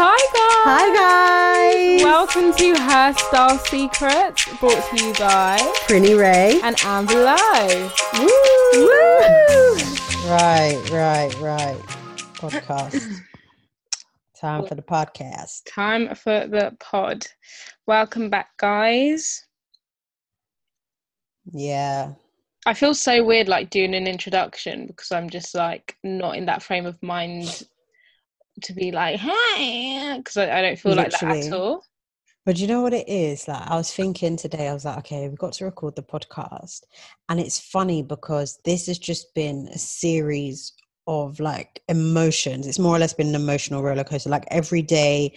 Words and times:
Hi 0.00 0.16
guys! 0.32 0.94
Hi 0.94 1.98
guys! 1.98 2.04
Welcome 2.04 2.54
to 2.54 2.80
Her 2.80 3.12
Style 3.14 3.58
Secrets, 3.58 4.46
brought 4.60 4.90
to 4.90 5.04
you 5.04 5.12
by 5.14 5.58
Prinny 5.88 6.16
Rae. 6.16 6.60
and 6.62 6.76
Amber 6.84 7.14
Leaux. 7.14 7.90
Woo! 8.14 8.28
Woo! 8.74 9.74
Right, 10.30 10.80
right, 10.92 11.34
right. 11.40 11.76
Podcast. 12.34 13.22
Time 14.40 14.66
for 14.68 14.76
the 14.76 14.82
podcast. 14.82 15.62
Time 15.68 16.14
for 16.14 16.46
the 16.46 16.76
pod. 16.78 17.26
Welcome 17.88 18.30
back, 18.30 18.50
guys. 18.56 19.44
Yeah. 21.52 22.12
I 22.66 22.74
feel 22.74 22.94
so 22.94 23.24
weird 23.24 23.48
like 23.48 23.70
doing 23.70 23.96
an 23.96 24.06
introduction 24.06 24.86
because 24.86 25.10
I'm 25.10 25.28
just 25.28 25.56
like 25.56 25.96
not 26.04 26.36
in 26.36 26.46
that 26.46 26.62
frame 26.62 26.86
of 26.86 27.02
mind 27.02 27.64
to 28.62 28.72
be 28.72 28.90
like, 28.92 29.18
hi, 29.22 30.16
because 30.18 30.36
I, 30.36 30.58
I 30.58 30.62
don't 30.62 30.78
feel 30.78 30.94
like 30.94 31.10
that 31.10 31.22
at 31.22 31.52
all. 31.52 31.84
But 32.46 32.58
you 32.58 32.66
know 32.66 32.80
what 32.80 32.94
it 32.94 33.08
is? 33.08 33.46
Like 33.46 33.68
I 33.68 33.76
was 33.76 33.92
thinking 33.92 34.36
today, 34.36 34.68
I 34.68 34.72
was 34.74 34.86
like, 34.86 34.98
okay, 34.98 35.28
we've 35.28 35.38
got 35.38 35.52
to 35.54 35.66
record 35.66 35.96
the 35.96 36.02
podcast. 36.02 36.80
And 37.28 37.38
it's 37.38 37.58
funny 37.58 38.02
because 38.02 38.58
this 38.64 38.86
has 38.86 38.98
just 38.98 39.34
been 39.34 39.68
a 39.72 39.78
series 39.78 40.72
of 41.06 41.40
like 41.40 41.82
emotions. 41.88 42.66
It's 42.66 42.78
more 42.78 42.96
or 42.96 42.98
less 42.98 43.12
been 43.12 43.28
an 43.28 43.34
emotional 43.34 43.82
roller 43.82 44.04
coaster. 44.04 44.30
Like 44.30 44.46
every 44.50 44.80
day, 44.80 45.36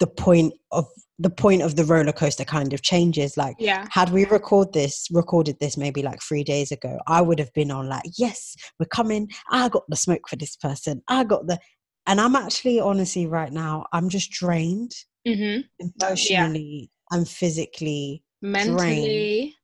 the 0.00 0.06
point 0.08 0.52
of 0.72 0.86
the 1.20 1.30
point 1.30 1.62
of 1.62 1.76
the 1.76 1.84
roller 1.84 2.12
coaster 2.12 2.44
kind 2.44 2.72
of 2.72 2.82
changes. 2.82 3.36
Like 3.36 3.54
Yeah. 3.60 3.86
had 3.90 4.10
we 4.10 4.24
record 4.24 4.72
this 4.72 5.06
recorded 5.12 5.58
this 5.60 5.76
maybe 5.76 6.02
like 6.02 6.20
three 6.22 6.42
days 6.42 6.72
ago 6.72 6.98
i 7.06 7.20
would 7.20 7.38
have 7.38 7.52
been 7.52 7.70
on 7.70 7.88
like 7.88 8.02
yes 8.16 8.56
we're 8.80 8.86
coming 8.86 9.28
i 9.50 9.68
got 9.68 9.82
the 9.88 9.96
smoke 9.96 10.26
for 10.28 10.36
this 10.36 10.56
person 10.56 11.02
i 11.08 11.22
got 11.22 11.46
the 11.46 11.58
and 12.06 12.20
i'm 12.20 12.34
actually 12.36 12.80
honestly 12.80 13.26
right 13.26 13.52
now 13.52 13.86
i'm 13.92 14.08
just 14.08 14.30
drained 14.30 14.92
Mm-hmm. 15.26 15.60
emotionally 16.00 16.90
and 17.12 17.28
physically 17.28 18.24
Mentally. 18.42 19.54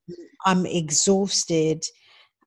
i'm 0.46 0.64
exhausted 0.66 1.82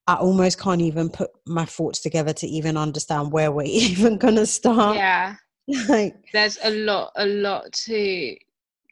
i 0.08 0.16
almost 0.16 0.60
can't 0.60 0.82
even 0.82 1.10
put 1.10 1.30
my 1.46 1.66
thoughts 1.66 2.00
together 2.00 2.32
to 2.34 2.48
even 2.48 2.78
understand 2.78 3.32
where 3.32 3.52
we're 3.52 3.64
even 3.66 4.18
gonna 4.18 4.46
start 4.46 4.96
Yeah. 4.96 5.36
like 5.90 6.16
There's 6.34 6.58
a 6.64 6.72
lot, 6.72 7.12
a 7.18 7.26
lot 7.26 7.72
to 7.86 8.36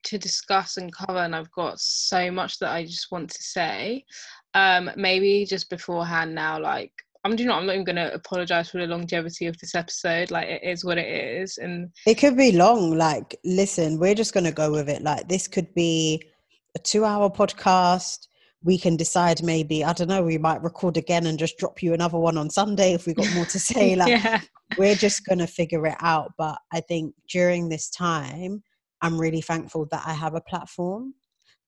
to 0.04 0.18
discuss 0.18 0.78
and 0.78 0.94
cover, 0.94 1.20
and 1.20 1.36
I've 1.36 1.52
got 1.52 1.80
so 1.80 2.32
much 2.32 2.58
that 2.60 2.72
I 2.72 2.86
just 2.86 3.12
want 3.12 3.30
to 3.32 3.44
say. 3.44 4.06
Um, 4.54 4.90
maybe 4.96 5.46
just 5.46 5.70
beforehand 5.70 6.34
now, 6.34 6.60
like 6.60 6.94
I'm 7.24 7.38
you 7.38 7.46
know 7.46 7.54
I'm 7.54 7.66
not 7.66 7.74
even 7.74 7.86
gonna 7.86 8.12
apologize 8.14 8.70
for 8.70 8.78
the 8.78 8.88
longevity 8.88 9.46
of 9.48 9.58
this 9.58 9.76
episode. 9.76 10.32
Like 10.32 10.48
it 10.48 10.64
is 10.64 10.86
what 10.86 10.98
it 10.98 11.08
is, 11.08 11.58
and 11.58 11.90
It 12.06 12.16
could 12.16 12.38
be 12.38 12.54
long. 12.54 12.98
Like, 12.98 13.38
listen, 13.44 14.00
we're 14.00 14.16
just 14.16 14.34
going 14.34 14.46
to 14.46 14.52
go 14.52 14.72
with 14.72 14.90
it. 14.90 15.02
Like, 15.02 15.28
this 15.28 15.48
could 15.48 15.74
be 15.74 16.24
a 16.76 16.80
two 16.80 17.04
hour 17.04 17.30
podcast. 17.30 18.28
We 18.64 18.78
can 18.78 18.98
decide 18.98 19.42
maybe, 19.42 19.86
I 19.86 19.94
don't 19.94 20.10
know, 20.10 20.22
we 20.22 20.38
might 20.38 20.62
record 20.62 20.98
again 20.98 21.26
and 21.26 21.40
just 21.40 21.58
drop 21.58 21.82
you 21.82 21.94
another 21.94 22.18
one 22.18 22.38
on 22.38 22.50
Sunday 22.50 22.94
if 22.94 23.06
we 23.06 23.14
got 23.14 23.34
more 23.34 23.46
to 23.46 23.60
say. 23.72 23.96
Like, 23.96 24.10
yeah, 24.10 24.42
we're 24.78 24.96
just 24.96 25.26
going 25.26 25.40
to 25.40 25.48
figure 25.48 25.86
it 25.88 25.96
out. 26.02 26.34
But 26.38 26.58
I 26.72 26.82
think 26.82 27.16
during 27.30 27.70
this 27.70 27.90
time, 27.90 28.64
I'm 29.02 29.20
really 29.20 29.42
thankful 29.42 29.88
that 29.92 30.04
I 30.06 30.14
have 30.14 30.36
a 30.36 30.42
platform 30.42 31.14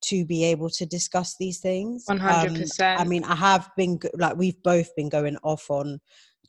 to 0.05 0.25
be 0.25 0.43
able 0.45 0.69
to 0.69 0.85
discuss 0.85 1.35
these 1.39 1.59
things. 1.59 2.05
Um, 2.09 2.19
hundred 2.19 2.55
percent. 2.55 2.99
I 2.99 3.03
mean, 3.03 3.23
I 3.23 3.35
have 3.35 3.69
been 3.77 3.99
like 4.15 4.37
we've 4.37 4.61
both 4.63 4.95
been 4.95 5.09
going 5.09 5.37
off 5.43 5.69
on 5.69 5.99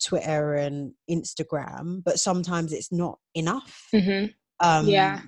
Twitter 0.02 0.54
and 0.54 0.92
Instagram, 1.10 2.02
but 2.04 2.18
sometimes 2.18 2.72
it's 2.72 2.92
not 2.92 3.18
enough. 3.34 3.88
hmm 3.92 4.26
Um, 4.60 4.88
Yeah. 4.88 5.20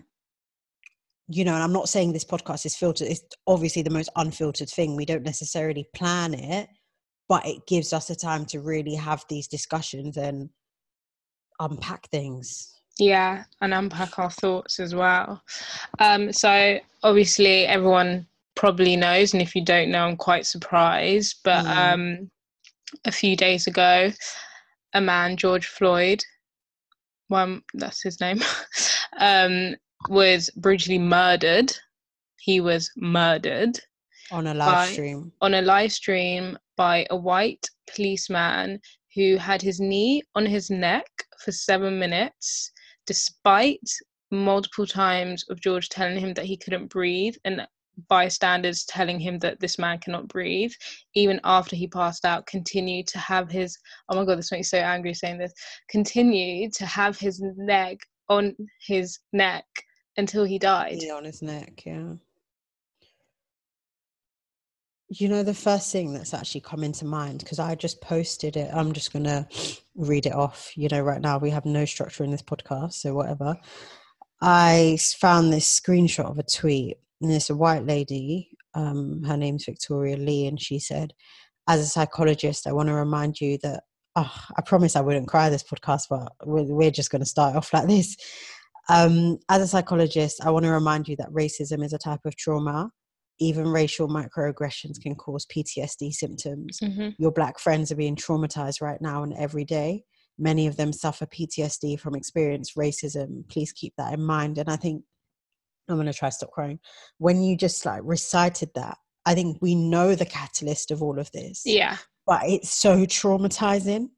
You 1.29 1.45
know, 1.45 1.55
and 1.55 1.63
I'm 1.63 1.73
not 1.73 1.89
saying 1.89 2.13
this 2.13 2.25
podcast 2.25 2.67
is 2.67 2.77
filtered. 2.77 3.09
It's 3.09 3.23
obviously 3.47 3.81
the 3.83 3.91
most 3.91 4.11
unfiltered 4.17 4.69
thing. 4.69 4.95
We 4.95 5.07
don't 5.07 5.23
necessarily 5.23 5.87
plan 5.95 6.35
it, 6.35 6.69
but 7.29 7.47
it 7.47 7.67
gives 7.67 7.95
us 7.95 8.11
a 8.11 8.17
time 8.17 8.45
to 8.47 8.61
really 8.61 8.95
have 8.95 9.25
these 9.31 9.49
discussions 9.49 10.19
and 10.19 10.51
unpack 11.61 12.09
things. 12.11 12.71
Yeah, 12.99 13.45
and 13.61 13.75
unpack 13.75 14.19
our 14.19 14.31
thoughts 14.31 14.79
as 14.81 14.95
well. 14.95 15.43
Um, 15.99 16.33
so 16.33 16.79
obviously 17.03 17.67
everyone 17.67 18.27
probably 18.55 18.97
knows, 18.97 19.33
and 19.33 19.43
if 19.43 19.55
you 19.55 19.65
don't 19.65 19.91
know, 19.91 20.07
I'm 20.07 20.17
quite 20.17 20.47
surprised. 20.47 21.37
But 21.45 21.65
Mm. 21.65 21.95
um, 21.95 22.31
a 23.05 23.13
few 23.13 23.37
days 23.37 23.67
ago, 23.67 24.13
a 24.93 25.01
man, 25.01 25.37
George 25.37 25.67
Floyd, 25.67 26.23
one 27.29 27.63
that's 27.75 28.03
his 28.03 28.21
name, 28.21 28.41
um, 29.19 29.75
was 30.09 30.51
brutally 30.57 30.99
murdered. 30.99 31.73
He 32.39 32.61
was 32.61 32.91
murdered 32.97 33.81
On 34.31 34.47
a 34.47 34.55
live 34.55 34.69
Right. 34.69 34.93
stream. 34.93 35.33
on 35.41 35.55
a 35.55 35.63
live 35.63 35.93
stream 35.93 36.59
by 36.77 37.07
a 37.11 37.17
white 37.17 37.69
policeman 37.95 38.81
who 39.15 39.37
had 39.37 39.63
his 39.63 39.81
knee 39.81 40.23
on 40.35 40.45
his 40.47 40.71
neck 40.71 41.07
for 41.39 41.53
seven 41.53 41.99
minutes, 41.99 42.71
despite 43.07 43.89
multiple 44.31 44.87
times 44.87 45.45
of 45.49 45.61
George 45.61 45.89
telling 45.89 46.19
him 46.19 46.35
that 46.35 46.47
he 46.47 46.57
couldn't 46.57 46.89
breathe 46.89 47.37
and 47.45 47.67
bystanders 48.09 48.85
telling 48.85 49.21
him 49.21 49.39
that 49.39 49.61
this 49.61 49.79
man 49.79 49.99
cannot 49.99 50.29
breathe, 50.29 50.73
even 51.15 51.41
after 51.45 51.77
he 51.77 51.87
passed 51.87 52.25
out, 52.25 52.47
continued 52.47 53.07
to 53.07 53.19
have 53.19 53.51
his 53.51 53.79
oh 54.09 54.17
my 54.17 54.25
god, 54.25 54.39
this 54.39 54.51
makes 54.51 54.73
me 54.73 54.79
so 54.79 54.85
angry 54.85 55.15
saying 55.15 55.39
this, 55.39 55.53
continued 55.89 56.73
to 56.73 56.87
have 56.87 57.19
his 57.19 57.43
leg 57.57 57.99
on 58.29 58.55
his 58.81 59.19
neck 59.33 59.67
until 60.17 60.45
he 60.45 60.59
died. 60.59 60.99
Yeah, 61.01 61.15
on 61.15 61.25
his 61.25 61.43
neck, 61.43 61.83
yeah. 61.87 62.15
You 65.09 65.29
know, 65.29 65.43
the 65.43 65.55
first 65.55 65.93
thing 65.93 66.13
that's 66.15 66.33
actually 66.33 66.63
come 66.63 66.83
into 66.83 67.05
mind, 67.05 67.41
because 67.41 67.59
I 67.59 67.75
just 67.75 68.01
posted 68.01 68.57
it, 68.57 68.71
I'm 68.73 68.93
just 68.93 69.13
going 69.13 69.25
to 69.25 69.47
read 69.95 70.27
it 70.27 70.35
off. 70.35 70.73
You 70.77 70.89
know, 70.89 71.01
right 71.01 71.21
now 71.21 71.39
we 71.39 71.51
have 71.51 71.65
no 71.65 71.85
structure 71.85 72.25
in 72.25 72.31
this 72.31 72.43
podcast, 72.43 72.95
so 72.95 73.15
whatever. 73.15 73.57
i 74.41 74.99
found 75.19 75.53
this 75.53 75.81
screenshot 75.81 76.31
of 76.31 76.39
a 76.39 76.43
tweet, 76.43 76.99
and 77.21 77.33
it's 77.33 77.51
a 77.51 77.57
white 77.57 77.85
lady. 77.85 78.51
Um, 78.75 79.23
her 79.25 79.37
name's 79.37 79.67
Victoria 79.67 80.17
Lee, 80.17 80.47
and 80.47 80.61
she 80.61 80.79
said, 80.79 81.13
As 81.69 81.81
a 81.81 81.87
psychologist, 81.87 82.67
I 82.67 82.73
want 82.73 82.89
to 82.89 82.95
remind 82.95 83.41
you 83.41 83.59
that, 83.63 83.85
oh, 84.17 84.35
I 84.57 84.63
promise 84.63 84.97
I 84.97 85.01
wouldn't 85.01 85.29
cry 85.29 85.51
this 85.51 85.63
podcast, 85.63 86.05
but 86.11 86.33
we're, 86.45 86.65
we're 86.65 86.91
just 86.91 87.11
going 87.11 87.23
to 87.23 87.27
start 87.27 87.57
off 87.57 87.73
like 87.73 87.89
this. 87.89 88.17
Um, 88.89 89.39
as 89.49 89.63
a 89.63 89.69
psychologist, 89.69 90.45
I 90.45 90.51
want 90.51 90.65
to 90.65 90.71
remind 90.71 91.09
you 91.09 91.17
that 91.17 91.33
racism 91.33 91.85
is 91.85 91.93
a 91.93 91.99
type 91.99 92.21
of 92.25 92.37
trauma. 92.37 92.91
Even 93.41 93.67
racial 93.69 94.09
microaggressions 94.09 95.01
can 95.01 95.15
cause 95.15 95.47
PTSD 95.47 96.13
symptoms. 96.13 96.79
Mhm. 96.81 97.15
Your 97.19 97.33
black 97.33 97.59
friends 97.59 97.91
are 97.91 97.97
being 97.97 98.17
traumatized 98.17 98.81
right 98.81 99.01
now 99.01 99.23
and 99.23 99.35
every 99.35 99.65
day. 99.65 100.05
Many 100.39 100.67
of 100.67 100.77
them 100.77 100.93
suffer 100.93 101.27
PTSD 101.27 101.97
from 101.97 102.15
experienced 102.15 102.77
racism. 102.77 103.49
Please 103.49 103.73
keep 103.73 103.95
that 103.99 104.13
in 104.15 104.23
mind. 104.23 104.59
And 104.59 104.69
I 104.69 104.77
think 104.77 105.05
I'm 105.89 105.97
going 105.97 106.07
to 106.07 106.13
try 106.13 106.29
to 106.29 106.35
stop 106.35 106.51
crying. 106.53 106.79
When 107.19 107.43
you 107.43 107.57
just 107.57 107.85
like 107.85 108.01
recited 108.05 108.71
that, 108.75 108.97
I 109.27 109.35
think 109.35 109.59
we 109.61 109.75
know 109.75 110.15
the 110.15 110.27
catalyst 110.27 110.91
of 110.91 111.03
all 111.03 111.19
of 111.19 111.31
this. 111.33 111.63
Yeah, 111.65 111.97
But 112.27 112.43
it's 112.45 112.71
so 112.73 113.05
traumatizing 113.07 114.09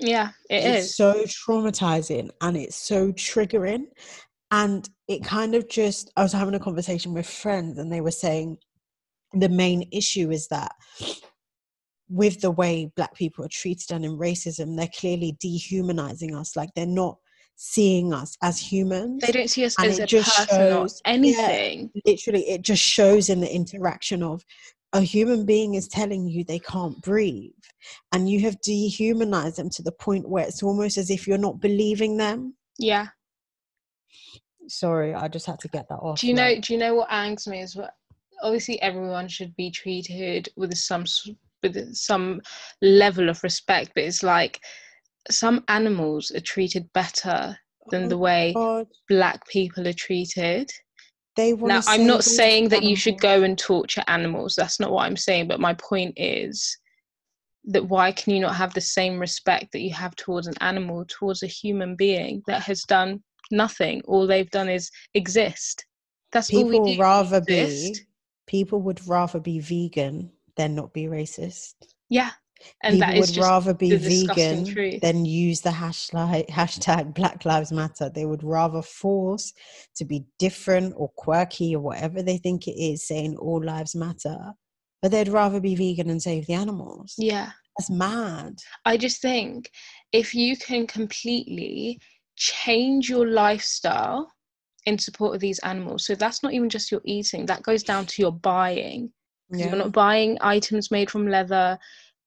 yeah, 0.00 0.28
it 0.48 0.64
it's 0.64 0.86
is. 0.86 0.96
so 0.96 1.24
traumatizing 1.24 2.30
and 2.40 2.56
it's 2.56 2.76
so 2.76 3.12
triggering 3.12 3.86
and 4.50 4.88
it 5.08 5.22
kind 5.24 5.54
of 5.54 5.68
just 5.68 6.10
i 6.16 6.22
was 6.22 6.32
having 6.32 6.54
a 6.54 6.58
conversation 6.60 7.12
with 7.14 7.28
friends 7.28 7.78
and 7.78 7.92
they 7.92 8.00
were 8.00 8.10
saying 8.10 8.56
the 9.32 9.48
main 9.48 9.86
issue 9.92 10.30
is 10.30 10.48
that 10.48 10.72
with 12.08 12.40
the 12.40 12.50
way 12.50 12.90
black 12.96 13.14
people 13.14 13.44
are 13.44 13.48
treated 13.50 13.90
and 13.92 14.04
in 14.04 14.16
racism 14.16 14.76
they're 14.76 14.88
clearly 14.98 15.36
dehumanizing 15.40 16.34
us 16.34 16.56
like 16.56 16.70
they're 16.74 16.86
not 16.86 17.16
seeing 17.56 18.12
us 18.12 18.36
as 18.42 18.58
humans 18.58 19.20
They 19.26 19.32
don't 19.32 19.50
see 19.50 19.64
us 19.64 19.74
And 19.78 19.88
as 19.88 19.98
a 19.98 20.06
just 20.06 20.34
person 20.36 20.60
or 20.62 20.70
shows- 20.70 21.02
yeah. 21.04 21.12
anything. 21.12 21.90
literally 22.06 22.48
it 22.48 22.62
just 22.62 22.82
shows 22.82 23.28
in 23.28 23.40
the 23.40 23.52
interaction 23.52 24.22
of 24.22 24.42
a 24.94 25.00
human 25.02 25.44
being 25.44 25.74
is 25.74 25.86
telling 25.88 26.26
you 26.28 26.44
they 26.44 26.60
can't 26.60 26.98
breathe 27.02 27.50
and 28.12 28.30
you 28.30 28.40
have 28.40 28.58
dehumanized 28.62 29.56
them 29.56 29.68
to 29.70 29.82
the 29.82 29.92
point 29.92 30.26
where 30.28 30.46
it's 30.46 30.62
almost 30.62 30.96
as 30.96 31.10
if 31.10 31.26
you're 31.26 31.36
not 31.36 31.60
believing 31.60 32.16
them 32.16 32.54
Yeah. 32.78 33.08
Sorry, 34.68 35.14
I 35.14 35.28
just 35.28 35.46
had 35.46 35.58
to 35.60 35.68
get 35.68 35.88
that 35.88 35.96
off. 35.96 36.20
Do 36.20 36.26
you 36.28 36.34
know? 36.34 36.42
like- 36.42 36.62
Do 36.62 36.72
you 36.72 36.78
know 36.78 36.94
what 36.94 37.08
angs 37.08 37.46
me 37.48 37.60
is 37.60 37.74
well? 37.76 37.90
Obviously, 38.42 38.80
everyone 38.80 39.26
should 39.28 39.54
be 39.56 39.70
treated 39.70 40.48
with 40.56 40.76
some 40.76 41.04
with 41.62 41.94
some 41.94 42.40
level 42.82 43.28
of 43.28 43.42
respect, 43.42 43.90
but 43.94 44.04
it's 44.04 44.22
like 44.22 44.60
some 45.30 45.64
animals 45.68 46.30
are 46.30 46.40
treated 46.40 46.90
better 46.92 47.58
than 47.90 48.04
oh 48.04 48.08
the 48.08 48.14
Oh 48.14 48.18
way 48.18 48.52
God, 48.54 48.86
black 49.08 49.46
people 49.48 49.88
are 49.88 49.92
treated. 49.92 50.70
they 51.34 51.52
Now, 51.52 51.80
I'm 51.86 52.06
not 52.06 52.22
saying 52.24 52.68
that 52.68 52.82
you 52.84 52.94
should 52.94 53.20
go 53.20 53.42
and 53.42 53.58
torture 53.58 54.04
animals. 54.06 54.54
That's 54.54 54.78
not 54.78 54.92
what 54.92 55.04
I'm 55.06 55.16
saying. 55.16 55.48
But 55.48 55.58
my 55.60 55.74
point 55.74 56.14
is 56.16 56.76
that 57.64 57.88
why 57.88 58.12
can 58.12 58.34
you 58.34 58.40
not 58.40 58.54
have 58.56 58.72
the 58.74 58.80
same 58.80 59.18
respect 59.18 59.72
that 59.72 59.80
you 59.80 59.92
have 59.92 60.14
towards 60.16 60.46
an 60.46 60.54
animal, 60.60 61.04
towards 61.08 61.42
a 61.42 61.46
human 61.48 61.96
being 61.96 62.42
that 62.46 62.62
has 62.62 62.82
done 62.84 63.22
nothing? 63.50 64.02
All 64.06 64.26
they've 64.26 64.50
done 64.50 64.68
is 64.68 64.90
exist. 65.14 65.84
That's 66.32 66.52
all 66.52 66.64
People 66.64 66.84
we 66.84 66.94
do. 66.96 67.00
rather 67.00 67.40
be 67.40 67.58
exist. 67.58 68.04
people 68.46 68.80
would 68.82 69.06
rather 69.08 69.40
be 69.40 69.60
vegan 69.60 70.30
than 70.56 70.74
not 70.74 70.92
be 70.92 71.04
racist. 71.04 71.74
Yeah. 72.10 72.30
And 72.82 72.94
people 72.94 73.08
that 73.08 73.16
is 73.18 73.36
would 73.36 73.44
rather 73.44 73.72
be 73.72 73.96
vegan 73.96 74.64
truth. 74.66 75.00
than 75.00 75.24
use 75.24 75.60
the 75.60 75.70
hashtag 75.70 76.48
hashtag 76.50 77.14
Black 77.14 77.44
Lives 77.44 77.70
Matter. 77.72 78.10
They 78.10 78.26
would 78.26 78.42
rather 78.42 78.82
force 78.82 79.52
to 79.96 80.04
be 80.04 80.24
different 80.38 80.94
or 80.96 81.08
quirky 81.16 81.74
or 81.76 81.80
whatever 81.80 82.20
they 82.22 82.36
think 82.38 82.66
it 82.66 82.72
is, 82.72 83.06
saying 83.06 83.36
all 83.36 83.62
lives 83.64 83.94
matter. 83.94 84.52
But 85.00 85.12
they'd 85.12 85.28
rather 85.28 85.60
be 85.60 85.76
vegan 85.76 86.10
and 86.10 86.20
save 86.20 86.46
the 86.46 86.54
animals. 86.54 87.14
yeah. 87.16 87.50
That's 87.78 87.90
mad. 87.90 88.54
I 88.84 88.96
just 88.96 89.22
think 89.22 89.70
if 90.12 90.34
you 90.34 90.56
can 90.56 90.84
completely 90.88 92.00
change 92.38 93.10
your 93.10 93.26
lifestyle 93.26 94.32
in 94.86 94.98
support 94.98 95.34
of 95.34 95.40
these 95.40 95.58
animals, 95.60 96.06
so 96.06 96.14
that's 96.14 96.42
not 96.42 96.52
even 96.52 96.68
just 96.68 96.90
your 96.90 97.02
eating, 97.04 97.44
that 97.46 97.62
goes 97.62 97.82
down 97.82 98.06
to 98.06 98.22
your 98.22 98.32
buying. 98.32 99.12
Yeah. 99.50 99.66
You're 99.66 99.76
not 99.76 99.92
buying 99.92 100.38
items 100.40 100.90
made 100.90 101.10
from 101.10 101.26
leather, 101.26 101.78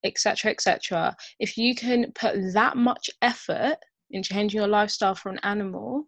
etc., 0.04 0.52
etc. 0.52 1.16
If 1.40 1.58
you 1.58 1.76
can 1.76 2.12
put 2.14 2.36
that 2.54 2.78
much 2.78 3.10
effort 3.22 3.78
in 4.12 4.24
changing 4.24 4.60
your 4.60 4.68
lifestyle 4.68 5.16
for 5.16 5.30
an 5.30 5.40
animal, 5.44 6.06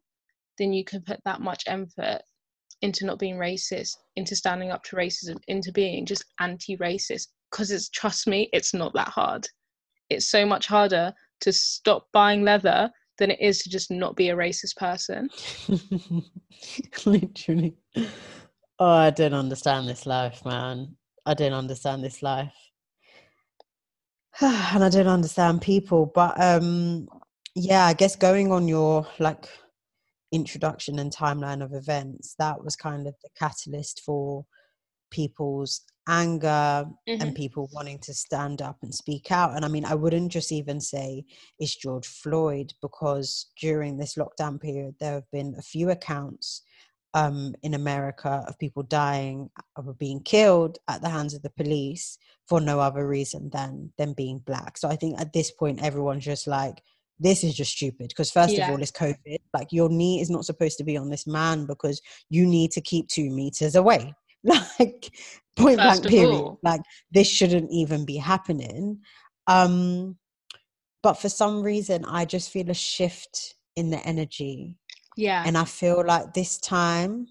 then 0.57 0.73
you 0.73 0.83
can 0.83 1.01
put 1.01 1.19
that 1.25 1.41
much 1.41 1.63
effort 1.67 2.21
into 2.81 3.05
not 3.05 3.19
being 3.19 3.38
racist, 3.38 3.95
into 4.15 4.35
standing 4.35 4.71
up 4.71 4.83
to 4.83 4.95
racism, 4.95 5.38
into 5.47 5.71
being 5.71 6.05
just 6.05 6.25
anti-racist. 6.39 7.27
Because 7.51 7.71
it's 7.71 7.89
trust 7.89 8.27
me, 8.27 8.50
it's 8.51 8.73
not 8.73 8.94
that 8.94 9.07
hard. 9.07 9.47
It's 10.09 10.29
so 10.29 10.45
much 10.45 10.67
harder 10.67 11.13
to 11.41 11.53
stop 11.53 12.07
buying 12.11 12.44
leather 12.44 12.91
than 13.18 13.31
it 13.31 13.39
is 13.39 13.60
to 13.60 13.69
just 13.69 13.92
not 13.92 14.15
be 14.15 14.30
a 14.30 14.36
racist 14.36 14.75
person. 14.75 15.30
Literally. 17.06 17.75
Oh, 18.80 18.88
I 18.88 19.12
don't 19.12 19.33
understand 19.33 19.88
this 19.88 20.06
life, 20.06 20.44
man. 20.45 20.95
I 21.25 21.33
don't 21.33 21.54
understand 21.54 22.04
this 22.04 22.21
life. 22.21 22.54
and 24.42 24.83
I 24.83 24.89
don't 24.89 25.07
understand 25.07 25.62
people. 25.62 26.12
But 26.13 26.39
um 26.42 27.07
yeah, 27.56 27.86
I 27.86 27.94
guess 27.94 28.15
going 28.15 28.51
on 28.51 28.68
your 28.68 29.07
like 29.19 29.48
introduction 30.31 30.98
and 30.98 31.13
timeline 31.13 31.63
of 31.63 31.74
events, 31.74 32.36
that 32.39 32.63
was 32.63 32.75
kind 32.75 33.07
of 33.07 33.13
the 33.21 33.30
catalyst 33.38 34.01
for 34.04 34.45
people's 35.12 35.81
anger 36.07 36.85
Mhm. 37.07 37.21
and 37.21 37.35
people 37.35 37.69
wanting 37.73 38.00
to 38.00 38.13
stand 38.13 38.61
up 38.61 38.77
and 38.81 38.94
speak 38.94 39.31
out. 39.31 39.55
And 39.55 39.63
I 39.63 39.67
mean, 39.67 39.85
I 39.85 39.95
wouldn't 39.95 40.31
just 40.31 40.51
even 40.51 40.79
say 40.81 41.25
it's 41.59 41.75
George 41.75 42.07
Floyd 42.07 42.73
because 42.81 43.47
during 43.59 43.97
this 43.97 44.15
lockdown 44.15 44.59
period, 44.59 44.95
there 45.00 45.13
have 45.13 45.31
been 45.31 45.55
a 45.57 45.61
few 45.61 45.89
accounts 45.89 46.61
um, 47.15 47.53
in 47.61 47.75
America 47.75 48.44
of 48.47 48.57
people 48.57 48.81
dying 48.81 49.47
or 49.77 49.94
being 49.94 50.19
killed 50.23 50.79
at 50.88 51.01
the 51.03 51.09
hands 51.09 51.35
of 51.35 51.44
the 51.44 51.50
police 51.51 52.17
for 52.47 52.59
no 52.59 52.79
other 52.79 53.07
reason 53.07 53.51
than 53.51 53.94
them 54.00 54.13
being 54.13 54.39
black. 54.39 54.77
So 54.79 54.89
I 54.89 54.95
think 54.95 55.19
at 55.21 55.31
this 55.31 55.51
point, 55.51 55.83
everyone's 55.83 56.25
just 56.25 56.47
like, 56.47 56.81
this 57.19 57.44
is 57.44 57.53
just 57.53 57.73
stupid 57.73 58.07
because 58.09 58.31
first 58.31 58.55
Yeah. 58.55 58.65
of 58.65 58.71
all, 58.71 58.81
it's 58.81 58.91
COVID. 58.91 59.38
Like 59.53 59.67
your 59.71 59.89
knee 59.89 60.21
is 60.21 60.31
not 60.31 60.44
supposed 60.45 60.79
to 60.79 60.83
be 60.83 60.97
on 60.97 61.11
this 61.11 61.27
man 61.27 61.67
because 61.67 62.01
you 62.29 62.47
need 62.47 62.71
to 62.71 62.81
keep 62.81 63.07
two 63.09 63.29
meters 63.29 63.75
away. 63.75 64.15
Like 64.79 65.11
point 65.55 65.77
First 65.79 66.01
blank 66.01 66.07
period. 66.07 66.33
all. 66.33 66.59
Like 66.63 66.81
this 67.11 67.29
shouldn't 67.29 67.71
even 67.71 68.05
be 68.05 68.17
happening. 68.17 68.99
Um, 69.47 70.17
but 71.01 71.13
for 71.13 71.29
some 71.29 71.61
reason, 71.61 72.05
I 72.05 72.25
just 72.25 72.49
feel 72.49 72.69
a 72.69 72.73
shift 72.73 73.55
in 73.75 73.89
the 73.89 73.97
energy, 74.05 74.77
Yeah. 75.17 75.43
and 75.45 75.57
I 75.57 75.65
feel 75.65 76.03
like 76.05 76.33
this 76.33 76.57
time 76.59 77.27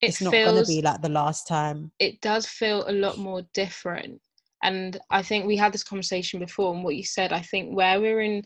it 0.00 0.08
it's 0.08 0.20
not 0.22 0.32
going 0.32 0.62
to 0.62 0.66
be 0.66 0.80
like 0.82 1.02
the 1.02 1.08
last 1.08 1.46
time. 1.46 1.92
it 1.98 2.20
does 2.20 2.46
feel 2.46 2.84
a 2.88 2.92
lot 2.92 3.18
more 3.18 3.42
different. 3.54 4.20
And 4.64 4.98
I 5.10 5.22
think 5.22 5.44
we 5.46 5.56
had 5.56 5.72
this 5.72 5.82
conversation 5.84 6.38
before, 6.40 6.72
and 6.74 6.84
what 6.84 6.94
you 6.94 7.04
said, 7.04 7.32
I 7.32 7.40
think 7.42 7.74
where 7.76 8.00
we're 8.00 8.20
in, 8.20 8.42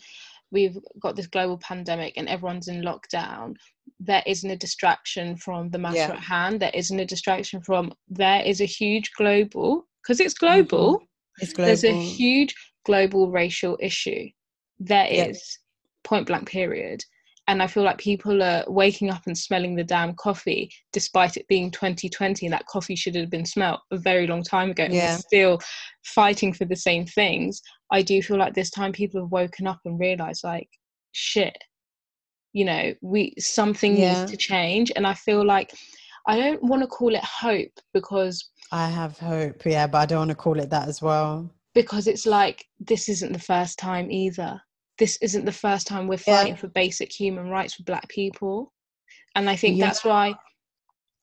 we've 0.50 0.78
got 1.00 1.16
this 1.16 1.26
global 1.26 1.58
pandemic 1.58 2.14
and 2.16 2.28
everyone's 2.28 2.69
in 2.69 2.82
lockdown, 2.82 3.54
there 4.00 4.22
isn't 4.26 4.50
a 4.50 4.56
distraction 4.56 5.37
from 5.37 5.70
the 5.70 5.78
matter 5.78 5.96
Yeah. 5.96 6.12
at 6.12 6.20
hand. 6.20 6.60
There 6.60 6.70
isn't 6.75 6.98
a 7.00 7.04
distraction 7.04 7.60
from, 7.60 7.93
there 8.08 8.43
is 8.43 8.60
a 8.60 8.66
huge 8.66 9.12
global, 9.16 9.87
because 10.02 10.20
it's 10.20 10.34
global, 10.34 10.96
mm-hmm. 10.96 11.04
It's 11.43 11.52
global. 11.52 11.66
there's 11.66 11.84
a 11.84 11.93
huge 11.93 12.54
global 12.84 13.31
racial 13.31 13.76
issue. 13.81 14.28
There 14.78 15.06
is, 15.06 15.58
point 16.04 16.26
blank, 16.26 16.49
period. 16.49 17.02
And 17.48 17.62
I 17.62 17.69
feel 17.69 17.84
like 17.84 17.98
people 17.98 18.43
are 18.43 18.64
waking 18.66 19.10
up 19.10 19.22
and 19.26 19.38
smelling 19.38 19.76
the 19.76 19.84
damn 19.84 20.14
coffee, 20.14 20.70
despite 20.93 21.37
it 21.37 21.46
being 21.48 21.70
2020, 21.70 22.46
and 22.46 22.52
that 22.52 22.66
coffee 22.66 22.96
should 22.96 23.14
have 23.14 23.31
been 23.31 23.46
smelt 23.46 23.81
a 23.93 23.96
very 23.98 24.26
long 24.26 24.43
time 24.43 24.70
ago. 24.70 24.87
Yeah. 24.90 25.16
still 25.16 25.60
fighting 26.04 26.52
for 26.52 26.64
the 26.64 26.75
same 26.75 27.06
things. 27.06 27.60
I 27.93 28.02
do 28.02 28.20
feel 28.20 28.37
like 28.37 28.54
this 28.54 28.70
time 28.70 28.90
people 28.93 29.20
have 29.20 29.31
woken 29.31 29.66
up 29.69 29.78
and 29.84 29.98
realized, 30.00 30.43
like, 30.43 30.69
shit, 31.12 31.56
you 32.52 32.64
know, 32.64 32.93
we 33.00 33.32
something 33.38 33.96
Yeah. 33.96 34.20
needs 34.25 34.31
to 34.32 34.37
change. 34.37 34.90
And 34.96 35.06
I 35.06 35.14
feel 35.14 35.44
like 35.44 35.72
I 36.26 36.37
don't 36.37 36.62
want 36.64 36.82
to 36.82 36.88
call 36.88 37.14
it 37.14 37.22
hope 37.22 37.70
because 37.94 38.50
I 38.72 38.88
have 38.88 39.16
hope, 39.19 39.64
yeah, 39.64 39.87
but 39.87 39.99
I 39.99 40.06
don't 40.06 40.19
want 40.19 40.31
to 40.31 40.34
call 40.34 40.58
it 40.58 40.70
that 40.70 40.88
as 40.88 41.00
well. 41.00 41.49
because 41.75 42.06
it's 42.08 42.26
like 42.26 42.64
this 42.81 43.08
isn't 43.08 43.32
the 43.34 43.38
first 43.38 43.78
time 43.78 44.10
either. 44.10 44.60
This 44.98 45.16
isn't 45.19 45.44
the 45.44 45.52
first 45.52 45.87
time 45.87 46.06
we're 46.06 46.14
Yeah. 46.26 46.38
fighting 46.38 46.56
for 46.56 46.69
basic 46.69 47.12
human 47.12 47.48
rights 47.48 47.75
for 47.75 47.82
black 47.82 48.08
people. 48.08 48.72
And 49.34 49.48
I 49.50 49.56
think 49.56 49.76
Yeah. 49.76 49.87
that's 49.87 50.04
why 50.04 50.34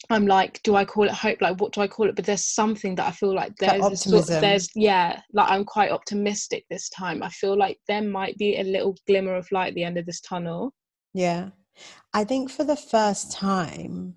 I'm 0.09 0.27
like, 0.27 0.61
do 0.63 0.75
I 0.75 0.83
call 0.85 1.05
it 1.05 1.11
hope? 1.11 1.41
Like, 1.41 1.59
what 1.61 1.71
do 1.71 1.81
I 1.81 1.87
call 1.87 2.09
it? 2.09 2.15
But 2.15 2.25
there's 2.25 2.43
something 2.45 2.93
that 2.95 3.07
I 3.07 3.11
feel 3.11 3.33
like 3.33 3.55
there's, 3.55 3.79
sort, 3.79 3.93
optimism. 3.93 4.41
there's, 4.41 4.69
yeah, 4.75 5.21
like 5.31 5.49
I'm 5.49 5.63
quite 5.63 5.91
optimistic 5.91 6.65
this 6.69 6.89
time. 6.89 7.23
I 7.23 7.29
feel 7.29 7.57
like 7.57 7.79
there 7.87 8.01
might 8.01 8.37
be 8.37 8.57
a 8.57 8.63
little 8.63 8.95
glimmer 9.07 9.35
of 9.35 9.49
light 9.51 9.69
at 9.69 9.75
the 9.75 9.83
end 9.85 9.97
of 9.97 10.05
this 10.05 10.19
tunnel. 10.19 10.73
Yeah. 11.13 11.49
I 12.13 12.25
think 12.25 12.51
for 12.51 12.63
the 12.65 12.75
first 12.75 13.31
time, 13.31 14.15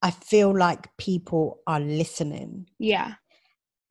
I 0.00 0.12
feel 0.12 0.56
like 0.56 0.96
people 0.96 1.60
are 1.66 1.80
listening. 1.80 2.68
Yeah, 2.78 3.14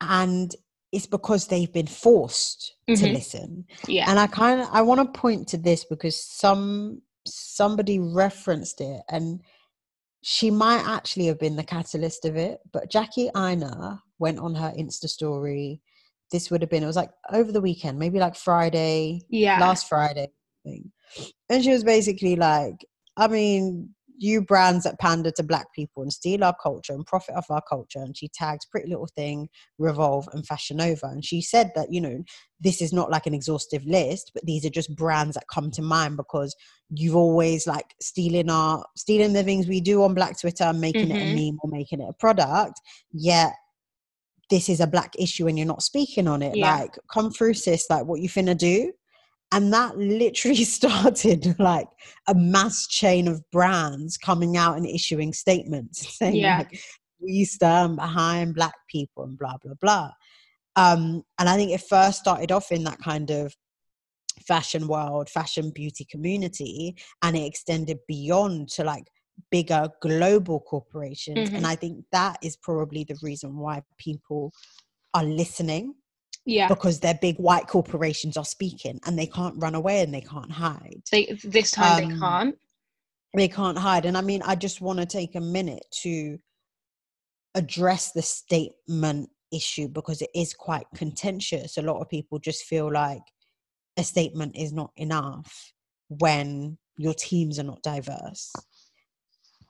And 0.00 0.54
it's 0.92 1.06
because 1.06 1.46
they've 1.48 1.72
been 1.72 1.86
forced 1.86 2.74
to 2.86 2.94
Mhm. 2.94 3.12
listen. 3.12 3.64
yeah, 3.86 4.08
And 4.10 4.18
I 4.18 4.26
kind 4.26 4.60
of 4.60 4.68
I 4.72 4.82
want 4.82 5.00
to 5.12 5.20
point 5.20 5.48
to 5.48 5.56
this 5.58 5.84
because 5.84 6.22
some 6.22 7.02
somebody 7.26 7.98
referenced 7.98 8.80
it 8.80 9.02
and 9.10 9.42
she 10.22 10.50
might 10.50 10.82
actually 10.86 11.26
have 11.26 11.38
been 11.38 11.56
the 11.56 11.62
catalyst 11.64 12.24
of 12.24 12.36
it. 12.36 12.60
But 12.72 12.90
Jackie 12.90 13.30
Aina 13.36 14.02
went 14.18 14.38
on 14.38 14.54
her 14.54 14.72
Insta 14.76 15.08
story. 15.08 15.80
This 16.32 16.50
would 16.50 16.62
have 16.62 16.70
been 16.70 16.82
it 16.82 16.86
was 16.86 16.96
like 16.96 17.10
over 17.30 17.52
the 17.52 17.60
weekend, 17.60 17.98
maybe 17.98 18.18
like 18.18 18.34
Friday, 18.34 19.20
yeah, 19.28 19.60
last 19.60 19.88
Friday. 19.88 20.28
And 20.64 21.62
she 21.64 21.70
was 21.70 21.84
basically 21.84 22.36
like, 22.36 22.84
I 23.16 23.28
mean, 23.28 23.94
you 24.18 24.42
brands 24.42 24.84
that 24.84 24.98
pander 24.98 25.30
to 25.30 25.42
black 25.42 25.72
people 25.74 26.02
and 26.02 26.12
steal 26.12 26.42
our 26.44 26.54
culture 26.62 26.92
and 26.92 27.06
profit 27.06 27.36
off 27.36 27.50
our 27.50 27.62
culture. 27.68 28.00
And 28.00 28.16
she 28.16 28.28
tags 28.28 28.66
Pretty 28.66 28.88
Little 28.88 29.08
Thing, 29.14 29.48
Revolve, 29.78 30.28
and 30.32 30.46
Fashion 30.46 30.78
Nova. 30.78 31.06
And 31.06 31.24
she 31.24 31.40
said 31.40 31.70
that, 31.74 31.92
you 31.92 32.00
know, 32.00 32.22
this 32.60 32.82
is 32.82 32.92
not 32.92 33.10
like 33.10 33.26
an 33.26 33.34
exhaustive 33.34 33.84
list, 33.86 34.32
but 34.34 34.44
these 34.44 34.64
are 34.66 34.70
just 34.70 34.94
brands 34.96 35.34
that 35.34 35.44
come 35.52 35.70
to 35.72 35.82
mind 35.82 36.16
because 36.16 36.54
you've 36.90 37.16
always 37.16 37.66
like 37.66 37.94
stealing 38.00 38.50
our 38.50 38.84
stealing 38.96 39.32
the 39.32 39.44
things 39.44 39.66
we 39.68 39.80
do 39.80 40.02
on 40.02 40.14
Black 40.14 40.38
Twitter 40.40 40.64
and 40.64 40.80
making 40.80 41.10
it 41.10 41.22
a 41.22 41.24
Mhm. 41.24 41.34
meme 41.34 41.58
or 41.62 41.70
making 41.70 42.00
it 42.00 42.08
a 42.08 42.14
product. 42.14 42.80
Yet 43.12 43.52
this 44.50 44.68
is 44.68 44.80
a 44.80 44.86
black 44.86 45.12
issue 45.18 45.46
and 45.46 45.58
you're 45.58 45.66
not 45.66 45.82
speaking 45.82 46.26
on 46.26 46.42
it. 46.42 46.56
Yeah. 46.56 46.74
Like, 46.78 46.96
come 47.12 47.30
through, 47.30 47.54
sis, 47.54 47.86
like 47.90 48.06
what 48.06 48.20
you 48.20 48.28
finna 48.28 48.56
do? 48.56 48.92
And 49.52 49.72
that 49.72 49.96
literally 49.96 50.64
started 50.78 51.58
like 51.58 51.88
a 52.26 52.34
mass 52.34 52.86
chain 52.86 53.28
of 53.28 53.42
brands 53.50 54.16
coming 54.16 54.56
out 54.56 54.76
and 54.76 54.86
issuing 54.86 55.32
statements 55.32 56.16
saying 56.18 56.36
Yeah. 56.36 56.58
like 56.58 56.80
we 57.20 57.44
stand 57.44 57.96
behind 57.96 58.54
black 58.54 58.74
people 58.88 59.24
and 59.24 59.38
blah 59.38 59.56
blah 59.62 59.74
blah. 59.80 60.10
Um, 60.76 61.22
and 61.38 61.48
I 61.48 61.56
think 61.56 61.72
it 61.72 61.80
first 61.80 62.18
started 62.20 62.52
off 62.52 62.70
in 62.70 62.84
that 62.84 62.98
kind 63.00 63.30
of 63.30 63.52
fashion 64.46 64.86
world, 64.86 65.28
fashion 65.28 65.70
beauty 65.74 66.06
community, 66.08 66.96
and 67.22 67.36
it 67.36 67.40
extended 67.44 67.98
beyond 68.06 68.68
to 68.70 68.84
like 68.84 69.04
bigger 69.50 69.88
global 70.00 70.60
corporations. 70.60 71.50
Mhm. 71.50 71.54
And 71.56 71.66
I 71.66 71.74
think 71.74 72.04
that 72.12 72.38
is 72.42 72.56
probably 72.56 73.02
the 73.04 73.18
reason 73.22 73.56
why 73.56 73.82
people 73.98 74.52
are 75.14 75.24
listening 75.24 75.94
Yeah. 76.48 76.66
because 76.66 77.00
their 77.00 77.18
big 77.20 77.36
white 77.36 77.66
corporations 77.66 78.38
are 78.38 78.44
speaking 78.44 78.98
and 79.04 79.18
they 79.18 79.26
can't 79.26 79.54
run 79.58 79.74
away 79.74 80.00
and 80.00 80.14
they 80.14 80.22
can't 80.22 80.50
hide. 80.50 81.02
They, 81.12 81.38
this 81.44 81.72
time 81.72 82.08
they 82.08 82.14
Um, 82.14 82.18
can't. 82.18 82.58
They 83.36 83.48
can't 83.48 83.76
hide. 83.76 84.06
And 84.06 84.16
I 84.16 84.22
mean, 84.22 84.40
I 84.42 84.54
just 84.54 84.80
want 84.80 84.98
to 84.98 85.04
take 85.04 85.34
a 85.34 85.40
minute 85.40 85.84
to 86.02 86.38
address 87.54 88.12
the 88.12 88.22
statement 88.22 89.28
issue 89.52 89.88
because 89.88 90.22
it 90.22 90.30
is 90.34 90.54
quite 90.54 90.86
contentious. 90.94 91.76
A 91.76 91.82
lot 91.82 92.00
of 92.00 92.08
people 92.08 92.38
just 92.38 92.64
feel 92.64 92.90
like 92.90 93.22
a 93.98 94.02
statement 94.02 94.56
is 94.56 94.72
not 94.72 94.92
enough 94.96 95.72
when 96.08 96.78
your 96.96 97.12
teams 97.14 97.58
are 97.58 97.64
not 97.64 97.82
diverse. 97.82 98.50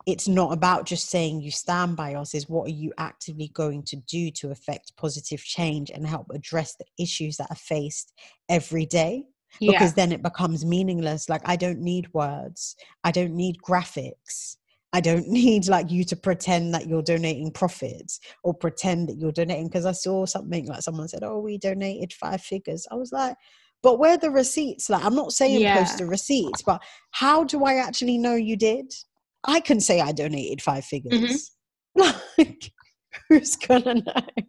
It's 0.08 0.26
not 0.26 0.52
about 0.52 0.86
just 0.86 1.10
saying 1.10 1.42
you 1.42 1.50
stand 1.50 1.94
by 1.94 2.14
us, 2.14 2.34
is 2.34 2.48
what 2.48 2.66
are 2.68 2.74
you 2.74 2.92
actively 2.98 3.50
going 3.52 3.82
to 3.84 3.96
do 3.96 4.30
to 4.40 4.50
affect 4.50 4.96
positive 4.96 5.40
change 5.44 5.90
and 5.90 6.06
help 6.06 6.26
address 6.34 6.74
the 6.76 6.86
issues 6.98 7.36
that 7.36 7.50
are 7.50 7.56
faced 7.56 8.12
every 8.48 8.86
day? 8.86 9.24
Yeah. 9.60 9.70
because 9.72 9.94
then 9.94 10.12
it 10.12 10.22
becomes 10.22 10.64
meaningless 10.64 11.28
like 11.30 11.40
i 11.46 11.56
don't 11.56 11.78
need 11.80 12.06
words 12.12 12.76
i 13.02 13.10
don't 13.10 13.32
need 13.32 13.56
graphics 13.66 14.56
i 14.92 15.00
don't 15.00 15.26
need 15.40 15.66
like 15.68 15.90
you 15.90 16.04
to 16.04 16.14
pretend 16.16 16.74
that 16.74 16.86
you're 16.86 17.02
donating 17.02 17.50
profits 17.50 18.20
or 18.44 18.52
pretend 18.52 19.08
that 19.08 19.16
you're 19.16 19.32
donating 19.32 19.66
because 19.66 19.86
i 19.86 19.92
saw 19.92 20.26
something 20.26 20.66
like 20.66 20.82
someone 20.82 21.08
said 21.08 21.24
oh 21.24 21.38
we 21.40 21.56
donated 21.56 22.12
five 22.12 22.42
figures 22.42 22.86
i 22.90 22.94
was 22.94 23.10
like 23.10 23.34
but 23.82 23.98
where 23.98 24.12
are 24.14 24.18
the 24.18 24.30
receipts 24.30 24.90
like 24.90 25.02
i'm 25.04 25.14
not 25.16 25.32
saying 25.32 25.60
Yeah. 25.60 25.78
post 25.78 25.96
the 25.98 26.04
receipts 26.06 26.62
but 26.62 26.82
how 27.12 27.42
do 27.42 27.64
i 27.64 27.76
actually 27.76 28.18
know 28.18 28.34
you 28.34 28.54
did 28.56 28.92
i 29.44 29.60
can 29.60 29.80
say 29.80 30.00
i 30.00 30.12
donated 30.12 30.60
five 30.62 30.84
figures 30.84 31.52
like 31.94 32.72
who's 33.28 33.56
gonna 33.56 33.94
know 33.94 34.44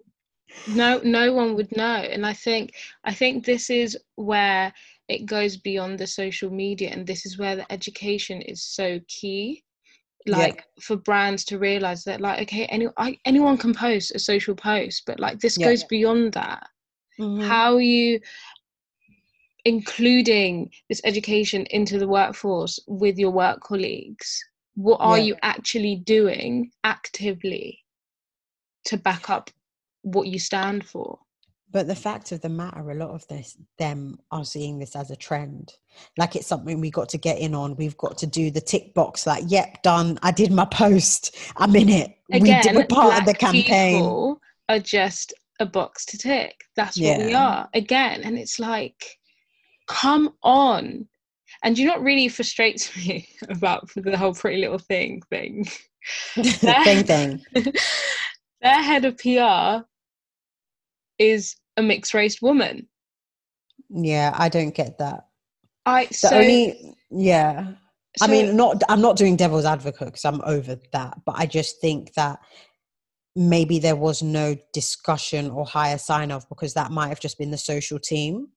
no 0.67 0.99
no 1.03 1.33
one 1.33 1.55
would 1.55 1.71
know 1.75 1.83
and 1.83 2.25
i 2.25 2.33
think 2.33 2.73
i 3.03 3.13
think 3.13 3.45
this 3.45 3.69
is 3.69 3.97
where 4.15 4.73
it 5.07 5.25
goes 5.25 5.57
beyond 5.57 5.97
the 5.97 6.05
social 6.07 6.49
media 6.49 6.89
and 6.89 7.07
this 7.07 7.25
is 7.25 7.37
where 7.37 7.55
the 7.55 7.71
education 7.71 8.41
is 8.41 8.63
so 8.63 8.99
key 9.07 9.63
Yeah. 10.25 10.37
like 10.37 10.63
for 10.81 10.97
brands 10.97 11.45
to 11.45 11.57
realize 11.57 12.03
that 12.03 12.21
like 12.21 12.41
okay 12.41 12.65
any, 12.65 12.87
I, 12.97 13.17
anyone 13.25 13.57
can 13.57 13.73
post 13.73 14.13
a 14.13 14.19
social 14.19 14.55
post 14.55 15.03
but 15.05 15.19
like 15.19 15.39
this 15.39 15.57
Yeah. 15.57 15.67
goes 15.67 15.83
beyond 15.85 16.33
that 16.33 16.67
Mhm. 17.19 17.47
how 17.47 17.75
are 17.75 17.81
you 17.81 18.19
including 19.65 20.71
this 20.87 21.01
education 21.03 21.65
into 21.71 21.99
the 21.99 22.07
workforce 22.07 22.79
with 22.87 23.17
your 23.17 23.31
work 23.31 23.59
colleagues 23.61 24.43
what 24.79 24.99
are 25.01 25.17
Yeah. 25.17 25.25
you 25.25 25.35
actually 25.41 25.95
doing 25.97 26.71
actively 26.85 27.83
to 28.85 28.95
back 28.97 29.29
up 29.29 29.49
what 30.03 30.27
you 30.27 30.39
stand 30.39 30.85
for 30.87 31.19
But 31.71 31.85
the 31.87 31.95
fact 31.95 32.31
of 32.31 32.41
the 32.41 32.49
matter, 32.49 32.89
a 32.89 32.95
lot 32.95 33.11
of 33.11 33.27
this, 33.27 33.55
them 33.77 34.17
are 34.31 34.43
seeing 34.43 34.79
this 34.79 34.95
as 34.95 35.11
a 35.11 35.15
trend. 35.15 35.73
Like 36.17 36.35
it's 36.35 36.47
something 36.47 36.79
we 36.81 36.89
got 36.89 37.09
to 37.09 37.19
get 37.19 37.37
in 37.37 37.53
on. 37.53 37.75
We've 37.75 37.95
got 38.05 38.17
to 38.19 38.25
do 38.27 38.49
the 38.49 38.61
tick 38.61 38.95
box. 38.95 39.27
Like, 39.27 39.43
yep, 39.47 39.83
done. 39.83 40.17
I 40.23 40.31
did 40.31 40.51
my 40.51 40.65
post. 40.65 41.35
I'm 41.57 41.75
in 41.75 41.89
it. 41.89 42.09
again 42.31 42.41
we 42.41 42.61
did, 42.61 42.75
we're 42.75 42.87
part 42.87 43.19
of 43.19 43.25
the 43.25 43.35
campaign. 43.35 43.97
people 44.01 44.41
are 44.69 44.79
just 44.79 45.33
a 45.59 45.65
box 45.65 46.05
to 46.05 46.17
tick 46.17 46.55
that's 46.75 46.97
what 46.99 47.19
we 47.19 47.33
are 47.33 47.67
again 47.73 48.21
and 48.23 48.37
it's 48.37 48.59
like 48.59 49.19
come 49.87 50.33
on 50.41 51.05
and 51.63 51.77
you 51.77 51.85
know 51.85 51.93
what 51.93 52.03
really 52.03 52.27
frustrates 52.27 52.95
me 53.07 53.27
about 53.49 53.89
the 53.95 54.17
whole 54.17 54.33
pretty 54.33 54.61
little 54.61 54.79
thing 54.79 55.21
thing 55.29 55.65
thing, 56.35 57.03
thing. 57.03 57.43
their 58.61 58.81
head 58.81 59.05
of 59.05 59.17
pr 59.17 59.83
is 61.17 61.55
a 61.77 61.81
mixed 61.81 62.13
race 62.13 62.41
woman 62.41 62.87
Yeah, 63.89 64.31
I 64.35 64.49
don't 64.49 64.73
get 64.75 64.97
that. 64.99 65.27
i 65.85 66.05
The 66.05 66.13
so, 66.13 66.37
only, 66.37 66.95
yeah. 67.09 67.73
I 68.21 68.27
mean, 68.27 68.55
not. 68.55 68.81
I'm 68.89 69.01
not 69.01 69.17
doing 69.17 69.35
devil's 69.35 69.65
advocate 69.65 70.07
because 70.07 70.25
I'm 70.25 70.41
over 70.41 70.77
that. 70.93 71.19
But 71.25 71.35
I 71.37 71.45
just 71.45 71.79
think 71.81 72.13
that 72.13 72.39
maybe 73.35 73.79
there 73.79 73.95
was 73.95 74.21
no 74.21 74.55
discussion 74.73 75.49
or 75.51 75.65
higher 75.65 75.97
sign 75.97 76.31
off 76.31 76.47
because 76.49 76.73
that 76.73 76.91
might 76.91 77.09
have 77.09 77.19
just 77.19 77.37
been 77.37 77.51
the 77.51 77.57
social 77.57 77.99
team 77.99 78.49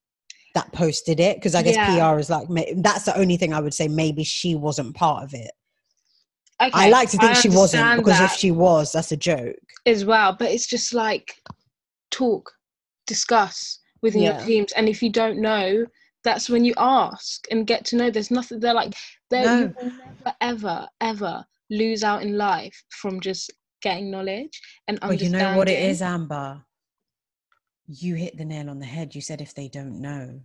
that 0.54 0.73
posted 0.73 1.18
it. 1.21 1.37
Because 1.37 1.54
I 1.54 1.62
guess 1.62 1.76
Yeah. 1.76 2.12
PR 2.12 2.18
is 2.18 2.30
like 2.30 2.47
that's 2.76 3.04
the 3.04 3.16
only 3.18 3.37
thing 3.37 3.52
I 3.52 3.61
would 3.61 3.75
say. 3.75 3.88
Maybe 3.88 4.25
she 4.25 4.54
wasn't 4.54 4.94
part 4.94 5.25
of 5.25 5.35
it. 5.35 5.50
okay, 6.61 6.71
I 6.75 6.88
like 6.90 7.11
to 7.11 7.18
think 7.18 7.35
she 7.37 7.49
wasn't 7.49 7.97
because 7.99 8.21
if 8.21 8.32
she 8.32 8.50
was, 8.52 8.92
that's 8.92 9.12
a 9.12 9.16
joke. 9.16 9.56
as 9.87 10.04
well 10.04 10.37
but 10.38 10.49
it's 10.50 10.66
just 10.66 10.94
like 10.94 11.35
talk 12.12 12.52
discuss 13.06 13.80
within 14.02 14.23
Yeah. 14.23 14.37
your 14.38 14.47
teams 14.47 14.73
and 14.73 14.88
if 14.88 15.02
you 15.02 15.11
don't 15.11 15.38
know 15.40 15.85
that's 16.25 16.49
when 16.49 16.64
you 16.64 16.73
ask 16.76 17.44
and 17.50 17.66
get 17.66 17.85
to 17.87 17.97
know 17.97 18.11
there's 18.11 18.30
nothing 18.30 18.61
they're 18.61 18.75
like 18.75 18.94
there 19.30 19.44
No. 19.44 19.59
you 19.59 19.75
will 19.76 19.92
never 19.92 20.37
ever 20.40 20.88
ever 21.00 21.44
lose 21.71 22.04
out 22.04 22.23
in 22.23 22.37
life 22.38 22.80
from 22.90 23.18
just 23.21 23.50
getting 23.80 24.09
knowledge 24.11 24.61
and 24.87 25.00
But 25.00 25.21
you 25.21 25.30
know 25.30 25.56
what 25.56 25.68
it 25.68 25.82
is, 25.82 26.00
Amber? 26.02 26.62
You 28.00 28.14
hit 28.14 28.38
the 28.38 28.44
nail 28.44 28.70
on 28.70 28.78
the 28.78 28.87
head. 28.87 29.14
You 29.14 29.20
said 29.20 29.40
if 29.40 29.54
they 29.54 29.68
don't 29.68 30.00
know. 30.00 30.40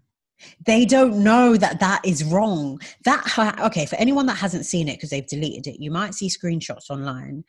They 0.65 0.85
don't 0.85 1.23
know 1.23 1.55
that 1.57 1.79
that 1.79 2.01
is 2.05 2.23
wrong. 2.23 2.79
That 3.05 3.25
ha- 3.25 3.55
okay 3.65 3.85
for 3.85 3.95
anyone 3.95 4.25
that 4.27 4.37
hasn't 4.37 4.65
seen 4.65 4.87
it 4.87 4.97
because 4.97 5.09
they've 5.09 5.25
deleted 5.25 5.67
it. 5.67 5.81
You 5.81 5.89
might 5.89 6.13
see 6.13 6.29
screenshots 6.29 6.89
online. 6.89 7.43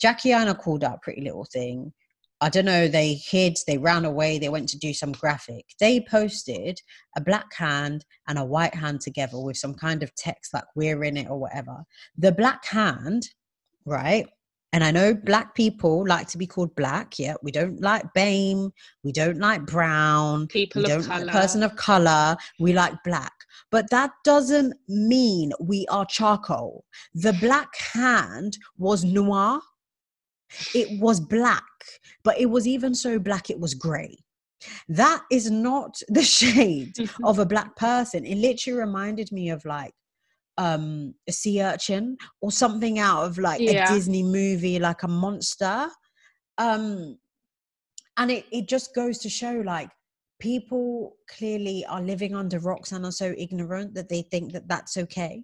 Jackie 0.00 0.32
Aina 0.32 0.54
called 0.54 0.82
out 0.82 1.02
Pretty 1.02 1.20
Little 1.20 1.44
Thing. 1.44 1.92
I 2.40 2.48
don't 2.48 2.64
know. 2.64 2.88
They 2.88 3.14
hid. 3.14 3.58
They 3.66 3.78
ran 3.78 4.04
away. 4.04 4.38
They 4.38 4.48
went 4.48 4.68
to 4.70 4.78
do 4.78 4.92
some 4.92 5.12
graphic. 5.12 5.66
They 5.78 6.00
posted 6.00 6.80
a 7.16 7.20
black 7.20 7.54
hand 7.54 8.04
and 8.26 8.38
a 8.38 8.44
white 8.44 8.74
hand 8.74 9.00
together 9.02 9.38
with 9.38 9.56
some 9.56 9.74
kind 9.74 10.02
of 10.02 10.14
text 10.14 10.52
like 10.52 10.64
"We're 10.74 11.04
in 11.04 11.16
it" 11.16 11.28
or 11.30 11.38
whatever. 11.38 11.84
The 12.16 12.32
black 12.32 12.64
hand, 12.64 13.28
right? 13.84 14.26
And 14.74 14.82
I 14.82 14.90
know 14.90 15.14
black 15.14 15.54
people 15.54 16.04
like 16.04 16.26
to 16.30 16.36
be 16.36 16.48
called 16.48 16.74
black. 16.74 17.16
Yeah, 17.16 17.34
we 17.44 17.52
don't 17.52 17.80
like 17.80 18.12
BAME. 18.12 18.72
We 19.04 19.12
don't 19.12 19.38
like 19.38 19.64
brown. 19.66 20.48
people 20.48 20.82
we 20.82 20.90
of 20.90 20.96
don't 20.96 21.06
color 21.06 21.24
like 21.26 21.32
person 21.32 21.62
of 21.62 21.76
color. 21.76 22.36
We 22.58 22.72
like 22.72 22.94
black. 23.04 23.32
But 23.70 23.88
that 23.90 24.10
doesn't 24.24 24.74
mean 24.88 25.52
we 25.60 25.86
are 25.90 26.04
charcoal. 26.04 26.84
The 27.14 27.34
black 27.34 27.68
hand 27.76 28.58
was 28.76 29.04
noir. 29.04 29.60
It 30.74 31.00
was 31.00 31.20
black, 31.20 31.62
but 32.24 32.40
it 32.40 32.46
was 32.46 32.66
even 32.66 32.96
so 32.96 33.20
black 33.20 33.50
it 33.50 33.60
was 33.60 33.74
grey. 33.74 34.18
That 34.88 35.22
is 35.30 35.52
not 35.52 36.02
the 36.08 36.24
shade 36.24 36.96
of 37.22 37.38
a 37.38 37.46
black 37.46 37.76
person. 37.76 38.26
It 38.26 38.38
literally 38.38 38.80
reminded 38.80 39.30
me 39.30 39.50
of 39.50 39.64
like 39.64 39.94
um 40.58 41.14
a 41.28 41.32
sea 41.32 41.62
urchin 41.62 42.16
or 42.40 42.52
something 42.52 42.98
out 42.98 43.24
of 43.24 43.38
like 43.38 43.60
Yeah. 43.60 43.90
a 43.90 43.94
Disney 43.94 44.22
movie, 44.22 44.78
like 44.78 45.02
a 45.02 45.08
monster. 45.08 45.88
Um 46.58 47.18
and 48.16 48.30
it, 48.30 48.44
it 48.52 48.68
just 48.68 48.94
goes 48.94 49.18
to 49.18 49.28
show 49.28 49.62
like 49.64 49.90
people 50.38 51.16
clearly 51.28 51.84
are 51.86 52.02
living 52.02 52.34
under 52.34 52.58
rocks 52.60 52.92
and 52.92 53.04
are 53.04 53.12
so 53.12 53.34
ignorant 53.36 53.94
that 53.94 54.08
they 54.08 54.22
think 54.22 54.52
that 54.52 54.68
that's 54.68 54.96
okay. 54.96 55.42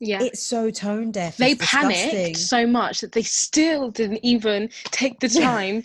yeah 0.00 0.22
It's 0.22 0.42
so 0.42 0.70
tone 0.70 1.10
deaf. 1.10 1.36
they 1.36 1.54
panicked 1.56 2.36
so 2.36 2.66
much 2.66 3.00
that 3.00 3.12
they 3.12 3.22
still 3.22 3.90
didn't 3.90 4.20
even 4.22 4.70
take 4.84 5.18
the 5.20 5.28
time 5.50 5.82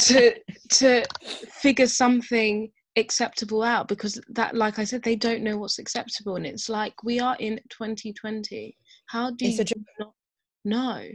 to 0.00 0.34
to 0.70 1.04
figure 1.62 1.86
something 1.86 2.70
acceptable 2.96 3.62
out 3.62 3.88
because 3.88 4.20
that 4.28 4.54
like 4.54 4.78
i 4.78 4.84
said 4.84 5.02
they 5.02 5.16
don't 5.16 5.42
know 5.42 5.56
what's 5.58 5.78
acceptable 5.78 6.36
and 6.36 6.46
it's 6.46 6.68
like 6.68 7.02
we 7.02 7.18
are 7.18 7.36
in 7.40 7.58
2020 7.68 8.76
how 9.06 9.30
do 9.30 9.46
It's 9.46 9.58
you 9.58 9.76
a 9.82 10.02
not 10.02 10.12
know 10.64 11.08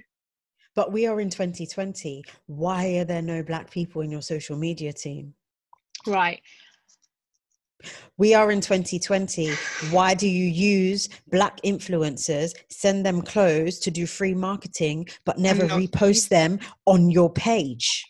But 0.76 0.92
we 0.92 1.08
are 1.08 1.20
in 1.20 1.30
2020. 1.30 2.24
Why 2.46 2.98
are 2.98 3.04
there 3.04 3.22
no 3.22 3.44
black 3.44 3.72
people 3.72 4.02
in 4.02 4.12
your 4.12 4.22
social 4.22 4.56
media 4.56 4.94
team? 4.94 5.34
right 6.06 6.42
We 8.18 8.34
are 8.34 8.52
in 8.52 8.62
2020. 8.62 9.52
Why 9.92 10.14
do 10.14 10.28
you 10.28 10.46
use 10.46 11.10
black 11.32 11.62
influencers, 11.62 12.54
send 12.70 13.06
them 13.06 13.22
clothes 13.22 13.80
to 13.80 13.92
do 13.92 14.06
free 14.06 14.34
marketing, 14.34 15.08
but 15.26 15.40
never 15.40 15.64
repost 15.64 16.28
them 16.30 16.60
on 16.86 17.10
your 17.10 17.32
page? 17.32 18.06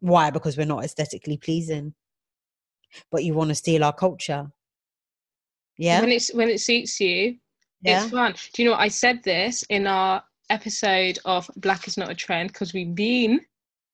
Why? 0.00 0.30
Because 0.30 0.56
we're 0.56 0.64
not 0.66 0.84
aesthetically 0.84 1.36
pleasing. 1.36 1.94
But 3.10 3.24
you 3.24 3.34
want 3.34 3.48
to 3.48 3.54
steal 3.54 3.84
our 3.84 3.92
culture. 3.92 4.50
Yeah. 5.76 6.00
when 6.00 6.10
it's 6.10 6.34
when 6.34 6.48
it 6.48 6.60
suits 6.60 6.98
you 6.98 7.36
yeah. 7.82 8.02
it's 8.02 8.10
fun 8.10 8.34
do 8.52 8.62
you 8.62 8.68
know 8.68 8.72
what 8.74 8.80
i 8.80 8.88
said 8.88 9.22
this 9.22 9.62
in 9.70 9.86
our 9.86 10.20
episode 10.50 11.20
of 11.24 11.48
black 11.54 11.86
is 11.86 11.96
not 11.96 12.10
a 12.10 12.16
trend 12.16 12.48
because 12.48 12.74
we've 12.74 12.96
been 12.96 13.40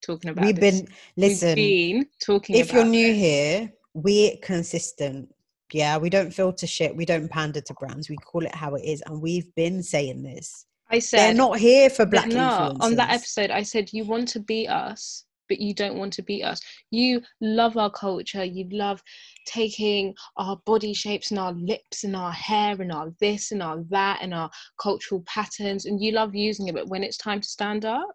talking 0.04 0.30
about 0.30 0.44
We've 0.44 0.56
this. 0.56 0.80
been, 0.82 0.88
listen, 1.16 1.54
we've 1.56 2.00
been 2.00 2.06
talking 2.24 2.56
if 2.56 2.72
you're 2.72 2.84
new 2.84 3.08
this. 3.08 3.16
here, 3.16 3.72
we're 3.94 4.32
consistent. 4.42 5.28
Yeah, 5.72 5.96
we 5.98 6.10
don't 6.10 6.32
filter 6.32 6.66
shit. 6.66 6.94
We 6.94 7.04
don't 7.04 7.28
pander 7.28 7.60
to 7.60 7.74
brands. 7.74 8.08
We 8.08 8.16
call 8.16 8.44
it 8.44 8.54
how 8.54 8.74
it 8.74 8.84
is. 8.84 9.02
And 9.06 9.20
we've 9.20 9.52
been 9.54 9.82
saying 9.82 10.22
this. 10.22 10.66
I 10.90 10.98
said 10.98 11.18
They're 11.18 11.34
not 11.34 11.58
here 11.58 11.90
for 11.90 12.06
black 12.06 12.28
No, 12.28 12.76
on 12.80 12.94
that 12.96 13.10
episode, 13.10 13.50
I 13.50 13.62
said 13.62 13.92
you 13.92 14.04
want 14.04 14.28
to 14.28 14.40
be 14.40 14.68
us, 14.68 15.24
but 15.48 15.58
you 15.60 15.74
don't 15.74 15.96
want 15.96 16.12
to 16.14 16.22
beat 16.22 16.42
us. 16.42 16.60
You 16.90 17.22
love 17.40 17.76
our 17.76 17.90
culture. 17.90 18.44
You 18.44 18.68
love 18.70 19.02
taking 19.46 20.14
our 20.36 20.56
body 20.64 20.94
shapes 20.94 21.30
and 21.30 21.40
our 21.40 21.52
lips 21.52 22.04
and 22.04 22.16
our 22.16 22.32
hair 22.32 22.80
and 22.80 22.92
our 22.92 23.12
this 23.20 23.52
and 23.52 23.62
our 23.62 23.82
that 23.90 24.18
and 24.22 24.34
our 24.34 24.50
cultural 24.80 25.22
patterns, 25.26 25.86
and 25.86 26.02
you 26.02 26.12
love 26.12 26.34
using 26.34 26.68
it. 26.68 26.74
But 26.74 26.88
when 26.88 27.02
it's 27.02 27.16
time 27.16 27.40
to 27.40 27.48
stand 27.48 27.84
up, 27.84 28.14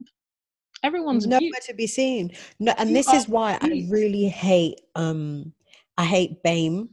everyone's 0.83 1.27
nowhere 1.27 1.41
mute. 1.41 1.55
to 1.63 1.74
be 1.74 1.88
seen. 1.88 2.31
No, 2.59 2.74
and 2.77 2.89
You 2.89 2.95
this 2.95 3.13
is 3.13 3.27
why 3.27 3.57
I 3.62 3.88
really 3.89 4.27
hate 4.27 4.81
um 4.95 5.53
I 5.98 6.05
hate 6.05 6.41
BAME. 6.43 6.89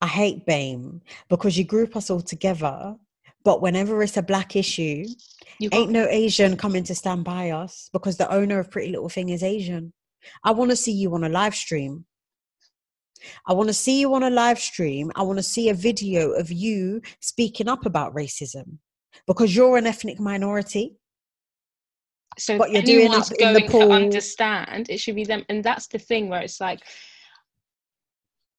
I 0.00 0.06
hate 0.06 0.46
BAME 0.46 1.00
because 1.28 1.58
you 1.58 1.64
group 1.64 1.96
us 1.96 2.10
all 2.10 2.20
together, 2.20 2.94
but 3.44 3.62
whenever 3.62 4.02
it's 4.02 4.16
a 4.16 4.22
black 4.22 4.56
issue, 4.56 5.04
You 5.58 5.70
ain't 5.72 5.90
no 5.90 6.06
Asian 6.08 6.56
coming 6.56 6.84
to 6.84 6.94
stand 6.94 7.24
by 7.24 7.50
us 7.50 7.90
because 7.92 8.16
the 8.16 8.32
owner 8.32 8.58
of 8.58 8.70
Pretty 8.70 8.90
Little 8.90 9.08
Thing 9.08 9.30
is 9.30 9.42
Asian. 9.42 9.92
I 10.44 10.50
want 10.52 10.70
to 10.70 10.76
see 10.76 10.92
you 10.92 11.14
on 11.14 11.24
a 11.24 11.28
live 11.28 11.54
stream. 11.54 12.04
I 13.46 13.52
want 13.52 13.68
to 13.68 13.74
see 13.74 14.00
you 14.00 14.14
on 14.14 14.22
a 14.22 14.30
live 14.30 14.58
stream. 14.60 15.10
I 15.16 15.22
want 15.22 15.38
to 15.38 15.42
see 15.42 15.68
a 15.68 15.74
video 15.74 16.32
of 16.32 16.52
you 16.52 17.00
speaking 17.20 17.68
up 17.68 17.86
about 17.86 18.14
racism 18.14 18.78
because 19.26 19.54
you're 19.54 19.76
an 19.76 19.86
ethnic 19.86 20.20
minority. 20.20 20.96
so 22.38 22.56
what 22.56 22.70
you're 22.70 22.82
doing 22.82 23.12
up 23.12 23.26
in 23.38 23.52
the 23.52 23.60
going 23.60 23.70
pool- 23.70 23.88
to 23.88 23.94
understand, 23.94 24.88
it 24.90 24.98
should 24.98 25.16
be 25.16 25.24
them. 25.24 25.44
And 25.48 25.64
that's 25.64 25.88
the 25.88 25.98
thing 25.98 26.28
where 26.28 26.42
it's 26.42 26.60
like 26.60 26.80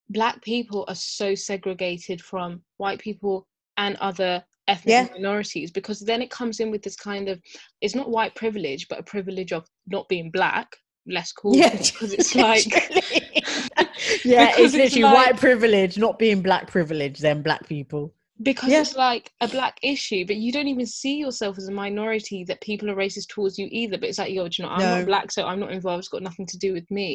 black 0.09 0.41
people 0.41 0.85
are 0.87 0.95
so 0.95 1.35
segregated 1.35 2.21
from 2.21 2.61
white 2.77 2.99
people 2.99 3.47
and 3.77 3.95
other 3.97 4.43
ethnic 4.71 4.91
Yeah. 4.95 5.07
minorities 5.13 5.69
because 5.71 5.99
then 6.09 6.21
it 6.25 6.29
comes 6.39 6.59
in 6.59 6.69
with 6.73 6.81
this 6.85 6.95
kind 7.09 7.25
of 7.29 7.35
it's 7.81 7.95
not 7.99 8.09
white 8.17 8.33
privilege 8.35 8.87
but 8.89 8.99
a 8.99 9.03
privilege 9.15 9.51
of 9.57 9.63
not 9.95 10.05
being 10.13 10.29
black 10.39 10.67
less 11.07 11.31
cool 11.31 11.55
Yeah, 11.55 11.69
because 11.87 12.13
it's 12.17 12.33
like 12.47 12.65
yeah, 14.23 14.53
it's 14.57 14.73
literally 14.73 15.03
like- 15.03 15.15
white 15.17 15.37
privilege, 15.37 15.97
not 15.97 16.19
being 16.19 16.41
black 16.41 16.65
privilege, 16.75 17.19
then 17.19 17.41
black 17.41 17.67
people. 17.67 18.13
because 18.41 18.69
Yeah. 18.71 18.81
it's 18.81 18.95
like 18.95 19.25
a 19.41 19.47
black 19.57 19.75
issue 19.93 20.23
but 20.25 20.37
you 20.43 20.51
don't 20.55 20.67
even 20.75 20.85
see 20.85 21.15
yourself 21.25 21.57
as 21.57 21.67
a 21.67 21.71
minority 21.85 22.39
that 22.49 22.61
people 22.61 22.89
are 22.89 22.95
racist 22.95 23.27
towards 23.29 23.57
you 23.59 23.67
either 23.81 23.97
but 23.99 24.07
it's 24.09 24.17
like 24.21 24.31
yo 24.37 24.47
do 24.47 24.55
you 24.57 24.63
know 24.65 24.71
i'm 24.75 24.79
No. 24.79 24.97
not 24.97 25.05
black 25.11 25.31
so 25.31 25.45
i'm 25.49 25.59
not 25.59 25.71
involved 25.77 25.99
it's 26.03 26.07
got 26.15 26.23
nothing 26.29 26.47
to 26.53 26.57
do 26.65 26.71
with 26.77 26.89
me 26.99 27.09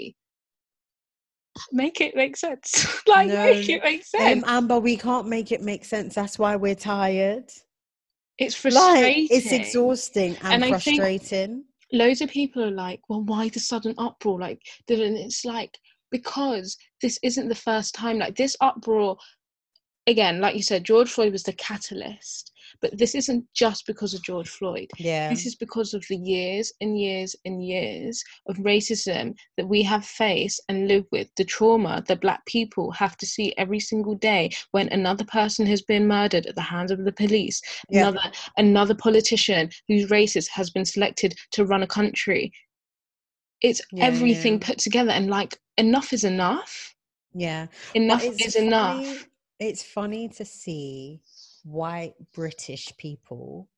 make 1.73 2.00
it 2.00 2.16
make 2.16 2.37
sense 2.37 2.87
like 3.06 3.28
No. 3.28 3.44
make 3.44 3.68
it 3.68 3.82
make 3.82 4.04
sense 4.04 4.44
Um, 4.44 4.50
Amber, 4.56 4.78
we 4.80 4.96
can't 4.96 5.28
make 5.28 5.52
it 5.52 5.62
make 5.62 5.84
sense. 5.84 6.14
That's 6.14 6.38
why 6.38 6.56
we're 6.56 6.75
tired. 6.75 7.50
it's 8.38 8.54
frustrating 8.54 9.23
Like, 9.25 9.30
it's 9.30 9.52
exhausting 9.52 10.37
and, 10.42 10.54
And 10.54 10.64
I 10.64 10.78
think- 10.78 11.00
frustrating. 11.00 11.64
loads 11.92 12.20
of 12.20 12.28
people 12.30 12.64
are 12.64 12.70
like, 12.70 13.00
well, 13.08 13.23
why 13.23 13.49
the 13.50 13.61
sudden 13.61 13.94
uproar? 13.99 14.40
Like, 14.40 14.61
and 14.88 15.16
it's 15.16 15.44
like 15.44 15.78
because 16.11 16.76
this 17.02 17.18
isn't 17.23 17.49
the 17.49 17.54
first 17.54 17.94
time. 17.94 18.18
Like 18.18 18.37
this 18.37 18.56
uproar, 18.61 19.16
again, 20.06 20.40
like 20.40 20.54
you 20.56 20.62
said, 20.62 20.84
George 20.84 21.11
Floyd 21.11 21.32
was 21.32 21.42
the 21.44 21.52
catalyst, 21.54 22.52
but 22.84 22.98
this 22.98 23.14
isn't 23.14 23.42
just 23.54 23.86
because 23.86 24.12
of 24.12 24.22
George 24.22 24.50
Floyd. 24.50 24.90
yeah. 24.98 25.30
This 25.30 25.46
is 25.46 25.54
because 25.54 25.94
of 25.94 26.04
the 26.10 26.18
years 26.18 26.70
and 26.82 27.00
years 27.00 27.34
and 27.46 27.64
years 27.66 28.22
of 28.46 28.56
racism 28.58 29.34
that 29.56 29.66
we 29.66 29.82
have 29.82 30.04
faced 30.04 30.60
and 30.68 30.86
lived 30.86 31.06
with, 31.10 31.28
the 31.38 31.46
trauma 31.46 32.04
that 32.08 32.20
Black 32.20 32.44
people 32.44 32.90
have 32.92 33.16
to 33.16 33.24
see 33.26 33.54
every 33.56 33.80
single 33.80 34.14
day 34.16 34.50
when 34.72 34.86
another 34.90 35.24
person 35.24 35.64
has 35.66 35.80
been 35.80 36.06
murdered 36.06 36.44
at 36.44 36.56
the 36.56 36.60
hands 36.74 36.90
of 36.90 37.06
the 37.06 37.12
police, 37.22 37.62
Yeah. 37.88 38.00
another 38.08 38.26
another 38.58 38.94
politician 38.94 39.70
who's 39.88 40.10
racist 40.10 40.48
has 40.50 40.68
been 40.68 40.84
selected 40.84 41.34
to 41.52 41.64
run 41.64 41.82
a 41.82 41.86
country. 41.86 42.52
It's 43.62 43.80
Yeah, 43.92 44.04
everything 44.04 44.54
yeah. 44.61 44.66
put 44.68 44.78
together, 44.78 45.12
and 45.12 45.30
like 45.30 45.56
enough 45.78 46.12
is 46.12 46.24
enough. 46.24 46.94
yeah. 47.32 47.68
Enough 47.94 48.24
is 48.46 48.56
enough. 48.56 49.26
It's 49.59 49.82
funny 49.82 50.28
to 50.38 50.44
see 50.44 51.22
white 51.64 52.14
British 52.35 52.92
people. 52.96 53.68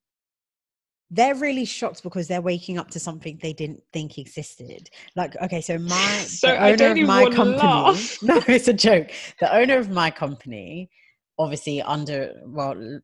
They're 1.09 1.35
really 1.35 1.63
shocked 1.63 2.03
because 2.03 2.27
they're 2.27 2.41
waking 2.41 2.77
up 2.77 2.89
to 2.91 2.99
something 2.99 3.39
they 3.41 3.53
didn't 3.53 3.81
think 3.93 4.17
existed. 4.17 4.89
Like, 5.15 5.35
okay, 5.41 5.61
so 5.61 5.77
my 5.77 5.87
So 5.95 6.49
the 6.49 6.61
I 6.61 6.67
owner 6.71 6.77
don't 6.77 7.01
of 7.01 7.07
my 7.07 7.29
company. 7.29 7.57
laugh. 7.61 8.17
No, 8.23 8.41
it's 8.47 8.67
a 8.67 8.73
joke. 8.73 9.11
The 9.39 9.55
owner 9.55 9.77
of 9.77 9.89
my 9.89 10.11
company, 10.11 10.89
obviously 11.39 11.81
under 11.81 12.33
well, 12.45 12.99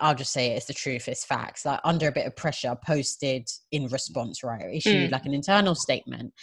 I'll 0.00 0.14
just 0.14 0.32
say 0.32 0.48
it, 0.52 0.56
it's 0.58 0.66
the 0.66 0.74
truth, 0.74 1.08
it's 1.08 1.24
facts. 1.24 1.64
Like 1.64 1.80
under 1.84 2.06
a 2.08 2.12
bit 2.12 2.26
of 2.26 2.36
pressure, 2.36 2.76
posted 2.86 3.48
in 3.72 3.86
response, 3.88 4.44
right? 4.44 4.74
Issued 4.74 5.08
Mm. 5.08 5.12
like 5.12 5.26
an 5.26 5.34
internal 5.34 5.74
statement. 5.74 6.34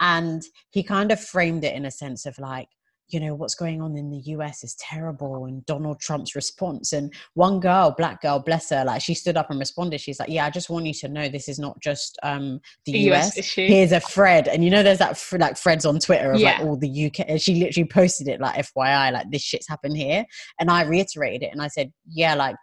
And 0.00 0.42
he 0.70 0.82
kind 0.82 1.12
of 1.12 1.20
framed 1.20 1.62
it 1.64 1.76
in 1.76 1.84
a 1.84 1.90
sense 1.90 2.26
of 2.26 2.38
like, 2.38 2.68
you 3.08 3.20
know, 3.20 3.34
what's 3.34 3.54
going 3.54 3.82
on 3.82 3.96
in 3.96 4.10
the 4.10 4.18
US 4.32 4.64
is 4.64 4.74
terrible 4.76 5.44
and 5.44 5.64
Donald 5.66 6.00
Trump's 6.00 6.34
response. 6.34 6.92
And 6.92 7.12
one 7.34 7.60
girl, 7.60 7.94
black 7.96 8.22
girl, 8.22 8.38
bless 8.38 8.70
her, 8.70 8.84
like 8.84 9.02
she 9.02 9.14
stood 9.14 9.36
up 9.36 9.50
and 9.50 9.58
responded. 9.58 10.00
She's 10.00 10.18
like, 10.18 10.30
Yeah, 10.30 10.46
I 10.46 10.50
just 10.50 10.70
want 10.70 10.86
you 10.86 10.94
to 10.94 11.08
know 11.08 11.28
this 11.28 11.48
is 11.48 11.58
not 11.58 11.78
just 11.80 12.18
um 12.22 12.60
the 12.86 12.94
A 12.94 13.12
US. 13.12 13.26
US 13.26 13.38
issue. 13.38 13.66
Here's 13.66 13.92
a 13.92 14.00
thread. 14.00 14.48
And 14.48 14.64
you 14.64 14.70
know, 14.70 14.82
there's 14.82 14.98
that 14.98 15.22
like 15.38 15.56
Fred's 15.56 15.84
on 15.84 15.98
Twitter 15.98 16.32
of 16.32 16.40
like 16.40 16.60
all 16.60 16.76
the 16.76 17.06
UK. 17.06 17.26
and 17.28 17.40
She 17.40 17.56
literally 17.56 17.88
posted 17.88 18.28
it 18.28 18.40
like 18.40 18.64
FYI, 18.66 19.12
like 19.12 19.30
this 19.30 19.42
shit's 19.42 19.68
happened 19.68 19.96
here. 19.96 20.24
And 20.58 20.70
I 20.70 20.82
reiterated 20.82 21.42
it 21.42 21.52
and 21.52 21.60
I 21.60 21.68
said, 21.68 21.92
Yeah, 22.08 22.34
like 22.34 22.56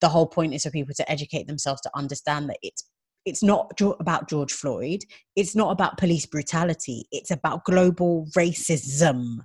the 0.00 0.08
whole 0.08 0.26
point 0.26 0.54
is 0.54 0.64
for 0.64 0.70
people 0.70 0.94
to 0.94 1.10
educate 1.10 1.46
themselves 1.46 1.80
to 1.82 1.90
understand 1.94 2.48
that 2.48 2.58
it's 2.62 2.84
it's 3.24 3.42
not 3.42 3.72
about 4.00 4.28
George 4.28 4.52
Floyd. 4.52 5.00
It's 5.34 5.56
not 5.56 5.70
about 5.70 5.96
police 5.96 6.26
brutality. 6.26 7.06
It's 7.10 7.30
about 7.30 7.64
global 7.64 8.26
racism. 8.36 9.38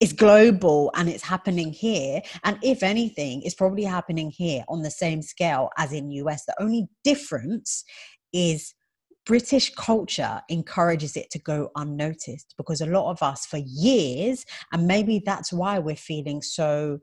It's 0.00 0.12
global 0.12 0.90
and 0.94 1.08
it's 1.08 1.22
happening 1.22 1.72
here. 1.72 2.20
And 2.42 2.58
if 2.62 2.82
anything, 2.82 3.42
it's 3.42 3.54
probably 3.54 3.84
happening 3.84 4.30
here 4.30 4.64
on 4.68 4.82
the 4.82 4.90
same 4.90 5.22
scale 5.22 5.70
as 5.78 5.92
in 5.92 6.10
US. 6.10 6.44
The 6.44 6.60
only 6.60 6.88
difference 7.04 7.84
is 8.32 8.74
British 9.24 9.74
culture 9.74 10.42
encourages 10.48 11.16
it 11.16 11.30
to 11.30 11.38
go 11.38 11.70
unnoticed 11.76 12.54
because 12.56 12.80
a 12.80 12.86
lot 12.86 13.10
of 13.10 13.22
us 13.22 13.46
for 13.46 13.56
years, 13.56 14.44
and 14.72 14.86
maybe 14.86 15.22
that's 15.24 15.52
why 15.52 15.78
we're 15.78 15.96
feeling 15.96 16.42
so 16.42 16.98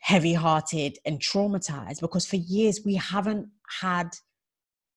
heavy 0.00 0.34
hearted 0.34 0.96
and 1.04 1.20
traumatized 1.20 2.00
because 2.00 2.24
for 2.24 2.36
years 2.36 2.80
we 2.86 2.94
haven't 2.94 3.46
had 3.80 4.08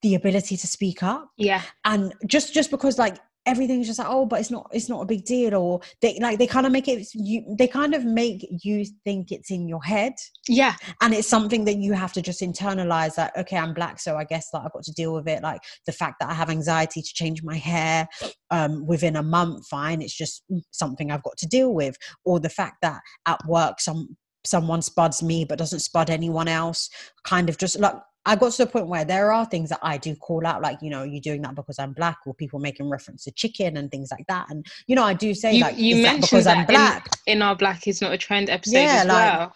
the 0.01 0.15
ability 0.15 0.55
to 0.55 0.65
speak 0.65 1.03
up 1.03 1.29
yeah, 1.37 1.61
and 1.83 2.13
just 2.25 2.53
just 2.53 2.71
because 2.71 2.97
like 2.97 3.17
everything's 3.45 3.87
just 3.87 3.99
like 3.99 4.07
oh 4.09 4.25
but 4.25 4.39
it's 4.39 4.51
not 4.51 4.69
it's 4.71 4.89
not 4.89 5.01
a 5.01 5.05
big 5.05 5.25
deal 5.25 5.53
or 5.55 5.81
they 6.01 6.17
like 6.21 6.37
they 6.37 6.47
kind 6.47 6.65
of 6.65 6.71
make 6.71 6.87
it 6.87 7.05
you 7.13 7.43
they 7.57 7.67
kind 7.67 7.93
of 7.93 8.05
make 8.05 8.47
you 8.63 8.85
think 9.03 9.31
it's 9.31 9.51
in 9.51 9.67
your 9.67 9.83
head. 9.83 10.13
Yeah, 10.47 10.75
and 11.01 11.13
it's 11.13 11.27
something 11.27 11.65
that 11.65 11.77
you 11.77 11.93
have 11.93 12.13
to 12.13 12.21
just 12.21 12.41
internalize 12.41 13.15
that 13.15 13.35
okay 13.37 13.57
i'm 13.57 13.73
black 13.73 13.99
so 13.99 14.17
i 14.17 14.23
guess 14.23 14.49
like 14.53 14.65
i've 14.65 14.73
got 14.73 14.83
to 14.83 14.93
deal 14.93 15.13
with 15.13 15.27
it. 15.27 15.43
Like 15.43 15.61
the 15.85 15.91
fact 15.91 16.15
that 16.19 16.29
i 16.29 16.33
have 16.33 16.49
anxiety 16.49 17.01
to 17.01 17.13
change 17.13 17.43
my 17.43 17.57
hair 17.57 18.07
um, 18.51 18.85
within 18.85 19.15
a 19.15 19.23
month 19.23 19.67
fine 19.67 20.01
it's 20.01 20.15
just 20.15 20.43
something 20.71 21.11
i've 21.11 21.23
got 21.23 21.37
to 21.37 21.47
deal 21.47 21.73
with. 21.73 21.97
Or 22.25 22.39
the 22.39 22.49
fact 22.49 22.77
that 22.81 23.01
at 23.25 23.39
work 23.47 23.81
some 23.81 24.15
someone 24.45 24.81
spuds 24.81 25.23
me 25.23 25.45
but 25.45 25.57
doesn't 25.57 25.79
spud 25.79 26.09
anyone 26.09 26.47
else 26.47 26.89
kind 27.23 27.49
of 27.49 27.57
just 27.57 27.79
like 27.79 27.95
I 28.25 28.35
got 28.37 28.53
to 28.53 28.65
the 28.65 28.71
point 28.71 28.87
where 28.87 29.03
there 29.03 29.31
are 29.33 29.45
things 29.45 29.69
that 29.69 29.79
I 29.81 29.97
do 29.97 30.15
call 30.15 30.45
out, 30.47 30.61
like, 30.61 30.77
you 30.81 30.89
know, 30.89 31.03
you're 31.03 31.19
doing 31.21 31.41
that 31.41 31.55
because 31.55 31.77
I'm 31.77 31.91
black, 31.93 32.19
or 32.25 32.33
people 32.33 32.59
making 32.59 32.89
reference 32.89 33.25
to 33.25 33.31
chicken 33.31 33.75
and 33.77 33.91
things 33.91 34.09
like 34.11 34.25
that. 34.29 34.49
And, 34.49 34.65
you 34.87 34.95
know, 34.95 35.03
I 35.03 35.13
do 35.13 35.33
say, 35.33 35.55
You- 35.55 35.61
like, 35.61 35.77
you 35.77 35.97
is 35.97 36.03
that 36.03 36.11
mentioned 36.13 36.29
because 36.29 36.47
I'm 36.47 36.65
that 36.67 37.05
in- 37.27 37.33
in 37.37 37.41
our 37.41 37.55
Black 37.55 37.85
is 37.87 38.01
Not 38.01 38.13
a 38.13 38.17
Trend 38.17 38.49
episode 38.49 38.77
Yeah, 38.79 39.01
as 39.01 39.05
like- 39.07 39.33
well. 39.39 39.55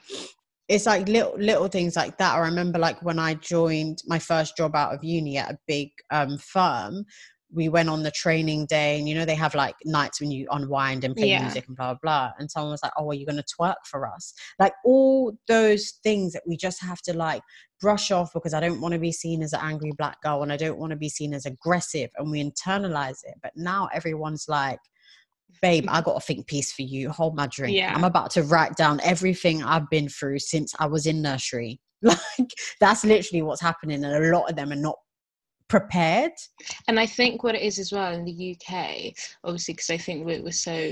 it's 0.68 0.86
like 0.86 1.08
little 1.08 1.36
little 1.38 1.70
things 1.70 1.96
like 1.96 2.18
that. 2.18 2.36
I 2.36 2.40
remember 2.40 2.78
like 2.78 3.02
when 3.02 3.20
I 3.20 3.36
joined 3.36 4.00
my 4.06 4.20
first 4.20 4.58
job 4.58 4.76
out 4.76 4.94
of 4.94 5.02
uni 5.02 5.38
at 5.38 5.50
a 5.52 5.58
big 5.66 5.92
um, 6.12 6.38
firm, 6.38 7.06
we 7.52 7.70
went 7.70 7.90
on 7.90 8.04
the 8.04 8.12
training 8.12 8.66
day, 8.66 8.98
and 9.00 9.08
you 9.08 9.16
know 9.16 9.26
they 9.26 9.36
have 9.36 9.56
like 9.56 9.76
nights 9.86 10.20
when 10.20 10.32
you 10.32 10.48
unwind 10.52 11.04
and 11.04 11.16
play 11.16 11.30
Yeah. 11.30 11.42
music 11.42 11.68
and 11.68 11.78
blah 11.78 11.94
blah 11.94 12.00
blah. 12.02 12.32
And 12.40 12.50
someone 12.52 12.72
was 12.72 12.84
like, 12.84 12.92
"Oh, 12.98 13.10
are 13.10 13.14
you 13.14 13.26
going 13.26 13.38
to 13.42 13.56
twerk 13.60 13.76
for 13.86 14.08
us?" 14.08 14.34
Like 14.60 14.74
all 14.84 15.34
those 15.48 15.94
things 16.04 16.34
that 16.34 16.44
we 16.48 16.58
just 16.58 16.82
have 16.82 17.02
to 17.04 17.14
like 17.14 17.42
brush 17.80 18.12
off 18.12 18.32
because 18.34 18.54
I 18.54 18.60
don't 18.60 18.82
want 18.82 18.94
to 18.94 19.00
be 19.00 19.12
seen 19.12 19.42
as 19.44 19.54
an 19.54 19.60
angry 19.62 19.92
black 19.98 20.22
girl 20.22 20.44
and 20.44 20.52
I 20.52 20.58
don't 20.58 20.78
want 20.80 20.92
to 20.92 20.98
be 20.98 21.10
seen 21.10 21.34
as 21.34 21.46
aggressive, 21.46 22.10
and 22.18 22.30
we 22.32 22.44
internalize 22.44 23.20
it. 23.24 23.36
But 23.42 23.54
now 23.56 23.88
everyone's 23.94 24.46
like. 24.48 24.80
Babe, 25.62 25.86
I 25.88 26.02
got 26.02 26.20
to 26.20 26.20
think 26.20 26.46
peace 26.46 26.72
for 26.74 26.84
you. 26.84 27.10
Hold 27.10 27.36
my 27.36 27.48
drink. 27.52 27.76
Yeah. 27.76 27.94
I'm 27.96 28.04
about 28.04 28.30
to 28.32 28.44
write 28.44 28.76
down 28.76 29.00
everything 29.04 29.64
I've 29.64 29.90
been 29.90 30.08
through 30.08 30.38
since 30.40 30.76
I 30.78 30.86
was 30.86 31.06
in 31.08 31.22
nursery. 31.22 31.80
Like 32.04 32.52
that's 32.80 33.04
literally 33.04 33.42
what's 33.42 33.62
happening, 33.62 34.04
and 34.04 34.14
a 34.24 34.32
lot 34.38 34.50
of 34.52 34.56
them 34.56 34.72
are 34.72 34.76
not 34.76 34.98
prepared. 35.68 36.34
And 36.88 37.00
I 37.00 37.06
think 37.06 37.44
what 37.44 37.56
it 37.56 37.62
is 37.62 37.80
as 37.80 37.92
well 37.92 38.14
in 38.14 38.26
the 38.26 38.56
UK, 38.56 39.14
obviously, 39.44 39.74
because 39.74 39.90
I 39.90 39.98
think 39.98 40.26
we're, 40.26 40.42
we're 40.44 40.52
so, 40.52 40.92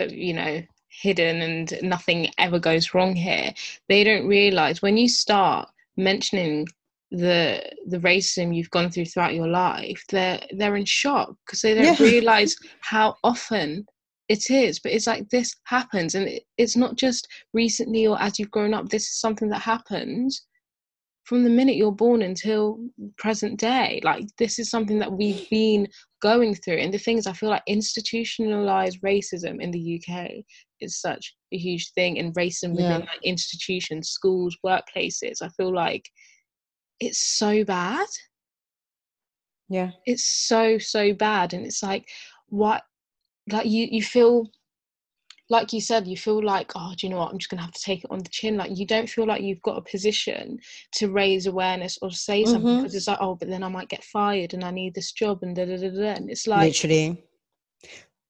uh, 0.00 0.04
you 0.04 0.34
know, 0.34 0.62
hidden 0.88 1.42
and 1.42 1.78
nothing 1.82 2.30
ever 2.38 2.58
goes 2.58 2.94
wrong 2.94 3.14
here. 3.14 3.52
They 3.88 4.04
don't 4.04 4.26
realize 4.26 4.82
when 4.82 4.96
you 4.96 5.08
start 5.08 5.68
mentioning 5.96 6.66
the 7.10 7.62
the 7.88 7.98
racism 7.98 8.56
you've 8.56 8.70
gone 8.70 8.90
through 8.90 9.04
throughout 9.04 9.34
your 9.34 9.46
life 9.46 10.02
they're 10.08 10.40
they're 10.52 10.76
in 10.76 10.84
shock 10.86 11.36
because 11.44 11.60
they 11.60 11.74
don't 11.74 12.00
Yeah. 12.00 12.06
realize 12.10 12.56
how 12.80 13.14
often 13.22 13.84
it 14.30 14.50
is 14.50 14.78
but 14.78 14.92
it's 14.92 15.06
like 15.06 15.28
this 15.28 15.54
happens 15.64 16.14
and 16.14 16.26
it, 16.26 16.44
it's 16.56 16.74
not 16.74 16.96
just 16.96 17.28
recently 17.52 18.06
or 18.06 18.18
as 18.20 18.38
you've 18.38 18.50
grown 18.50 18.72
up 18.72 18.88
this 18.88 19.02
is 19.02 19.20
something 19.20 19.50
that 19.50 19.60
happens 19.60 20.46
from 21.24 21.44
the 21.44 21.50
minute 21.50 21.76
you're 21.76 21.92
born 21.92 22.22
until 22.22 22.78
present 23.16 23.58
day. 23.60 24.00
Like 24.02 24.24
this 24.38 24.58
is 24.58 24.68
something 24.70 24.98
that 24.98 25.12
we've 25.12 25.48
been 25.50 25.86
going 26.20 26.54
through. 26.54 26.78
And 26.78 26.92
the 26.92 26.98
things 26.98 27.26
i 27.26 27.32
feel 27.32 27.48
like 27.50 27.62
institutionalized 27.66 29.00
racism 29.02 29.60
in 29.60 29.70
the 29.70 30.00
uk 30.08 30.30
is 30.80 31.00
such 31.00 31.34
a 31.52 31.56
huge 31.58 31.92
thing 31.92 32.18
and 32.18 32.34
racism 32.34 32.70
within 32.70 32.90
Yeah. 32.90 32.98
like 32.98 33.22
institutions 33.24 34.10
schools 34.10 34.56
workplaces. 34.66 35.42
I 35.42 35.48
feel 35.50 35.72
like 35.72 36.08
it's 37.00 37.18
so 37.38 37.64
bad. 37.64 38.06
Yeah. 39.68 39.90
it's 40.06 40.24
so 40.24 40.78
so 40.78 41.14
bad. 41.14 41.54
And 41.54 41.64
it's 41.66 41.82
like 41.82 42.08
what 42.48 42.82
like 43.50 43.66
you 43.66 43.88
you 43.90 44.02
feel 44.02 44.50
like 45.52 45.72
you 45.72 45.80
said 45.80 46.06
you 46.06 46.16
feel 46.16 46.42
like 46.42 46.72
oh 46.74 46.92
do 46.96 47.06
you 47.06 47.10
know 47.12 47.18
what 47.18 47.30
i'm 47.30 47.38
just 47.38 47.50
gonna 47.50 47.62
have 47.62 47.70
to 47.78 47.82
take 47.88 48.02
it 48.04 48.10
on 48.10 48.18
the 48.20 48.28
chin 48.30 48.56
like 48.56 48.70
you 48.74 48.86
don't 48.86 49.08
feel 49.08 49.26
like 49.26 49.42
you've 49.42 49.62
got 49.62 49.76
a 49.78 49.90
position 49.94 50.58
to 50.92 51.10
raise 51.10 51.46
awareness 51.46 51.98
or 52.02 52.10
say 52.10 52.44
something 52.44 52.72
Mhm. 52.72 52.78
because 52.78 52.94
it's 52.94 53.06
like 53.06 53.18
oh 53.20 53.34
but 53.36 53.48
then 53.48 53.62
i 53.62 53.68
might 53.68 53.88
get 53.94 54.02
fired 54.02 54.54
and 54.54 54.64
i 54.64 54.70
need 54.70 54.94
this 54.94 55.12
job 55.12 55.42
and 55.42 55.54
da 55.56 55.64
da 55.66 55.76
da 55.76 55.90
da 55.90 56.10
and 56.18 56.30
it's 56.30 56.46
like 56.46 56.66
literally. 56.66 57.22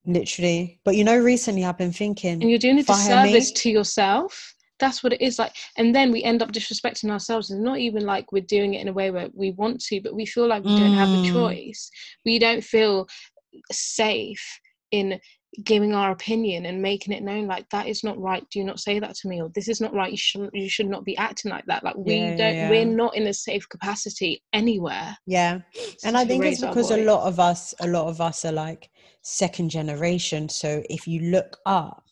Literally. 0.04 0.80
But 0.84 0.96
you 0.96 1.04
know, 1.04 1.16
recently 1.16 1.64
I've 1.64 1.78
been 1.78 1.92
thinking 1.92 2.42
and 2.42 2.50
you're 2.50 2.58
doing 2.58 2.78
a 2.80 2.82
fire 2.82 3.22
me. 3.22 3.32
disservice 3.32 3.52
to 3.62 3.70
yourself 3.70 4.54
that's 4.80 5.00
what 5.04 5.12
it 5.12 5.20
is 5.20 5.38
like 5.38 5.52
and 5.78 5.94
then 5.94 6.10
we 6.10 6.24
end 6.24 6.42
up 6.42 6.50
disrespecting 6.50 7.08
ourselves 7.08 7.50
and 7.52 7.62
not 7.62 7.78
even 7.78 8.04
like 8.04 8.32
we're 8.32 8.42
doing 8.42 8.74
it 8.74 8.80
in 8.80 8.88
a 8.88 8.92
way 8.92 9.12
where 9.12 9.28
we 9.32 9.52
want 9.52 9.80
to 9.80 10.00
but 10.00 10.16
we 10.16 10.26
feel 10.26 10.48
like 10.48 10.64
we 10.64 10.74
don't 10.74 10.92
have 11.02 11.12
a 11.14 11.18
Mm. 11.18 11.32
choice 11.32 11.88
we 12.24 12.40
don't 12.40 12.64
feel 12.64 13.06
safe 13.70 14.44
in 14.90 15.20
giving 15.64 15.92
our 15.94 16.12
opinion 16.12 16.64
and 16.64 16.80
making 16.80 17.12
it 17.12 17.22
known 17.22 17.46
like 17.46 17.68
that 17.68 17.86
is 17.86 18.02
not 18.02 18.18
right 18.18 18.48
do 18.50 18.64
not 18.64 18.80
say 18.80 18.98
that 18.98 19.14
to 19.14 19.28
me 19.28 19.42
or 19.42 19.50
this 19.54 19.68
is 19.68 19.82
not 19.82 19.92
right 19.92 20.10
you 20.10 20.16
should 20.16 20.48
you 20.54 20.68
should 20.68 20.88
not 20.88 21.04
be 21.04 21.14
acting 21.18 21.50
like 21.50 21.64
that 21.66 21.84
like 21.84 21.94
we 21.96 22.16
Yeah, 22.16 22.36
don't 22.36 22.54
yeah. 22.54 22.70
we're 22.70 22.86
not 22.86 23.14
in 23.14 23.26
a 23.26 23.34
safe 23.34 23.68
capacity 23.68 24.42
anywhere 24.54 25.14
Yeah. 25.26 25.60
And 26.04 26.16
I 26.16 26.24
think 26.24 26.44
it's 26.44 26.60
because 26.60 26.90
a 26.90 27.04
lot 27.04 27.26
of 27.26 27.38
us, 27.38 27.74
a 27.80 27.86
lot 27.86 28.08
of 28.08 28.20
us 28.20 28.44
are 28.46 28.52
like 28.52 28.90
second 29.22 29.68
generation. 29.68 30.48
So 30.48 30.82
if 30.88 31.06
you 31.06 31.20
look 31.30 31.58
up, 31.66 32.04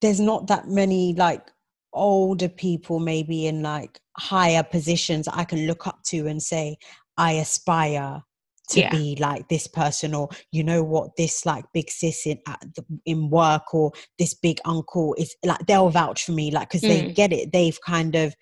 there's 0.00 0.20
not 0.20 0.48
that 0.48 0.68
many 0.68 1.14
like 1.14 1.50
older 1.92 2.48
people 2.48 2.98
maybe 2.98 3.46
in 3.46 3.62
like 3.62 4.00
higher 4.16 4.62
positions 4.64 5.28
I 5.28 5.44
can 5.44 5.66
look 5.66 5.86
up 5.86 6.02
to 6.06 6.26
and 6.26 6.42
say, 6.42 6.76
I 7.16 7.32
aspire 7.34 8.22
to 8.70 8.80
Yeah. 8.80 8.90
be 8.90 9.16
like 9.20 9.48
this 9.48 9.66
person 9.66 10.14
or 10.14 10.28
you 10.50 10.64
know 10.64 10.82
what 10.82 11.16
this 11.16 11.44
like 11.44 11.64
big 11.72 11.90
sis 11.90 12.26
in 12.26 12.38
the, 12.46 12.84
in 13.04 13.28
work 13.30 13.74
or 13.74 13.92
this 14.18 14.34
big 14.34 14.58
uncle 14.64 15.14
is 15.18 15.36
like 15.44 15.66
they'll 15.66 15.90
vouch 15.90 16.24
for 16.24 16.32
me 16.32 16.50
like 16.50 16.68
because 16.70 16.82
they 16.82 17.02
Mm. 17.02 17.14
get 17.14 17.32
it 17.32 17.52
they've 17.52 17.78
kind 17.82 18.14
of 18.14 18.34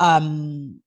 um 0.00 0.80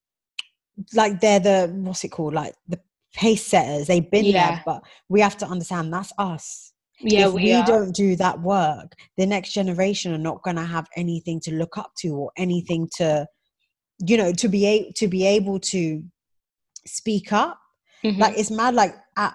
like 0.93 1.19
they're 1.21 1.39
the 1.39 1.71
what's 1.75 2.03
it 2.03 2.09
called 2.09 2.33
like 2.33 2.55
the 2.67 2.79
pace 3.13 3.45
setters 3.45 3.87
they've 3.87 4.09
been 4.09 4.25
Yeah. 4.25 4.51
there 4.51 4.63
but 4.65 4.83
we 5.09 5.21
have 5.21 5.37
to 5.37 5.45
understand 5.45 5.93
that's 5.93 6.13
us 6.17 6.73
yeah 7.01 7.27
if 7.27 7.33
we, 7.33 7.41
we 7.43 7.63
don't 7.63 7.93
do 7.93 8.15
that 8.15 8.41
work 8.41 8.93
the 9.17 9.25
next 9.25 9.51
generation 9.51 10.13
are 10.13 10.17
not 10.17 10.41
going 10.43 10.55
to 10.55 10.63
have 10.63 10.87
anything 10.95 11.39
to 11.41 11.51
look 11.53 11.77
up 11.77 11.91
to 11.97 12.15
or 12.15 12.31
anything 12.37 12.87
to 12.97 13.27
you 13.99 14.17
know 14.17 14.31
to 14.31 14.47
be 14.47 14.65
able 14.65 14.91
to 14.93 15.07
be 15.07 15.25
able 15.25 15.59
to 15.59 16.01
speak 16.87 17.31
up 17.33 17.59
Mhm. 18.03 18.17
like 18.17 18.37
it's 18.37 18.51
mad 18.51 18.73
like 18.75 18.95
at 19.17 19.33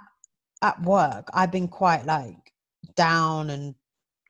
at 0.62 0.80
work 0.82 1.28
i've 1.34 1.52
been 1.52 1.68
quite 1.68 2.04
like 2.06 2.52
down 2.94 3.50
and 3.50 3.74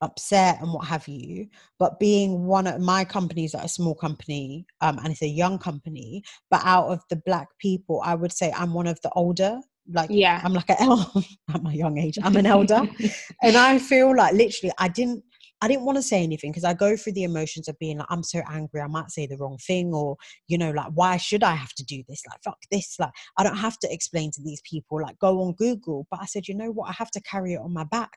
upset 0.02 0.60
and 0.60 0.72
what 0.72 0.86
have 0.86 1.08
you 1.08 1.46
but 1.78 1.98
being 1.98 2.44
one 2.44 2.66
of 2.66 2.80
my 2.80 3.02
companies 3.04 3.54
like 3.54 3.64
a 3.64 3.68
small 3.68 3.94
company 3.94 4.66
um 4.82 4.98
and 4.98 5.08
it's 5.08 5.22
a 5.22 5.26
young 5.28 5.58
company 5.58 6.22
but 6.50 6.60
out 6.64 6.88
of 6.88 7.00
the 7.08 7.16
black 7.16 7.48
people 7.58 8.02
i 8.04 8.14
would 8.14 8.32
say 8.32 8.52
i'm 8.56 8.74
one 8.74 8.86
of 8.86 9.00
the 9.02 9.10
older 9.12 9.58
like 9.92 10.10
yeah 10.12 10.40
i'm 10.44 10.52
like 10.52 10.68
an 10.68 10.76
el- 10.80 11.24
at 11.54 11.62
my 11.62 11.72
young 11.72 11.96
age 11.96 12.18
i'm 12.22 12.36
an 12.36 12.44
elder 12.44 12.82
and 13.42 13.56
i 13.56 13.78
feel 13.78 14.14
like 14.14 14.34
literally 14.34 14.72
i 14.78 14.86
didn't 14.88 15.24
i 15.62 15.68
didn't 15.68 15.84
want 15.84 15.96
to 15.96 16.02
say 16.02 16.22
anything 16.22 16.50
because 16.50 16.64
i 16.64 16.74
go 16.74 16.96
through 16.96 17.12
the 17.12 17.22
emotions 17.24 17.68
of 17.68 17.78
being 17.78 17.98
like 17.98 18.06
i'm 18.10 18.22
so 18.22 18.40
angry 18.50 18.80
i 18.80 18.86
might 18.86 19.10
say 19.10 19.26
the 19.26 19.36
wrong 19.38 19.58
thing 19.66 19.92
or 19.94 20.16
you 20.48 20.58
know 20.58 20.70
like 20.72 20.90
why 20.94 21.16
should 21.16 21.42
i 21.42 21.54
have 21.54 21.72
to 21.72 21.84
do 21.84 22.02
this 22.08 22.22
like 22.30 22.40
fuck 22.42 22.58
this 22.70 22.96
like 22.98 23.10
i 23.38 23.42
don't 23.42 23.56
have 23.56 23.78
to 23.78 23.92
explain 23.92 24.30
to 24.30 24.42
these 24.42 24.60
people 24.68 25.00
like 25.00 25.18
go 25.18 25.40
on 25.42 25.52
google 25.54 26.06
but 26.10 26.20
i 26.20 26.26
said 26.26 26.46
you 26.48 26.54
know 26.54 26.70
what 26.70 26.88
i 26.88 26.92
have 26.92 27.10
to 27.10 27.20
carry 27.22 27.54
it 27.54 27.60
on 27.60 27.72
my 27.72 27.84
back 27.84 28.10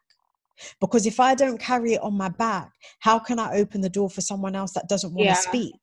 because 0.82 1.06
if 1.06 1.20
i 1.20 1.34
don't 1.34 1.60
carry 1.60 1.94
it 1.94 2.02
on 2.02 2.14
my 2.14 2.30
back 2.30 2.70
how 3.00 3.18
can 3.18 3.40
i 3.40 3.54
open 3.54 3.82
the 3.82 3.90
door 3.90 4.10
for 4.10 4.22
someone 4.22 4.56
else 4.56 4.74
that 4.74 4.90
doesn't 4.90 5.14
want 5.14 5.28
to 5.28 5.34
Yeah. 5.34 5.34
speak 5.36 5.76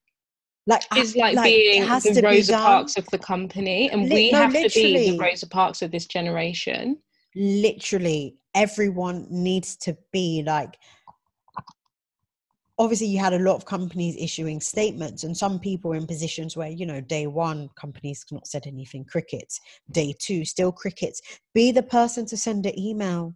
like 0.69 0.83
I- 0.91 1.01
is 1.01 1.15
like, 1.15 1.37
it 1.39 1.45
being 1.45 1.85
has 1.85 2.03
the 2.03 2.15
to 2.15 2.23
Rosa. 2.23 2.53
Parks 2.55 2.97
of 2.97 3.07
the 3.13 3.19
company, 3.19 3.89
and 3.89 4.09
Li- 4.09 4.15
we 4.15 4.31
no, 4.33 4.39
have 4.39 4.53
to 4.53 4.69
be 4.75 5.13
the. 5.13 5.19
Rosa 5.19 5.47
Parks 5.49 5.81
of 5.81 5.93
this 5.93 6.07
generation. 6.07 6.99
literally 7.37 8.37
everyone 8.55 9.27
needs 9.31 9.77
to 9.77 9.97
be 10.13 10.43
like 10.47 10.77
obviously 12.79 13.07
you 13.07 13.19
had 13.19 13.33
a 13.33 13.39
lot 13.39 13.57
of 13.57 13.65
companies 13.65 14.17
issuing 14.19 14.61
statements 14.61 15.25
and 15.25 15.37
some 15.37 15.59
people 15.59 15.93
in 15.93 16.07
positions 16.07 16.57
where 16.57 16.69
you 16.69 16.87
know 16.87 17.01
day 17.01 17.27
one 17.27 17.69
companies 17.79 18.25
not 18.31 18.47
said 18.47 18.67
anything 18.67 19.05
crickets. 19.05 19.61
Day 19.91 20.15
two 20.19 20.45
still 20.45 20.73
crickets. 20.73 21.21
Be 21.55 21.73
the 21.73 21.83
person 21.83 22.27
to 22.27 22.37
send 22.37 22.67
an 22.67 22.79
email. 22.79 23.35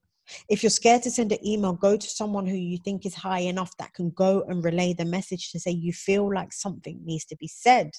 If 0.49 0.63
you're 0.63 0.71
scared 0.71 1.03
to 1.03 1.11
send 1.11 1.33
an 1.33 1.45
email 1.45 1.73
go 1.73 1.97
to 1.97 2.07
someone 2.07 2.47
who 2.47 2.55
you 2.55 2.79
think 2.85 3.05
is 3.05 3.15
high 3.15 3.41
enough 3.41 3.77
that 3.79 3.95
can 3.95 4.11
go 4.11 4.45
and 4.49 4.63
relay 4.65 4.93
the 4.93 5.05
message 5.05 5.51
to 5.51 5.59
say 5.59 5.73
you 5.73 5.93
feel 5.93 6.33
like 6.33 6.53
something 6.53 7.01
needs 7.05 7.25
to 7.27 7.37
be 7.37 7.49
said. 7.49 7.91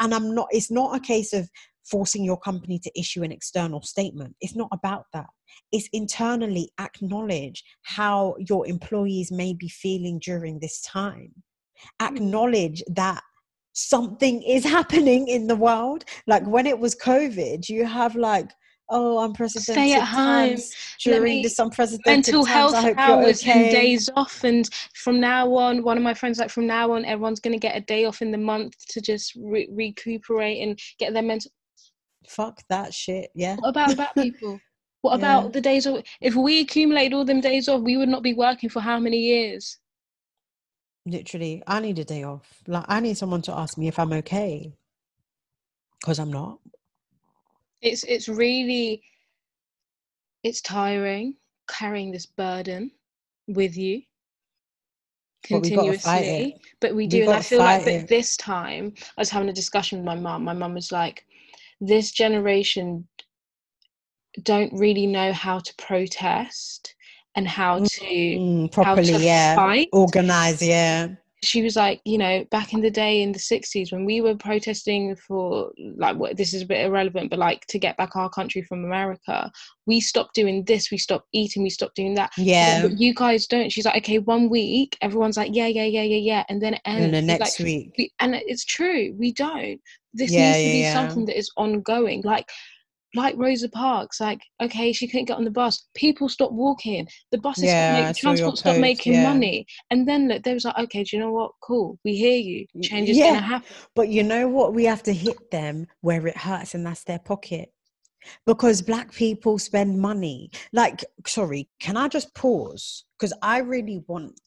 And 0.00 0.14
i'm 0.14 0.34
not 0.34 0.48
it's 0.50 0.70
not 0.70 0.96
a 0.96 1.00
case 1.00 1.32
of 1.32 1.48
forcing 1.90 2.24
your 2.24 2.38
company 2.38 2.78
to 2.78 2.98
issue 2.98 3.22
an 3.22 3.32
external 3.32 3.82
statement. 3.82 4.34
It's 4.40 4.56
not 4.56 4.68
about 4.72 5.06
that. 5.12 5.26
It's 5.72 5.88
internally 5.92 6.70
acknowledge 6.78 7.62
how 7.82 8.34
your 8.38 8.66
employees 8.66 9.30
may 9.32 9.54
be 9.54 9.68
feeling 9.68 10.20
during 10.22 10.58
this 10.60 10.80
time. 10.82 11.32
Acknowledge 12.00 12.82
that 12.88 13.22
something 13.72 14.42
is 14.42 14.64
happening 14.76 15.28
in 15.28 15.46
the 15.46 15.56
world. 15.56 16.04
Like 16.26 16.46
when 16.46 16.66
it 16.66 16.78
was 16.78 16.94
covid 16.94 17.68
you 17.68 17.84
have 17.86 18.16
like 18.16 18.50
oh 18.90 19.22
unprecedented 19.22 19.96
at 19.98 20.08
times 20.08 20.74
Let 21.06 21.16
during 21.16 21.36
me- 21.36 21.42
this 21.42 21.58
unprecedented 21.58 22.34
Mental 22.34 22.46
times. 22.46 22.72
Health 22.72 22.98
hours 22.98 23.42
okay 23.42 23.62
and 23.62 23.70
days 23.70 24.10
off, 24.16 24.44
and 24.44 24.68
from 24.94 25.20
now 25.20 25.52
on, 25.54 25.82
one 25.82 25.96
of 25.96 26.02
my 26.02 26.14
friends 26.14 26.38
like 26.38 26.50
from 26.50 26.66
now 26.66 26.92
on, 26.92 27.04
everyone's 27.04 27.40
gonna 27.40 27.58
get 27.58 27.76
a 27.76 27.80
day 27.80 28.06
off 28.06 28.22
in 28.22 28.30
the 28.30 28.38
month 28.38 28.74
to 28.88 29.00
just 29.00 29.34
re- 29.36 29.68
recuperate 29.70 30.62
and 30.62 30.78
get 30.98 31.12
their 31.12 31.22
mental. 31.22 31.50
Fuck 32.26 32.62
that 32.68 32.92
shit 32.94 33.30
yeah 33.34 33.56
What 33.56 33.70
about 33.70 34.14
people? 34.14 34.60
What 35.02 35.14
Yeah. 35.14 35.18
about 35.18 35.52
the 35.52 35.60
days 35.60 35.86
off? 35.86 36.02
If 36.20 36.34
we 36.34 36.60
accumulated 36.60 37.14
all 37.14 37.24
them 37.24 37.40
days 37.40 37.68
off, 37.68 37.82
we 37.82 37.96
would 37.96 38.08
not 38.08 38.22
be 38.22 38.34
working 38.34 38.68
for 38.68 38.80
how 38.80 38.98
many 38.98 39.18
years? 39.18 39.78
literally 41.06 41.62
i 41.66 41.80
need 41.80 41.98
a 41.98 42.04
day 42.04 42.22
off 42.22 42.62
like 42.66 42.84
i 42.88 43.00
need 43.00 43.16
someone 43.16 43.40
to 43.40 43.52
ask 43.52 43.78
me 43.78 43.88
if 43.88 43.98
i'm 43.98 44.12
okay 44.12 44.70
because 46.00 46.18
i'm 46.18 46.30
not 46.30 46.58
It's 47.80 48.04
it's 48.04 48.28
really 48.28 49.02
it's 50.42 50.60
tiring 50.60 51.34
carrying 51.68 52.10
this 52.12 52.26
burden 52.26 52.90
with 53.46 53.76
you 53.76 54.02
But 55.50 55.62
we 55.62 55.70
gotta 55.70 55.94
fight 55.94 56.26
it. 56.26 56.48
continuously. 56.48 56.60
But 56.80 56.94
we 56.94 57.04
We 57.04 57.08
do, 57.08 57.22
and 57.22 57.32
I 57.32 57.40
feel 57.40 57.58
like 57.60 57.86
it. 57.86 58.08
this 58.08 58.36
time 58.36 58.92
I 59.16 59.20
was 59.20 59.30
having 59.30 59.48
a 59.48 59.52
discussion 59.52 59.98
with 59.98 60.06
my 60.06 60.14
mum. 60.16 60.44
My 60.44 60.52
mum 60.52 60.74
was 60.74 60.92
like, 60.92 61.24
"This 61.80 62.10
generation 62.10 63.08
don't 64.42 64.72
really 64.72 65.06
know 65.06 65.32
how 65.32 65.58
to 65.60 65.74
protest 65.76 66.94
and 67.34 67.46
how 67.46 67.80
to." 67.80 68.04
Mm, 68.04 68.74
how 68.74 68.82
properly 68.84 69.12
to 69.12 69.18
yeah 69.20 69.56
fight. 69.56 69.88
organize 69.92 70.62
yeah 70.62 71.08
she 71.42 71.62
was 71.62 71.76
like, 71.76 72.00
you 72.04 72.18
know, 72.18 72.44
back 72.50 72.72
in 72.72 72.80
the 72.80 72.90
day 72.90 73.22
in 73.22 73.32
the 73.32 73.38
60s 73.38 73.92
when 73.92 74.04
we 74.04 74.20
were 74.20 74.34
protesting 74.34 75.14
for, 75.16 75.70
like, 75.96 76.16
what 76.16 76.36
this 76.36 76.52
is 76.52 76.62
a 76.62 76.66
bit 76.66 76.84
irrelevant, 76.84 77.30
but 77.30 77.38
like 77.38 77.64
to 77.66 77.78
get 77.78 77.96
back 77.96 78.16
our 78.16 78.28
country 78.28 78.62
from 78.62 78.84
America, 78.84 79.50
we 79.86 80.00
stopped 80.00 80.34
doing 80.34 80.64
this, 80.64 80.90
we 80.90 80.98
stopped 80.98 81.28
eating, 81.32 81.62
we 81.62 81.70
stopped 81.70 81.96
doing 81.96 82.14
that. 82.14 82.32
Yeah 82.36 82.82
but 82.82 82.98
you 82.98 83.14
guys 83.14 83.46
don't. 83.46 83.70
She's 83.70 83.84
like, 83.84 83.96
okay, 83.98 84.18
one 84.18 84.48
week, 84.48 84.96
everyone's 85.00 85.36
like, 85.36 85.50
yeah, 85.54 85.66
yeah, 85.66 85.84
yeah, 85.84 86.02
yeah, 86.02 86.16
yeah. 86.16 86.44
And 86.48 86.60
then 86.60 86.74
it 86.74 86.80
ends. 86.84 87.04
and 87.04 87.14
the 87.14 87.22
next 87.22 87.60
like, 87.60 87.66
week 87.66 87.94
we, 87.96 88.12
and 88.20 88.34
it's 88.34 88.64
true, 88.64 89.14
we 89.18 89.32
don't. 89.32 89.80
This 90.14 90.32
Yeah, 90.32 90.46
needs 90.46 90.58
to 90.58 90.68
yeah, 90.68 90.72
be 90.72 90.82
yeah. 90.82 90.92
something 90.92 91.24
that 91.26 91.38
is 91.38 91.50
ongoing. 91.56 92.22
Like, 92.24 92.48
like 93.14 93.34
Rosa 93.38 93.68
Parks, 93.68 94.20
like 94.20 94.40
okay, 94.62 94.92
she 94.92 95.08
couldn't 95.08 95.26
get 95.26 95.36
on 95.36 95.44
the 95.44 95.50
bus. 95.50 95.88
People 95.94 96.28
stopped 96.28 96.52
walking. 96.52 97.08
The 97.32 97.38
buses, 97.38 97.64
Yeah, 97.64 97.92
stopped 97.92 98.04
I 98.04 98.06
make, 98.08 98.16
saw 98.16 98.28
your 98.28 98.36
transport 98.36 98.58
stopped 98.58 98.78
making 98.80 99.12
yeah. 99.14 99.32
money. 99.32 99.66
And 99.90 100.06
then 100.06 100.28
look, 100.28 100.42
they 100.42 100.54
was 100.54 100.64
like, 100.64 100.78
okay, 100.78 101.04
do 101.04 101.16
you 101.16 101.22
know 101.22 101.32
what? 101.32 101.52
Cool, 101.62 101.98
we 102.04 102.16
hear 102.16 102.36
you. 102.36 102.66
Change 102.82 103.08
is 103.08 103.16
Yeah. 103.18 103.34
gonna 103.34 103.46
happen. 103.46 103.68
But 103.94 104.08
you 104.08 104.22
know 104.22 104.48
what? 104.48 104.74
We 104.74 104.84
have 104.84 105.02
to 105.04 105.12
hit 105.12 105.50
them 105.50 105.86
where 106.00 106.26
it 106.26 106.36
hurts, 106.36 106.74
and 106.74 106.84
that's 106.84 107.04
their 107.04 107.18
pocket. 107.18 107.72
Because 108.46 108.82
black 108.82 109.12
people 109.12 109.58
spend 109.58 110.00
money. 110.00 110.50
Like, 110.72 111.04
sorry, 111.26 111.68
can 111.80 111.96
I 111.96 112.08
just 112.08 112.34
pause? 112.34 113.04
Because 113.18 113.32
I 113.42 113.58
really 113.58 114.02
want 114.08 114.38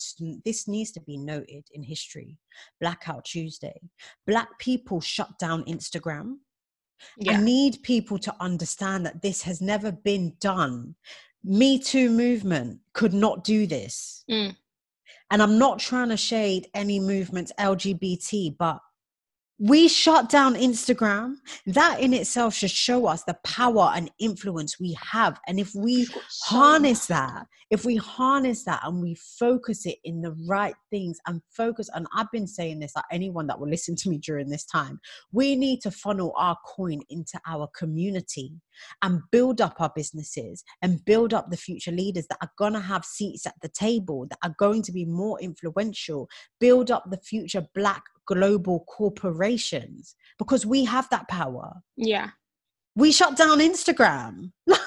this 0.46 0.68
needs 0.68 0.92
to 0.92 1.02
be 1.02 1.18
noted 1.18 1.64
in 1.74 1.82
history. 1.82 2.38
Blackout 2.80 3.26
Tuesday. 3.26 3.80
Black 4.28 4.50
people 4.60 5.00
shut 5.02 5.40
down 5.40 5.64
Instagram. 5.66 6.36
I 7.28 7.38
need 7.38 7.84
people 7.84 8.18
to 8.20 8.36
understand 8.40 9.06
that 9.06 9.22
this 9.22 9.42
has 9.44 9.62
never 9.62 9.92
been 9.92 10.34
done. 10.40 10.96
Me 11.44 11.80
Too 11.80 12.10
movement 12.10 12.80
could 12.94 13.14
not 13.14 13.44
do 13.44 13.66
this. 13.68 14.24
Mm. 14.30 14.56
And 15.32 15.42
I'm 15.42 15.58
not 15.58 15.80
trying 15.80 16.10
to 16.10 16.18
shade 16.18 16.68
any 16.74 17.00
movements 17.00 17.54
LGBT, 17.58 18.58
but 18.58 18.80
we 19.62 19.88
shut 19.88 20.28
down 20.28 20.56
Instagram. 20.56 21.36
That 21.68 22.00
in 22.00 22.16
itself 22.16 22.56
should 22.56 22.72
show 22.72 23.06
us 23.06 23.24
the 23.24 23.38
power 23.44 23.92
and 23.96 24.10
influence 24.18 24.80
we 24.80 24.98
have. 25.00 25.40
And 25.48 25.60
if 25.60 25.76
we 25.76 26.08
harness 26.46 27.06
that, 27.06 27.46
if 27.70 27.86
we 27.86 27.96
harness 27.96 28.64
that 28.66 28.82
and 28.84 29.00
we 29.00 29.16
focus 29.16 29.86
it 29.86 30.00
in 30.04 30.24
the 30.24 30.36
right 30.48 30.74
things 30.90 31.20
and 31.28 31.44
focus, 31.56 31.92
and 31.94 32.08
I've 32.12 32.32
been 32.32 32.48
saying 32.48 32.80
this, 32.80 32.96
like 32.96 33.06
anyone 33.12 33.46
that 33.48 33.60
will 33.60 33.70
listen 33.70 33.96
to 33.98 34.10
me 34.10 34.18
during 34.18 34.50
this 34.50 34.66
time, 34.66 35.00
we 35.32 35.56
need 35.56 35.82
to 35.82 35.92
funnel 35.92 36.34
our 36.38 36.58
coin 36.66 37.02
into 37.10 37.40
our 37.48 37.70
community 37.78 38.54
and 39.02 39.22
build 39.32 39.62
up 39.62 39.76
our 39.80 39.92
businesses 39.96 40.64
and 40.82 41.04
build 41.06 41.34
up 41.34 41.50
the 41.50 41.58
future 41.58 41.92
leaders 41.92 42.28
that 42.28 42.38
are 42.42 42.52
going 42.58 42.74
to 42.74 42.80
have 42.80 43.06
seats 43.06 43.46
at 43.46 43.56
the 43.62 43.70
table, 43.70 44.28
that 44.30 44.40
are 44.44 44.56
going 44.58 44.82
to 44.84 44.92
be 44.92 45.06
more 45.06 45.40
influential, 45.42 46.30
build 46.60 46.92
up 46.92 47.04
the 47.10 47.18
future 47.18 47.66
black 47.76 48.04
global 48.26 48.86
corporations 48.88 50.16
because 50.38 50.66
we 50.66 50.86
have 50.86 51.10
that 51.10 51.28
power. 51.28 51.74
Yeah, 51.98 52.30
We 52.96 53.12
shut 53.12 53.38
down 53.38 53.60
Instagram. 53.60 54.52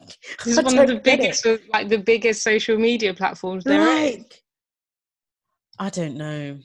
Like, 0.00 0.16
this 0.44 0.56
is 0.56 0.64
one 0.64 0.78
of 0.78 0.86
the 0.86 0.94
it. 0.96 1.04
biggest, 1.04 1.46
like 1.74 1.90
the 1.90 1.98
biggest 1.98 2.42
social 2.42 2.78
media 2.78 3.12
platforms 3.12 3.64
there 3.64 3.82
is. 3.82 4.16
like 4.16 4.42
I 5.78 5.90
don't 5.90 6.16
know. 6.16 6.58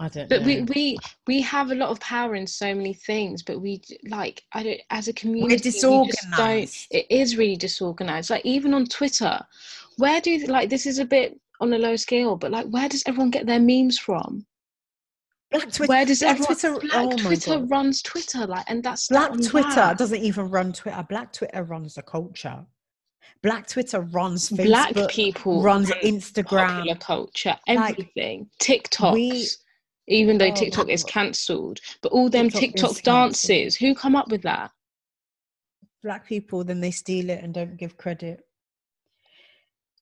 I 0.00 0.08
don't 0.08 0.28
But 0.28 0.40
know. 0.42 0.46
we 0.46 0.62
we 0.62 0.98
we 1.26 1.40
have 1.42 1.70
a 1.70 1.74
lot 1.74 1.90
of 1.90 2.00
power 2.00 2.34
in 2.34 2.46
so 2.46 2.74
many 2.74 2.92
things, 2.94 3.42
but 3.42 3.60
we 3.60 3.80
like 4.08 4.42
I 4.52 4.62
don't 4.62 4.80
as 4.90 5.08
a 5.08 5.12
community. 5.12 5.54
we 5.54 5.56
just 5.70 5.80
don't- 5.80 6.86
It 6.90 7.06
is 7.10 7.36
really 7.36 7.56
disorganized. 7.56 8.30
Like 8.30 8.44
even 8.44 8.74
on 8.74 8.86
Twitter, 8.86 9.40
where 9.98 10.20
do 10.20 10.36
like 10.46 10.68
this 10.70 10.86
is 10.86 10.98
a 10.98 11.04
bit 11.04 11.38
on 11.60 11.72
a 11.72 11.78
low 11.78 11.96
scale, 11.96 12.36
but 12.36 12.50
like 12.50 12.66
where 12.66 12.88
does 12.88 13.02
everyone 13.06 13.30
get 13.30 13.46
their 13.46 13.60
memes 13.60 13.98
from? 13.98 14.44
Black 15.50 15.70
Twitter. 15.70 15.90
where 15.90 16.04
does 16.06 16.20
Black 16.20 16.30
everyone? 16.40 16.56
Twitter. 16.56 16.80
Black 16.88 17.06
oh 17.12 17.16
Twitter 17.18 17.58
runs 17.58 18.02
Twitter, 18.02 18.46
like, 18.46 18.64
and 18.68 18.82
that's 18.82 19.08
Black 19.08 19.32
that 19.32 19.42
Twitter 19.44 19.68
that. 19.74 19.98
doesn't 19.98 20.22
even 20.22 20.48
run 20.48 20.72
Twitter. 20.72 21.04
Black 21.08 21.32
Twitter 21.32 21.62
runs 21.62 21.94
the 21.94 22.02
culture. 22.02 22.64
Black 23.42 23.66
Twitter 23.66 24.00
runs 24.00 24.48
Facebook. 24.50 24.64
Black 24.94 25.08
people 25.10 25.62
runs 25.62 25.90
Instagram. 25.90 26.68
popular 26.76 26.94
culture, 26.96 27.56
Like, 27.68 27.98
everything. 27.98 28.48
TikToks. 28.60 29.12
we- 29.12 29.46
even 30.08 30.38
though 30.38 30.46
Oh, 30.46 30.54
TikTok 30.54 30.88
is 30.88 31.04
cancelled, 31.04 31.80
but 32.02 32.12
all 32.12 32.28
them 32.28 32.50
TikTok 32.50 32.94
TikTok 32.96 33.02
dances, 33.02 33.76
who 33.76 33.94
come 33.94 34.16
up 34.16 34.28
with 34.28 34.42
that? 34.42 34.70
Black 36.02 36.26
people, 36.26 36.64
then 36.64 36.80
they 36.80 36.90
steal 36.90 37.30
it 37.30 37.42
and 37.44 37.54
don't 37.54 37.76
give 37.76 37.96
credit. 37.96 38.40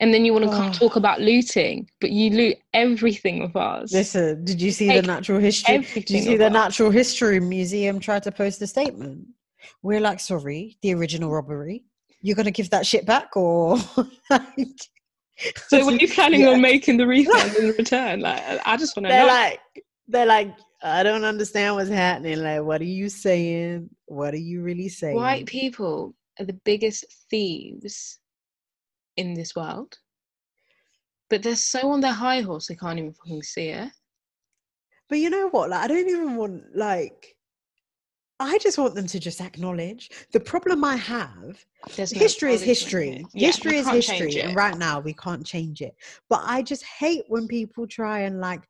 And 0.01 0.15
then 0.15 0.25
you 0.25 0.33
want 0.33 0.47
to 0.47 0.51
come 0.51 0.71
Oh. 0.71 0.73
talk 0.73 0.97
about 0.97 1.21
looting, 1.21 1.87
but 2.01 2.11
you 2.11 2.31
loot 2.31 2.57
everything 2.73 3.43
of 3.43 3.55
ours. 3.55 3.93
Listen, 3.93 4.43
did 4.47 4.63
you 4.63 4.71
see 4.71 4.87
Take 4.89 5.03
the 5.03 5.07
natural 5.07 5.39
history? 5.41 5.79
Did 5.79 6.09
you 6.09 6.23
see 6.23 6.37
the 6.39 6.45
ours. 6.45 6.53
Natural 6.55 6.91
History 6.91 7.39
Museum 7.39 8.01
try 8.01 8.19
to 8.19 8.33
post 8.33 8.63
a 8.63 8.67
statement? 8.67 9.27
We're 9.83 10.01
like, 10.01 10.21
sorry, 10.21 10.79
the 10.81 10.95
original 10.95 11.31
robbery. 11.31 11.85
You're 12.23 12.37
gonna 12.37 12.51
give 12.51 12.71
that 12.71 12.87
shit 12.87 13.05
back, 13.05 13.37
or 13.37 13.77
like? 14.31 14.79
So 15.69 15.85
when 15.85 15.99
you 15.99 16.09
planning 16.09 16.41
Yeah. 16.43 16.49
on 16.51 16.63
making 16.63 16.97
the 16.97 17.07
refund 17.15 17.55
in 17.57 17.69
return? 17.77 18.21
Like, 18.21 18.41
I- 18.43 18.61
I 18.65 18.77
just 18.79 18.97
want 18.97 19.07
to 19.07 19.19
know. 19.19 19.27
like, 19.27 19.61
they're 20.11 20.27
like, 20.27 20.55
I 20.83 21.03
don't 21.03 21.25
understand 21.25 21.77
what's 21.77 21.91
happening. 21.91 22.43
Like, 22.43 22.63
what 22.63 22.81
are 22.81 22.85
you 22.85 23.09
saying? 23.09 23.91
What 24.07 24.35
are 24.35 24.39
you 24.39 24.63
really 24.63 24.89
saying? 24.89 25.17
White 25.17 25.47
people 25.47 26.15
are 26.39 26.45
the 26.45 26.59
biggest 26.65 27.05
thieves 27.31 28.19
in 29.17 29.35
this 29.35 29.55
world, 29.55 29.99
but 31.29 31.43
they're 31.43 31.57
so 31.57 31.91
on 31.91 32.01
their 32.01 32.13
high 32.13 32.41
horse 32.41 32.67
they 32.69 32.75
can't 32.75 32.99
even 32.99 33.13
fucking 33.13 33.43
see 33.43 33.69
it. 33.69 33.91
But 35.09 35.19
you 35.19 35.29
know 35.29 35.49
what? 35.51 35.71
Like, 35.71 35.85
I 35.85 35.89
don't 35.89 36.09
even 36.09 36.37
want 36.37 36.63
like. 36.75 37.37
I 38.43 38.57
just 38.57 38.79
want 38.79 38.95
them 38.95 39.07
to 39.09 39.21
just 39.21 39.43
acknowledge 39.43 40.11
the 40.33 40.41
problem 40.41 40.83
I 40.83 40.97
have. 40.97 41.63
There's 41.95 42.15
no 42.15 42.21
history 42.21 42.55
is 42.55 42.63
history. 42.63 43.27
Yeah, 43.35 43.49
history 43.49 43.77
is 43.77 43.87
history, 43.87 44.41
and 44.41 44.57
right 44.57 44.79
now 44.79 44.99
we 44.99 45.13
can't 45.13 45.45
change 45.45 45.83
it. 45.83 45.95
But 46.31 46.41
I 46.45 46.63
just 46.63 46.83
hate 46.85 47.25
when 47.29 47.47
people 47.47 47.87
try 47.87 48.21
and 48.21 48.41
like 48.41 48.63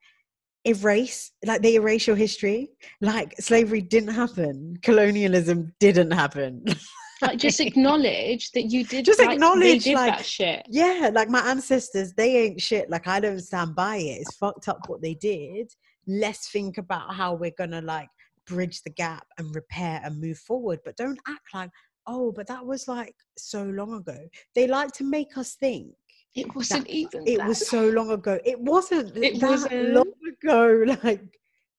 erase, 0.66 1.32
like 1.44 1.62
they 1.62 1.74
erase 1.74 2.06
your 2.06 2.16
history. 2.16 2.70
Like 3.00 3.34
slavery 3.40 3.82
didn't 3.82 4.14
happen, 4.14 4.78
colonialism 4.82 5.74
didn't 5.80 6.12
happen. 6.12 6.64
Like, 7.22 7.38
just 7.38 7.60
acknowledge 7.60 8.50
that 8.52 8.70
you 8.70 8.82
did. 8.82 9.04
Just 9.04 9.18
like, 9.18 9.32
acknowledge, 9.32 9.84
did 9.84 9.94
like, 9.94 10.16
that 10.16 10.24
shit. 10.24 10.64
yeah, 10.70 11.10
like 11.12 11.28
my 11.28 11.40
ancestors, 11.40 12.14
they 12.14 12.44
ain't 12.44 12.62
shit. 12.62 12.88
Like 12.88 13.06
I 13.06 13.20
don't 13.20 13.40
stand 13.40 13.74
by 13.74 13.96
it. 13.96 14.22
It's 14.22 14.36
fucked 14.36 14.68
up 14.68 14.88
what 14.88 15.02
they 15.02 15.12
did. 15.12 15.70
Let's 16.06 16.50
think 16.50 16.78
about 16.78 17.14
how 17.14 17.34
we're 17.34 17.52
gonna 17.58 17.82
like 17.82 18.08
bridge 18.46 18.80
the 18.82 18.90
gap 18.90 19.26
and 19.36 19.54
repair 19.54 20.00
and 20.02 20.18
move 20.18 20.38
forward. 20.38 20.78
But 20.82 20.96
don't 20.96 21.20
act 21.28 21.42
like, 21.52 21.70
oh, 22.06 22.32
but 22.32 22.46
that 22.46 22.64
was 22.64 22.88
like 22.88 23.14
so 23.36 23.64
long 23.64 23.92
ago. 23.94 24.18
They 24.54 24.66
like 24.66 24.92
to 24.92 25.04
make 25.04 25.36
us 25.36 25.56
think 25.56 25.88
It 26.34 26.54
wasn't 26.54 26.86
even. 26.88 27.26
it 27.26 27.38
that. 27.38 27.48
was 27.48 27.68
so 27.68 27.88
long 27.88 28.10
ago. 28.10 28.38
It 28.44 28.60
wasn't 28.60 29.16
It 29.16 29.40
that 29.40 29.50
wasn't. 29.50 29.94
long 29.94 30.12
ago. 30.28 30.96
Like 31.04 31.22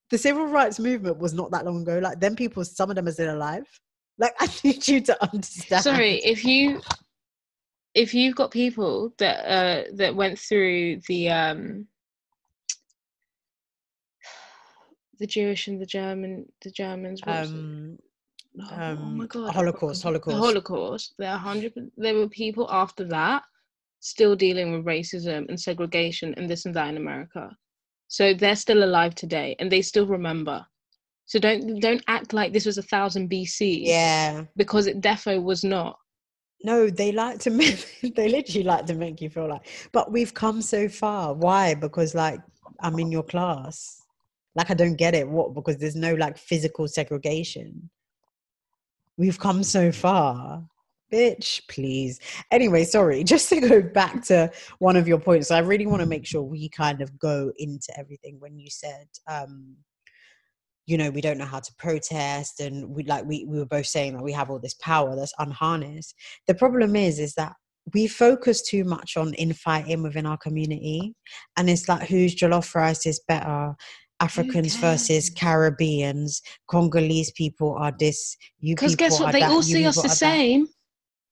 the 0.09 0.17
civil 0.17 0.47
rights 0.47 0.77
movement 0.77 1.17
was 1.19 1.33
not 1.33 1.51
that 1.51 1.65
long 1.65 1.81
ago. 1.83 1.99
Like 1.99 2.19
then 2.19 2.35
people, 2.35 2.65
some 2.65 2.89
of 2.89 2.95
them 2.95 3.07
are 3.07 3.11
still 3.11 3.33
alive. 3.33 3.65
Like 4.17 4.33
I 4.39 4.47
need 4.63 4.87
you 4.87 5.01
to 5.01 5.23
understand. 5.31 5.83
Sorry, 5.83 6.15
if 6.23 6.43
you 6.43 6.81
if 7.93 8.13
you've 8.13 8.35
got 8.35 8.51
people 8.51 9.13
that 9.19 9.45
uh 9.45 9.83
that 9.95 10.15
went 10.15 10.37
through 10.37 11.01
the 11.07 11.29
um 11.29 11.87
the 15.19 15.27
Jewish 15.27 15.67
and 15.67 15.79
the 15.79 15.85
German 15.85 16.45
the 16.61 16.71
Germans 16.71 17.21
was 17.25 17.51
it? 17.51 17.55
Um, 17.55 17.99
Oh, 18.59 18.67
oh 18.69 18.95
my 18.95 19.23
um, 19.23 19.27
god 19.27 19.49
I 19.49 19.53
Holocaust, 19.53 20.01
the 20.01 20.07
Holocaust. 20.09 20.37
Holocaust 20.37 21.13
there 21.17 21.31
are 21.31 21.37
hundred 21.37 21.71
there 21.95 22.15
were 22.15 22.27
people 22.27 22.67
after 22.69 23.05
that 23.05 23.43
still 24.01 24.35
dealing 24.35 24.71
with 24.71 24.85
racism 24.85 25.47
and 25.47 25.59
segregation 25.59 26.33
and 26.35 26.49
this 26.49 26.65
and 26.65 26.75
that 26.75 26.89
in 26.89 26.97
America 26.97 27.49
so 28.07 28.33
they're 28.33 28.55
still 28.55 28.83
alive 28.83 29.15
today 29.15 29.55
and 29.59 29.71
they 29.71 29.81
still 29.81 30.05
remember 30.05 30.65
so 31.25 31.39
don't 31.39 31.79
don't 31.79 32.03
act 32.07 32.33
like 32.33 32.51
this 32.51 32.65
was 32.65 32.77
a 32.77 32.83
thousand 32.83 33.29
BC 33.29 33.85
yeah. 33.85 34.43
because 34.57 34.85
it 34.87 34.99
defo 34.99 35.41
was 35.41 35.63
not 35.63 35.97
No, 36.63 36.89
they 36.89 37.11
like 37.13 37.39
to 37.39 37.49
make 37.49 38.01
they 38.15 38.27
literally 38.27 38.63
like 38.63 38.85
to 38.87 38.95
make 38.95 39.21
you 39.21 39.29
feel 39.29 39.47
like 39.47 39.65
but 39.93 40.11
we've 40.11 40.33
come 40.33 40.61
so 40.61 40.89
far. 40.89 41.33
Why? 41.33 41.73
Because 41.73 42.13
like 42.13 42.41
I'm 42.81 42.99
in 42.99 43.11
your 43.11 43.23
class. 43.23 44.01
Like 44.55 44.71
I 44.71 44.73
don't 44.73 44.95
get 44.95 45.15
it. 45.15 45.27
What? 45.27 45.53
Because 45.53 45.77
there's 45.77 45.95
no 45.95 46.15
like 46.15 46.37
physical 46.37 46.87
segregation. 46.87 47.89
We've 49.15 49.39
come 49.39 49.63
so 49.63 49.91
far. 49.91 50.67
Bitch, 51.11 51.61
please. 51.67 52.19
Anyway, 52.51 52.83
sorry. 52.83 53.23
Just 53.31 53.49
to 53.49 53.59
go 53.59 53.81
back 53.81 54.23
to 54.25 54.51
one 54.79 54.95
of 54.95 55.07
your 55.07 55.19
points, 55.19 55.51
I 55.51 55.59
really 55.59 55.85
want 55.85 56.01
to 56.01 56.07
make 56.07 56.25
sure 56.25 56.41
we 56.41 56.69
kind 56.69 57.01
of 57.01 57.17
go 57.19 57.51
into 57.57 57.91
everything 57.97 58.37
when 58.39 58.57
you 58.57 58.69
said 58.69 59.07
um 59.27 59.75
you 60.85 60.97
know 60.97 61.09
we 61.09 61.21
don't 61.21 61.37
know 61.37 61.45
how 61.45 61.59
to 61.59 61.73
protest 61.77 62.59
and 62.59 62.89
we 62.89 63.03
like 63.03 63.25
we, 63.25 63.45
we 63.45 63.59
were 63.59 63.65
both 63.65 63.85
saying 63.85 64.13
that 64.13 64.23
we 64.23 64.31
have 64.31 64.49
all 64.49 64.59
this 64.59 64.73
power 64.75 65.15
that's 65.15 65.33
unharnessed 65.39 66.15
the 66.47 66.55
problem 66.55 66.95
is 66.95 67.19
is 67.19 67.33
that 67.35 67.53
we 67.93 68.07
focus 68.07 68.61
too 68.61 68.83
much 68.83 69.17
on 69.17 69.33
infighting 69.35 70.03
within 70.03 70.25
our 70.25 70.37
community 70.37 71.13
and 71.57 71.69
it's 71.69 71.87
like 71.87 72.07
whose 72.07 72.35
jollof 72.35 72.73
rice 72.75 73.05
is 73.05 73.21
better 73.27 73.73
africans 74.19 74.75
versus 74.75 75.29
caribbeans 75.29 76.41
congolese 76.67 77.31
people 77.31 77.75
are 77.79 77.93
this 77.99 78.35
you 78.59 78.75
because 78.75 78.95
guess 78.95 79.19
what 79.19 79.31
they 79.31 79.39
that, 79.39 79.51
all 79.51 79.61
see 79.61 79.85
us 79.85 79.95
the 79.95 80.03
that." 80.03 80.17
same 80.17 80.67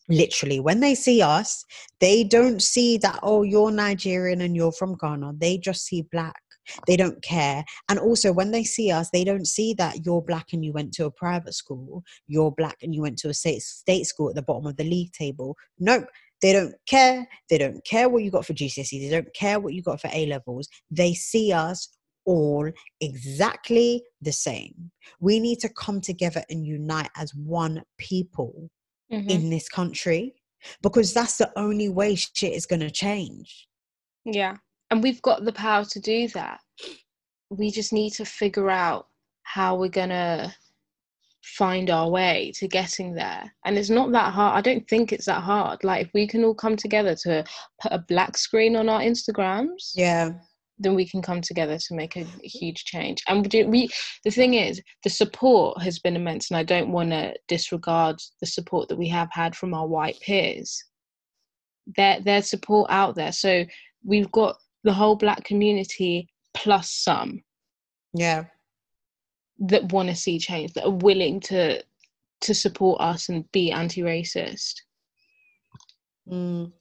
literally 0.10 0.60
when 0.60 0.80
they 0.80 0.96
see 0.96 1.22
us 1.22 1.64
they 2.00 2.24
don't 2.24 2.62
see 2.62 2.98
that 2.98 3.20
oh 3.24 3.44
you're 3.44 3.72
nigerian 3.72 4.42
and 4.42 4.56
you're 4.56 4.72
from 4.72 4.96
ghana 4.98 5.32
they 5.38 5.58
just 5.58 5.86
see 5.86 6.02
black 6.12 6.42
They 6.88 6.98
don't 6.98 7.22
care. 7.22 7.64
And 7.90 8.00
also, 8.00 8.32
when 8.32 8.52
they 8.52 8.64
see 8.64 8.92
us, 8.92 9.10
they 9.10 9.24
don't 9.24 9.48
see 9.48 9.74
that 9.76 10.06
you're 10.06 10.22
black 10.22 10.54
and 10.54 10.64
you 10.64 10.72
went 10.72 10.94
to 10.94 11.06
a 11.06 11.12
private 11.12 11.54
school, 11.54 12.04
you're 12.28 12.52
black 12.52 12.78
and 12.82 12.94
you 12.94 13.02
went 13.02 13.18
to 13.20 13.30
a 13.30 13.34
state, 13.34 13.62
state 13.62 14.06
school 14.06 14.30
at 14.30 14.36
the 14.36 14.42
bottom 14.42 14.68
of 14.68 14.78
the 14.78 14.84
league 14.84 15.12
table. 15.14 15.56
Nope. 15.80 16.06
They 16.42 16.54
don't 16.54 16.76
care. 16.88 17.28
They 17.50 17.58
don't 17.58 17.84
care 17.84 18.08
what 18.08 18.24
you 18.24 18.32
got 18.32 18.46
for 18.46 18.54
GCSE. 18.54 19.02
They 19.02 19.10
don't 19.10 19.34
care 19.34 19.60
what 19.60 19.74
you 19.74 19.82
got 19.82 20.00
for 20.00 20.10
A 20.14 20.26
levels. 20.26 20.70
They 20.90 21.14
see 21.14 21.52
us 21.52 21.90
all 22.26 22.72
exactly 23.02 24.04
the 24.22 24.32
same. 24.32 24.92
We 25.20 25.40
need 25.40 25.60
to 25.60 25.70
come 25.70 26.00
together 26.00 26.44
and 26.50 26.66
unite 26.66 27.10
as 27.18 27.34
one 27.36 27.84
people 27.98 28.70
Mhm. 29.12 29.30
in 29.30 29.50
this 29.50 29.68
country 29.70 30.36
because 30.82 31.14
that's 31.14 31.38
the 31.38 31.52
only 31.58 31.90
way 31.90 32.16
shit 32.16 32.54
is 32.54 32.66
going 32.66 32.82
to 32.82 32.92
change. 32.92 33.68
Yeah. 34.26 34.58
And 34.92 35.02
we've 35.02 35.22
got 35.22 35.46
the 35.46 35.54
power 35.54 35.86
to 35.86 36.00
do 36.00 36.28
that. 36.30 36.60
We 37.50 37.72
just 37.72 37.94
need 37.94 38.12
to 38.14 38.26
figure 38.26 38.70
out 38.70 39.08
how 39.44 39.76
we're 39.76 39.90
going 39.90 40.10
to 40.10 40.54
find 41.42 41.90
our 41.90 42.10
way 42.10 42.52
to 42.56 42.68
getting 42.68 43.14
there. 43.14 43.52
And 43.66 43.78
it's 43.78 43.90
not 43.90 44.12
that 44.12 44.34
hard. 44.34 44.58
I 44.58 44.62
don't 44.62 44.88
think 44.88 45.12
it's 45.12 45.26
that 45.26 45.42
hard. 45.42 45.84
Like, 45.84 46.08
if 46.08 46.14
we 46.14 46.28
can 46.28 46.44
all 46.44 46.54
come 46.54 46.76
together 46.76 47.16
to 47.24 47.44
put 47.82 47.92
a 47.94 48.00
black 48.08 48.38
screen 48.38 48.76
on 48.76 48.90
our 48.90 49.00
Instagrams, 49.00 49.94
Yeah. 49.96 50.32
Then 50.80 50.96
we 50.96 51.08
can 51.08 51.22
come 51.22 51.42
together 51.42 51.78
to 51.78 51.94
make 51.94 52.16
a, 52.16 52.26
huge 52.42 52.86
change. 52.86 53.22
And 53.28 53.46
we, 53.68 53.90
the 54.24 54.32
thing 54.32 54.54
is, 54.54 54.82
the 55.04 55.10
support 55.10 55.82
has 55.82 56.00
been 56.00 56.16
immense, 56.16 56.50
and 56.50 56.58
I 56.58 56.64
don't 56.64 56.92
want 56.92 57.12
to 57.12 57.34
disregard 57.48 58.18
the 58.40 58.48
support 58.48 58.88
that 58.90 58.98
we 58.98 59.10
have 59.10 59.30
had 59.32 59.56
from 59.56 59.74
our 59.74 59.88
white 59.88 60.20
peers. 60.22 60.84
Their 61.98 62.22
there's 62.22 62.50
support 62.50 62.90
out 62.90 63.16
there. 63.16 63.32
So 63.32 63.66
we've 64.06 64.32
got 64.32 64.56
the 64.84 64.94
whole 64.94 65.16
black 65.16 65.44
community 65.44 66.30
plus 66.54 66.90
some 66.90 67.44
Yeah. 68.14 68.46
that 69.60 69.92
want 69.92 70.10
to 70.10 70.16
see 70.16 70.40
change, 70.40 70.74
that 70.74 70.86
are 70.86 70.92
willing 70.92 71.40
to 71.42 71.84
to 72.42 72.56
support 72.56 73.02
us 73.02 73.28
and 73.28 73.52
be 73.52 73.70
anti-racist. 73.70 74.76
Mm. 76.32 76.72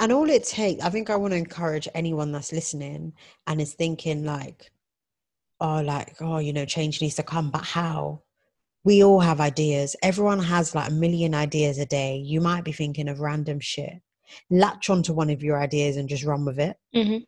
And 0.00 0.12
all 0.12 0.28
it 0.28 0.44
takes, 0.44 0.82
I 0.82 0.90
think 0.90 1.08
I 1.08 1.16
want 1.16 1.32
to 1.32 1.38
encourage 1.38 1.88
anyone 1.94 2.32
that's 2.32 2.52
listening 2.52 3.12
and 3.46 3.60
is 3.60 3.74
thinking 3.74 4.24
like, 4.24 4.70
oh, 5.60 5.80
like, 5.80 6.16
oh, 6.20 6.38
you 6.38 6.52
know, 6.52 6.64
change 6.64 7.00
needs 7.00 7.14
to 7.16 7.22
come, 7.22 7.50
but 7.50 7.64
how? 7.64 8.22
We 8.82 9.02
all 9.02 9.20
have 9.20 9.40
ideas. 9.40 9.96
Everyone 10.02 10.40
has 10.40 10.74
like 10.74 10.90
a 10.90 10.94
million 10.94 11.34
ideas 11.34 11.78
a 11.78 11.86
day. 11.86 12.16
You 12.16 12.40
might 12.40 12.64
be 12.64 12.72
thinking 12.72 13.08
of 13.08 13.20
random 13.20 13.60
shit. 13.60 13.94
Latch 14.50 14.90
onto 14.90 15.12
one 15.12 15.30
of 15.30 15.42
your 15.42 15.60
ideas 15.60 15.96
and 15.96 16.08
just 16.08 16.24
run 16.24 16.44
with 16.44 16.58
it. 16.58 16.76
Mm-hmm. 16.94 17.18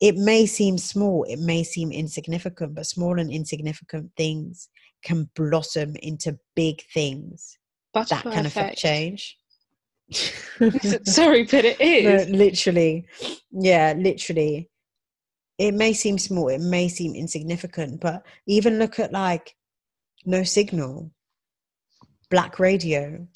It 0.00 0.16
may 0.16 0.46
seem 0.46 0.78
small, 0.78 1.24
it 1.24 1.38
may 1.38 1.64
seem 1.64 1.92
insignificant, 1.92 2.74
but 2.74 2.86
small 2.86 3.18
and 3.18 3.30
insignificant 3.30 4.12
things 4.16 4.68
can 5.02 5.28
blossom 5.34 5.96
into 5.96 6.38
big 6.54 6.82
things 6.94 7.58
that 7.94 8.22
can 8.22 8.46
affect 8.46 8.78
change. 8.78 9.36
Sorry, 11.04 11.44
but 11.44 11.64
it 11.64 11.80
is. 11.80 12.28
No, 12.28 12.36
literally. 12.36 13.06
Yeah, 13.50 13.94
literally. 13.96 14.68
It 15.58 15.74
may 15.74 15.92
seem 15.92 16.18
small, 16.18 16.48
it 16.48 16.60
may 16.60 16.88
seem 16.88 17.14
insignificant, 17.14 18.00
but 18.00 18.24
even 18.46 18.78
look 18.78 18.98
at 18.98 19.12
like 19.12 19.54
no 20.24 20.42
signal, 20.42 21.12
black 22.30 22.58
radio. 22.58 23.26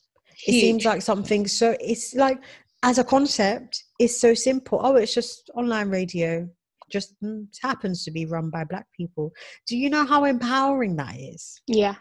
It 0.46 0.52
seems 0.52 0.84
like 0.84 1.02
something 1.02 1.46
so 1.46 1.76
it's 1.80 2.14
like 2.14 2.38
as 2.82 2.98
a 2.98 3.04
concept, 3.04 3.84
it's 3.98 4.20
so 4.20 4.34
simple. 4.34 4.80
Oh, 4.82 4.96
it's 4.96 5.14
just 5.14 5.50
online 5.54 5.88
radio. 5.88 6.48
Just 6.90 7.20
mm, 7.22 7.46
happens 7.62 8.04
to 8.04 8.10
be 8.10 8.26
run 8.26 8.50
by 8.50 8.64
black 8.64 8.86
people. 8.96 9.32
Do 9.66 9.76
you 9.76 9.90
know 9.90 10.06
how 10.06 10.24
empowering 10.24 10.96
that 10.96 11.16
is? 11.18 11.60
Yeah. 11.66 11.96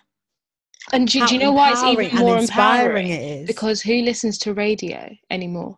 And 0.94 1.08
do, 1.08 1.26
do 1.26 1.34
you 1.34 1.40
know 1.40 1.52
why 1.52 1.72
it's 1.72 1.84
even 1.84 2.16
more 2.18 2.38
inspiring 2.38 3.08
empowering? 3.08 3.10
it 3.10 3.42
is? 3.42 3.48
Because 3.48 3.82
who 3.82 4.02
listens 4.02 4.38
to 4.40 4.54
radio 4.54 5.10
anymore? 5.32 5.78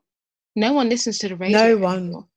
No 0.55 0.73
one 0.73 0.89
listens 0.89 1.17
to 1.19 1.29
the 1.29 1.35
radio. 1.35 1.57
no 1.75 1.77
one. 1.77 1.97
anymore. 1.99 2.27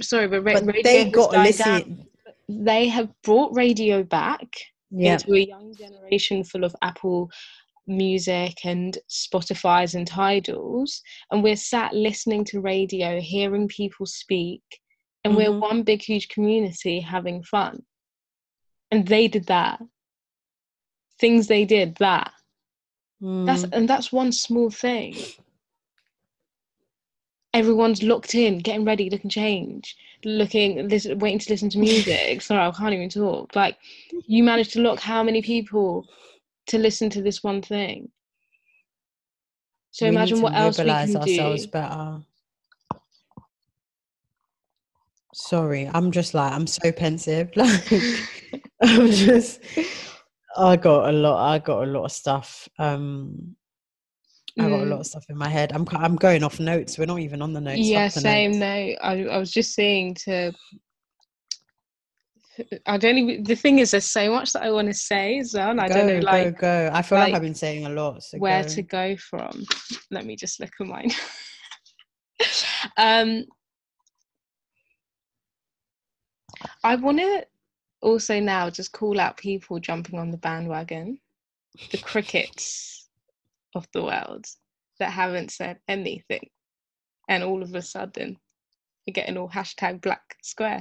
Sorry, 0.00 0.26
but, 0.28 0.42
ra- 0.42 0.54
But 0.54 0.66
radio 0.66 0.82
they 0.82 1.10
got 1.10 1.30
to 1.30 1.36
died 1.36 1.56
down. 1.56 1.74
listen. 1.78 2.06
They 2.48 2.88
have 2.88 3.08
brought 3.22 3.54
radio 3.54 4.02
back 4.02 4.46
Yeah. 4.90 5.12
into 5.14 5.34
a 5.34 5.38
young 5.40 5.74
generation 5.74 6.42
full 6.42 6.64
of 6.64 6.74
Apple 6.82 7.30
music 7.86 8.54
and 8.64 8.98
Spotify's 9.08 9.94
and 9.94 10.06
Tidals, 10.06 11.02
and 11.30 11.42
we're 11.42 11.56
sat 11.56 11.92
listening 11.92 12.44
to 12.46 12.60
radio, 12.60 13.20
hearing 13.20 13.68
people 13.68 14.06
speak, 14.06 14.62
and 15.24 15.36
we're 15.36 15.50
Mhm. 15.50 15.60
one 15.60 15.82
big, 15.82 16.02
huge 16.02 16.28
community 16.28 17.00
having 17.00 17.42
fun. 17.44 17.84
And 18.90 19.06
they 19.06 19.28
did 19.28 19.46
that. 19.46 19.80
Things 21.20 21.46
they 21.46 21.64
did 21.64 21.96
that. 21.96 22.32
That's 23.22 23.64
Mm. 23.64 23.72
and 23.72 23.88
that's 23.88 24.10
one 24.12 24.32
small 24.32 24.70
thing. 24.70 25.14
Everyone's 27.52 28.02
locked 28.02 28.34
in, 28.34 28.58
getting 28.58 28.84
ready, 28.84 29.10
looking 29.10 29.28
change, 29.30 29.96
looking, 30.24 30.88
listen, 30.88 31.18
waiting 31.18 31.38
to 31.40 31.50
listen 31.52 31.68
to 31.70 31.78
music. 31.78 32.40
Sorry, 32.46 32.64
I 32.64 32.70
can't 32.70 32.94
even 32.94 33.08
talk. 33.10 33.54
Like, 33.56 33.76
you 34.26 34.42
managed 34.44 34.72
to 34.74 34.80
lock 34.80 35.00
how 35.00 35.22
many 35.22 35.42
people 35.42 36.06
to 36.68 36.78
listen 36.78 37.10
to 37.10 37.22
this 37.22 37.42
one 37.42 37.60
thing? 37.60 38.10
So 39.90 40.06
We 40.06 40.10
imagine 40.10 40.40
what 40.40 40.54
else 40.54 40.78
we 40.78 40.84
can 40.84 41.16
ourselves 41.16 41.66
do. 41.66 41.70
better. 41.72 42.20
Sorry, 45.34 45.90
I'm 45.92 46.10
just 46.12 46.32
like 46.34 46.52
I'm 46.52 46.66
so 46.66 46.90
pensive. 46.92 47.50
Like 47.56 47.90
I'm 48.82 49.10
just 49.10 49.60
I 50.56 50.76
got 50.76 51.08
a 51.08 51.12
lot 51.12 51.50
I 51.52 51.58
got 51.58 51.84
a 51.84 51.86
lot 51.86 52.04
of 52.04 52.12
stuff. 52.12 52.68
Um 52.78 53.56
I 54.58 54.68
got 54.68 54.80
a 54.80 54.84
Mm. 54.84 54.90
lot 54.90 55.00
of 55.00 55.06
stuff 55.06 55.24
in 55.28 55.36
my 55.38 55.48
head. 55.48 55.72
I'm 55.72 55.86
I'm 55.92 56.16
going 56.16 56.42
off 56.42 56.58
notes. 56.60 56.98
We're 56.98 57.06
not 57.06 57.20
even 57.20 57.40
on 57.40 57.52
the 57.52 57.60
notes. 57.60 57.80
Yeah, 57.88 58.08
same. 58.08 58.50
notes. 58.52 58.60
No, 58.60 58.66
I, 59.08 59.24
I 59.34 59.38
was 59.38 59.50
just 59.50 59.74
saying 59.74 60.14
to. 60.26 60.52
I 62.86 62.98
don't 62.98 63.16
even. 63.16 63.44
The 63.44 63.54
thing 63.54 63.78
is, 63.78 63.92
there's 63.92 64.04
so 64.04 64.30
much 64.30 64.52
that 64.52 64.62
I 64.62 64.70
want 64.70 64.88
to 64.88 64.94
say 64.94 65.38
as 65.38 65.54
well, 65.54 65.70
and 65.70 65.80
I 65.80 65.88
go, 65.88 65.94
don't 65.94 66.06
know, 66.08 66.20
like, 66.20 66.54
go, 66.56 66.60
go. 66.60 66.90
I 66.92 67.00
feel 67.02 67.18
like, 67.18 67.28
like, 67.28 67.36
I've 67.36 67.42
been 67.42 67.54
saying 67.54 67.86
a 67.86 67.90
lot. 67.90 68.22
So 68.22 68.38
where 68.38 68.62
go. 68.62 68.68
to 68.68 68.82
go 68.82 69.16
from. 69.16 69.64
Let 70.10 70.26
me 70.26 70.36
just 70.36 70.60
look 70.60 70.72
at 70.80 70.86
mine. 70.86 71.10
um, 72.96 73.44
I 76.82 76.96
want 76.96 77.18
to 77.18 77.46
also 78.02 78.40
now 78.40 78.70
just 78.70 78.92
call 78.92 79.20
out 79.20 79.36
people 79.36 79.78
jumping 79.78 80.18
on 80.18 80.30
the 80.30 80.38
bandwagon, 80.38 81.18
the 81.90 81.98
crickets 81.98 83.08
of 83.74 83.86
the 83.92 84.02
world 84.02 84.46
that 84.98 85.10
haven't 85.10 85.50
said 85.50 85.78
anything, 85.88 86.48
and 87.28 87.42
all 87.42 87.62
of 87.62 87.74
a 87.74 87.82
sudden 87.82 88.36
you're 89.06 89.12
getting 89.12 89.36
all 89.36 89.48
hashtag 89.48 90.00
black 90.00 90.36
square. 90.42 90.80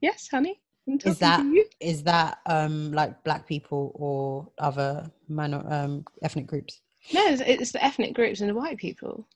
Yes, 0.00 0.28
honey. 0.30 0.60
Is 1.04 1.18
that 1.18 1.44
is 1.78 2.02
that 2.04 2.38
um 2.46 2.90
like 2.92 3.22
black 3.22 3.46
people 3.46 3.92
or 3.94 4.48
other 4.58 5.10
minor 5.28 5.62
um 5.68 6.04
ethnic 6.22 6.46
groups? 6.46 6.80
No, 7.12 7.26
it's, 7.26 7.42
it's 7.42 7.72
the 7.72 7.84
ethnic 7.84 8.14
groups 8.14 8.40
and 8.40 8.50
the 8.50 8.54
white 8.54 8.78
people. 8.78 9.28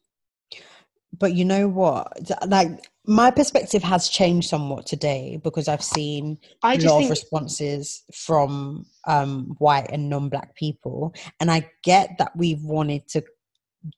But 1.18 1.34
you 1.34 1.44
know 1.44 1.68
what? 1.68 2.12
Like 2.46 2.68
my 3.06 3.30
perspective 3.30 3.82
has 3.82 4.08
changed 4.08 4.48
somewhat 4.48 4.86
today 4.86 5.38
because 5.42 5.68
i've 5.68 5.84
seen 5.84 6.38
I 6.62 6.74
a 6.74 6.78
lot 6.78 7.04
of 7.04 7.10
responses 7.10 8.02
from 8.14 8.86
um 9.06 9.54
white 9.58 9.90
and 9.90 10.08
non-black 10.08 10.54
people 10.54 11.14
and 11.40 11.50
i 11.50 11.68
get 11.82 12.16
that 12.18 12.34
we've 12.36 12.62
wanted 12.62 13.06
to 13.08 13.22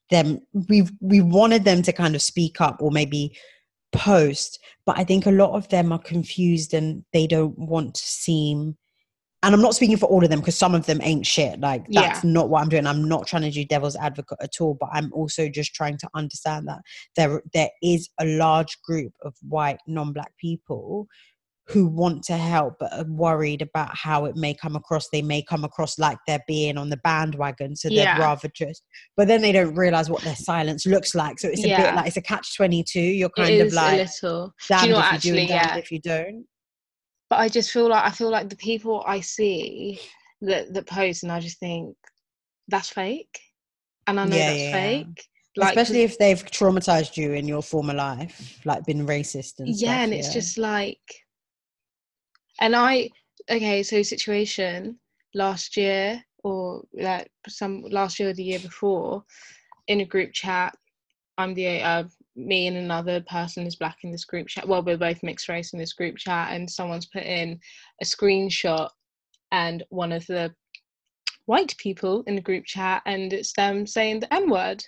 them 0.09 0.41
we've 0.67 0.91
we 0.99 1.21
wanted 1.21 1.63
them 1.63 1.81
to 1.83 1.93
kind 1.93 2.15
of 2.15 2.21
speak 2.21 2.59
up 2.59 2.81
or 2.81 2.91
maybe 2.91 3.37
post 3.93 4.59
but 4.85 4.97
i 4.97 5.05
think 5.05 5.25
a 5.25 5.31
lot 5.31 5.55
of 5.55 5.69
them 5.69 5.93
are 5.93 5.99
confused 5.99 6.73
and 6.73 7.05
they 7.13 7.25
don't 7.25 7.57
want 7.57 7.95
to 7.95 8.03
seem 8.03 8.75
and 9.47 9.55
i'm 9.55 9.61
not 9.61 9.73
speaking 9.73 9.97
for 9.97 10.05
all 10.07 10.23
of 10.23 10.29
them 10.29 10.39
because 10.39 10.57
some 10.57 10.75
of 10.75 10.85
them 10.85 10.99
ain't 11.01 11.25
shit. 11.25 11.59
Like 11.59 11.85
that's 11.89 12.23
not 12.23 12.49
what 12.49 12.61
i'm 12.61 12.69
doing. 12.69 12.85
I'm 12.85 13.07
not 13.07 13.25
trying 13.25 13.43
to 13.43 13.51
do 13.51 13.63
devil's 13.65 13.95
advocate 13.95 14.37
at 14.41 14.59
all 14.59 14.75
but 14.79 14.89
i'm 14.91 15.11
also 15.13 15.47
just 15.49 15.73
trying 15.73 15.97
to 15.99 16.09
understand 16.13 16.67
that 16.67 16.81
there 17.15 17.41
there 17.53 17.69
is 17.81 18.09
a 18.19 18.25
large 18.25 18.79
group 18.81 19.13
of 19.23 19.33
white 19.41 19.79
non-black 19.87 20.33
people 20.39 21.07
who 21.69 21.87
want 21.87 22.23
to 22.23 22.37
help 22.37 22.75
but 22.79 22.93
are 22.93 23.03
worried 23.05 23.61
about 23.61 23.89
how 23.93 24.23
it 24.23 24.37
may 24.37 24.53
come 24.53 24.77
across. 24.77 25.09
They 25.09 25.21
may 25.21 25.41
come 25.41 25.65
across 25.65 25.99
like 25.99 26.17
they're 26.25 26.43
being 26.47 26.77
on 26.77 26.89
the 26.89 26.97
bandwagon 26.97 27.75
so 27.75 27.89
Yeah. 27.91 28.15
they'd 28.15 28.21
rather 28.21 28.49
just 28.55 28.83
but 29.17 29.27
then 29.27 29.41
they 29.41 29.51
don't 29.51 29.75
realize 29.75 30.09
what 30.09 30.21
their 30.23 30.35
silence 30.35 30.85
looks 30.85 31.13
like. 31.13 31.39
So 31.39 31.49
it's 31.49 31.63
a 31.65 31.69
Yeah. 31.69 31.81
bit 31.91 31.95
like 31.95 32.07
it's 32.07 32.17
a 32.17 32.21
catch 32.21 32.55
22 32.55 32.99
you're 32.99 33.29
it 33.35 33.41
kind 33.41 33.61
of 33.61 33.73
like 33.73 34.07
damned 34.69 34.87
you 34.87 34.93
know 34.93 34.99
if 34.99 35.11
what, 35.11 35.23
you 35.25 35.31
do 35.33 35.37
and 35.39 35.47
damned 35.49 35.69
yeah. 35.71 35.77
if 35.77 35.91
you 35.91 35.99
don't 35.99 36.45
But 37.29 37.39
I 37.39 37.49
just 37.49 37.71
feel 37.71 37.89
like 37.89 38.05
I 38.05 38.11
feel 38.11 38.29
like 38.29 38.49
the 38.49 38.55
people 38.55 39.03
I 39.05 39.19
see 39.19 39.99
that 40.41 40.73
that 40.73 40.87
post, 40.87 41.23
and 41.23 41.31
I 41.31 41.39
just 41.39 41.59
think 41.59 41.95
that's 42.67 42.89
fake, 42.89 43.39
and 44.07 44.19
I 44.19 44.25
know 44.25 44.37
Yeah, 44.37 44.51
that's 44.51 44.63
yeah, 44.63 44.69
yeah. 44.69 45.03
fake. 45.03 45.27
Like, 45.57 45.69
Especially 45.69 46.03
if 46.03 46.17
they've 46.19 46.45
traumatized 46.45 47.17
you 47.17 47.33
in 47.33 47.47
your 47.47 47.63
former 47.63 47.93
life, 47.93 48.59
like 48.63 48.85
been 48.85 49.07
racist 49.07 49.59
and 49.59 49.75
yeah, 49.75 49.95
stuff, 49.95 50.03
and 50.03 50.13
it's 50.13 50.33
just 50.33 50.57
like, 50.57 51.01
and 52.61 52.75
I 52.75 53.09
okay, 53.49 53.83
so 53.83 54.03
situation 54.03 54.99
last 55.33 55.77
year 55.77 56.23
or 56.43 56.83
like 56.93 57.29
some 57.47 57.83
last 57.89 58.19
year 58.19 58.29
or 58.29 58.33
the 58.33 58.43
year 58.43 58.59
before 58.59 59.23
in 59.87 60.01
a 60.01 60.05
group 60.05 60.31
chat. 60.33 60.75
I'm 61.37 61.53
the 61.53 61.81
uh, 61.81 62.03
me 62.37 62.67
and 62.67 62.77
another 62.77 63.21
person 63.21 63.65
is 63.65 63.75
black 63.75 63.97
in 64.03 64.11
this 64.11 64.25
group 64.25 64.47
chat. 64.47 64.67
Well, 64.67 64.83
we're 64.83 64.97
both 64.97 65.23
mixed 65.23 65.49
race 65.49 65.73
in 65.73 65.79
this 65.79 65.93
group 65.93 66.17
chat, 66.17 66.53
and 66.53 66.69
someone's 66.69 67.07
put 67.07 67.23
in 67.23 67.59
a 68.01 68.05
screenshot 68.05 68.89
and 69.51 69.83
one 69.89 70.11
of 70.11 70.25
the 70.27 70.53
white 71.45 71.75
people 71.77 72.23
in 72.27 72.35
the 72.35 72.41
group 72.41 72.65
chat, 72.65 73.01
and 73.05 73.33
it's 73.33 73.53
them 73.53 73.87
saying 73.87 74.19
the 74.19 74.33
N 74.33 74.49
word. 74.49 74.83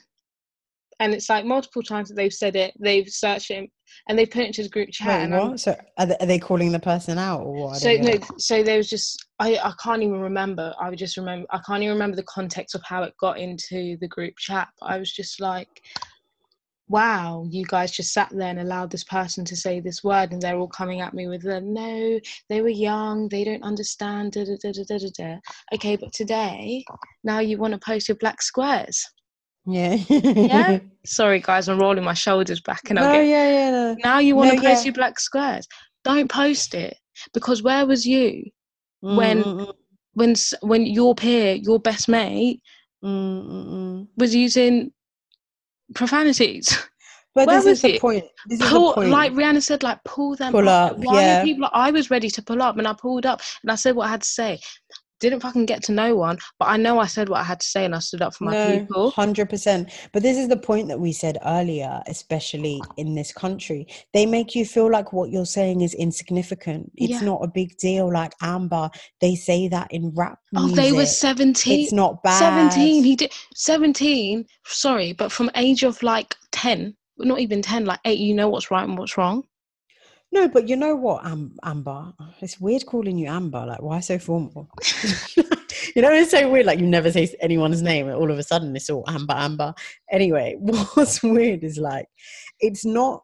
And 1.01 1.13
it's 1.13 1.29
like 1.29 1.45
multiple 1.45 1.81
times 1.81 2.09
that 2.09 2.15
they've 2.15 2.33
said 2.33 2.57
it, 2.57 2.73
they've 2.77 3.07
searched 3.07 3.51
it, 3.51 3.69
and 4.07 4.19
they 4.19 4.25
put 4.25 4.41
it 4.41 4.47
into 4.47 4.63
the 4.63 4.69
group 4.69 4.89
chat. 4.91 5.07
Wait, 5.29 5.35
I'm- 5.35 5.49
what? 5.51 5.59
So 5.61 5.75
are 5.97 6.05
they, 6.05 6.17
are 6.19 6.25
they 6.25 6.39
calling 6.39 6.73
the 6.73 6.79
person 6.79 7.17
out 7.17 7.41
or 7.41 7.53
what? 7.69 7.77
So 7.77 7.95
no, 7.95 8.19
so 8.37 8.61
there 8.63 8.77
was 8.77 8.89
just 8.89 9.25
I 9.39 9.57
I 9.57 9.71
can't 9.81 10.03
even 10.03 10.19
remember. 10.19 10.73
I 10.79 10.89
would 10.89 10.99
just 10.99 11.15
remember 11.15 11.47
I 11.51 11.59
can't 11.65 11.81
even 11.81 11.93
remember 11.93 12.17
the 12.17 12.23
context 12.23 12.75
of 12.75 12.83
how 12.83 13.03
it 13.03 13.13
got 13.19 13.39
into 13.39 13.95
the 14.01 14.07
group 14.09 14.33
chat. 14.37 14.67
But 14.79 14.87
I 14.87 14.97
was 14.97 15.11
just 15.11 15.39
like, 15.39 15.69
wow, 16.89 17.45
you 17.49 17.63
guys 17.65 17.91
just 17.91 18.11
sat 18.13 18.29
there 18.31 18.49
and 18.49 18.59
allowed 18.59 18.91
this 18.91 19.03
person 19.03 19.45
to 19.45 19.55
say 19.55 19.79
this 19.79 20.03
word, 20.03 20.31
and 20.33 20.41
they're 20.41 20.57
all 20.57 20.67
coming 20.67 21.01
at 21.01 21.13
me 21.13 21.27
with 21.27 21.43
the 21.43 21.61
no, 21.61 22.19
they 22.49 22.61
were 22.61 22.67
young, 22.69 23.29
they 23.29 23.43
don't 23.43 23.63
understand. 23.63 24.31
Da, 24.33 24.43
da, 24.43 24.55
da, 24.61 24.71
da, 24.71 24.97
da, 24.97 25.07
da. 25.17 25.37
Okay, 25.73 25.95
but 25.95 26.11
today 26.13 26.83
now 27.23 27.39
you 27.39 27.57
want 27.57 27.73
to 27.73 27.79
post 27.79 28.07
your 28.09 28.17
black 28.17 28.41
squares. 28.41 29.05
Yeah. 29.65 29.97
Yeah. 30.09 30.79
Sorry, 31.05 31.39
guys, 31.39 31.69
I'm 31.69 31.79
rolling 31.79 32.03
my 32.03 32.13
shoulders 32.15 32.59
back, 32.61 32.81
and 32.89 32.95
no, 32.95 33.05
I'll 33.05 33.13
get 33.13 33.27
yeah, 33.27 33.49
yeah. 33.49 33.71
No. 33.71 33.95
now 34.03 34.19
you 34.19 34.35
want 34.35 34.49
to 34.49 34.55
No, 34.55 34.61
post 34.61 34.83
yeah. 34.83 34.87
your 34.87 34.93
black 34.93 35.19
squares. 35.19 35.67
Don't 36.03 36.29
post 36.29 36.73
it 36.73 36.97
because 37.33 37.61
where 37.61 37.85
was 37.85 38.05
you? 38.05 38.43
Mm, 39.03 39.15
When- 39.15 39.43
mm, 39.43 39.57
mm, 39.67 39.73
when 40.13 40.33
when 40.61 40.85
your 40.85 41.13
peer, 41.15 41.53
your 41.55 41.79
best 41.79 42.09
mate, 42.09 42.61
mm, 43.03 43.45
mm, 43.45 43.67
mm. 43.67 44.07
was 44.17 44.33
using 44.35 44.91
profanities. 45.93 46.77
But 47.35 47.45
Where 47.47 47.57
this 47.57 47.65
was 47.65 47.77
is 47.77 47.81
the 47.83 47.95
it? 47.95 48.01
point. 48.01 48.25
This 48.47 48.59
Pull, 48.59 48.93
point. 48.93 49.09
like 49.09 49.31
Rihanna 49.33 49.61
said, 49.61 49.83
like 49.83 50.03
pull 50.03 50.35
them 50.35 50.51
Pull 50.51 50.67
up. 50.67 50.93
up, 50.93 50.97
Why 50.97 51.21
yeah. 51.21 51.41
are 51.41 51.43
people? 51.45 51.69
I 51.73 51.91
was 51.91 52.09
ready 52.09 52.27
to 52.31 52.41
pull 52.41 52.61
up, 52.61 52.77
and 52.79 52.87
I 52.87 52.93
pulled 52.93 53.25
up, 53.27 53.41
and 53.61 53.71
I 53.71 53.75
said 53.75 53.95
what 53.95 54.07
I 54.07 54.09
had 54.09 54.23
to 54.23 54.27
say. 54.27 54.59
Didn't 55.19 55.41
fucking 55.41 55.65
get 55.65 55.83
to 55.83 55.91
no 55.91 56.15
one, 56.15 56.37
but 56.59 56.69
I 56.69 56.77
know 56.77 56.99
I 56.99 57.07
said 57.07 57.29
what 57.29 57.39
I 57.41 57.43
had 57.43 57.59
to 57.59 57.65
say, 57.65 57.85
and 57.85 57.93
I 57.95 57.99
stood 57.99 58.21
up 58.21 58.35
for 58.35 58.45
my 58.45 58.53
no, 58.53 58.79
people. 58.79 59.11
hundred 59.11 59.49
percent. 59.49 59.91
But 60.13 60.23
this 60.23 60.37
is 60.37 60.47
the 60.47 60.57
point 60.57 60.87
that 60.87 60.99
we 60.99 61.11
said 61.11 61.37
earlier, 61.45 62.01
especially 62.07 62.81
in 62.97 63.15
this 63.15 63.31
country. 63.33 63.87
They 64.13 64.25
make 64.25 64.55
you 64.55 64.65
feel 64.65 64.89
like 64.89 65.11
what 65.13 65.29
you're 65.29 65.45
saying 65.45 65.81
is 65.81 65.93
insignificant. 65.93 66.91
It's 66.95 67.21
Yeah. 67.21 67.27
not 67.27 67.43
a 67.43 67.47
big 67.47 67.77
deal. 67.77 68.11
Like 68.11 68.33
Amber, 68.41 68.89
they 69.21 69.35
say 69.35 69.67
that 69.69 69.91
in 69.91 70.11
rap 70.15 70.39
Music. 70.51 70.71
Oh, 70.71 70.81
they 70.81 70.91
were 70.91 71.05
seventeen. 71.05 71.81
It's 71.83 71.91
not 71.93 72.23
bad. 72.23 72.39
17 72.39 73.03
he 73.03 73.15
did 73.15 73.31
17 73.55 74.45
sorry 74.65 75.13
but 75.13 75.31
from 75.31 75.49
age 75.55 75.83
of 75.83 76.01
like 76.03 76.35
10 76.51 76.95
not 77.17 77.39
even 77.39 77.61
10 77.61 77.85
like 77.85 77.99
8 78.05 78.17
you 78.17 78.33
know 78.33 78.49
what's 78.49 78.71
right 78.71 78.87
and 78.87 78.97
what's 78.97 79.17
wrong 79.17 79.43
No, 80.31 80.47
but 80.47 80.69
you 80.69 80.75
know 80.75 80.95
what, 80.95 81.25
Am- 81.25 81.57
Amber? 81.63 82.13
It's 82.39 82.59
weird 82.59 82.85
calling 82.85 83.17
you 83.17 83.27
Amber. 83.27 83.65
Like, 83.65 83.81
why 83.81 83.99
so 83.99 84.19
formal? 84.19 84.69
you 85.35 86.01
know, 86.01 86.11
it's 86.13 86.31
so 86.31 86.49
weird. 86.49 86.67
Like, 86.67 86.79
you 86.79 86.85
never 86.85 87.11
say 87.11 87.35
anyone's 87.41 87.81
name, 87.81 88.07
and 88.07 88.15
all 88.15 88.29
of 88.29 88.37
a 88.37 88.43
sudden 88.43 88.75
it's 88.75 88.89
all 88.89 89.03
Amber, 89.07 89.33
Amber. 89.33 89.73
Anyway, 90.11 90.55
what's 90.59 91.23
weird 91.23 91.63
is 91.63 91.77
like, 91.77 92.07
it's 92.59 92.85
not. 92.85 93.23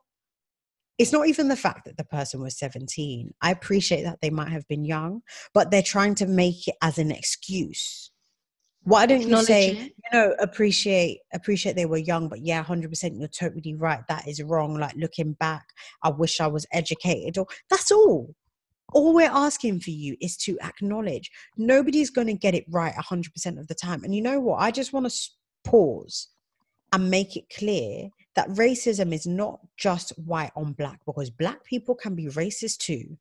It's 0.97 1.11
not 1.11 1.27
even 1.27 1.49
the 1.49 1.57
fact 1.57 1.83
that 1.85 1.97
the 1.97 2.05
person 2.05 2.41
was 2.41 2.57
17. 2.57 3.33
I 3.41 3.51
appreciate 3.51 4.03
that 4.03 4.19
they 4.21 4.29
might 4.29 4.47
have 4.47 4.65
been 4.69 4.85
young, 4.85 5.23
but 5.53 5.69
they're 5.69 5.81
trying 5.81 6.15
to 6.15 6.25
make 6.25 6.69
it 6.69 6.75
as 6.81 6.97
an 6.97 7.11
excuse. 7.11 8.11
Why 8.85 9.07
don't 9.07 9.27
you 9.27 9.43
say, 9.43 9.71
it. 9.71 9.77
you 9.77 10.09
know, 10.13 10.35
appreciate 10.39 11.19
appreciate 11.33 11.75
they 11.75 11.87
were 11.87 11.97
young, 11.97 12.29
but 12.29 12.45
yeah, 12.45 12.63
100% 12.63 13.19
you're 13.19 13.27
totally 13.27 13.73
right. 13.73 14.01
That 14.07 14.27
is 14.27 14.41
wrong. 14.43 14.75
Like 14.75 14.95
looking 14.95 15.33
back, 15.33 15.65
I 16.03 16.09
wish 16.09 16.39
I 16.39 16.47
was 16.47 16.67
educated. 16.71 17.37
Or 17.39 17.47
that's 17.69 17.91
all. 17.91 18.33
All 18.93 19.15
we're 19.15 19.29
asking 19.29 19.79
for 19.79 19.89
you 19.89 20.15
is 20.21 20.37
to 20.37 20.59
acknowledge. 20.59 21.31
Nobody's 21.57 22.11
going 22.11 22.27
to 22.27 22.33
get 22.33 22.53
it 22.53 22.65
right 22.69 22.93
100% 22.93 23.59
of 23.59 23.67
the 23.67 23.75
time. 23.75 24.03
And 24.03 24.13
you 24.13 24.21
know 24.21 24.39
what? 24.39 24.61
I 24.61 24.69
just 24.69 24.93
want 24.93 25.09
to 25.09 25.29
pause 25.63 26.27
and 26.93 27.09
make 27.09 27.35
it 27.35 27.49
clear 27.49 28.09
that 28.35 28.49
racism 28.49 29.13
is 29.13 29.25
not 29.25 29.59
just 29.77 30.11
white 30.19 30.51
on 30.55 30.73
black 30.73 30.99
because 31.05 31.31
black 31.31 31.63
people 31.63 31.95
can 31.95 32.13
be 32.13 32.27
racist 32.27 32.77
too. 32.77 33.17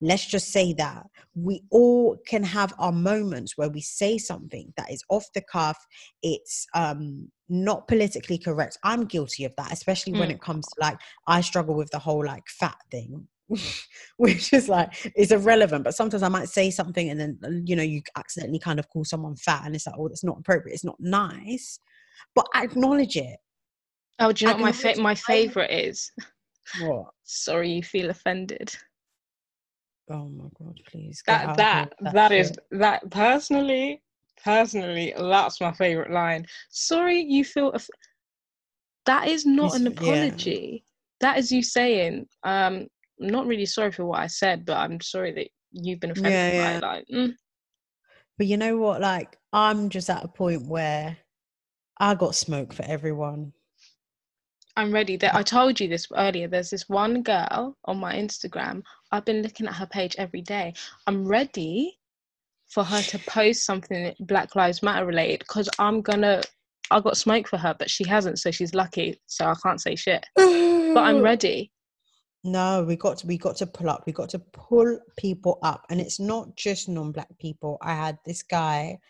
Let's 0.00 0.26
just 0.26 0.52
say 0.52 0.72
that 0.74 1.06
we 1.34 1.62
all 1.70 2.18
can 2.26 2.42
have 2.42 2.74
our 2.78 2.92
moments 2.92 3.56
where 3.56 3.68
we 3.68 3.80
say 3.80 4.18
something 4.18 4.72
that 4.76 4.90
is 4.90 5.02
off 5.08 5.26
the 5.34 5.42
cuff. 5.50 5.78
It's 6.22 6.66
um, 6.74 7.30
not 7.48 7.88
politically 7.88 8.38
correct. 8.38 8.78
I'm 8.84 9.04
guilty 9.04 9.44
of 9.44 9.54
that, 9.56 9.72
especially 9.72 10.12
when 10.14 10.28
Mm. 10.28 10.32
it 10.34 10.40
comes 10.40 10.66
to 10.66 10.74
like, 10.80 10.98
I 11.26 11.40
struggle 11.40 11.74
with 11.74 11.90
the 11.90 11.98
whole 11.98 12.24
like 12.24 12.44
fat 12.48 12.76
thing. 12.90 13.28
which 14.16 14.52
is 14.52 14.68
like 14.68 14.92
it's 15.14 15.30
irrelevant 15.30 15.84
but 15.84 15.94
sometimes 15.94 16.24
i 16.24 16.28
might 16.28 16.48
say 16.48 16.68
something 16.68 17.10
and 17.10 17.20
then 17.20 17.62
you 17.64 17.76
know 17.76 17.82
you 17.82 18.02
accidentally 18.16 18.58
kind 18.58 18.80
of 18.80 18.88
call 18.88 19.04
someone 19.04 19.36
fat 19.36 19.62
and 19.64 19.76
it's 19.76 19.86
like 19.86 19.94
oh 19.96 20.08
that's 20.08 20.24
not 20.24 20.38
appropriate 20.40 20.74
it's 20.74 20.84
not 20.84 20.96
nice 20.98 21.78
but 22.34 22.44
acknowledge 22.56 23.16
it 23.16 23.38
oh 24.18 24.32
do 24.32 24.44
you 24.44 24.48
know 24.50 24.56
what 24.56 24.62
my 24.62 24.72
fa- 24.72 25.00
my 25.00 25.14
favorite 25.14 25.70
is 25.70 26.10
what 26.80 27.06
sorry 27.22 27.70
you 27.70 27.84
feel 27.84 28.10
offended 28.10 28.74
oh 30.10 30.28
my 30.28 30.44
god 30.58 30.78
please 30.88 31.22
that 31.26 31.56
that 31.56 31.92
that 32.12 32.32
is 32.32 32.52
that 32.70 33.08
personally 33.10 34.02
personally 34.42 35.12
that's 35.16 35.60
my 35.60 35.72
favorite 35.72 36.10
line. 36.10 36.44
Sorry 36.70 37.20
you 37.20 37.44
feel 37.44 37.74
that 39.06 39.28
is 39.28 39.46
not 39.46 39.74
an 39.76 39.86
It's- 39.86 40.06
yeah. 40.06 40.12
apology. 40.24 40.84
That 41.20 41.38
is 41.38 41.50
you 41.50 41.62
saying 41.62 42.26
um 42.44 42.86
i'm 43.22 43.28
not 43.28 43.46
really 43.46 43.64
sorry 43.64 43.90
for 43.90 44.04
what 44.04 44.20
i 44.20 44.26
said 44.26 44.66
but 44.66 44.76
i'm 44.76 45.00
sorry 45.00 45.32
that 45.32 45.48
you've 45.72 46.00
been 46.00 46.10
offended 46.10 46.32
Yeah, 46.32 46.62
by 46.64 46.72
it. 46.74 46.82
like 46.82 47.06
mm, 47.12 47.34
but 48.36 48.46
you 48.46 48.58
know 48.58 48.76
what 48.76 49.00
like 49.00 49.38
i'm 49.54 49.88
just 49.88 50.10
at 50.10 50.22
a 50.22 50.28
point 50.28 50.68
where 50.68 51.16
i 51.98 52.14
got 52.14 52.34
smoke 52.34 52.74
for 52.74 52.84
everyone. 52.84 53.52
I'm 54.76 54.92
ready. 54.92 55.16
That 55.16 55.34
i 55.34 55.42
told 55.42 55.80
you 55.80 55.88
this 55.88 56.06
earlier. 56.14 56.48
There's 56.48 56.68
this 56.68 56.86
one 56.90 57.22
girl 57.22 57.78
on 57.86 57.96
my 57.96 58.14
instagram 58.14 58.82
i've 59.12 59.24
been 59.24 59.42
looking 59.42 59.66
at 59.66 59.74
her 59.74 59.86
page 59.86 60.14
every 60.18 60.42
day 60.42 60.72
i'm 61.06 61.26
ready 61.26 61.98
for 62.68 62.84
her 62.84 63.00
to 63.02 63.18
post 63.20 63.64
something 63.64 64.14
black 64.20 64.56
lives 64.56 64.82
matter 64.82 65.06
related 65.06 65.40
because 65.40 65.68
i'm 65.78 66.00
gonna 66.00 66.42
i 66.90 67.00
got 67.00 67.16
smoke 67.16 67.48
for 67.48 67.56
her 67.56 67.74
but 67.78 67.90
she 67.90 68.04
hasn't 68.04 68.38
so 68.38 68.50
she's 68.50 68.74
lucky 68.74 69.20
so 69.26 69.46
i 69.46 69.54
can't 69.62 69.80
say 69.80 69.94
shit 69.94 70.26
but 70.36 70.98
i'm 70.98 71.20
ready 71.32 71.70
No, 72.44 72.84
we 72.84 72.94
got 72.94 73.18
to 73.18 73.26
we 73.26 73.38
got 73.38 73.56
to 73.56 73.66
pull 73.66 73.90
up. 73.90 74.04
We 74.06 74.12
got 74.12 74.28
to 74.30 74.38
pull 74.38 75.00
people 75.18 75.58
up, 75.62 75.84
and 75.90 76.00
it's 76.00 76.20
not 76.20 76.54
just 76.54 76.88
non-black 76.88 77.36
people. 77.40 77.76
I 77.82 77.92
had 77.94 78.18
this 78.24 78.44
guy 78.44 79.00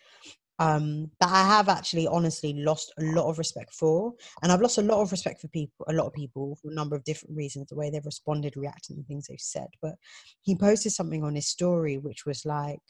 um 0.58 1.10
that 1.20 1.28
I 1.28 1.46
have 1.46 1.68
actually 1.68 2.06
honestly 2.06 2.54
lost 2.54 2.92
a 2.98 3.02
lot 3.02 3.28
of 3.28 3.38
respect 3.38 3.74
for, 3.74 4.14
and 4.42 4.50
I've 4.50 4.60
lost 4.60 4.78
a 4.78 4.82
lot 4.82 5.02
of 5.02 5.12
respect 5.12 5.40
for 5.40 5.48
people, 5.48 5.84
a 5.88 5.92
lot 5.92 6.06
of 6.06 6.14
people 6.14 6.56
for 6.60 6.70
a 6.70 6.74
number 6.74 6.96
of 6.96 7.04
different 7.04 7.36
reasons, 7.36 7.68
the 7.68 7.76
way 7.76 7.90
they've 7.90 8.04
responded, 8.04 8.56
reacted, 8.56 8.96
and 8.96 9.06
things 9.06 9.26
they've 9.26 9.40
said. 9.40 9.68
But 9.82 9.94
he 10.42 10.56
posted 10.56 10.92
something 10.92 11.24
on 11.24 11.34
his 11.34 11.48
story 11.48 11.98
which 11.98 12.24
was 12.26 12.44
like, 12.46 12.80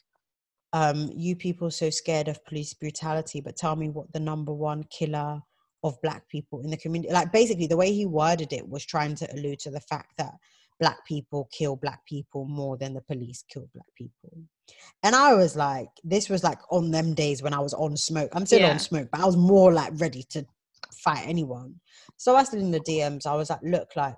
um, 0.72 1.10
"You 1.14 1.34
people 1.36 1.70
so 1.70 1.90
scared 1.90 2.28
of 2.28 2.44
police 2.44 2.74
brutality, 2.74 3.40
but 3.40 3.56
tell 3.56 3.76
me 3.76 3.88
what 3.88 4.12
the 4.12 4.20
number 4.20 4.52
one 4.52 4.84
killer." 4.84 5.40
of 5.84 6.00
black 6.02 6.26
people 6.28 6.60
in 6.62 6.70
the 6.70 6.76
community 6.76 7.12
like 7.12 7.30
basically 7.30 7.66
the 7.66 7.76
way 7.76 7.92
he 7.92 8.06
worded 8.06 8.52
it 8.52 8.66
was 8.68 8.84
trying 8.84 9.14
to 9.14 9.30
allude 9.34 9.58
to 9.58 9.70
the 9.70 9.80
fact 9.80 10.10
that 10.16 10.32
black 10.80 11.04
people 11.06 11.48
kill 11.52 11.76
black 11.76 12.04
people 12.06 12.44
more 12.46 12.76
than 12.76 12.94
the 12.94 13.00
police 13.02 13.44
kill 13.52 13.68
black 13.74 13.86
people. 13.96 14.32
And 15.02 15.14
i 15.14 15.32
was 15.34 15.56
like 15.56 15.88
this 16.04 16.28
was 16.28 16.42
like 16.44 16.58
on 16.70 16.90
them 16.90 17.14
days 17.14 17.42
when 17.42 17.54
i 17.54 17.60
was 17.60 17.74
on 17.74 17.96
smoke. 17.96 18.30
I'm 18.34 18.46
still 18.46 18.60
Yeah. 18.60 18.70
on 18.72 18.78
smoke 18.78 19.08
but 19.12 19.20
i 19.20 19.24
was 19.26 19.36
more 19.36 19.72
like 19.72 19.92
ready 19.96 20.24
to 20.30 20.44
fight 20.92 21.24
anyone. 21.26 21.76
So 22.16 22.36
i 22.36 22.42
said 22.44 22.60
in 22.60 22.70
the 22.72 22.80
dms 22.80 23.26
i 23.26 23.34
was 23.34 23.50
like 23.50 23.60
look 23.62 23.88
like 23.96 24.16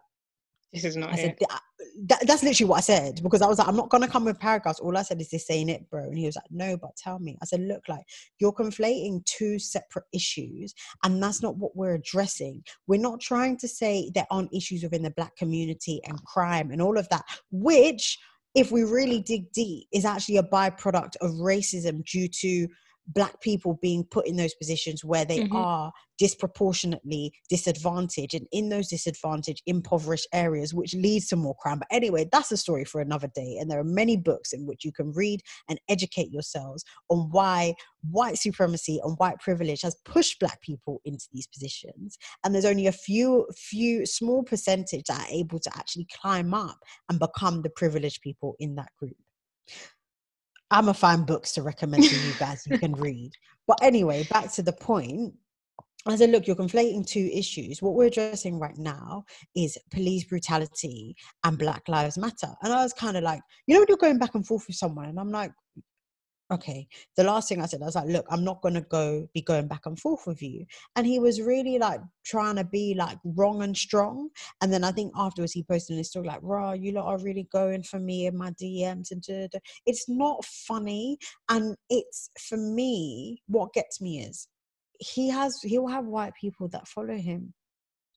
this 0.73 0.85
is 0.85 0.97
not 0.97 1.13
I 1.13 1.17
said, 1.17 1.31
it. 1.31 1.39
"Th- 1.39 1.61
that, 2.07 2.27
that's 2.27 2.43
literally 2.43 2.69
what 2.69 2.79
I 2.79 2.81
said 2.81 3.21
because 3.23 3.43
I 3.43 3.47
was 3.47 3.59
like, 3.59 3.69
I'm 3.69 3.77
not 3.77 3.89
going 3.89 4.03
to 4.03 4.09
come 4.09 4.25
with 4.25 4.39
paragraphs. 4.39 4.81
All 4.81 4.97
I 4.97 5.03
said 5.03 5.21
is, 5.21 5.31
this 5.31 5.51
ain't 5.51 5.71
it, 5.71 5.89
bro. 5.91 6.05
And 6.05 6.19
he 6.19 6.27
was 6.27 6.37
like, 6.37 6.51
no, 6.51 6.77
but 6.77 6.97
tell 6.97 7.19
me. 7.19 7.37
I 7.43 7.45
said, 7.45 7.61
look, 7.61 7.89
like, 7.89 8.05
you're 8.41 8.53
conflating 8.53 9.25
two 9.25 9.59
separate 9.59 10.05
issues, 10.13 10.75
and 11.05 11.23
that's 11.23 11.43
not 11.43 11.57
what 11.57 11.77
we're 11.77 11.95
addressing. 11.95 12.65
We're 12.87 13.01
not 13.01 13.21
trying 13.21 13.57
to 13.59 13.69
say 13.69 14.11
there 14.15 14.27
aren't 14.31 14.55
issues 14.55 14.83
within 14.83 15.03
the 15.03 15.11
black 15.11 15.37
community 15.37 16.01
and 16.07 16.23
crime 16.25 16.71
and 16.71 16.83
all 16.83 16.99
of 16.99 17.09
that, 17.11 17.25
which, 17.51 18.19
if 18.55 18.73
we 18.73 18.83
really 18.83 19.21
dig 19.21 19.53
deep, 19.53 19.87
is 19.93 20.05
actually 20.05 20.39
a 20.39 20.43
byproduct 20.43 21.17
of 21.21 21.31
racism 21.33 22.05
due 22.05 22.29
to 22.29 22.69
black 23.09 23.41
people 23.41 23.79
being 23.81 24.05
put 24.05 24.27
in 24.27 24.37
those 24.37 24.55
positions 24.55 25.05
where 25.05 25.25
they 25.25 25.41
Mhm. 25.41 25.51
are 25.53 25.93
disproportionately 26.19 27.33
disadvantaged 27.49 28.35
and 28.35 28.47
in 28.53 28.69
those 28.69 28.89
disadvantaged 28.89 29.63
impoverished 29.67 30.27
areas 30.33 30.75
which 30.75 30.95
leads 30.95 31.29
to 31.29 31.37
more 31.37 31.55
crime. 31.57 31.79
But 31.79 31.89
anyway 31.91 32.29
that's 32.31 32.53
a 32.53 32.57
story 32.57 32.85
for 32.85 33.01
another 33.01 33.29
day. 33.35 33.57
And 33.59 33.71
there 33.71 33.79
are 33.79 33.85
many 33.85 34.17
books 34.17 34.53
in 34.53 34.67
which 34.67 34.85
you 34.85 34.93
can 34.93 35.13
read 35.13 35.41
and 35.69 35.81
educate 35.89 36.31
yourselves 36.31 36.85
on 37.09 37.31
why 37.31 37.75
white 38.11 38.37
supremacy 38.39 39.01
and 39.03 39.17
white 39.19 39.39
privilege 39.41 39.83
has 39.83 39.97
pushed 40.05 40.39
black 40.41 40.61
people 40.61 41.01
into 41.05 41.27
these 41.33 41.47
positions. 41.47 42.19
And 42.45 42.55
there's 42.55 42.65
only 42.65 42.87
a 42.87 42.93
few 42.93 43.47
few 43.57 44.05
small 44.07 44.43
percentage 44.43 45.05
that 45.09 45.21
are 45.29 45.33
able 45.33 45.59
to 45.61 45.71
actually 45.77 46.07
climb 46.21 46.53
up 46.53 46.79
and 47.09 47.19
become 47.19 47.63
the 47.63 47.71
privileged 47.71 48.23
people 48.23 48.55
in 48.59 48.75
that 48.75 48.91
group 48.99 49.17
i'm 50.71 50.85
gonna 50.85 50.95
find 50.95 51.27
books 51.27 51.53
to 51.53 51.63
recommend 51.63 52.05
to 52.05 52.17
you 52.17 52.33
guys 52.39 52.67
you 52.67 52.79
can 52.79 52.93
read 52.93 53.31
but 53.67 53.79
anyway 53.83 54.25
back 54.31 54.51
to 54.53 54.63
the 54.63 54.73
point 54.73 55.33
I 56.07 56.17
said, 56.17 56.31
look, 56.31 56.47
you're 56.47 56.57
conflating 56.57 57.07
two 57.07 57.29
issues. 57.33 57.83
What 57.83 57.95
we're 57.95 58.07
addressing 58.07 58.59
right 58.59 58.79
now 58.79 59.25
is 59.55 59.77
police 59.91 60.25
brutality 60.25 61.15
and 61.45 61.59
Black 61.59 61.87
Lives 61.87 62.17
Matter. 62.17 62.55
And 62.63 62.73
I 62.73 62.83
was 62.83 62.95
kind 62.95 63.17
of 63.17 63.25
like, 63.25 63.41
you 63.67 63.75
know, 63.75 63.81
when 63.81 63.89
you're 63.89 63.99
going 63.99 64.19
back 64.19 64.35
and 64.35 64.47
forth 64.47 64.65
with 64.67 64.77
someone, 64.77 65.07
and 65.07 65.21
I'm 65.21 65.31
like, 65.31 65.53
okay. 66.51 66.87
The 67.17 67.25
last 67.25 67.49
thing 67.49 67.61
I 67.61 67.67
said, 67.67 67.83
I 67.83 67.87
was 67.87 67.95
like, 67.95 68.09
look, 68.09 68.27
I'm 68.31 68.45
not 68.45 68.63
gonna 68.63 68.81
go 68.81 69.29
be 69.35 69.43
going 69.43 69.69
back 69.69 69.87
and 69.87 69.99
forth 69.99 70.27
with 70.27 70.43
you. 70.43 70.67
And 70.97 71.07
he 71.07 71.19
was 71.19 71.41
really 71.41 71.79
like 71.79 72.01
trying 72.25 72.57
to 72.57 72.65
be 72.65 72.95
like 72.97 73.19
wrong 73.25 73.63
and 73.63 73.77
strong. 73.77 74.31
And 74.61 74.73
then 74.73 74.85
I 74.85 74.93
think 74.93 75.13
afterwards 75.17 75.53
he 75.53 75.63
posted 75.63 75.95
in 75.95 75.99
his 75.99 76.09
story 76.09 76.27
like, 76.27 76.41
raw, 76.43 76.73
you 76.73 76.93
lot 76.93 77.07
are 77.07 77.19
really 77.19 77.49
going 77.53 77.83
for 77.83 77.99
me 77.99 78.27
in 78.27 78.37
my 78.37 78.51
DMs 78.53 79.11
and 79.11 79.23
da, 79.23 79.41
da, 79.41 79.49
da." 79.53 79.59
it's 79.87 80.09
not 80.09 80.45
funny. 80.45 81.19
And 81.49 81.77
it's 81.91 82.31
for 82.49 82.57
me, 82.57 83.43
what 83.47 83.73
gets 83.73 84.01
me 84.01 84.21
is 84.21 84.49
he 85.01 85.29
has 85.31 85.59
he'll 85.63 85.87
have 85.87 86.07
white 86.07 86.35
people 86.41 86.69
that 86.69 86.89
follow 86.89 87.17
him 87.17 87.55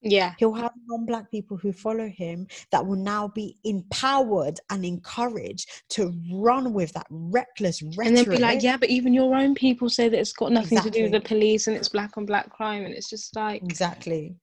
Yeah. 0.02 0.34
he'll 0.40 0.54
have 0.54 0.72
non-black 0.88 1.30
people 1.30 1.58
who 1.58 1.72
follow 1.72 2.08
him 2.08 2.48
that 2.72 2.86
will 2.86 2.98
now 2.98 3.28
be 3.28 3.58
empowered 3.64 4.60
and 4.72 4.84
encouraged 4.84 5.70
to 5.90 6.12
run 6.32 6.74
with 6.74 6.92
that 6.94 7.06
reckless 7.10 7.82
rhetoric 7.84 8.08
And 8.08 8.18
then 8.18 8.26
be 8.30 8.40
like, 8.40 8.64
yeah, 8.64 8.78
but 8.78 8.90
even 8.90 9.14
your 9.14 9.36
own 9.36 9.54
people 9.54 9.90
say 9.90 10.10
that 10.10 10.20
it's 10.20 10.34
got 10.34 10.52
nothing 10.52 10.82
to 10.82 10.90
do 10.90 11.04
with 11.04 11.12
the 11.12 11.22
police 11.22 11.68
and 11.68 11.78
it's 11.78 11.90
black 11.90 12.18
on 12.18 12.26
black 12.26 12.50
crime. 12.50 12.84
And 12.84 12.94
it's 12.94 13.10
just 13.10 13.36
like 13.36 13.62
exactly 13.62 14.36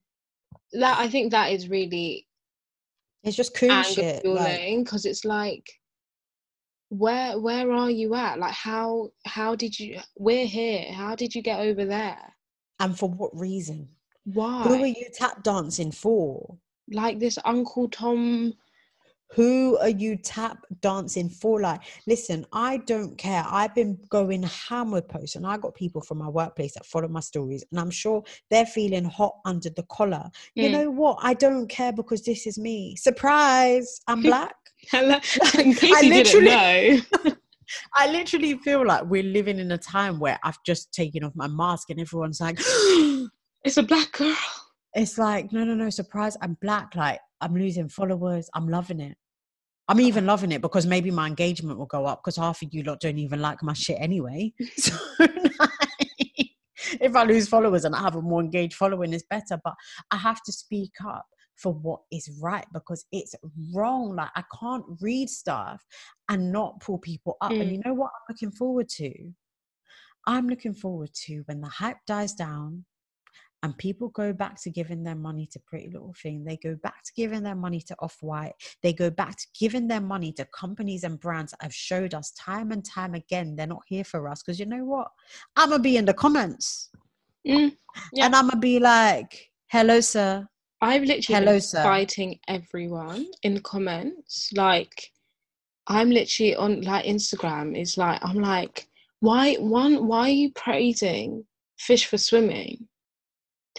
that. 0.73 0.97
I 0.97 1.09
think 1.09 1.31
that 1.31 1.51
is 1.51 1.67
really 1.67 2.25
it's 3.23 3.35
just 3.35 3.55
cool 3.55 3.83
shit 3.83 4.25
like, 4.25 4.77
because 4.77 5.05
it's 5.05 5.25
like, 5.25 5.69
where 6.87 7.37
where 7.37 7.69
are 7.71 7.91
you 7.91 8.15
at? 8.15 8.39
Like, 8.39 8.53
how 8.53 9.09
how 9.25 9.55
did 9.55 9.77
you? 9.77 9.99
We're 10.17 10.47
here. 10.47 10.91
How 10.93 11.15
did 11.15 11.35
you 11.35 11.41
get 11.41 11.59
over 11.59 11.83
there? 11.83 12.33
and 12.79 12.97
for 12.97 13.09
what 13.09 13.37
reason 13.37 13.89
Why? 14.33 14.63
who 14.63 14.73
are 14.83 14.87
you 14.87 15.07
tap 15.13 15.43
dancing 15.43 15.91
for 15.91 16.57
like 16.91 17.19
this 17.19 17.37
Uncle 17.45 17.87
Tom. 17.89 18.53
Who 19.35 19.77
are 19.77 19.89
you 19.89 20.15
tap 20.17 20.57
dancing 20.81 21.29
for? 21.29 21.61
Like, 21.61 21.81
listen, 22.07 22.47
I 22.51 22.77
don't 22.77 23.15
care. 23.15 23.43
I've 23.47 23.75
been 23.75 23.99
going 24.09 24.41
ham 24.41 24.89
with 24.89 25.07
posts, 25.07 25.35
and 25.35 25.45
I 25.45 25.57
got 25.57 25.75
people 25.75 26.01
from 26.01 26.17
my 26.17 26.27
workplace 26.27 26.73
that 26.73 26.85
follow 26.87 27.07
my 27.07 27.19
stories, 27.19 27.63
and 27.69 27.79
I'm 27.79 27.91
sure 27.91 28.23
they're 28.49 28.65
feeling 28.65 29.05
hot 29.05 29.35
under 29.45 29.69
the 29.69 29.83
collar. 29.83 30.23
You 30.55 30.69
Mm. 30.69 30.71
know 30.71 30.89
what? 30.89 31.19
I 31.21 31.35
don't 31.35 31.67
care 31.67 31.93
because 31.93 32.23
this 32.23 32.47
is 32.47 32.57
me. 32.57 32.95
Surprise! 32.95 34.01
I'm 34.07 34.21
black. 34.31 34.55
Hello, 34.89 35.19
in 35.59 35.75
case 35.75 35.95
I 35.95 36.01
you 36.01 36.11
didn't 36.11 36.43
literally- 36.43 37.01
know. 37.25 37.35
I 37.93 38.11
literally 38.11 38.57
feel 38.57 38.83
like 38.83 39.03
we're 39.05 39.21
living 39.21 39.59
in 39.59 39.71
a 39.71 39.77
time 39.77 40.19
where 40.19 40.39
I've 40.43 40.57
just 40.65 40.91
taken 40.91 41.23
off 41.23 41.33
my 41.35 41.47
mask, 41.47 41.91
and 41.91 41.99
everyone's 41.99 42.41
like, 42.41 42.57
It's 43.63 43.77
a 43.77 43.83
black 43.83 44.11
girl. 44.13 44.35
it's 44.93 45.17
like, 45.17 45.51
no, 45.51 45.63
no, 45.63 45.73
no, 45.75 45.89
surprise! 45.89 46.37
I'm 46.41 46.57
black. 46.61 46.95
Like, 46.95 47.19
I'm 47.41 47.53
losing 47.55 47.89
followers. 47.89 48.49
I'm 48.53 48.67
loving 48.67 48.99
it. 48.99 49.17
I'm 49.87 49.99
even 49.99 50.25
loving 50.25 50.51
it 50.51 50.61
because 50.61 50.85
maybe 50.85 51.09
my 51.09 51.25
engagement 51.27 51.79
will 51.79 51.87
go 51.87 52.05
up 52.05 52.21
because 52.23 52.37
half 52.37 52.61
of 52.61 52.69
you 52.73 52.83
lot 52.83 52.99
don't 52.99 53.17
even 53.17 53.41
like 53.41 53.63
my 53.63 53.73
shit 53.73 53.97
anyway. 53.99 54.53
So 54.77 54.95
like, 55.19 56.49
if 57.01 57.15
I 57.15 57.23
lose 57.23 57.47
followers 57.47 57.85
and 57.85 57.95
I 57.95 57.99
have 57.99 58.15
a 58.15 58.21
more 58.21 58.41
engaged 58.41 58.75
following, 58.75 59.13
it's 59.13 59.25
better. 59.29 59.59
But 59.63 59.73
I 60.11 60.15
have 60.17 60.41
to 60.43 60.51
speak 60.51 60.91
up 61.05 61.25
for 61.55 61.73
what 61.73 62.01
is 62.11 62.29
right 62.41 62.65
because 62.73 63.05
it's 63.11 63.35
wrong. 63.73 64.15
Like 64.15 64.29
I 64.35 64.43
can't 64.59 64.85
read 65.01 65.29
stuff 65.29 65.83
and 66.29 66.51
not 66.51 66.79
pull 66.81 66.97
people 66.99 67.35
up. 67.41 67.51
And 67.51 67.63
Mm. 67.63 67.71
you 67.73 67.81
know 67.85 67.93
what 67.93 68.11
I'm 68.15 68.33
looking 68.33 68.51
forward 68.51 68.87
to? 68.89 69.11
I'm 70.25 70.47
looking 70.47 70.73
forward 70.73 71.13
to 71.25 71.41
when 71.47 71.61
the 71.61 71.67
hype 71.67 71.97
dies 72.07 72.33
down 72.33 72.85
and 73.61 73.77
people 73.77 74.09
go 74.09 74.31
back 74.31 74.61
to 74.61 74.69
giving 74.69 75.03
their 75.03 75.15
money 75.15 75.45
to 75.51 75.59
Pretty 75.59 75.89
Little 75.91 76.15
Thing. 76.21 76.45
They 76.45 76.55
go 76.57 76.75
back 76.81 77.03
to 77.03 77.11
giving 77.13 77.43
their 77.43 77.55
money 77.55 77.81
to 77.81 77.95
Off 77.99 78.17
White. 78.21 78.53
They 78.81 78.93
go 78.93 79.09
back 79.09 79.35
to 79.35 79.47
giving 79.59 79.87
their 79.87 79.99
money 80.01 80.31
to 80.33 80.45
companies 80.45 81.03
and 81.03 81.19
brands 81.19 81.51
that 81.51 81.63
have 81.63 81.73
showed 81.73 82.13
us 82.13 82.31
time 82.31 82.71
and 82.71 82.85
time 82.85 83.15
again 83.15 83.55
they're 83.55 83.67
not 83.67 83.83
here 83.87 84.03
for 84.05 84.29
us. 84.29 84.41
Because 84.41 84.59
you 84.59 84.65
know 84.65 84.85
what? 84.85 85.09
I'm 85.57 85.69
going 85.69 85.79
to 85.79 85.83
be 85.83 85.97
in 85.97 86.05
the 86.05 86.13
comments 86.13 86.89
Mm, 87.47 87.73
Yeah. 88.13 88.25
and 88.25 88.35
I'm 88.35 88.45
going 88.45 88.51
to 88.51 88.57
be 88.57 88.79
like, 88.79 89.49
hello, 89.67 90.01
sir. 90.01 90.47
I've 90.81 91.03
literally 91.03 91.45
Hello, 91.45 91.59
sir. 91.59 91.83
fighting 91.83 92.39
everyone 92.47 93.27
in 93.43 93.53
the 93.55 93.61
comments. 93.61 94.49
Like, 94.55 95.11
I'm 95.87 96.09
literally 96.11 96.55
on 96.55 96.81
like 96.81 97.05
Instagram. 97.05 97.77
Is 97.77 97.97
like 97.97 98.19
I'm 98.23 98.37
like, 98.39 98.87
why 99.19 99.55
one? 99.55 100.07
Why 100.07 100.21
are 100.21 100.29
you 100.29 100.51
praising 100.53 101.43
fish 101.77 102.05
for 102.05 102.17
swimming? 102.17 102.87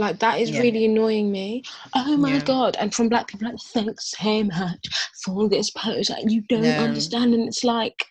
Like 0.01 0.19
that 0.21 0.41
is 0.41 0.51
Yeah. 0.51 0.63
really 0.63 0.87
annoying 0.87 1.31
me. 1.31 1.63
Oh 1.95 2.17
my 2.17 2.39
Yeah. 2.39 2.45
god! 2.45 2.77
And 2.81 2.93
from 2.93 3.11
black 3.11 3.29
people, 3.29 3.49
like 3.49 3.59
thanks 3.75 4.15
so 4.19 4.45
much 4.45 4.87
for 5.23 5.47
this 5.49 5.71
post. 5.71 6.09
Like, 6.09 6.25
you 6.27 6.41
don't 6.49 6.63
No. 6.63 6.85
understand, 6.85 7.35
and 7.35 7.47
it's 7.47 7.63
like, 7.63 8.03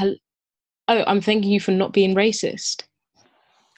oh, 0.00 0.14
I'm 0.88 1.20
thanking 1.20 1.50
you 1.52 1.60
for 1.60 1.70
not 1.70 1.92
being 1.92 2.16
racist. 2.16 2.82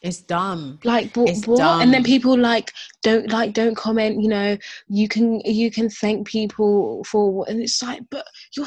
It's 0.03 0.23
dumb. 0.23 0.81
like 0.85 1.15
what, 1.15 1.29
It's 1.29 1.47
what? 1.47 1.83
and 1.83 1.93
then 1.93 2.03
people 2.03 2.39
like 2.39 2.73
don't 3.03 3.31
like 3.31 3.53
don't 3.53 3.75
comment 3.75 4.23
you 4.23 4.29
know 4.31 4.57
you 4.89 5.09
can 5.09 5.41
you 5.41 5.71
can 5.71 5.91
thank 5.91 6.27
people 6.27 7.05
for 7.05 7.45
and 7.51 7.61
it's 7.61 7.83
like 7.83 8.01
but 8.11 8.25
you're 8.57 8.67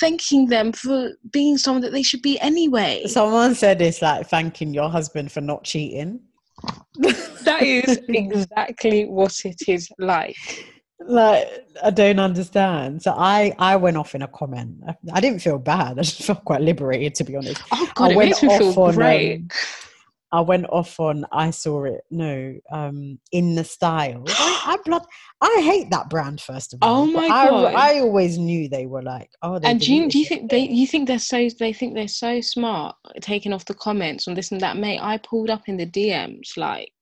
thanking 0.00 0.46
them 0.46 0.72
for 0.72 1.10
being 1.30 1.58
someone 1.58 1.82
that 1.82 1.92
they 1.92 2.02
should 2.02 2.22
be 2.22 2.40
anyway 2.40 3.02
Someone 3.04 3.54
said 3.54 3.82
it's 3.82 4.00
like 4.00 4.26
thanking 4.26 4.72
your 4.72 4.88
husband 4.88 5.30
for 5.30 5.42
not 5.42 5.64
cheating. 5.64 6.20
that 7.44 7.62
is 7.62 8.00
exactly 8.08 9.06
what 9.06 9.34
it 9.44 9.68
is 9.68 9.88
like 9.98 10.36
like 11.06 11.48
I 11.82 11.90
don't 11.90 12.18
understand. 12.18 13.02
So 13.02 13.12
I 13.16 13.54
I 13.58 13.76
went 13.76 13.96
off 13.96 14.14
in 14.14 14.22
a 14.22 14.28
comment. 14.28 14.82
I, 14.86 14.94
I 15.14 15.20
didn't 15.20 15.40
feel 15.40 15.58
bad. 15.58 15.98
I 15.98 16.02
just 16.02 16.22
felt 16.22 16.44
quite 16.44 16.60
liberated 16.60 17.14
to 17.16 17.24
be 17.24 17.36
honest. 17.36 17.62
oh 17.72 17.90
god 17.94 18.10
I 18.10 18.12
it 18.12 18.16
went 18.16 18.28
makes 18.30 18.42
me 18.42 18.48
off 18.50 18.58
feel 18.58 18.82
on, 18.82 18.94
great 18.94 19.36
um, 19.36 19.48
I 20.32 20.40
went 20.42 20.66
off 20.70 21.00
on 21.00 21.24
I 21.32 21.50
saw 21.50 21.84
it. 21.84 22.02
No, 22.10 22.54
um, 22.70 23.18
in 23.32 23.56
the 23.56 23.64
style. 23.64 24.24
I, 24.28 24.62
I 24.66 24.76
blood. 24.84 25.02
I 25.40 25.60
hate 25.64 25.90
that 25.90 26.08
brand 26.08 26.40
first 26.40 26.72
of 26.72 26.78
all. 26.82 27.02
Oh 27.02 27.06
my 27.06 27.28
God. 27.28 27.74
I 27.74 28.00
always 28.00 28.38
knew 28.38 28.68
they 28.68 28.86
were 28.86 29.02
like, 29.02 29.30
oh, 29.42 29.58
they 29.58 29.70
and 29.70 29.80
do 29.80 29.92
you, 29.92 30.08
do 30.08 30.18
you 30.18 30.26
think 30.26 30.50
they 30.50 30.60
you 30.60 30.86
think 30.86 31.08
they're 31.08 31.18
so 31.18 31.48
they 31.58 31.72
think 31.72 31.94
they're 31.94 32.08
so 32.08 32.40
smart 32.40 32.96
taking 33.20 33.52
off 33.52 33.64
the 33.64 33.74
comments 33.74 34.28
on 34.28 34.34
this 34.34 34.52
and 34.52 34.60
that 34.60 34.76
mate 34.76 35.00
i 35.00 35.16
pulled 35.18 35.50
up 35.50 35.68
in 35.68 35.76
the 35.76 35.86
dms 35.86 36.56
like 36.56 36.92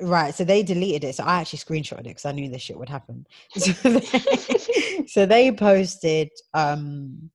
Right, 0.00 0.34
so 0.34 0.42
they 0.42 0.64
deleted 0.64 1.04
it. 1.04 1.14
So 1.14 1.24
I 1.24 1.40
actually 1.40 1.60
screenshotted 1.60 2.00
it 2.00 2.04
because 2.04 2.24
I 2.24 2.32
knew 2.32 2.50
this 2.50 2.62
shit 2.62 2.78
would 2.78 2.88
happen. 2.88 3.24
So 3.56 3.72
they, 3.90 5.06
so 5.06 5.26
they 5.26 5.52
posted 5.52 6.30
um, 6.54 7.30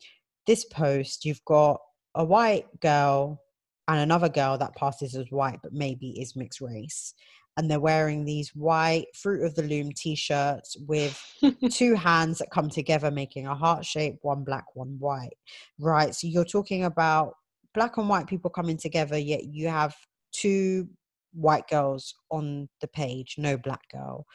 this 0.47 0.65
post. 0.65 1.23
You've 1.23 1.43
got 1.45 1.79
a 2.15 2.25
white 2.25 2.65
girl 2.81 3.41
and 3.87 3.99
another 3.99 4.29
girl 4.29 4.57
that 4.57 4.75
passes 4.75 5.15
as 5.15 5.31
white, 5.31 5.59
but 5.63 5.73
maybe 5.73 6.19
is 6.19 6.35
mixed 6.35 6.61
race, 6.61 7.13
and 7.55 7.69
they're 7.69 7.79
wearing 7.79 8.23
these 8.23 8.49
white 8.55 9.07
Fruit 9.15 9.43
of 9.43 9.55
the 9.55 9.63
Loom 9.63 9.91
t-shirts 9.91 10.77
with 10.87 11.19
two 11.71 11.95
hands 11.95 12.37
that 12.39 12.51
come 12.51 12.69
together, 12.69 13.09
making 13.09 13.47
a 13.47 13.55
heart 13.55 13.85
shape. 13.85 14.17
One 14.21 14.43
black, 14.43 14.65
one 14.75 14.97
white. 14.99 15.37
Right. 15.79 16.13
So 16.13 16.27
you're 16.27 16.45
talking 16.45 16.83
about 16.83 17.33
black 17.73 17.97
and 17.97 18.09
white 18.09 18.27
people 18.27 18.49
coming 18.49 18.77
together, 18.77 19.17
yet 19.17 19.45
you 19.45 19.69
have 19.69 19.95
two 20.31 20.87
white 21.33 21.67
girls 21.67 22.13
on 22.29 22.67
the 22.81 22.87
page, 22.87 23.35
no 23.37 23.57
black 23.57 23.81
girl. 23.91 24.25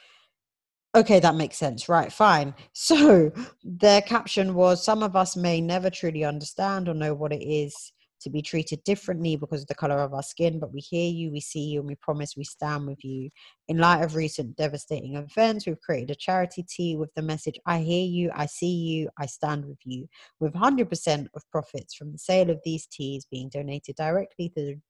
Okay, 0.95 1.21
that 1.21 1.37
makes 1.37 1.57
sense. 1.57 1.89
Right, 1.89 2.13
fine. 2.13 2.55
So 2.73 3.31
their 3.63 4.03
caption 4.03 4.55
was 4.55 4.85
Some 4.85 5.03
of 5.03 5.17
us 5.17 5.37
may 5.37 5.61
never 5.61 5.91
truly 5.91 6.25
understand 6.25 6.89
or 6.89 6.95
know 6.95 7.15
what 7.15 7.33
it 7.33 7.45
is 7.45 7.93
to 8.23 8.31
be 8.31 8.43
treated 8.43 8.83
differently 8.85 9.37
because 9.37 9.62
of 9.62 9.68
the 9.68 9.75
color 9.75 9.99
of 9.99 10.14
our 10.14 10.23
skin, 10.23 10.59
but 10.59 10.73
we 10.73 10.81
hear 10.81 11.11
you, 11.11 11.31
we 11.31 11.41
see 11.41 11.64
you, 11.64 11.81
and 11.81 11.89
we 11.89 11.95
promise 11.97 12.37
we 12.37 12.45
stand 12.45 12.87
with 12.87 13.05
you. 13.05 13.31
In 13.68 13.79
light 13.79 14.03
of 14.03 14.14
recent 14.14 14.57
devastating 14.57 15.16
events, 15.16 15.66
we've 15.66 15.81
created 15.81 16.11
a 16.11 16.14
charity 16.14 16.64
tea 16.68 16.97
with 16.97 17.12
the 17.14 17.23
message 17.23 17.59
I 17.66 17.79
hear 17.79 18.07
you, 18.07 18.31
I 18.35 18.47
see 18.47 18.75
you, 18.75 19.09
I 19.18 19.27
stand 19.27 19.64
with 19.66 19.81
you, 19.85 20.09
with 20.41 20.55
100% 20.55 21.27
of 21.35 21.51
profits 21.51 21.95
from 21.95 22.12
the 22.12 22.18
sale 22.18 22.51
of 22.51 22.61
these 22.64 22.87
teas 22.87 23.27
being 23.31 23.49
donated 23.49 23.97
directly 23.97 24.49
to 24.57 24.62
the 24.64 24.81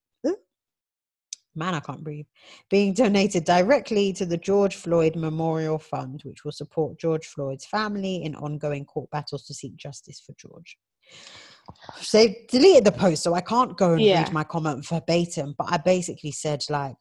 man, 1.54 1.74
I 1.74 1.80
can't 1.80 2.02
breathe, 2.02 2.26
being 2.70 2.94
donated 2.94 3.44
directly 3.44 4.12
to 4.14 4.26
the 4.26 4.36
George 4.36 4.76
Floyd 4.76 5.16
Memorial 5.16 5.78
Fund, 5.78 6.22
which 6.24 6.44
will 6.44 6.52
support 6.52 6.98
George 6.98 7.26
Floyd's 7.26 7.66
family 7.66 8.22
in 8.22 8.34
ongoing 8.34 8.84
court 8.84 9.10
battles 9.10 9.44
to 9.46 9.54
seek 9.54 9.76
justice 9.76 10.22
for 10.24 10.34
George. 10.38 10.78
So 12.00 12.18
they 12.18 12.46
deleted 12.50 12.84
the 12.84 12.92
post, 12.92 13.22
so 13.22 13.34
I 13.34 13.40
can't 13.40 13.76
go 13.76 13.94
and 13.94 14.04
Yeah. 14.04 14.18
read 14.18 14.32
my 14.32 14.44
comment 14.44 14.86
verbatim, 14.86 15.54
but 15.56 15.68
I 15.70 15.78
basically 15.78 16.32
said, 16.32 16.62
like, 16.68 16.96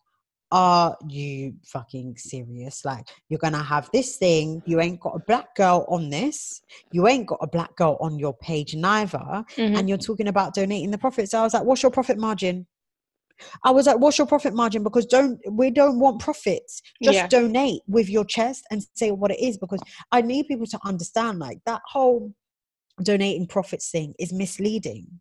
are 0.52 0.98
you 1.08 1.54
fucking 1.66 2.18
serious? 2.18 2.84
Like, 2.84 3.06
you're 3.30 3.40
gonna 3.40 3.64
have 3.64 3.90
this 3.94 4.18
thing, 4.18 4.62
you 4.66 4.82
ain't 4.82 5.00
got 5.00 5.16
a 5.16 5.20
black 5.26 5.56
girl 5.56 5.86
on 5.90 6.10
this, 6.10 6.62
you 6.92 7.08
ain't 7.08 7.28
got 7.28 7.40
a 7.42 7.48
black 7.48 7.76
girl 7.78 7.98
on 8.02 8.20
your 8.20 8.34
page 8.36 8.76
neither, 8.76 9.18
Mhm. 9.20 9.78
and 9.78 9.90
you're 9.90 9.98
talking 9.98 10.28
about 10.28 10.54
donating 10.54 10.92
the 10.92 10.98
profits. 10.98 11.34
I 11.34 11.42
was 11.44 11.54
like, 11.54 11.64
what's 11.64 11.82
your 11.84 11.92
profit 11.92 12.18
margin? 12.18 12.68
I 13.64 13.72
was 13.72 13.88
like, 13.88 14.00
what's 14.00 14.18
your 14.18 14.28
profit 14.28 14.54
margin? 14.54 14.84
Because 14.84 15.06
don't 15.06 15.40
we 15.50 15.72
don't 15.72 16.00
want 16.00 16.20
profits. 16.22 16.82
Just 17.04 17.16
Yeah. 17.18 17.28
donate 17.28 17.82
with 17.88 18.10
your 18.10 18.26
chest 18.26 18.64
and 18.72 18.84
say 18.94 19.12
what 19.12 19.32
it 19.32 19.40
is. 19.40 19.58
Because 19.58 19.82
I 20.12 20.22
need 20.22 20.48
people 20.48 20.68
to 20.68 20.80
understand 20.86 21.40
like 21.40 21.60
that 21.66 21.82
whole 21.92 22.34
donating 23.02 23.48
profits 23.48 23.90
thing 23.90 24.14
is 24.20 24.34
misleading. 24.34 25.20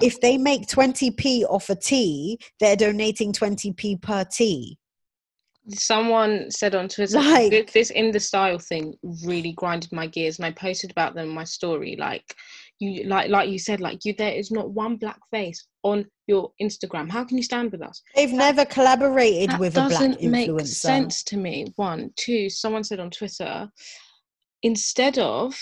If 0.00 0.20
they 0.20 0.36
make 0.36 0.66
20p 0.66 1.44
off 1.44 1.70
a 1.70 1.74
tea, 1.74 2.38
they're 2.60 2.76
donating 2.76 3.32
20p 3.32 4.00
per 4.02 4.24
tea. 4.24 4.78
Someone 5.68 6.50
said 6.50 6.74
on 6.74 6.88
Twitter, 6.88 7.18
Like- 7.18 7.72
this 7.72 7.90
in 7.90 8.10
the 8.10 8.18
style 8.20 8.58
thing 8.58 8.94
really 9.24 9.52
grinded 9.52 9.92
my 9.92 10.08
gears, 10.08 10.38
and 10.38 10.46
I 10.46 10.50
posted 10.50 10.90
about 10.90 11.14
them 11.14 11.28
in 11.28 11.34
my 11.34 11.44
story. 11.44 11.94
Like 11.96 12.34
you, 12.80 13.04
like 13.04 13.30
like 13.30 13.48
you 13.48 13.60
said, 13.60 13.80
like 13.80 14.04
you, 14.04 14.12
there 14.12 14.32
is 14.32 14.50
not 14.50 14.70
one 14.70 14.96
black 14.96 15.20
face 15.30 15.64
on 15.84 16.06
your 16.26 16.52
Instagram. 16.60 17.10
How 17.10 17.22
can 17.22 17.36
you 17.36 17.44
stand 17.44 17.70
with 17.70 17.80
us? 17.80 18.02
They've 18.16 18.32
never 18.32 18.64
collaborated 18.64 19.50
That 19.50 19.60
with 19.60 19.76
a 19.76 19.86
black 19.86 19.90
doesn't 19.90 20.22
make 20.22 20.66
sense 20.66 21.22
to 21.24 21.36
me. 21.36 21.72
One, 21.76 22.10
two. 22.16 22.50
Someone 22.50 22.82
said 22.82 22.98
on 22.98 23.10
Twitter, 23.10 23.70
instead 24.64 25.18
of 25.18 25.54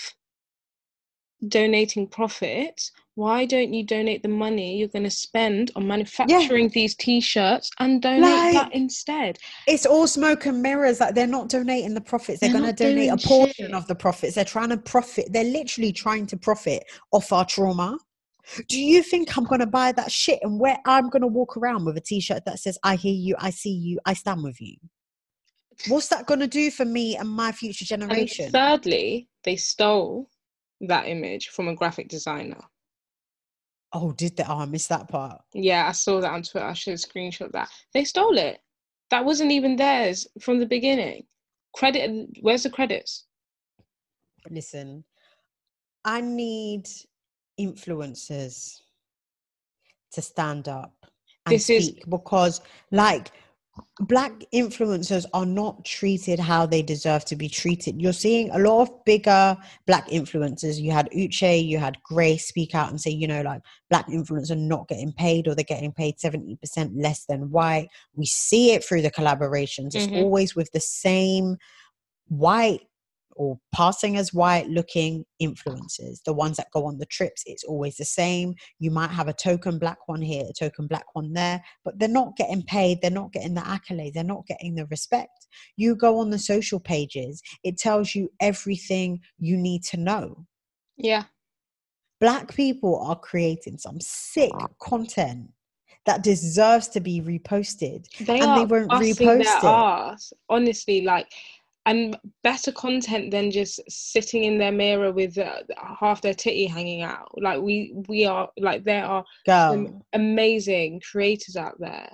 donating 1.47 2.07
profits, 2.07 2.91
why 3.15 3.45
don't 3.45 3.73
you 3.73 3.85
donate 3.85 4.23
the 4.23 4.29
money 4.29 4.77
you're 4.77 4.87
going 4.87 5.03
to 5.03 5.09
spend 5.09 5.71
on 5.75 5.87
manufacturing 5.87 6.69
these 6.69 6.95
t-shirts 6.95 7.69
and 7.79 8.01
donate 8.01 8.21
Like- 8.21 8.53
that 8.53 8.73
instead? 8.73 9.37
It's 9.67 9.85
all 9.85 10.07
smoke 10.07 10.45
and 10.45 10.61
mirrors. 10.61 10.99
Like 10.99 11.15
they're 11.15 11.27
not 11.27 11.49
donating 11.49 11.93
the 11.93 12.01
profits. 12.01 12.39
They're, 12.39 12.51
They're 12.51 12.61
going 12.61 12.75
to 12.75 12.83
donate 12.83 13.09
a 13.09 13.17
portion 13.27 13.65
shit. 13.67 13.73
of 13.73 13.87
the 13.87 13.95
profits. 13.95 14.35
They're 14.35 14.45
trying 14.45 14.69
to 14.69 14.77
profit. 14.77 15.27
They're 15.31 15.43
literally 15.43 15.91
trying 15.91 16.25
to 16.27 16.37
profit 16.37 16.83
off 17.11 17.31
our 17.33 17.45
trauma. 17.45 17.97
Do 18.67 18.81
you 18.81 19.03
think 19.03 19.37
I'm 19.37 19.43
going 19.43 19.59
to 19.61 19.67
buy 19.67 19.91
that 19.91 20.11
shit 20.11 20.39
and 20.41 20.59
where 20.59 20.77
I'm 20.87 21.09
going 21.09 21.21
to 21.21 21.27
walk 21.27 21.57
around 21.57 21.85
with 21.85 21.95
a 21.97 22.01
t-shirt 22.01 22.43
that 22.45 22.59
says 22.59 22.77
"I 22.83 22.95
hear 22.95 23.13
you, 23.13 23.35
I 23.37 23.51
see 23.51 23.69
you, 23.71 23.99
I 24.05 24.13
stand 24.15 24.41
with 24.43 24.59
you"? 24.59 24.77
What's 25.87 26.07
that 26.07 26.25
going 26.25 26.39
to 26.39 26.47
do 26.47 26.71
for 26.71 26.83
me 26.83 27.15
and 27.17 27.29
my 27.29 27.51
future 27.51 27.85
And 27.93 28.01
generation? 28.01 28.51
thirdly, 28.51 29.29
they 29.43 29.55
stole 29.57 30.27
that 30.87 31.07
image 31.07 31.49
from 31.49 31.67
a 31.67 31.75
graphic 31.75 32.07
designer. 32.07 32.59
oh, 33.93 34.11
did 34.13 34.37
they? 34.37 34.43
Oh, 34.47 34.59
I 34.59 34.65
missed 34.65 34.89
that 34.89 35.07
part. 35.09 35.41
Yeah, 35.53 35.87
I 35.87 35.91
saw 35.91 36.21
that 36.21 36.31
on 36.31 36.43
Twitter. 36.43 36.65
I 36.65 36.73
should 36.73 36.91
have 36.91 36.99
screenshot 36.99 37.51
that. 37.51 37.69
They 37.93 38.05
stole 38.05 38.37
it. 38.37 38.59
That 39.09 39.25
wasn't 39.25 39.51
even 39.51 39.75
theirs 39.75 40.27
from 40.39 40.59
the 40.59 40.65
beginning. 40.65 41.25
Credit. 41.73 42.29
Where's 42.41 42.63
the 42.63 42.69
credits? 42.69 43.25
Listen, 44.49 45.03
I 46.05 46.21
need 46.21 46.87
influencers 47.59 48.79
to 50.13 50.21
stand 50.21 50.67
up 50.67 50.93
and 51.45 51.55
This 51.55 51.69
is- 51.69 51.91
because, 52.09 52.61
like, 52.91 53.31
black 54.01 54.33
influencers 54.53 55.25
are 55.33 55.45
not 55.45 55.85
treated 55.85 56.39
how 56.39 56.65
they 56.65 56.81
deserve 56.81 57.23
to 57.25 57.35
be 57.35 57.47
treated. 57.47 58.01
You're 58.01 58.13
seeing 58.13 58.49
a 58.51 58.59
lot 58.59 58.81
of 58.81 59.05
bigger 59.05 59.55
black 59.85 60.07
influencers. 60.09 60.79
You 60.79 60.91
had 60.91 61.09
Uche, 61.15 61.65
you 61.65 61.77
had 61.77 62.01
Grace 62.03 62.47
speak 62.47 62.75
out 62.75 62.89
and 62.89 62.99
say, 62.99 63.11
you 63.11 63.27
know, 63.27 63.41
like 63.41 63.61
black 63.89 64.07
influencers 64.07 64.51
are 64.51 64.55
not 64.55 64.87
getting 64.87 65.13
paid 65.13 65.47
or 65.47 65.55
they're 65.55 65.63
getting 65.63 65.93
paid 65.93 66.17
70% 66.17 66.57
less 66.95 67.25
than 67.25 67.51
white. 67.51 67.89
We 68.15 68.25
see 68.25 68.73
it 68.73 68.83
through 68.83 69.03
the 69.03 69.11
collaborations. 69.11 69.95
It's 69.95 70.07
Mhm. 70.07 70.17
always 70.17 70.55
with 70.55 70.71
the 70.71 70.81
same 70.81 71.57
white 72.27 72.81
or 73.35 73.59
passing 73.73 74.17
as 74.17 74.33
white 74.33 74.67
looking 74.67 75.25
influencers, 75.41 76.21
the 76.25 76.33
ones 76.33 76.57
that 76.57 76.71
go 76.73 76.85
on 76.85 76.97
the 76.97 77.05
trips, 77.05 77.43
it's 77.45 77.63
always 77.63 77.97
the 77.97 78.05
same. 78.05 78.55
You 78.79 78.91
might 78.91 79.11
have 79.11 79.27
a 79.27 79.33
token 79.33 79.79
black 79.79 80.07
one 80.07 80.21
here, 80.21 80.45
a 80.49 80.53
token 80.53 80.87
black 80.87 81.05
one 81.13 81.33
there, 81.33 81.63
but 81.83 81.99
they're 81.99 82.09
not 82.09 82.35
getting 82.37 82.63
paid, 82.63 83.01
they're 83.01 83.11
not 83.11 83.33
getting 83.33 83.53
the 83.53 83.61
accolades, 83.61 84.13
they're 84.13 84.23
not 84.23 84.45
getting 84.47 84.75
the 84.75 84.85
respect. 84.87 85.47
You 85.77 85.95
go 85.95 86.19
on 86.19 86.29
the 86.29 86.39
social 86.39 86.79
pages, 86.79 87.41
it 87.63 87.77
tells 87.77 88.15
you 88.15 88.29
everything 88.39 89.21
you 89.39 89.57
need 89.57 89.83
to 89.85 89.97
know. 89.97 90.45
Yeah. 90.97 91.23
Black 92.19 92.53
people 92.53 92.99
are 92.99 93.17
creating 93.17 93.79
some 93.79 93.99
sick 93.99 94.51
content 94.79 95.49
that 96.05 96.23
deserves 96.23 96.87
to 96.89 96.99
be 96.99 97.21
reposted. 97.21 98.05
They 98.19 98.39
And 98.39 98.57
they 98.57 98.65
won't 98.65 98.89
busting 98.89 99.27
repost 99.27 99.61
their 99.61 100.13
it. 100.13 100.37
Honestly, 100.49 101.01
like, 101.01 101.31
and 101.85 102.17
better 102.43 102.71
content 102.71 103.31
than 103.31 103.49
just 103.49 103.79
sitting 103.89 104.43
in 104.43 104.57
their 104.57 104.71
mirror 104.71 105.11
with 105.11 105.37
uh, 105.37 105.61
half 105.99 106.21
their 106.21 106.33
titty 106.33 106.67
hanging 106.67 107.01
out. 107.01 107.29
Like 107.37 107.61
we, 107.61 107.93
we 108.07 108.25
are 108.25 108.49
like 108.57 108.83
there 108.83 109.05
are 109.05 109.25
some 109.47 110.01
amazing 110.13 111.01
creators 111.01 111.55
out 111.55 111.79
there. 111.79 112.09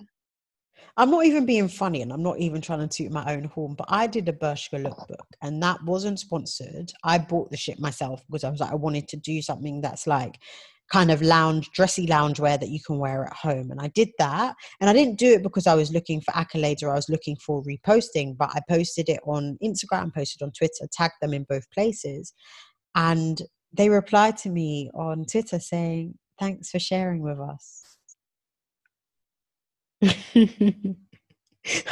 I'm 0.95 1.11
not 1.11 1.26
even 1.26 1.45
being 1.45 1.68
funny 1.68 2.01
and 2.01 2.11
I'm 2.11 2.24
not 2.24 2.39
even 2.39 2.59
trying 2.59 2.80
to 2.80 2.88
toot 2.88 3.11
my 3.11 3.32
own 3.32 3.43
horn, 3.43 3.76
but 3.76 3.86
I 3.88 4.07
did 4.07 4.28
a 4.30 4.34
Bershka 4.34 4.84
lookbook 4.84 5.28
and 5.43 5.61
that 5.61 5.84
wasn't 5.84 6.20
sponsored. 6.20 6.91
I 7.03 7.20
bought 7.20 7.51
the 7.51 7.57
shit 7.57 7.80
myself 7.80 8.24
because 8.26 8.43
I 8.43 8.49
was 8.49 8.61
like, 8.61 8.72
I 8.72 8.76
wanted 8.76 9.07
to 9.09 9.18
do 9.18 9.41
something 9.43 9.82
that's 9.82 10.07
like 10.07 10.39
kind 10.91 11.11
of 11.11 11.21
lounge, 11.21 11.69
dressy 11.71 12.07
loungewear 12.07 12.59
that 12.59 12.69
you 12.69 12.79
can 12.85 12.97
wear 12.97 13.25
at 13.25 13.33
home. 13.33 13.71
And 13.71 13.79
I 13.79 13.88
did 13.88 14.09
that. 14.19 14.55
And 14.79 14.89
I 14.89 14.93
didn't 14.93 15.19
do 15.19 15.33
it 15.33 15.43
because 15.43 15.67
I 15.67 15.75
was 15.75 15.91
looking 15.91 16.21
for 16.21 16.31
accolades 16.31 16.83
or 16.83 16.89
I 16.89 16.95
was 16.95 17.09
looking 17.09 17.35
for 17.35 17.63
reposting, 17.63 18.38
but 18.38 18.49
I 18.53 18.61
posted 18.69 19.09
it 19.09 19.19
on 19.25 19.57
Instagram, 19.63 20.13
posted 20.13 20.41
on 20.41 20.51
Twitter, 20.51 20.88
tagged 20.91 21.15
them 21.21 21.33
in 21.33 21.43
both 21.43 21.69
places. 21.71 22.33
And 22.95 23.41
they 23.73 23.89
replied 23.89 24.38
to 24.38 24.49
me 24.49 24.89
on 24.93 25.25
Twitter 25.25 25.59
saying, 25.59 26.15
Thanks 26.39 26.69
for 26.69 26.77
sharing 26.77 27.23
with 27.23 27.39
us. 27.39 27.83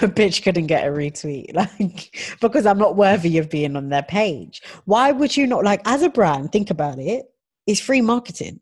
a 0.02 0.08
bitch 0.08 0.44
couldn't 0.44 0.68
get 0.68 0.88
a 0.88 0.92
retweet 0.92 1.54
like 1.56 2.16
because 2.40 2.66
i'm 2.66 2.78
not 2.78 2.96
worthy 2.96 3.40
of 3.40 3.50
being 3.50 3.76
on 3.76 3.90
their 3.90 4.04
page 4.04 4.62
why 4.86 5.12
would 5.12 5.36
you 5.36 5.48
not 5.48 5.64
like 5.64 5.82
as 5.86 6.04
a 6.04 6.10
brand 6.10 6.52
think 6.52 6.70
about 6.70 7.00
it 7.00 7.26
it's 7.66 7.80
free 7.80 8.02
marketing 8.02 8.60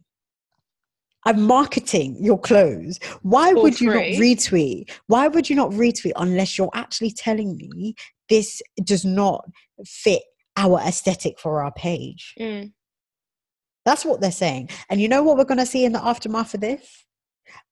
i'm 1.26 1.42
marketing 1.42 2.18
your 2.22 2.40
clothes 2.40 3.00
why 3.22 3.54
would 3.54 3.80
you 3.82 3.88
not 3.94 4.04
retweet 4.22 4.90
why 5.08 5.28
would 5.28 5.50
you 5.50 5.56
not 5.56 5.72
retweet 5.72 6.12
unless 6.18 6.58
you're 6.58 6.70
actually 6.74 7.12
telling 7.12 7.56
me 7.58 7.94
this 8.30 8.62
does 8.84 9.06
not 9.06 9.44
fit 9.86 10.22
our 10.58 10.80
aesthetic 10.82 11.40
for 11.40 11.64
our 11.64 11.72
page 11.74 12.34
Mm. 12.40 12.72
that's 13.86 14.06
what 14.06 14.22
they're 14.22 14.32
saying. 14.32 14.70
And 14.90 15.02
you 15.02 15.08
know 15.10 15.24
what 15.24 15.36
we're 15.38 15.44
going 15.44 15.58
to 15.60 15.66
see 15.66 15.84
in 15.84 15.92
the 15.92 16.04
aftermath 16.04 16.54
of 16.54 16.62
this? 16.62 17.06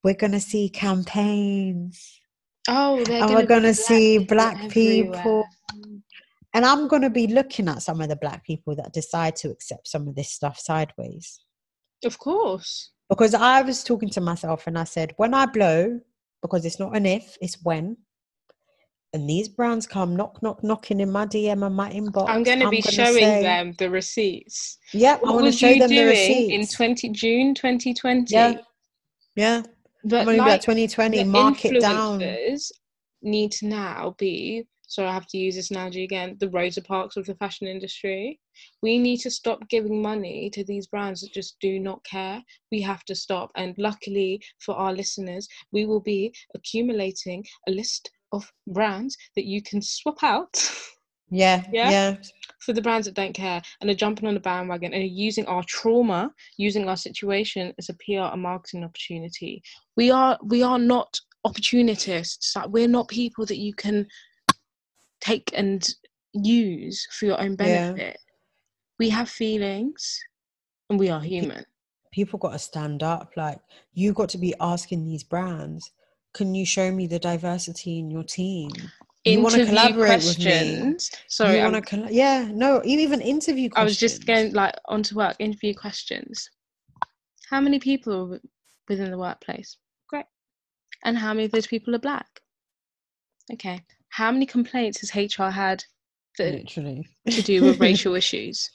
We're 0.04 0.16
going 0.24 0.34
to 0.34 0.41
see 0.41 0.68
campaigns. 0.70 2.20
Oh, 2.68 3.04
they're 3.04 3.22
And 3.22 3.30
gonna 3.30 3.34
we're 3.39 3.45
gonna 3.45 3.74
see 3.74 4.18
black 4.18 4.58
everywhere. 4.62 5.22
people. 5.24 5.45
And 6.54 6.66
I'm 6.66 6.88
going 6.89 7.02
to 7.04 7.10
be 7.10 7.28
looking 7.28 7.70
at 7.70 7.82
some 7.82 8.02
of 8.02 8.10
the 8.10 8.18
black 8.18 8.43
people 8.45 8.76
that 8.76 8.91
decide 8.93 9.36
to 9.38 9.49
accept 9.52 9.88
some 9.88 10.08
of 10.08 10.16
this 10.16 10.32
stuff 10.32 10.60
sideways. 10.60 11.39
Of 12.04 12.18
course. 12.20 12.91
Because 13.12 13.34
I 13.34 13.62
was 13.62 13.84
talking 13.84 14.09
to 14.12 14.22
myself 14.22 14.68
and 14.68 14.80
I 14.80 14.86
said, 14.86 15.14
when 15.18 15.34
I 15.34 15.45
blow, 15.45 15.99
because 16.41 16.64
it's 16.64 16.80
not 16.80 16.95
an 16.95 17.05
if, 17.05 17.38
it's 17.41 17.62
when. 17.62 17.97
And 19.12 19.30
these 19.30 19.49
brands 19.49 19.86
come 19.86 20.16
knock, 20.16 20.41
knock, 20.41 20.64
knocking 20.64 21.01
in 21.01 21.12
my 21.12 21.26
DM 21.26 21.66
and 21.66 21.76
my 21.76 21.91
inbox. 21.91 22.30
I'm 22.30 22.41
going 22.43 22.62
to 22.62 22.70
be 22.70 22.82
gonna 22.82 22.93
showing 22.95 23.16
say, 23.20 23.43
them 23.43 23.74
the 23.78 23.89
receipts. 23.89 24.78
Yep, 24.93 25.20
I 25.20 25.22
What 25.26 25.36
want 25.36 25.45
to 25.47 25.51
show 25.51 25.68
you 25.68 25.80
them 25.80 25.89
the 25.89 25.95
doing 25.95 26.07
receipts. 26.07 26.72
in 26.72 26.76
20 26.78 27.09
June 27.09 27.53
2020? 27.53 28.34
Yeah. 28.34 28.53
yeah, 29.36 29.64
But 30.05 30.20
I'm 30.20 30.26
going 30.28 30.38
to 30.38 30.43
be 30.43 30.49
like 30.49 30.49
like 30.51 30.62
2020, 30.62 31.18
the 31.18 31.26
mark 31.26 31.66
it 31.66 31.82
down. 31.82 32.24
need 33.22 33.51
to 33.51 33.68
now 33.68 34.16
be 34.18 34.66
so 34.92 35.06
I 35.08 35.14
have 35.14 35.26
to 35.28 35.38
use 35.38 35.56
this 35.56 35.72
analogy 35.72 36.04
again 36.04 36.36
the 36.42 36.50
Rosa 36.50 36.82
Parks 36.82 37.16
of 37.16 37.26
the 37.26 37.36
fashion 37.36 37.66
industry. 37.66 38.38
We 38.84 39.00
need 39.00 39.20
to 39.22 39.32
stop 39.32 39.70
giving 39.70 40.02
money 40.02 40.50
to 40.50 40.66
these 40.66 40.88
brands 40.88 41.22
that 41.22 41.32
just 41.34 41.56
do 41.62 41.80
not 41.80 42.04
care. 42.04 42.44
We 42.74 42.82
have 42.82 43.06
to 43.06 43.16
stop. 43.16 43.52
And 43.56 43.74
luckily 43.78 44.42
for 44.60 44.76
our 44.76 44.92
listeners, 44.92 45.48
we 45.72 45.86
will 45.86 46.02
be 46.02 46.34
accumulating 46.56 47.46
a 47.70 47.72
list 47.72 48.12
of 48.34 48.52
brands 48.68 49.16
that 49.38 49.46
you 49.46 49.62
can 49.64 49.82
swap 49.82 50.22
out 50.24 50.52
Yeah, 51.30 51.64
Yeah? 51.72 51.89
yeah. 51.89 52.16
for 52.60 52.74
the 52.74 52.82
brands 52.82 53.06
that 53.08 53.16
don't 53.16 53.34
care 53.34 53.62
and 53.80 53.89
are 53.89 53.96
jumping 54.04 54.28
on 54.28 54.34
the 54.34 54.42
bandwagon 54.42 54.94
and 54.94 55.04
are 55.04 55.18
using 55.28 55.46
our 55.46 55.64
trauma, 55.70 56.32
using 56.58 56.89
our 56.89 56.98
situation 56.98 57.74
as 57.80 57.88
a 57.88 57.94
PR 57.94 58.34
and 58.34 58.42
marketing 58.42 58.84
opportunity. 58.84 59.64
We 59.96 60.12
are 60.12 60.38
we 60.44 60.64
are 60.64 60.80
not 60.80 61.18
opportunists. 61.46 62.58
Like 62.58 62.68
we're 62.68 62.89
not 62.89 63.08
people 63.08 63.46
that 63.46 63.58
you 63.58 63.74
can 63.74 64.06
take 65.22 65.51
and 65.53 65.88
use 66.34 67.07
for 67.11 67.26
your 67.26 67.39
own 67.39 67.55
benefit. 67.55 67.97
Yeah. 67.97 68.34
We 68.99 69.09
have 69.09 69.30
feelings 69.30 70.19
and 70.89 70.99
we 70.99 71.09
are 71.09 71.22
human. 71.22 71.65
People 72.11 72.39
got 72.39 72.51
to 72.51 72.59
stand 72.59 73.03
up. 73.03 73.32
Like 73.38 73.59
you 73.93 74.13
got 74.13 74.30
to 74.30 74.38
be 74.38 74.53
asking 74.59 75.05
these 75.05 75.24
brands, 75.24 75.91
can 76.34 76.53
you 76.53 76.65
show 76.65 76.91
me 76.91 77.07
the 77.07 77.19
diversity 77.19 77.99
in 77.99 78.11
your 78.11 78.24
team? 78.24 78.72
You 79.24 79.41
want 79.41 79.55
to 79.55 79.65
collaborate 79.65 80.22
questions. 80.22 80.39
with 80.39 80.88
me. 80.88 80.99
Sorry, 81.28 81.57
you 81.57 81.63
want 81.63 81.76
to 81.76 81.82
coll- 81.82 82.11
yeah, 82.11 82.49
no, 82.51 82.82
even 82.84 83.22
interview 83.22 83.69
questions. 83.69 83.82
I 83.82 83.84
was 83.84 83.97
just 83.97 84.26
going 84.26 84.53
like 84.53 84.74
onto 84.86 85.15
work, 85.15 85.36
interview 85.39 85.76
questions. 85.76 86.49
How 87.49 87.61
many 87.61 87.80
people 87.80 88.34
are 88.34 88.39
within 88.88 89.11
the 89.11 89.17
workplace? 89.17 89.78
Great. 90.07 90.26
And 91.03 91.17
how 91.17 91.34
many 91.34 91.45
of 91.45 91.51
those 91.51 91.67
people 91.67 91.93
are 91.93 91.99
black? 91.99 92.41
Okay. 93.53 93.84
How 94.12 94.32
many 94.32 94.45
complaints 94.45 94.99
has 95.01 95.16
HR 95.16 95.49
had 95.49 95.84
that 96.38 96.53
Literally. 96.53 97.07
to 97.30 97.41
do 97.41 97.64
with 97.64 97.80
racial 97.80 98.16
issues? 98.22 98.70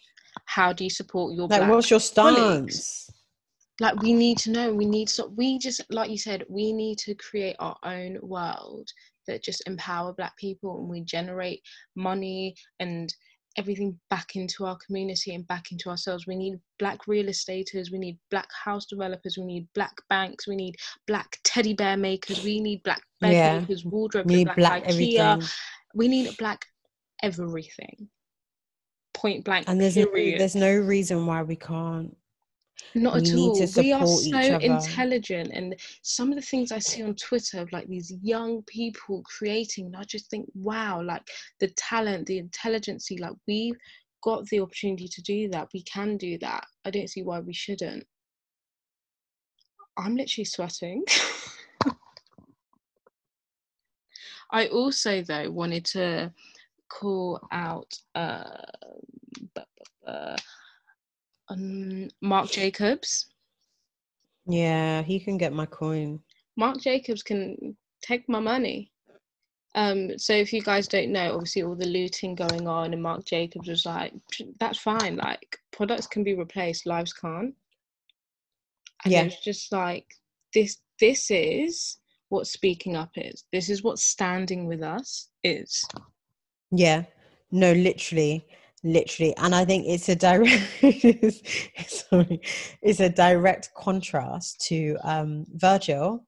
How 0.47 0.73
do 0.73 0.85
you 0.85 0.91
support 0.91 1.35
your 1.35 1.47
like? 1.49 1.69
what's 1.69 1.91
your 1.91 2.01
stance? 2.01 2.37
Colleagues? 2.37 3.11
Like 3.79 4.01
we 4.01 4.15
need 4.15 4.39
to 4.39 4.51
know. 4.51 4.73
We 4.73 4.87
need 4.87 5.09
to. 5.09 5.27
We 5.37 5.59
just 5.59 5.83
like 5.91 6.11
you 6.11 6.19
said. 6.19 6.45
We 6.49 6.73
need 6.73 6.99
to 6.99 7.15
create 7.15 7.57
our 7.59 7.77
own 7.85 8.19
world 8.23 8.89
that 9.27 9.43
just 9.43 9.67
empower 9.67 10.15
black 10.15 10.37
people 10.39 10.79
and 10.79 10.89
we 10.89 11.03
generate 11.03 11.61
money 11.95 12.55
and 12.81 13.13
everything 13.57 13.99
back 14.11 14.37
into 14.37 14.65
our 14.65 14.77
community 14.85 15.35
and 15.35 15.47
back 15.47 15.73
into 15.73 15.89
ourselves. 15.89 16.27
We 16.27 16.37
need 16.37 16.59
black 16.79 17.07
real 17.07 17.29
estaters, 17.29 17.91
we 17.91 17.99
need 17.99 18.19
black 18.31 18.49
house 18.65 18.87
developers, 18.87 19.37
we 19.39 19.45
need 19.45 19.67
black 19.75 19.95
banks, 20.09 20.47
we 20.47 20.57
need 20.57 20.77
black 21.07 21.39
teddy 21.45 21.75
bear 21.75 21.97
makers, 21.97 22.45
we 22.45 22.61
need 22.61 22.83
black 22.83 23.03
bed 23.21 23.33
yeah. 23.33 23.61
makers, 23.61 23.85
wardrobe, 23.85 24.27
we 24.27 24.37
need 24.37 24.45
black, 24.45 24.57
black 24.57 24.85
IKEA. 24.85 25.19
Everything. 25.19 25.49
We 25.95 26.09
need 26.09 26.37
black 26.37 26.67
everything. 27.23 28.09
Point 29.15 29.45
blank. 29.45 29.69
And 29.69 29.81
there's 29.81 29.97
no, 29.97 30.07
there's 30.13 30.57
no 30.57 30.77
reason 30.77 31.25
why 31.25 31.43
we 31.43 31.57
can't 31.57 32.15
not 32.95 33.17
at 33.17 33.35
all. 33.35 33.67
We 33.77 33.93
are 33.93 34.07
so 34.07 34.59
intelligent, 34.59 35.51
and 35.53 35.75
some 36.03 36.31
of 36.31 36.37
the 36.37 36.43
things 36.43 36.73
I 36.73 36.79
see 36.79 37.03
on 37.03 37.15
Twitter 37.15 37.61
of 37.61 37.71
like 37.73 37.87
these 37.89 38.13
young 38.23 38.63
people 38.63 39.23
creating, 39.25 39.87
and 39.87 39.97
I 39.97 40.05
just 40.05 40.31
think, 40.31 40.47
wow, 40.55 41.03
like 41.03 41.23
the 41.61 41.69
talent, 41.77 42.27
the 42.27 42.39
intelligence, 42.39 43.09
like 43.19 43.35
we've 43.47 43.77
got 44.23 44.47
the 44.47 44.61
opportunity 44.61 45.09
to 45.09 45.23
do 45.23 45.49
that. 45.51 45.69
We 45.73 45.83
can 45.83 46.17
do 46.17 46.39
that. 46.39 46.65
I 46.85 46.91
don't 46.91 47.11
see 47.11 47.23
why 47.23 47.41
we 47.41 47.53
shouldn't. 47.55 48.05
I'm 49.99 50.17
literally 50.17 50.45
sweating. 50.45 51.05
I 54.51 54.69
also 54.69 55.23
though 55.23 55.51
wanted 55.51 55.85
to 55.87 56.33
call 56.89 57.41
out 57.51 57.93
uh, 58.15 58.63
uh, 60.07 60.37
um, 61.49 62.09
Marc 62.21 62.51
Jacobs. 62.51 63.27
Yeah, 64.47 65.03
he 65.03 65.19
can 65.21 65.39
get 65.39 65.53
my 65.53 65.67
coin. 65.67 66.21
Marc 66.57 66.81
Jacobs 66.81 67.23
can 67.23 67.77
take 68.03 68.29
my 68.29 68.41
money. 68.41 68.93
Um, 69.75 70.19
so 70.19 70.33
if 70.33 70.53
you 70.53 70.63
guys 70.63 70.89
don't 70.89 71.13
know, 71.13 71.35
obviously 71.35 71.63
all 71.63 71.75
the 71.75 71.87
looting 71.87 72.35
going 72.35 72.67
on, 72.67 72.93
and 72.93 73.03
Marc 73.03 73.25
Jacobs 73.27 73.69
was 73.69 73.85
like, 73.85 74.13
"That's 74.59 74.79
fine. 74.79 75.17
Like 75.17 75.59
products 75.71 76.07
can 76.07 76.25
be 76.25 76.35
replaced, 76.35 76.87
lives 76.87 77.13
can't." 77.13 77.55
And 79.05 79.13
yeah, 79.13 79.25
it's 79.25 79.41
just 79.41 79.73
like 79.73 80.07
this. 80.55 80.79
This 80.99 81.31
is 81.31 81.99
what 82.31 82.47
speaking 82.47 82.97
up 82.97 83.11
is. 83.17 83.45
This 83.53 83.69
is 83.69 83.83
what 83.83 83.99
standing 83.99 84.67
with 84.67 84.83
us 84.83 85.29
is. 85.45 85.85
Yeah. 86.71 87.05
No, 87.53 87.73
literally 87.73 88.47
literally 88.87 89.37
and 89.39 89.55
i 89.55 89.65
think 89.65 89.85
it's 89.87 90.09
a 90.09 90.15
direct 90.15 90.63
sorry 91.89 92.41
it's 92.83 93.01
a 93.01 93.09
direct 93.09 93.71
contrast 93.77 94.61
to 94.61 94.97
um 95.03 95.45
virgil 95.55 96.25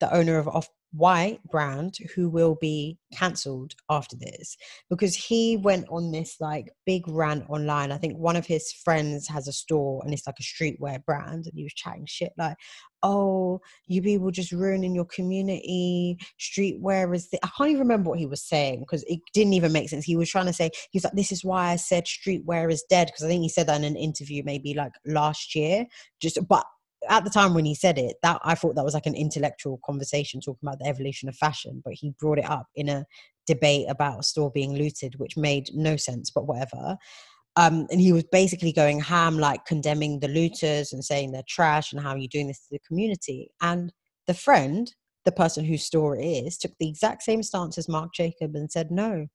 the 0.00 0.12
owner 0.14 0.38
of 0.38 0.48
off 0.48 0.68
white 0.92 1.38
brand 1.44 1.94
who 2.14 2.28
will 2.28 2.56
be 2.60 2.98
cancelled 3.12 3.74
after 3.88 4.16
this 4.16 4.56
because 4.88 5.14
he 5.14 5.56
went 5.56 5.86
on 5.88 6.10
this 6.10 6.36
like 6.40 6.72
big 6.84 7.06
rant 7.06 7.44
online. 7.48 7.92
I 7.92 7.98
think 7.98 8.16
one 8.16 8.36
of 8.36 8.46
his 8.46 8.72
friends 8.72 9.28
has 9.28 9.46
a 9.46 9.52
store 9.52 10.02
and 10.04 10.12
it's 10.12 10.26
like 10.26 10.40
a 10.40 10.42
streetwear 10.42 11.04
brand, 11.04 11.46
and 11.46 11.52
he 11.54 11.62
was 11.62 11.74
chatting 11.74 12.06
shit 12.06 12.32
like, 12.36 12.56
"Oh, 13.02 13.60
you 13.86 14.02
people 14.02 14.30
just 14.30 14.52
ruining 14.52 14.94
your 14.94 15.04
community. 15.06 16.18
Streetwear 16.38 17.14
is." 17.14 17.28
The-. 17.30 17.44
I 17.44 17.48
can't 17.56 17.70
even 17.70 17.80
remember 17.80 18.10
what 18.10 18.18
he 18.18 18.26
was 18.26 18.42
saying 18.42 18.80
because 18.80 19.04
it 19.04 19.20
didn't 19.34 19.54
even 19.54 19.72
make 19.72 19.88
sense. 19.88 20.04
He 20.04 20.16
was 20.16 20.30
trying 20.30 20.46
to 20.46 20.52
say 20.52 20.70
he's 20.90 21.04
like, 21.04 21.14
"This 21.14 21.32
is 21.32 21.44
why 21.44 21.70
I 21.70 21.76
said 21.76 22.04
streetwear 22.06 22.70
is 22.72 22.84
dead," 22.88 23.06
because 23.08 23.24
I 23.24 23.28
think 23.28 23.42
he 23.42 23.48
said 23.48 23.66
that 23.66 23.76
in 23.76 23.84
an 23.84 23.96
interview 23.96 24.42
maybe 24.44 24.74
like 24.74 24.92
last 25.06 25.54
year. 25.54 25.86
Just 26.20 26.38
but 26.48 26.64
at 27.08 27.24
the 27.24 27.30
time 27.30 27.54
when 27.54 27.64
he 27.64 27.74
said 27.74 27.98
it, 27.98 28.16
that 28.22 28.40
I 28.44 28.54
thought 28.54 28.74
that 28.74 28.84
was 28.84 28.94
like 28.94 29.06
an 29.06 29.14
intellectual 29.14 29.80
conversation 29.84 30.40
talking 30.40 30.60
about 30.62 30.78
the 30.80 30.86
evolution 30.86 31.28
of 31.28 31.36
fashion, 31.36 31.80
but 31.84 31.94
he 31.94 32.12
brought 32.20 32.38
it 32.38 32.44
up 32.44 32.66
in 32.74 32.88
a 32.88 33.06
debate 33.46 33.86
about 33.88 34.20
a 34.20 34.22
store 34.22 34.50
being 34.50 34.74
looted, 34.74 35.14
which 35.18 35.36
made 35.36 35.70
no 35.74 35.96
sense, 35.96 36.30
but 36.30 36.46
whatever. 36.46 36.96
Um, 37.60 37.86
and 37.90 38.00
he 38.00 38.10
was 38.10 38.24
basically 38.24 38.72
going 38.72 39.00
ham, 39.00 39.38
like 39.38 39.66
condemning 39.66 40.18
the 40.18 40.28
looters 40.28 40.94
and 40.94 41.04
saying 41.04 41.30
they're 41.30 41.42
trash 41.46 41.92
and 41.92 42.00
how 42.00 42.12
you're 42.12 42.20
you 42.20 42.28
doing 42.28 42.46
this 42.46 42.60
to 42.60 42.68
the 42.72 42.78
community. 42.88 43.50
And 43.60 43.92
the 44.26 44.32
friend, 44.32 44.90
the 45.26 45.32
person 45.32 45.66
whose 45.66 45.84
store 45.84 46.16
it 46.16 46.24
is, 46.24 46.56
took 46.56 46.72
the 46.80 46.88
exact 46.88 47.22
same 47.22 47.42
stance 47.42 47.76
as 47.76 47.86
Marc 47.86 48.14
Jacob 48.14 48.54
and 48.54 48.72
said, 48.72 48.90
no, 48.90 49.26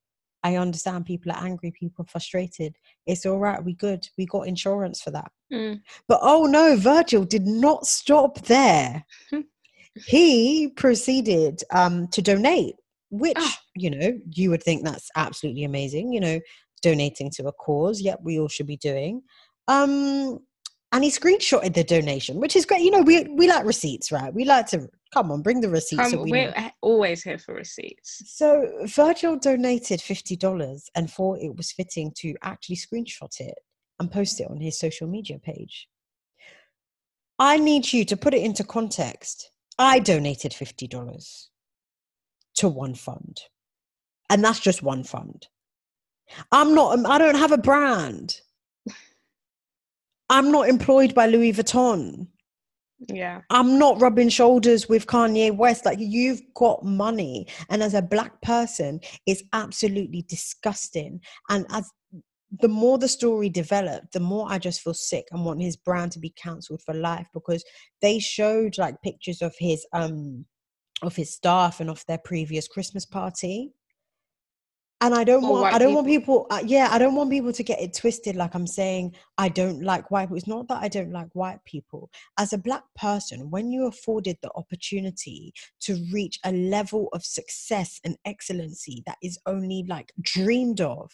I 0.42 0.56
understand 0.56 1.06
people 1.06 1.30
are 1.30 1.44
angry, 1.44 1.70
people 1.70 2.04
are 2.04 2.08
frustrated. 2.08 2.74
It's 3.06 3.24
all 3.26 3.38
right, 3.38 3.64
we 3.64 3.74
good. 3.74 4.08
We 4.18 4.26
got 4.26 4.48
insurance 4.48 5.00
for 5.00 5.12
that. 5.12 5.30
Mm. 5.52 5.82
But 6.08 6.18
oh 6.20 6.46
no, 6.46 6.76
Virgil 6.76 7.24
did 7.24 7.46
not 7.46 7.86
stop 7.86 8.40
there. 8.46 9.04
he 10.06 10.72
proceeded 10.76 11.62
um, 11.70 12.08
to 12.08 12.22
donate, 12.22 12.74
which, 13.10 13.36
oh. 13.38 13.54
you 13.76 13.90
know, 13.90 14.18
you 14.34 14.50
would 14.50 14.64
think 14.64 14.84
that's 14.84 15.10
absolutely 15.14 15.62
amazing, 15.62 16.12
you 16.12 16.20
know, 16.20 16.40
donating 16.82 17.30
to 17.32 17.46
a 17.46 17.52
cause. 17.52 18.00
Yep, 18.00 18.20
we 18.22 18.38
all 18.38 18.48
should 18.48 18.66
be 18.66 18.76
doing. 18.76 19.22
Um, 19.68 20.40
and 20.92 21.04
he 21.04 21.10
screenshotted 21.10 21.74
the 21.74 21.84
donation, 21.84 22.36
which 22.40 22.56
is 22.56 22.64
great. 22.64 22.82
You 22.82 22.90
know, 22.90 23.02
we 23.02 23.24
we 23.24 23.48
like 23.48 23.64
receipts, 23.64 24.12
right? 24.12 24.32
We 24.32 24.44
like 24.44 24.66
to 24.68 24.88
come 25.12 25.32
on, 25.32 25.42
bring 25.42 25.60
the 25.60 25.68
receipts. 25.68 26.12
Um, 26.12 26.22
we 26.22 26.30
we're 26.30 26.50
know. 26.52 26.70
always 26.80 27.22
here 27.22 27.38
for 27.38 27.54
receipts. 27.54 28.22
So 28.26 28.66
Virgil 28.86 29.36
donated 29.36 30.00
fifty 30.00 30.36
dollars 30.36 30.88
and 30.94 31.10
thought 31.10 31.40
it 31.40 31.56
was 31.56 31.72
fitting 31.72 32.12
to 32.18 32.34
actually 32.42 32.76
screenshot 32.76 33.40
it 33.40 33.54
and 33.98 34.10
post 34.10 34.40
it 34.40 34.48
on 34.50 34.60
his 34.60 34.78
social 34.78 35.08
media 35.08 35.38
page. 35.38 35.88
I 37.38 37.58
need 37.58 37.92
you 37.92 38.04
to 38.06 38.16
put 38.16 38.34
it 38.34 38.42
into 38.42 38.64
context. 38.64 39.50
I 39.78 39.98
donated 39.98 40.54
fifty 40.54 40.86
dollars 40.86 41.50
to 42.54 42.68
one 42.68 42.94
fund, 42.94 43.38
and 44.30 44.42
that's 44.42 44.60
just 44.60 44.82
one 44.82 45.04
fund. 45.04 45.48
I'm 46.52 46.74
not. 46.74 47.04
I 47.06 47.18
don't 47.18 47.36
have 47.36 47.52
a 47.52 47.58
brand. 47.58 48.40
I'm 50.28 50.50
not 50.50 50.68
employed 50.68 51.14
by 51.14 51.26
Louis 51.26 51.52
Vuitton. 51.52 52.26
Yeah. 53.08 53.42
I'm 53.50 53.78
not 53.78 54.00
rubbing 54.00 54.28
shoulders 54.28 54.88
with 54.88 55.06
Kanye 55.06 55.54
West. 55.54 55.84
Like, 55.84 55.98
you've 56.00 56.40
got 56.54 56.84
money. 56.84 57.46
And 57.68 57.82
as 57.82 57.94
a 57.94 58.02
black 58.02 58.40
person, 58.42 59.00
it's 59.26 59.42
absolutely 59.52 60.24
disgusting. 60.28 61.20
And 61.48 61.66
as 61.70 61.90
the 62.60 62.68
more 62.68 62.98
the 62.98 63.08
story 63.08 63.50
developed, 63.50 64.12
the 64.12 64.20
more 64.20 64.46
I 64.50 64.58
just 64.58 64.80
feel 64.80 64.94
sick 64.94 65.26
and 65.30 65.44
want 65.44 65.62
his 65.62 65.76
brand 65.76 66.12
to 66.12 66.18
be 66.18 66.30
cancelled 66.30 66.82
for 66.82 66.94
life 66.94 67.26
because 67.34 67.64
they 68.00 68.18
showed 68.18 68.78
like 68.78 69.02
pictures 69.02 69.42
of 69.42 69.54
his 69.58 69.86
um 69.92 70.46
of 71.02 71.16
his 71.16 71.34
staff 71.34 71.80
and 71.80 71.90
of 71.90 72.04
their 72.06 72.18
previous 72.18 72.68
Christmas 72.68 73.04
party 73.04 73.72
and 75.00 75.14
i 75.14 75.22
don't 75.22 75.42
want 75.42 75.74
i 75.74 75.78
don't 75.78 75.88
people. 75.88 75.94
want 75.94 76.06
people 76.06 76.46
uh, 76.50 76.62
yeah 76.64 76.88
i 76.90 76.98
don't 76.98 77.14
want 77.14 77.30
people 77.30 77.52
to 77.52 77.62
get 77.62 77.80
it 77.80 77.94
twisted 77.94 78.34
like 78.34 78.54
i'm 78.54 78.66
saying 78.66 79.14
i 79.36 79.48
don't 79.48 79.82
like 79.82 80.10
white 80.10 80.24
people 80.26 80.36
it's 80.36 80.46
not 80.46 80.66
that 80.68 80.82
i 80.82 80.88
don't 80.88 81.12
like 81.12 81.28
white 81.34 81.62
people 81.64 82.10
as 82.38 82.52
a 82.52 82.58
black 82.58 82.82
person 82.96 83.50
when 83.50 83.70
you 83.70 83.86
afforded 83.86 84.36
the 84.42 84.50
opportunity 84.54 85.52
to 85.80 86.02
reach 86.12 86.38
a 86.44 86.52
level 86.52 87.08
of 87.12 87.24
success 87.24 88.00
and 88.04 88.16
excellency 88.24 89.02
that 89.06 89.18
is 89.22 89.38
only 89.46 89.84
like 89.88 90.12
dreamed 90.22 90.80
of 90.80 91.10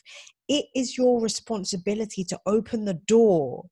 it 0.48 0.66
is 0.74 0.96
your 0.96 1.20
responsibility 1.20 2.24
to 2.24 2.38
open 2.46 2.84
the 2.84 3.00
door 3.06 3.64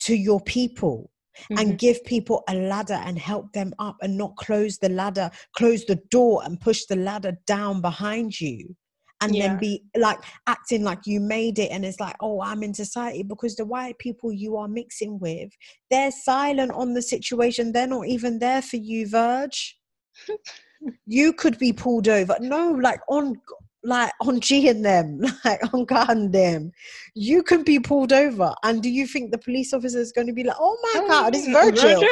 to 0.00 0.14
your 0.14 0.40
people 0.40 1.10
Mm-hmm. 1.52 1.58
and 1.60 1.78
give 1.78 2.04
people 2.04 2.42
a 2.48 2.54
ladder 2.56 3.00
and 3.04 3.16
help 3.16 3.52
them 3.52 3.72
up 3.78 3.96
and 4.02 4.18
not 4.18 4.34
close 4.34 4.76
the 4.76 4.88
ladder, 4.88 5.30
close 5.54 5.84
the 5.84 6.00
door 6.10 6.42
and 6.44 6.60
push 6.60 6.86
the 6.86 6.96
ladder 6.96 7.38
down 7.46 7.80
behind 7.80 8.40
you 8.40 8.74
and 9.20 9.34
yeah. 9.34 9.48
then 9.48 9.58
be 9.58 9.82
like 9.96 10.18
acting 10.46 10.84
like 10.84 11.00
you 11.06 11.20
made 11.20 11.58
it 11.58 11.70
and 11.70 11.84
it's 11.84 12.00
like 12.00 12.16
oh 12.20 12.40
i'm 12.40 12.62
in 12.62 12.72
society 12.72 13.22
because 13.22 13.56
the 13.56 13.64
white 13.64 13.98
people 13.98 14.32
you 14.32 14.56
are 14.56 14.68
mixing 14.68 15.18
with 15.18 15.50
they're 15.90 16.10
silent 16.10 16.70
on 16.72 16.94
the 16.94 17.02
situation 17.02 17.72
they're 17.72 17.86
not 17.86 18.06
even 18.06 18.38
there 18.38 18.62
for 18.62 18.76
you 18.76 19.08
verge 19.08 19.78
you 21.06 21.32
could 21.32 21.58
be 21.58 21.72
pulled 21.72 22.08
over. 22.08 22.36
No, 22.40 22.70
like 22.72 23.00
on 23.08 23.40
like 23.84 24.12
on 24.20 24.40
G 24.40 24.68
and 24.68 24.84
them, 24.84 25.20
like 25.44 25.60
on 25.72 25.84
God 25.84 26.10
and 26.10 26.32
them, 26.32 26.72
you 27.14 27.42
can 27.42 27.62
be 27.62 27.78
pulled 27.78 28.12
over. 28.12 28.54
And 28.62 28.82
do 28.82 28.90
you 28.90 29.06
think 29.06 29.30
the 29.30 29.38
police 29.38 29.72
officer 29.72 29.98
is 29.98 30.12
going 30.12 30.26
to 30.26 30.32
be 30.32 30.44
like, 30.44 30.56
"Oh 30.58 30.78
my 30.94 31.00
mm, 31.00 31.08
God, 31.08 31.34
it's 31.34 31.46
Virgil"? 31.46 32.02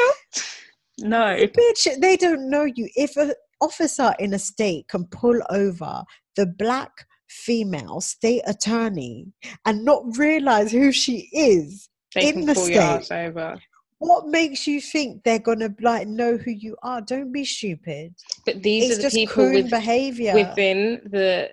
No. 1.00 1.36
Bitch, 1.36 2.00
they 2.00 2.16
don't 2.16 2.48
know 2.48 2.64
you. 2.64 2.88
If 2.96 3.16
an 3.16 3.34
officer 3.60 4.14
in 4.18 4.34
a 4.34 4.38
state 4.38 4.88
can 4.88 5.04
pull 5.06 5.40
over 5.50 6.02
the 6.36 6.46
black 6.46 7.06
female 7.28 8.00
state 8.00 8.42
attorney 8.46 9.32
and 9.64 9.84
not 9.84 10.02
realize 10.16 10.70
who 10.70 10.92
she 10.92 11.28
is 11.32 11.88
They 12.14 12.28
in 12.28 12.46
the 12.46 12.54
state, 12.54 13.58
what 13.98 14.28
makes 14.28 14.66
you 14.66 14.80
think 14.80 15.24
they're 15.24 15.38
gonna 15.38 15.74
like 15.80 16.06
know 16.06 16.36
who 16.36 16.50
you 16.50 16.76
are? 16.82 17.00
Don't 17.00 17.32
be 17.32 17.44
stupid. 17.44 18.14
But 18.44 18.62
these 18.62 18.90
it's 18.90 18.98
are 18.98 19.08
the 19.08 19.10
people 19.10 19.50
with, 19.50 19.70
behavior. 19.70 20.34
within 20.34 21.00
the 21.10 21.50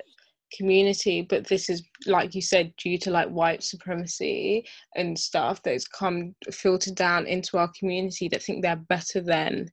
community 0.56 1.22
but 1.22 1.48
this 1.48 1.70
is 1.70 1.84
like 2.06 2.36
you 2.36 2.42
said 2.42 2.72
due 2.78 2.98
to 2.98 3.10
like 3.10 3.28
white 3.30 3.64
supremacy 3.64 4.64
and 4.96 5.18
stuff 5.18 5.62
that's 5.64 5.88
come 5.88 6.36
filtered 6.52 6.96
down 6.96 7.26
into 7.26 7.58
our 7.58 7.72
community 7.80 8.28
that 8.28 8.44
think 8.44 8.62
they're 8.62 8.76
better 8.76 9.20
than 9.20 9.68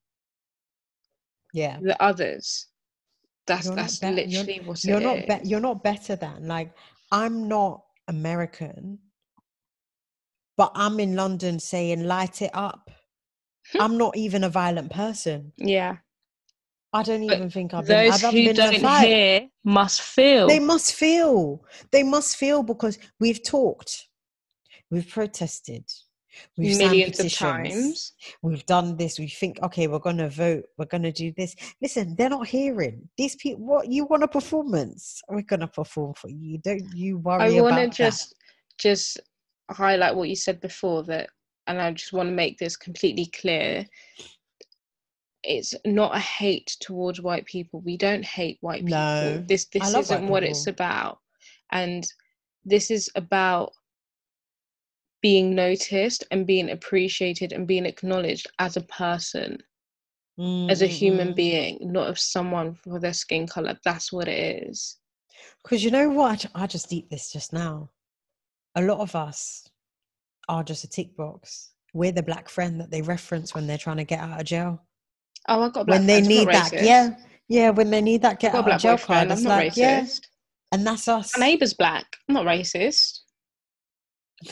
yeah. 1.52 1.78
the 1.82 2.00
others 2.02 2.68
that's 3.46 3.66
You're 3.66 3.74
that's 3.76 4.00
you're- 4.02 4.14
literally 4.14 4.60
what 4.64 4.84
you're 4.84 5.00
it 5.00 5.02
not 5.02 5.26
be- 5.26 5.42
is. 5.44 5.50
you're 5.50 5.60
not 5.60 5.82
better 5.82 6.16
than 6.16 6.46
like 6.46 6.72
i'm 7.12 7.48
not 7.48 7.82
american 8.08 8.98
but 10.56 10.70
i'm 10.74 11.00
in 11.00 11.16
london 11.16 11.58
saying 11.58 12.04
light 12.04 12.42
it 12.42 12.50
up. 12.54 12.90
Hmm. 13.72 13.80
I'm 13.82 13.98
not 13.98 14.16
even 14.16 14.42
a 14.44 14.48
violent 14.48 14.90
person. 14.90 15.52
Yeah. 15.58 15.96
I 16.92 17.02
don't 17.04 17.24
But 17.26 17.36
even 17.36 17.50
think 17.50 17.72
i've 17.72 17.86
been, 17.86 18.10
those 18.10 18.24
I've 18.24 18.32
who 18.32 18.44
been 18.46 18.56
don't 18.56 18.74
hear 19.04 19.48
must 19.64 20.00
feel. 20.02 20.48
They 20.48 20.58
must 20.58 20.94
feel. 20.94 21.62
They 21.92 22.02
must 22.02 22.36
feel 22.36 22.62
because 22.64 22.98
we've 23.20 23.42
talked. 23.44 24.08
We've 24.90 25.08
protested 25.08 25.84
we've 26.56 26.78
millions 26.78 27.20
of 27.20 27.32
times. 27.32 28.12
We've 28.42 28.64
done 28.66 28.96
this. 28.96 29.18
We 29.18 29.28
think 29.28 29.60
okay 29.62 29.86
we're 29.86 29.98
going 29.98 30.18
to 30.18 30.28
vote. 30.28 30.64
We're 30.78 30.86
going 30.86 31.02
to 31.02 31.12
do 31.12 31.32
this. 31.36 31.54
Listen 31.82 32.14
they're 32.16 32.30
not 32.30 32.46
hearing. 32.46 33.08
These 33.16 33.36
people 33.36 33.64
what 33.64 33.88
you 33.88 34.04
want 34.04 34.22
a 34.22 34.28
performance? 34.28 35.20
We're 35.28 35.42
going 35.42 35.60
to 35.60 35.68
perform 35.68 36.14
for 36.14 36.28
you. 36.28 36.58
Don't 36.58 36.94
you 36.94 37.18
worry 37.18 37.58
i 37.58 37.60
want 37.60 37.76
to 37.76 37.86
that. 37.86 37.92
just 37.92 38.34
just 38.78 39.20
highlight 39.70 40.16
what 40.16 40.28
you 40.28 40.36
said 40.36 40.60
before 40.60 41.04
that 41.04 41.30
and 41.66 41.80
i 41.80 41.90
just 41.92 42.12
want 42.12 42.28
to 42.28 42.34
make 42.34 42.58
this 42.58 42.76
completely 42.76 43.26
clear. 43.26 43.86
It's 45.42 45.74
not 45.86 46.14
a 46.14 46.20
hate 46.20 46.76
towards 46.80 47.22
white 47.22 47.46
people. 47.46 47.80
We 47.80 47.96
don't 47.96 48.24
hate 48.24 48.58
white 48.60 48.84
people. 48.84 48.98
No, 48.98 49.44
this 49.48 49.66
this 49.72 49.94
isn't 49.94 50.28
what 50.28 50.44
it's 50.44 50.66
about. 50.66 51.18
And 51.72 52.06
this 52.64 52.90
is 52.90 53.10
about 53.14 53.72
being 55.22 55.54
noticed 55.54 56.24
and 56.30 56.46
being 56.46 56.70
appreciated 56.70 57.52
and 57.52 57.66
being 57.66 57.86
acknowledged 57.86 58.46
as 58.58 58.76
a 58.76 58.82
person 58.82 59.62
as 60.70 60.80
a 60.80 60.86
human 60.86 61.28
mm-hmm. 61.28 61.36
being 61.36 61.78
not 61.82 62.08
of 62.08 62.18
someone 62.18 62.74
for 62.74 62.98
their 62.98 63.12
skin 63.12 63.46
color. 63.46 63.78
That's 63.84 64.10
what 64.10 64.26
it 64.26 64.64
is. 64.68 64.96
Because 65.62 65.84
you 65.84 65.90
know 65.90 66.08
what? 66.08 66.46
I 66.54 66.66
just 66.66 66.88
deep 66.88 67.10
this 67.10 67.30
just 67.30 67.52
now. 67.52 67.90
A 68.74 68.82
lot 68.82 69.00
of 69.00 69.14
us 69.14 69.68
are 70.48 70.64
just 70.64 70.84
a 70.84 70.88
tick 70.88 71.14
box. 71.14 71.72
We're 71.92 72.12
the 72.12 72.22
black 72.22 72.48
friend 72.48 72.80
that 72.80 72.90
they 72.90 73.02
reference 73.02 73.54
when 73.54 73.66
they're 73.66 73.76
trying 73.76 73.98
to 73.98 74.04
get 74.04 74.20
out 74.20 74.40
of 74.40 74.46
jail. 74.46 74.82
Oh 75.48 75.62
i 75.62 75.68
got 75.68 75.86
black 75.86 75.98
when 75.98 76.06
they 76.06 76.22
friends, 76.22 76.28
need 76.28 76.48
that 76.48 76.72
racist. 76.72 76.84
yeah 76.84 77.16
yeah 77.48 77.70
when 77.70 77.90
they 77.90 78.02
need 78.02 78.20
that 78.20 78.38
get 78.38 78.54
out 78.54 78.70
of 78.70 78.78
jail 78.78 78.98
card 78.98 79.30
it's 79.30 79.40
not 79.40 79.56
like 79.56 79.72
racist. 79.72 79.76
Yeah 79.76 80.06
and 80.72 80.86
that's 80.86 81.08
us. 81.08 81.36
my 81.36 81.46
neighbour's 81.46 81.72
black. 81.72 82.04
I'm 82.28 82.34
not 82.34 82.44
racist 82.44 83.19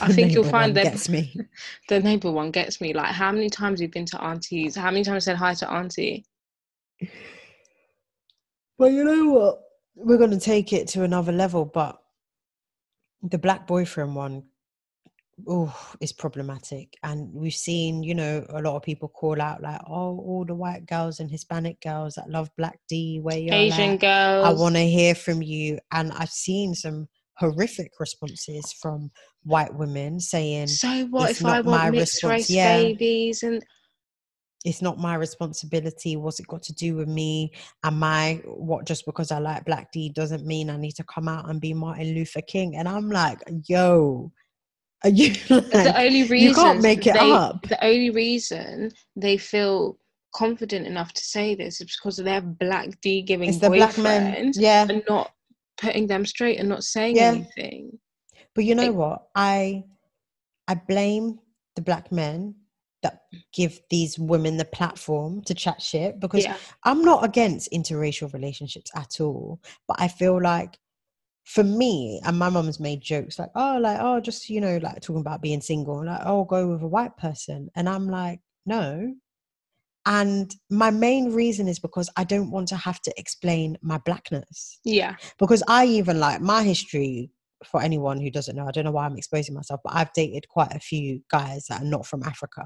I 0.01 0.09
The 0.09 0.15
think 0.15 0.33
you'll 0.33 0.45
find 0.45 0.77
that- 0.77 0.85
gets 0.85 1.09
me 1.09 1.35
the 1.89 2.01
neighbor 2.01 2.31
one 2.31 2.51
gets 2.51 2.81
me. 2.81 2.93
Like, 2.93 3.13
how 3.13 3.33
many 3.33 3.49
times 3.49 3.81
you've 3.81 3.91
been 3.91 4.05
to 4.07 4.23
aunties? 4.23 4.77
How 4.77 4.91
many 4.91 5.03
times 5.05 5.27
I 5.27 5.31
said 5.33 5.37
hi 5.37 5.55
to 5.55 5.71
auntie? 5.71 6.25
Well, 8.79 8.91
you 8.91 9.05
know 9.05 9.31
what? 9.33 9.61
We're 9.95 10.19
going 10.19 10.31
to 10.31 10.39
take 10.41 10.73
it 10.73 10.89
to 10.89 11.03
another 11.03 11.33
level, 11.33 11.65
but 11.65 11.99
the 13.23 13.39
black 13.39 13.67
boyfriend 13.67 14.15
one, 14.15 14.45
oh, 15.49 15.75
is 16.01 16.13
problematic. 16.13 16.97
And 17.03 17.33
we've 17.35 17.55
seen, 17.55 18.05
you 18.05 18.15
know, 18.15 18.47
a 18.51 18.63
lot 18.63 18.77
of 18.77 18.83
people 18.83 19.09
call 19.09 19.41
out 19.41 19.61
like, 19.63 19.81
"Oh, 19.89 20.19
all 20.19 20.45
the 20.47 20.55
white 20.55 20.87
girls 20.87 21.19
and 21.19 21.29
Hispanic 21.31 21.81
girls 21.81 22.15
that 22.15 22.31
love 22.31 22.49
Black 22.57 22.79
D, 22.89 23.19
where 23.21 23.39
you're 23.39 23.55
Asian 23.55 23.95
at. 23.95 24.01
girls. 24.01 24.47
I 24.47 24.53
want 24.53 24.77
to 24.77 24.87
hear 24.87 25.15
from 25.17 25.43
you." 25.43 25.79
And 25.91 26.13
I've 26.13 26.31
seen 26.31 26.75
some 26.77 27.09
horrific 27.39 27.93
responses 28.01 28.73
from 28.81 29.11
white 29.45 29.75
women 29.75 30.21
saying, 30.21 30.67
So 30.67 31.07
what 31.07 31.31
if 31.31 31.45
I 31.45 31.61
want 31.61 31.67
my 31.67 31.91
mixed 31.91 32.23
race 32.25 32.51
yeah. 32.51 32.79
babies? 32.79 33.43
And 33.43 33.65
it's 34.65 34.83
not 34.83 34.99
my 34.99 35.15
responsibility. 35.15 36.17
What's 36.17 36.41
it 36.41 36.49
got 36.49 36.63
to 36.65 36.75
do 36.75 36.97
with 36.97 37.09
me? 37.09 37.53
Am 37.85 38.03
I 38.03 38.41
what 38.45 38.87
just 38.87 39.07
because 39.07 39.31
I 39.31 39.39
like 39.39 39.65
Black 39.65 39.93
D 39.93 40.11
doesn't 40.11 40.45
mean 40.45 40.69
I 40.69 40.77
need 40.77 40.97
to 40.97 41.05
come 41.05 41.29
out 41.29 41.49
and 41.49 41.61
be 41.61 41.75
Martin 41.75 42.15
Luther 42.15 42.43
King? 42.43 42.77
And 42.77 42.89
I'm 42.89 43.09
like, 43.09 43.39
yo, 43.67 44.33
are 45.05 45.11
you 45.11 45.33
the 45.49 45.95
only 45.97 46.25
reason 46.25 46.49
you 46.49 46.55
can't 46.55 46.83
make 46.83 47.07
it 47.07 47.15
they, 47.15 47.31
up? 47.33 47.63
The 47.69 47.83
only 47.85 48.11
reason 48.11 48.91
they 49.15 49.37
feel 49.37 49.97
confident 50.35 50.87
enough 50.87 51.13
to 51.13 51.23
say 51.23 51.55
this 51.55 51.81
is 51.81 51.97
because 51.97 52.19
of 52.19 52.25
their 52.25 52.41
black 52.41 53.01
D 53.01 53.23
giving 53.23 53.49
It's 53.49 53.59
the 53.59 53.71
black 53.71 53.97
men, 53.97 54.53
yeah. 54.55 54.87
and 54.89 55.03
not 55.09 55.31
putting 55.81 56.07
them 56.07 56.27
straight 56.27 56.59
and 56.59 56.69
not 56.69 56.85
saying 56.85 57.17
Yeah. 57.17 57.33
anything. 57.33 57.99
But 58.55 58.65
you 58.65 58.75
know 58.75 58.87
Like- 58.87 58.95
what? 58.97 59.29
I 59.35 59.85
I 60.71 60.75
blame 60.75 61.39
the 61.77 61.81
black 61.83 62.13
men 62.13 62.55
that 63.03 63.23
give 63.55 63.81
these 63.89 64.19
women 64.19 64.57
the 64.59 64.65
platform 64.67 65.41
to 65.45 65.55
chat 65.55 65.81
shit 65.81 66.21
because 66.21 66.45
Yeah. 66.45 66.57
I'm 66.85 67.01
not 67.03 67.25
against 67.25 67.71
interracial 67.73 68.31
relationships 68.35 68.91
at 68.95 69.19
all, 69.21 69.61
but 69.87 69.99
I 70.01 70.09
feel 70.09 70.43
like 70.43 70.79
for 71.45 71.65
me, 71.65 72.21
and 72.27 72.39
my 72.39 72.51
mum's 72.51 72.79
made 72.79 73.01
jokes 73.01 73.39
like, 73.39 73.49
oh, 73.55 73.79
like, 73.79 73.99
oh, 74.01 74.21
just, 74.21 74.51
you 74.51 74.61
know, 74.61 74.77
like 74.83 75.01
talking 75.01 75.21
about 75.23 75.41
being 75.41 75.63
single, 75.63 76.05
like, 76.05 76.21
oh, 76.27 76.45
go 76.45 76.69
with 76.73 76.83
a 76.83 76.87
white 76.87 77.17
person. 77.17 77.71
And 77.75 77.89
I'm 77.89 78.07
like, 78.09 78.41
no. 78.67 79.15
And 80.09 80.51
my 80.71 80.91
main 80.91 81.35
reason 81.35 81.69
is 81.69 81.79
because 81.79 82.09
I 82.17 82.25
don't 82.25 82.51
want 82.51 82.69
to 82.69 82.77
have 82.77 82.99
to 83.03 83.13
explain 83.19 83.77
my 83.83 83.99
blackness 83.99 84.81
Yeah. 84.83 85.17
because 85.39 85.63
I 85.69 85.85
even 85.85 86.19
like 86.19 86.41
my 86.41 86.63
history 86.63 87.31
for 87.63 87.83
anyone 87.83 88.19
who 88.19 88.31
doesn't 88.31 88.57
know, 88.57 88.67
I 88.67 88.71
don't 88.71 88.85
know 88.85 88.91
why 88.91 89.05
I'm 89.05 89.19
exposing 89.19 89.55
myself, 89.55 89.81
but 89.85 89.93
I've 89.95 90.13
dated 90.15 90.49
quite 90.49 90.73
a 90.75 90.81
few 90.81 91.21
guys 91.31 91.67
that 91.67 91.83
are 91.83 91.85
not 91.85 92.07
from 92.07 92.23
Africa. 92.23 92.65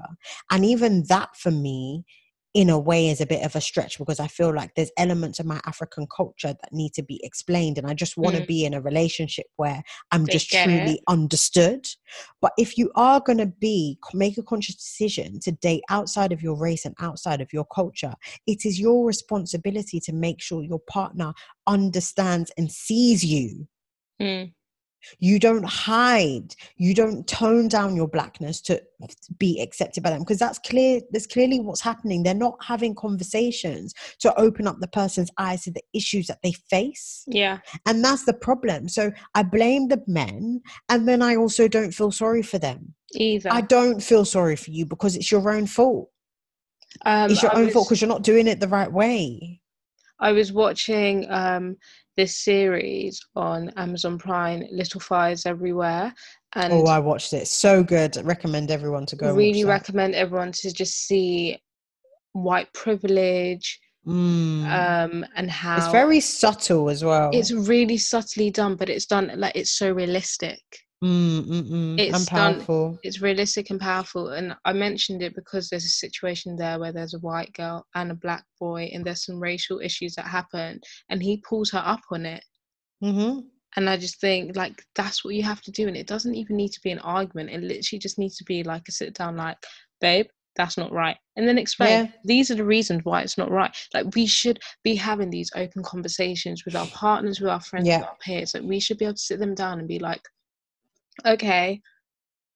And 0.51 0.63
even 0.63 1.03
that 1.09 1.35
for 1.35 1.51
me, 1.51 2.05
in 2.53 2.69
a 2.69 2.77
way, 2.77 3.09
is 3.09 3.19
a 3.19 3.25
bit 3.25 3.43
of 3.43 3.55
a 3.55 3.61
stretch 3.61 3.97
because 3.97 4.19
I 4.19 4.27
feel 4.27 4.53
like 4.53 4.75
there's 4.75 4.91
elements 4.97 5.39
of 5.39 5.45
my 5.45 5.59
African 5.65 6.07
culture 6.15 6.49
that 6.53 6.71
need 6.71 6.93
to 6.93 7.03
be 7.03 7.19
explained. 7.23 7.77
And 7.77 7.87
I 7.87 7.93
just 7.93 8.15
want 8.17 8.35
to 8.35 8.41
Mm. 8.43 8.47
be 8.47 8.65
in 8.65 8.73
a 8.73 8.81
relationship 8.81 9.47
where 9.55 9.81
I'm 10.11 10.25
They 10.25 10.33
just 10.33 10.49
truly 10.49 10.93
it. 10.93 10.99
understood. 11.07 11.87
But 12.41 12.53
if 12.57 12.77
you 12.77 12.91
are 12.95 13.19
going 13.19 13.39
to 13.39 13.47
be, 13.47 13.97
make 14.13 14.37
a 14.37 14.43
conscious 14.43 14.75
decision 14.75 15.39
to 15.41 15.51
date 15.51 15.83
outside 15.89 16.31
of 16.31 16.41
your 16.43 16.55
race 16.55 16.85
and 16.85 16.95
outside 16.99 17.41
of 17.41 17.51
your 17.51 17.65
culture, 17.65 18.13
it 18.45 18.65
is 18.65 18.79
your 18.79 19.05
responsibility 19.05 19.99
to 20.01 20.13
make 20.13 20.41
sure 20.41 20.63
your 20.63 20.81
partner 20.87 21.33
understands 21.65 22.51
and 22.57 22.71
sees 22.71 23.23
you. 23.25 23.67
Mm. 24.21 24.53
You 25.19 25.39
don't 25.39 25.65
hide. 25.65 26.55
You 26.77 26.93
don't 26.93 27.27
tone 27.27 27.67
down 27.67 27.95
your 27.95 28.07
blackness 28.07 28.61
to 28.61 28.81
be 29.37 29.61
accepted 29.61 30.03
by 30.03 30.09
them 30.09 30.19
because 30.19 30.39
that's 30.39 30.59
clear. 30.59 31.01
That's 31.11 31.27
clearly 31.27 31.59
what's 31.59 31.81
happening. 31.81 32.23
They're 32.23 32.33
not 32.33 32.57
having 32.63 32.95
conversations 32.95 33.93
to 34.19 34.33
open 34.39 34.67
up 34.67 34.79
the 34.79 34.87
person's 34.87 35.29
eyes 35.37 35.63
to 35.63 35.71
the 35.71 35.83
issues 35.93 36.27
that 36.27 36.39
they 36.41 36.53
face. 36.53 37.23
Yeah. 37.27 37.59
And 37.85 38.03
that's 38.03 38.25
the 38.25 38.33
problem. 38.33 38.87
So 38.87 39.11
I 39.35 39.43
blame 39.43 39.87
the 39.87 40.01
men 40.07 40.61
and 40.89 41.07
then 41.07 41.21
I 41.21 41.35
also 41.35 41.67
don't 41.67 41.91
feel 41.93 42.11
sorry 42.11 42.41
for 42.41 42.59
them. 42.59 42.93
Either. 43.15 43.49
I 43.51 43.61
don't 43.61 44.01
feel 44.01 44.25
sorry 44.25 44.55
for 44.55 44.71
you 44.71 44.85
because 44.85 45.15
it's 45.15 45.31
your 45.31 45.51
own 45.51 45.67
fault. 45.67 46.09
um, 47.05 47.29
It's 47.29 47.43
your 47.43 47.55
I 47.55 47.61
own 47.61 47.69
fault 47.69 47.87
because 47.87 48.01
you're 48.01 48.07
not 48.07 48.23
doing 48.23 48.47
it 48.47 48.59
the 48.59 48.67
right 48.67 48.91
way. 48.91 49.59
I 50.19 50.31
was 50.31 50.53
watching 50.53 51.29
um, 51.29 51.75
this 52.17 52.37
series 52.39 53.19
on 53.35 53.69
Amazon 53.77 54.17
Prime, 54.17 54.63
Little 54.71 54.99
Fires 54.99 55.45
Everywhere, 55.45 56.13
and 56.55 56.73
Oh, 56.73 56.85
I 56.85 56.99
watched 56.99 57.33
it. 57.33 57.47
So 57.47 57.83
good. 57.83 58.17
recommend 58.23 58.69
everyone 58.71 59.05
to 59.07 59.15
go 59.15 59.33
really 59.33 59.63
recommend 59.63 60.13
everyone 60.15 60.51
to 60.53 60.71
just 60.71 61.05
see 61.07 61.57
white 62.33 62.71
privilege 62.73 63.79
Mm. 64.05 64.65
um, 64.65 65.25
and 65.37 65.49
how 65.49 65.77
it's 65.77 65.87
very 65.87 66.19
subtle 66.19 66.89
as 66.89 67.05
well. 67.05 67.29
it's 67.33 67.53
really 67.53 67.97
subtly 67.97 68.51
done, 68.51 68.75
but 68.75 68.89
it's 68.89 69.05
done 69.05 69.31
like 69.37 69.55
it's 69.55 69.71
so 69.71 69.93
realistic. 69.93 70.59
Mm, 71.03 71.41
mm, 71.45 71.63
mm. 71.69 71.99
It's 71.99 72.31
and 72.31 72.57
done- 72.67 72.97
it's 73.03 73.21
realistic 73.21 73.69
and 73.69 73.79
powerful 73.81 74.29
and 74.29 74.55
i 74.63 74.71
mentioned 74.71 75.21
it 75.21 75.35
because 75.35 75.69
there's 75.69 75.83
a 75.83 75.89
situation 75.89 76.55
there 76.55 76.79
where 76.79 76.93
there's 76.93 77.13
a 77.15 77.19
white 77.19 77.51
girl 77.53 77.85
and 77.95 78.11
a 78.11 78.15
black 78.15 78.45
boy 78.59 78.89
and 78.93 79.03
there's 79.03 79.25
some 79.25 79.39
racial 79.39 79.79
issues 79.79 80.15
that 80.15 80.25
happen 80.25 80.79
and 81.09 81.21
he 81.21 81.37
pulls 81.49 81.69
her 81.71 81.83
up 81.85 81.99
on 82.11 82.25
it. 82.25 82.43
Hmm 83.01 83.39
and 83.75 83.89
i 83.89 83.97
just 83.97 84.21
think 84.21 84.55
like 84.55 84.83
that's 84.93 85.25
what 85.25 85.33
you 85.33 85.41
have 85.41 85.59
to 85.61 85.71
do 85.71 85.87
and 85.87 85.97
it 85.97 86.05
doesn't 86.07 86.35
even 86.35 86.55
need 86.55 86.69
to 86.71 86.79
be 86.83 86.91
an 86.91 86.99
argument. 86.99 87.49
It 87.49 87.61
literally 87.61 87.99
just 87.99 88.19
needs 88.19 88.37
to 88.37 88.43
be 88.45 88.63
like 88.63 88.83
a 88.87 88.91
sit 88.91 89.13
down 89.15 89.35
like 89.35 89.57
babe 89.99 90.27
that's 90.55 90.77
not 90.77 90.91
right. 90.91 91.17
And 91.35 91.47
then 91.47 91.57
explain 91.57 91.89
Yeah. 92.05 92.11
these 92.23 92.51
are 92.51 92.55
the 92.55 92.63
reasons 92.63 93.01
why 93.03 93.23
it's 93.23 93.39
not 93.39 93.49
right. 93.49 93.75
Like 93.95 94.13
we 94.15 94.27
should 94.27 94.59
be 94.83 94.93
having 94.95 95.31
these 95.31 95.49
open 95.55 95.81
conversations 95.81 96.63
with 96.63 96.75
our 96.75 96.85
partners 96.87 97.39
with 97.41 97.49
our 97.49 97.59
friends 97.59 97.87
Yeah. 97.87 97.97
with 98.01 98.07
our 98.09 98.17
peers. 98.23 98.53
Like 98.53 98.61
we 98.63 98.79
should 98.79 98.99
be 98.99 99.05
able 99.05 99.15
to 99.15 99.19
sit 99.19 99.39
them 99.39 99.55
down 99.55 99.79
and 99.79 99.87
be 99.87 99.97
like 99.97 100.21
okay 101.25 101.81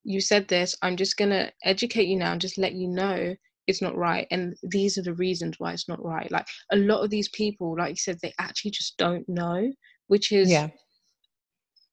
you 0.04 0.22
said 0.22 0.48
this 0.48 0.76
i'm 0.82 0.96
just 0.96 1.18
going 1.18 1.30
to 1.30 1.52
educate 1.64 2.08
you 2.08 2.18
now 2.18 2.32
and 2.32 2.42
just 2.42 2.58
let 2.58 2.74
you 2.74 2.88
know 2.88 3.36
it's 3.68 3.82
not 3.82 3.96
right 3.98 4.28
and 4.32 4.56
these 4.64 4.98
are 4.98 5.04
the 5.04 5.14
reasons 5.16 5.56
why 5.60 5.74
it's 5.74 5.90
not 5.90 6.04
right 6.04 6.32
like 6.32 6.48
a 6.72 6.78
lot 6.78 7.04
of 7.04 7.10
these 7.10 7.30
people 7.30 7.76
like 7.78 7.90
you 7.90 7.96
said 7.98 8.18
they 8.22 8.34
actually 8.40 8.72
just 8.72 8.98
don't 8.98 9.28
know 9.28 9.70
which 10.08 10.32
is 10.32 10.50
Yeah. 10.50 10.70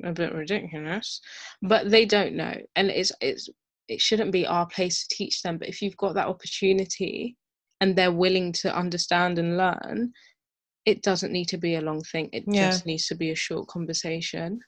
a 0.05 0.13
bit 0.13 0.33
ridiculous 0.33 1.21
but 1.63 1.91
they 1.91 2.05
don't 2.05 2.35
know 2.35 2.55
and 2.77 2.91
it's 2.91 3.13
it's 3.21 3.49
it 3.89 4.01
shouldn't 4.01 4.33
be 4.33 4.47
our 4.47 4.67
place 4.67 5.07
to 5.07 5.17
teach 5.17 5.43
them 5.43 5.59
but 5.59 5.69
if 5.69 5.83
you've 5.83 5.97
got 5.97 6.15
that 6.15 6.29
opportunity 6.29 7.37
and 7.81 7.97
they're 7.97 8.13
willing 8.13 8.53
to 8.53 8.75
understand 8.75 9.39
and 9.39 9.57
learn 9.57 10.13
it 10.87 11.03
doesn't 11.03 11.33
need 11.33 11.49
to 11.49 11.59
be 11.59 11.75
a 11.75 11.81
long 11.81 12.03
thing 12.03 12.29
it 12.33 12.45
Yeah. 12.47 12.69
just 12.71 12.87
needs 12.87 13.07
to 13.07 13.15
be 13.15 13.31
a 13.31 13.35
short 13.37 13.67
conversation 13.69 14.61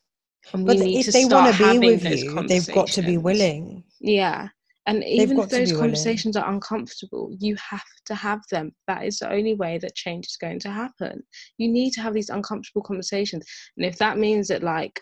and 0.53 0.67
But 0.67 0.77
if 0.77 1.07
they 1.07 1.25
want 1.25 1.55
to 1.55 1.73
be 1.73 1.79
with 1.79 2.05
you, 2.05 2.47
they've 2.47 2.73
got 2.73 2.89
to 2.89 3.03
be 3.03 3.19
willing. 3.19 3.85
yeah. 4.01 4.49
And 4.89 5.03
even 5.03 5.41
if 5.41 5.49
those 5.49 5.73
willing. 5.73 5.81
conversations 5.81 6.37
are 6.37 6.49
uncomfortable 6.49 7.35
you 7.41 7.57
have 7.57 7.83
to 8.05 8.15
have 8.15 8.41
them. 8.53 8.71
That 8.87 9.05
is 9.05 9.19
the 9.19 9.33
only 9.33 9.55
way 9.55 9.79
that 9.79 9.97
change 9.97 10.27
is 10.27 10.37
going 10.37 10.61
to 10.61 10.71
happen. 10.71 11.25
You 11.59 11.69
need 11.69 11.91
to 11.95 12.01
have 12.01 12.15
these 12.15 12.31
uncomfortable 12.31 12.83
conversations. 12.83 13.45
And 13.77 13.85
if 13.85 13.99
that 13.99 14.17
means 14.17 14.47
that 14.49 14.63
like 14.63 15.01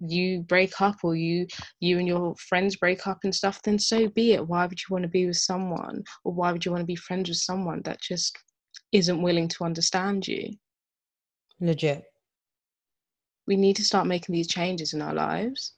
you 0.00 0.42
break 0.42 0.80
up 0.80 0.96
or 1.04 1.14
you 1.14 1.46
you 1.80 1.98
and 1.98 2.08
your 2.08 2.34
friends 2.36 2.76
break 2.76 3.06
up 3.06 3.18
and 3.24 3.34
stuff 3.34 3.62
then 3.62 3.78
so 3.78 4.08
be 4.08 4.32
it. 4.32 4.46
Why 4.46 4.66
would 4.66 4.78
you 4.78 4.86
want 4.90 5.02
to 5.02 5.08
be 5.08 5.26
with 5.26 5.36
someone? 5.36 6.02
Or 6.24 6.32
why 6.32 6.50
would 6.50 6.64
you 6.64 6.72
want 6.72 6.82
to 6.82 6.86
be 6.86 6.96
friends 6.96 7.28
with 7.28 7.38
someone 7.38 7.82
that 7.84 8.00
just 8.00 8.36
isn't 8.92 9.22
willing 9.22 9.48
to 9.48 9.64
understand 9.64 10.26
you? 10.26 10.50
Legit. 11.60 12.04
We 13.46 13.56
need 13.56 13.76
to 13.76 13.84
start 13.84 14.06
making 14.06 14.32
these 14.34 14.48
changes 14.48 14.92
in 14.94 15.02
our 15.02 15.14
lives 15.14 15.74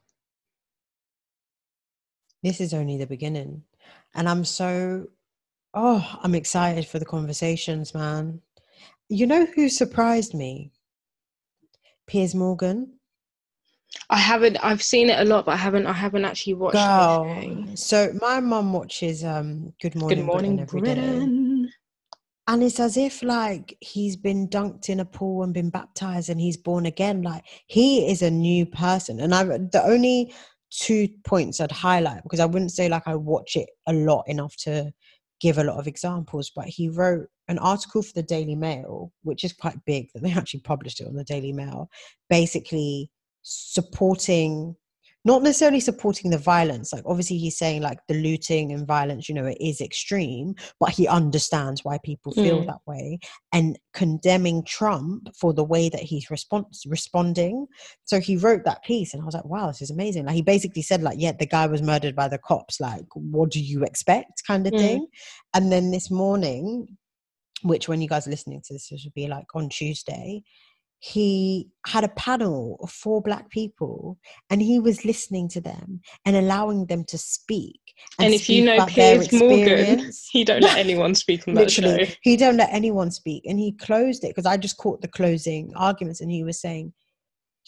This 2.42 2.60
is 2.60 2.72
only 2.72 2.96
the 2.96 3.06
beginning. 3.06 3.64
And 4.14 4.28
I'm 4.28 4.44
so, 4.44 5.06
oh, 5.74 6.18
I'm 6.22 6.34
excited 6.34 6.86
for 6.86 6.98
the 6.98 7.04
conversations, 7.04 7.94
man. 7.94 8.40
You 9.08 9.26
know 9.26 9.46
who 9.46 9.68
surprised 9.68 10.34
me? 10.34 10.70
Piers 12.06 12.34
Morgan. 12.34 12.94
i 14.10 14.16
haven't 14.18 14.56
i've 14.62 14.82
seen 14.82 15.10
it 15.10 15.18
a 15.18 15.24
lot 15.24 15.44
but 15.46 15.52
i 15.52 15.56
haven't 15.56 15.86
i 15.86 15.92
haven't 15.92 16.24
actually 16.24 16.54
watched 16.54 16.76
Girl. 16.76 17.64
So 17.74 18.12
my 18.20 18.40
mum 18.40 18.72
watches 18.72 19.24
um 19.24 19.72
Good 19.82 19.94
Morning, 19.94 20.18
good 20.18 20.26
morning 20.26 20.56
Britain 20.56 20.84
britain 20.84 21.47
And 22.48 22.62
it's 22.62 22.80
as 22.80 22.96
if 22.96 23.22
like 23.22 23.76
he's 23.82 24.16
been 24.16 24.48
dunked 24.48 24.88
in 24.88 25.00
a 25.00 25.04
pool 25.04 25.42
and 25.42 25.52
been 25.52 25.68
baptized 25.68 26.30
and 26.30 26.40
he's 26.40 26.56
born 26.56 26.86
again. 26.86 27.20
Like 27.20 27.44
he 27.66 28.10
is 28.10 28.22
a 28.22 28.30
new 28.30 28.64
person. 28.64 29.20
And 29.20 29.34
I 29.34 29.44
the 29.44 29.82
only 29.84 30.32
two 30.70 31.08
points 31.24 31.60
I'd 31.60 31.70
highlight 31.70 32.22
because 32.22 32.40
I 32.40 32.46
wouldn't 32.46 32.72
say 32.72 32.88
like 32.88 33.06
I 33.06 33.16
watch 33.16 33.54
it 33.54 33.68
a 33.86 33.92
lot 33.92 34.24
enough 34.28 34.56
to 34.64 34.90
give 35.42 35.58
a 35.58 35.64
lot 35.64 35.78
of 35.78 35.86
examples, 35.86 36.50
but 36.56 36.64
he 36.64 36.88
wrote 36.88 37.28
an 37.48 37.58
article 37.58 38.02
for 38.02 38.12
the 38.14 38.22
Daily 38.22 38.54
Mail, 38.54 39.12
which 39.22 39.44
is 39.44 39.52
quite 39.52 39.84
big 39.84 40.08
that 40.14 40.22
they 40.22 40.32
actually 40.36 40.60
published 40.60 41.00
it 41.00 41.06
on 41.06 41.16
the 41.16 41.24
Daily 41.24 41.52
Mail, 41.52 41.90
basically 42.30 43.10
supporting 43.42 44.74
not 45.32 45.42
necessarily 45.42 45.80
supporting 45.80 46.30
the 46.30 46.38
violence. 46.54 46.92
Like 46.92 47.04
obviously 47.12 47.38
he's 47.38 47.58
saying 47.62 47.80
like 47.82 48.00
the 48.08 48.14
looting 48.26 48.66
and 48.72 48.86
violence 48.96 49.28
you 49.28 49.34
know 49.36 49.46
it 49.54 49.58
is 49.70 49.80
extreme 49.80 50.48
but 50.80 50.90
he 50.98 51.06
understands 51.20 51.84
why 51.84 51.96
people 52.10 52.32
feel 52.32 52.60
Mm. 52.62 52.66
that 52.70 52.82
way. 52.92 53.06
And 53.56 53.78
condemning 54.02 54.58
trump 54.64 55.20
for 55.40 55.50
the 55.58 55.68
way 55.74 55.84
that 55.94 56.04
he's 56.10 56.26
respons- 56.36 56.84
responding. 56.96 57.66
So 58.10 58.16
he 58.28 58.36
wrote 58.44 58.64
that 58.64 58.82
piece 58.90 59.10
and 59.12 59.20
i 59.22 59.26
was 59.28 59.34
like 59.38 59.44
wow 59.54 59.66
this 59.68 59.82
is 59.82 59.90
amazing. 59.98 60.24
Like 60.26 60.34
he 60.40 60.42
basically 60.54 60.82
said 60.82 61.02
like 61.02 61.18
yeah 61.24 61.32
the 61.38 61.46
guy 61.56 61.66
was 61.74 61.82
murdered 61.90 62.16
by 62.22 62.28
the 62.28 62.38
cops. 62.50 62.80
Like 62.80 63.06
what 63.14 63.50
do 63.50 63.60
you 63.72 63.80
expect? 63.84 64.34
kind 64.46 64.66
of 64.66 64.72
Mm. 64.72 64.78
thing. 64.84 65.06
And 65.54 65.64
then 65.72 65.90
this 65.90 66.08
morning 66.10 66.96
which 67.72 67.88
when 67.88 68.00
you 68.00 68.08
guys 68.12 68.24
are 68.26 68.30
listening 68.36 68.60
to 68.64 68.72
this 68.74 68.88
this 68.90 69.02
would 69.04 69.14
be 69.22 69.26
like 69.36 69.46
on 69.58 69.68
tuesday 69.68 70.28
he 71.00 71.68
had 71.86 72.02
a 72.04 72.08
panel 72.08 72.76
of 72.82 72.90
four 72.90 73.22
black 73.22 73.48
people 73.50 74.18
and 74.50 74.60
he 74.60 74.80
was 74.80 75.04
listening 75.04 75.48
to 75.48 75.60
them 75.60 76.00
and 76.24 76.34
allowing 76.36 76.86
them 76.86 77.04
to 77.04 77.16
speak 77.16 77.80
and 78.18 78.34
if 78.34 78.48
you 78.50 78.64
know 78.64 78.84
piers 78.86 79.32
morgan 79.32 80.10
he 80.30 80.42
don't 80.44 80.62
let 80.62 80.76
anyone 80.78 81.14
speak 81.14 81.46
on 81.46 81.54
that 81.54 81.62
literally 81.62 82.04
show. 82.04 82.12
he 82.22 82.36
don't 82.36 82.56
let 82.56 82.72
anyone 82.72 83.10
speak 83.10 83.42
and 83.46 83.58
he 83.60 83.72
closed 83.72 84.24
it 84.24 84.28
because 84.28 84.46
i 84.46 84.56
just 84.56 84.76
caught 84.76 85.00
the 85.00 85.08
closing 85.08 85.72
arguments 85.76 86.20
and 86.20 86.30
he 86.32 86.42
was 86.42 86.60
saying 86.60 86.92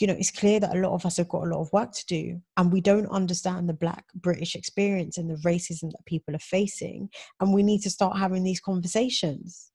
you 0.00 0.06
know 0.06 0.14
it's 0.18 0.30
clear 0.30 0.58
that 0.58 0.74
a 0.74 0.80
lot 0.80 0.94
of 0.94 1.06
us 1.06 1.18
have 1.18 1.28
got 1.28 1.44
a 1.44 1.50
lot 1.50 1.60
of 1.60 1.72
work 1.72 1.92
to 1.92 2.04
do 2.06 2.40
and 2.56 2.72
we 2.72 2.80
don't 2.80 3.06
understand 3.10 3.68
the 3.68 3.74
black 3.74 4.06
british 4.14 4.56
experience 4.56 5.18
and 5.18 5.30
the 5.30 5.40
racism 5.48 5.90
that 5.92 6.04
people 6.06 6.34
are 6.34 6.40
facing 6.40 7.08
and 7.38 7.52
we 7.54 7.62
need 7.62 7.80
to 7.82 7.90
start 7.90 8.16
having 8.18 8.42
these 8.42 8.60
conversations. 8.60 9.70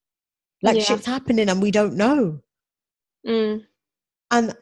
Like 0.61 0.77
Yeah. 0.77 0.83
shit's 0.83 1.05
happening 1.05 1.49
and 1.49 1.61
we 1.61 1.71
don't 1.71 1.95
know 1.95 2.41
Mm. 3.25 3.63
and 4.31 4.55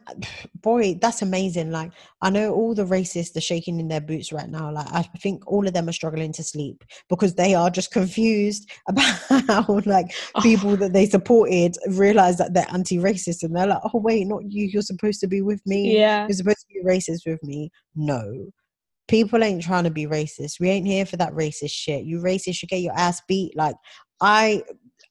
boy 0.62 0.98
that's 1.00 1.22
amazing 1.22 1.70
like 1.70 1.90
i 2.22 2.30
know 2.30 2.52
all 2.52 2.74
the 2.74 2.84
racists 2.84 3.36
are 3.36 3.40
shaking 3.40 3.78
in 3.78 3.88
their 3.88 4.00
boots 4.00 4.32
right 4.32 4.48
now 4.48 4.70
like 4.70 4.86
i 4.92 5.02
think 5.18 5.42
all 5.46 5.66
of 5.66 5.74
them 5.74 5.88
are 5.88 5.92
struggling 5.92 6.32
to 6.32 6.42
sleep 6.42 6.82
because 7.08 7.34
they 7.34 7.54
are 7.54 7.70
just 7.70 7.92
confused 7.92 8.70
about 8.88 9.18
how 9.48 9.80
like 9.86 10.14
people 10.42 10.76
that 10.76 10.92
they 10.92 11.06
supported 11.06 11.76
realize 11.88 12.38
that 12.38 12.54
they're 12.54 12.66
anti-racist 12.72 13.42
and 13.42 13.54
they're 13.54 13.66
like 13.66 13.82
oh 13.84 13.98
wait 13.98 14.26
not 14.26 14.42
you 14.50 14.66
you're 14.74 14.82
supposed 14.82 15.20
to 15.20 15.28
be 15.28 15.40
with 15.40 15.64
me. 15.66 15.96
Yeah. 15.96 16.26
You're 16.26 16.36
supposed 16.36 16.60
to 16.60 16.66
be 16.74 16.82
racist 16.84 17.20
with 17.26 17.42
me. 17.42 17.70
No. 17.94 18.50
People 19.06 19.44
ain't 19.44 19.62
trying 19.62 19.84
to 19.84 19.90
be 19.90 20.06
racist. 20.06 20.58
We 20.58 20.70
ain't 20.70 20.86
here 20.86 21.06
for 21.06 21.16
that 21.18 21.32
racist 21.32 21.70
shit. 21.70 22.04
You 22.04 22.18
racist 22.18 22.62
you 22.62 22.68
get 22.68 22.80
your 22.80 22.96
ass 22.96 23.22
beat. 23.28 23.56
Like 23.56 23.76
i 24.20 24.62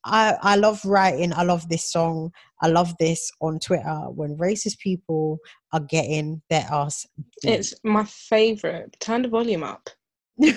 I, 0.06 0.36
I 0.42 0.56
love 0.58 0.84
writing. 0.84 1.32
I 1.32 1.44
love 1.44 1.70
this 1.70 1.90
song. 1.90 2.32
I 2.64 2.68
love 2.68 2.96
this 3.00 3.30
on 3.42 3.60
Twitter 3.60 4.00
when 4.10 4.38
racist 4.38 4.80
people 4.80 5.38
are 5.74 5.82
getting 5.82 6.42
their 6.50 6.66
ass 6.72 7.06
beat. 7.42 7.52
it's 7.52 7.74
my 7.84 8.06
favorite 8.06 8.96
turn 9.00 9.22
the 9.22 9.28
volume 9.28 9.64
up 9.64 9.90
let 10.40 10.56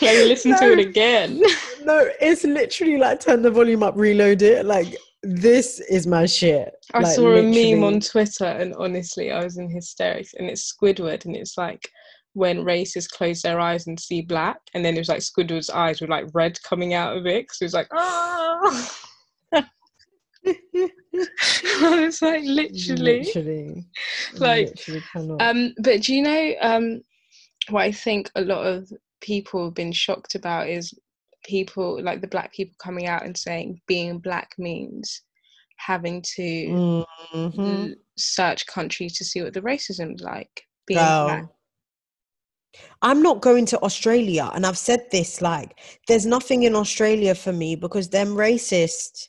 me 0.00 0.24
listen 0.24 0.56
to 0.56 0.72
it 0.72 0.78
again 0.78 1.42
no, 1.84 2.08
it's 2.20 2.44
literally 2.44 2.98
like 2.98 3.20
turn 3.20 3.42
the 3.42 3.50
volume 3.50 3.82
up, 3.82 3.94
reload 3.96 4.42
it. 4.42 4.66
Like 4.66 4.96
this 5.22 5.80
is 5.80 6.06
my 6.06 6.26
shit. 6.26 6.72
I 6.94 7.00
Like, 7.00 7.14
saw 7.16 7.36
a 7.36 7.42
meme 7.42 7.82
on 7.82 8.00
Twitter 8.00 8.44
and 8.44 8.74
honestly 8.76 9.32
I 9.32 9.42
was 9.42 9.56
in 9.58 9.70
hysterics 9.70 10.34
and 10.34 10.48
it's 10.48 10.72
Squidward 10.72 11.24
and 11.24 11.34
it's 11.36 11.56
like 11.56 11.88
when 12.34 12.58
racists 12.64 13.08
close 13.10 13.42
their 13.42 13.58
eyes 13.58 13.86
and 13.86 13.98
see 13.98 14.20
black 14.22 14.58
and 14.74 14.84
then 14.84 14.94
it 14.94 14.98
was 14.98 15.08
like 15.08 15.20
Squidward's 15.20 15.70
eyes 15.70 16.00
with 16.00 16.10
like 16.10 16.26
red 16.34 16.56
coming 16.62 16.94
out 16.94 17.16
of 17.16 17.26
it 17.26 17.44
because 17.44 17.58
it 17.60 17.64
was 17.64 17.74
like 17.74 17.88
ah 17.92 18.94
it's 20.44 22.22
like 22.22 22.44
literally 22.44 23.24
literally, 23.24 23.86
Like, 24.38 24.68
literally 24.68 25.02
um 25.40 25.74
but 25.82 26.02
do 26.02 26.14
you 26.14 26.22
know 26.22 26.54
um 26.60 27.00
what 27.70 27.82
I 27.82 27.92
think 27.92 28.30
a 28.34 28.40
lot 28.42 28.64
of 28.66 28.90
people 29.20 29.64
have 29.64 29.74
been 29.74 29.92
shocked 29.92 30.34
about 30.34 30.68
is 30.68 30.94
people 31.44 32.00
like 32.02 32.20
the 32.20 32.28
black 32.28 32.52
people 32.52 32.74
coming 32.82 33.06
out 33.06 33.24
and 33.24 33.36
saying 33.36 33.80
being 33.86 34.18
black 34.18 34.52
means 34.58 35.22
having 35.76 36.22
to 36.36 36.42
Mhm. 37.34 37.88
l- 37.90 37.94
search 38.16 38.66
countries 38.66 39.16
to 39.18 39.24
see 39.24 39.42
what 39.42 39.54
the 39.54 39.60
racism's 39.62 40.22
like. 40.22 40.62
Being 40.86 40.98
black. 41.24 41.46
I'm 43.02 43.22
not 43.22 43.40
going 43.40 43.66
to 43.66 43.78
Australia, 43.82 44.50
and 44.54 44.66
I've 44.66 44.78
said 44.78 45.06
this. 45.10 45.40
Like, 45.40 45.78
there's 46.08 46.26
nothing 46.26 46.64
in 46.64 46.74
Australia 46.74 47.34
for 47.34 47.52
me 47.52 47.76
because 47.76 48.08
them 48.08 48.28
racist. 48.28 49.28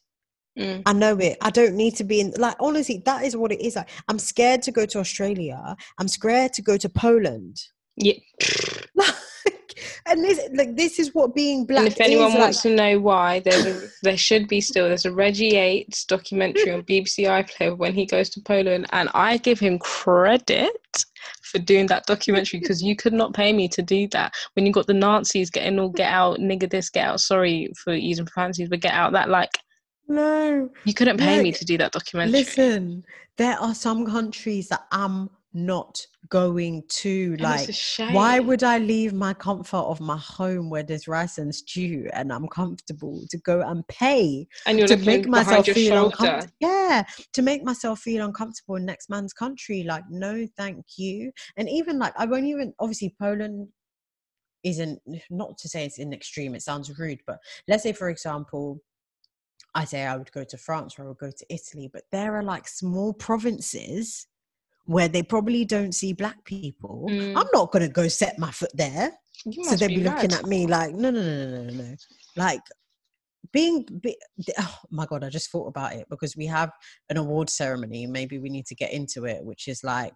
Mm. 0.57 0.81
I 0.85 0.93
know 0.93 1.17
it. 1.17 1.37
I 1.41 1.51
don't 1.51 1.75
need 1.75 1.95
to 1.97 2.03
be 2.03 2.19
in. 2.19 2.33
Like, 2.37 2.55
honestly, 2.59 3.01
that 3.05 3.23
is 3.23 3.37
what 3.37 3.51
it 3.51 3.61
is. 3.61 3.75
Like, 3.75 3.89
I'm 4.07 4.19
scared 4.19 4.63
to 4.63 4.71
go 4.71 4.85
to 4.87 4.99
Australia. 4.99 5.75
I'm 5.99 6.07
scared 6.07 6.53
to 6.53 6.61
go 6.61 6.77
to 6.77 6.89
Poland. 6.89 7.61
Yeah. 7.95 8.13
like, 8.95 9.15
and 10.05 10.23
this 10.23 10.39
like 10.53 10.75
this 10.75 10.99
is 10.99 11.13
what 11.13 11.35
being 11.35 11.65
black 11.65 11.79
And 11.79 11.87
if 11.87 12.01
anyone 12.01 12.31
is 12.31 12.35
wants 12.37 12.65
like. 12.65 12.75
to 12.75 12.75
know 12.75 12.99
why, 12.99 13.39
there's 13.41 13.65
a, 13.65 13.87
there 14.03 14.17
should 14.17 14.47
be 14.47 14.61
still 14.61 14.87
there's 14.87 15.05
a 15.05 15.11
Reggie 15.11 15.49
Yates 15.49 16.05
documentary 16.05 16.71
on 16.71 16.83
BBC 16.83 17.25
iPlayer 17.25 17.77
when 17.77 17.93
he 17.93 18.05
goes 18.05 18.29
to 18.31 18.41
Poland, 18.41 18.87
and 18.91 19.09
I 19.13 19.37
give 19.37 19.59
him 19.59 19.79
credit 19.79 21.05
for 21.49 21.59
doing 21.59 21.87
that 21.87 22.05
documentary 22.05 22.59
because 22.59 22.81
you 22.81 22.95
could 22.95 23.13
not 23.13 23.33
pay 23.33 23.51
me 23.51 23.67
to 23.67 23.81
do 23.81 24.07
that 24.09 24.33
when 24.53 24.65
you 24.65 24.71
got 24.71 24.87
the 24.87 24.93
Nazis 24.93 25.49
getting 25.49 25.79
all 25.79 25.89
get 25.89 26.11
out 26.11 26.39
nigger 26.39 26.69
this 26.69 26.89
get 26.89 27.07
out 27.07 27.19
sorry 27.19 27.71
for 27.83 27.93
using 27.93 28.27
fancies 28.27 28.69
but 28.69 28.79
get 28.79 28.93
out 28.93 29.13
that 29.13 29.29
like 29.29 29.51
no, 30.09 30.71
you 30.85 30.93
couldn't 30.95 31.17
pay 31.17 31.41
me 31.41 31.51
to 31.51 31.63
do 31.63 31.77
that 31.77 31.91
documentary. 31.91 32.39
listen. 32.39 33.05
There 33.37 33.57
are 33.59 33.75
some 33.75 34.07
countries 34.07 34.67
that 34.69 34.85
I'm 34.91 35.29
not 35.53 36.05
going 36.29 36.83
to. 36.89 37.35
And 37.39 37.41
Like, 37.41 37.69
why 38.11 38.39
would 38.39 38.63
I 38.63 38.77
leave 38.77 39.13
my 39.13 39.33
comfort 39.33 39.77
of 39.77 39.99
my 39.99 40.17
home 40.17 40.69
where 40.69 40.83
there's 40.83 41.07
rice 41.07 41.37
and 41.37 41.53
stew 41.53 42.09
and 42.13 42.31
I'm 42.31 42.47
comfortable 42.47 43.21
to 43.29 43.37
go 43.39 43.61
and 43.61 43.87
pay 43.87 44.47
and 44.65 44.77
you're 44.77 44.87
to 44.87 44.97
make 44.97 45.27
myself 45.27 45.65
feel 45.65 46.05
uncomfortable. 46.05 46.53
Yeah, 46.59 47.03
to 47.33 47.41
make 47.41 47.63
myself 47.63 47.99
feel 47.99 48.25
uncomfortable 48.25 48.75
in 48.75 48.85
next 48.85 49.09
man's 49.09 49.33
country. 49.33 49.83
Like, 49.83 50.03
no, 50.09 50.47
thank 50.57 50.85
you. 50.97 51.31
And 51.57 51.69
even 51.69 51.99
like, 51.99 52.13
I 52.17 52.25
won't 52.25 52.45
even. 52.45 52.73
Obviously, 52.79 53.15
Poland 53.19 53.69
isn't. 54.63 54.99
Not 55.29 55.57
to 55.59 55.69
say 55.69 55.85
it's 55.85 55.99
in 55.99 56.13
extreme. 56.13 56.55
It 56.55 56.61
sounds 56.61 56.97
rude, 56.99 57.21
but 57.25 57.39
let's 57.67 57.83
say, 57.83 57.93
for 57.93 58.09
example. 58.09 58.81
I 59.75 59.85
say 59.85 60.03
I 60.03 60.17
would 60.17 60.31
go 60.31 60.43
to 60.43 60.57
France 60.57 60.97
or 60.97 61.03
I 61.03 61.07
would 61.09 61.19
go 61.19 61.29
to 61.29 61.45
Italy, 61.47 61.91
but 61.93 62.01
there 62.11 62.35
are 62.35 62.41
like 62.41 62.67
small 62.67 63.13
provinces 63.13 64.25
where 64.89 65.07
they 65.07 65.21
probably 65.21 65.65
don't 65.65 65.93
see 65.93 66.13
black 66.13 66.43
people. 66.45 67.05
Mm. 67.11 67.37
I'm 67.37 67.47
not 67.53 67.71
going 67.71 67.85
to 67.85 67.93
go 67.93 68.07
set 68.07 68.39
my 68.39 68.49
foot 68.49 68.71
there 68.73 69.11
so 69.63 69.75
they'd 69.75 69.87
be, 69.87 70.03
looking 70.03 70.33
at 70.33 70.45
me 70.45 70.67
like 70.67 70.93
no 70.93 71.11
no 71.11 71.21
no 71.21 71.45
no 71.45 71.63
no 71.63 71.71
no 71.71 71.83
no 71.83 71.95
like 72.35 72.59
being 73.53 73.85
be, 74.01 74.17
oh 74.59 74.75
my 74.91 75.05
god 75.05 75.23
i 75.23 75.29
just 75.29 75.49
thought 75.49 75.67
about 75.67 75.93
it 75.93 76.05
because 76.09 76.35
we 76.35 76.45
have 76.45 76.71
an 77.09 77.15
award 77.15 77.49
ceremony 77.49 78.05
maybe 78.05 78.37
we 78.37 78.49
need 78.49 78.65
to 78.65 78.75
get 78.75 78.91
into 78.91 79.25
it 79.25 79.41
which 79.43 79.69
is 79.69 79.81
like 79.81 80.13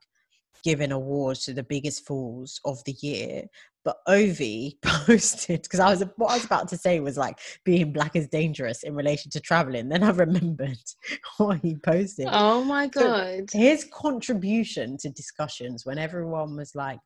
giving 0.63 0.91
awards 0.91 1.45
to 1.45 1.53
the 1.53 1.63
biggest 1.63 2.05
fools 2.05 2.59
of 2.65 2.84
the 2.86 2.95
year 3.01 3.43
but 3.84 3.97
ovi 4.07 4.75
posted 4.81 5.61
because 5.63 5.79
i 5.79 5.89
was 5.89 6.03
what 6.17 6.31
i 6.31 6.36
was 6.36 6.45
about 6.45 6.67
to 6.67 6.77
say 6.77 6.99
was 6.99 7.17
like 7.17 7.38
being 7.63 7.91
black 7.93 8.15
is 8.15 8.27
dangerous 8.27 8.84
in 8.84 8.95
relation 8.95 9.29
to 9.31 9.39
traveling 9.39 9.89
then 9.89 10.03
i 10.03 10.09
remembered 10.09 10.77
what 11.38 11.59
he 11.61 11.75
posted 11.75 12.27
Oh 12.27 12.63
my 12.63 12.88
So, 12.88 13.05
god. 13.05 13.49
his 13.51 13.86
contribution 13.93 14.97
to 14.97 15.09
discussions 15.09 15.86
when 15.86 15.97
everyone 15.97 16.55
was 16.55 16.75
like 16.75 16.99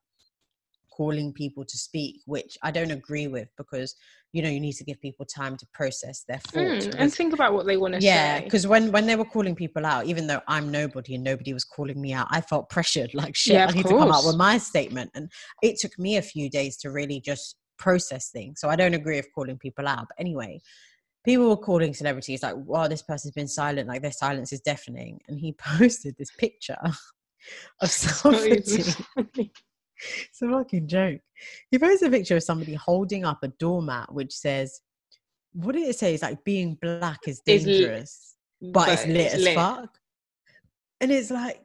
calling 0.98 1.32
people 1.32 1.64
to 1.64 1.78
speak 1.78 2.16
which 2.26 2.58
i 2.64 2.72
don't 2.72 2.92
agree 2.92 3.28
with 3.28 3.48
because 3.58 3.96
you 4.34 4.42
know 4.42 4.50
you 4.50 4.60
need 4.60 4.74
to 4.74 4.84
give 4.84 5.00
people 5.02 5.26
time 5.26 5.56
to 5.56 5.66
process 5.74 6.24
their 6.28 6.40
thoughts 6.40 6.88
Mm, 6.88 7.00
and 7.02 7.14
think 7.14 7.34
about 7.34 7.54
what 7.54 7.66
they 7.66 7.78
want 7.78 7.94
to 7.94 8.02
yeah 8.02 8.14
say. 8.14 8.40
Yeah, 8.40 8.44
because 8.46 8.66
when 8.68 8.92
when 8.92 9.06
they 9.06 9.16
were 9.16 9.26
calling 9.36 9.56
people 9.56 9.86
out 9.86 10.06
even 10.06 10.28
though 10.28 10.42
i'm 10.48 10.72
nobody 10.72 11.16
and 11.16 11.24
nobody 11.24 11.54
was 11.54 11.64
calling 11.64 12.00
me 12.02 12.14
out 12.14 12.28
i 12.32 12.42
felt 12.42 12.70
pressured 12.70 13.14
like 13.14 13.36
shit 13.36 13.56
Yeah, 13.56 13.68
i 13.70 13.72
need 13.72 13.86
to 13.88 13.98
come 13.98 14.12
out 14.12 14.26
with 14.26 14.38
my 14.38 14.58
statement. 14.58 15.12
And 15.16 15.32
it 15.62 15.78
took 15.80 15.98
me 16.00 16.18
a 16.18 16.22
few 16.22 16.50
days 16.50 16.78
to 16.78 16.92
really 16.92 17.20
just 17.22 17.56
process 17.78 18.30
things 18.30 18.60
so 18.60 18.70
i 18.70 18.76
don't 18.76 18.96
agree 18.96 19.18
with 19.18 19.28
calling 19.36 19.58
people 19.58 19.88
out 19.88 20.06
but 20.10 20.20
anyway 20.20 20.60
people 21.24 21.50
were 21.50 21.58
calling 21.58 21.94
celebrities 21.94 22.42
like 22.42 22.56
wow 22.58 22.88
this 22.88 23.04
person's 23.04 23.34
been 23.34 23.48
silent 23.48 23.88
like 23.88 24.02
their 24.02 24.12
silence 24.12 24.52
is 24.52 24.62
deafening 24.62 25.20
and 25.28 25.40
he 25.40 25.52
posted 25.78 26.16
this 26.18 26.32
picture 26.32 26.78
of 27.82 27.90
somebody 27.92 28.84
it's 30.42 30.54
a 30.54 30.56
fucking 30.56 30.88
joke. 30.88 31.22
He 31.72 31.80
posted 31.80 32.10
a 32.10 32.18
picture 32.18 32.38
of 32.38 32.44
somebody 32.44 32.74
holding 32.76 33.26
up 33.26 33.40
a 33.44 33.48
doormat 33.48 34.14
which 34.14 34.34
says, 34.34 34.82
what 35.54 35.74
did 35.74 35.88
it 35.88 35.98
say? 35.98 36.14
It's 36.14 36.24
like 36.24 36.44
being 36.44 36.78
black 36.82 37.20
is 37.28 37.42
lit- 37.48 37.64
dangerous, 37.64 38.36
but, 38.62 38.90
it's 38.90 39.08
lit 39.08 39.34
as 39.34 39.54
fuck. 39.56 39.98
And 41.02 41.12
it's 41.12 41.32
like, 41.32 41.62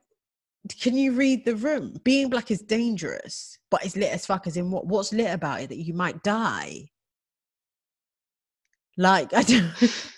can 0.80 0.96
you 0.96 1.12
read 1.12 1.44
the 1.44 1.56
room? 1.56 1.96
Being 2.04 2.30
black 2.30 2.50
is 2.50 2.62
dangerous, 2.62 3.58
but 3.70 3.84
it's 3.84 3.96
lit 3.96 4.12
as 4.12 4.24
fuck. 4.24 4.46
As 4.46 4.56
in, 4.56 4.70
what? 4.70 4.86
What's 4.86 5.12
lit 5.12 5.32
about 5.32 5.60
it 5.60 5.68
that 5.70 5.78
you 5.78 5.92
might 5.92 6.22
die? 6.22 6.88
Like 8.96 9.32
I 9.34 9.42
don't, 9.42 9.72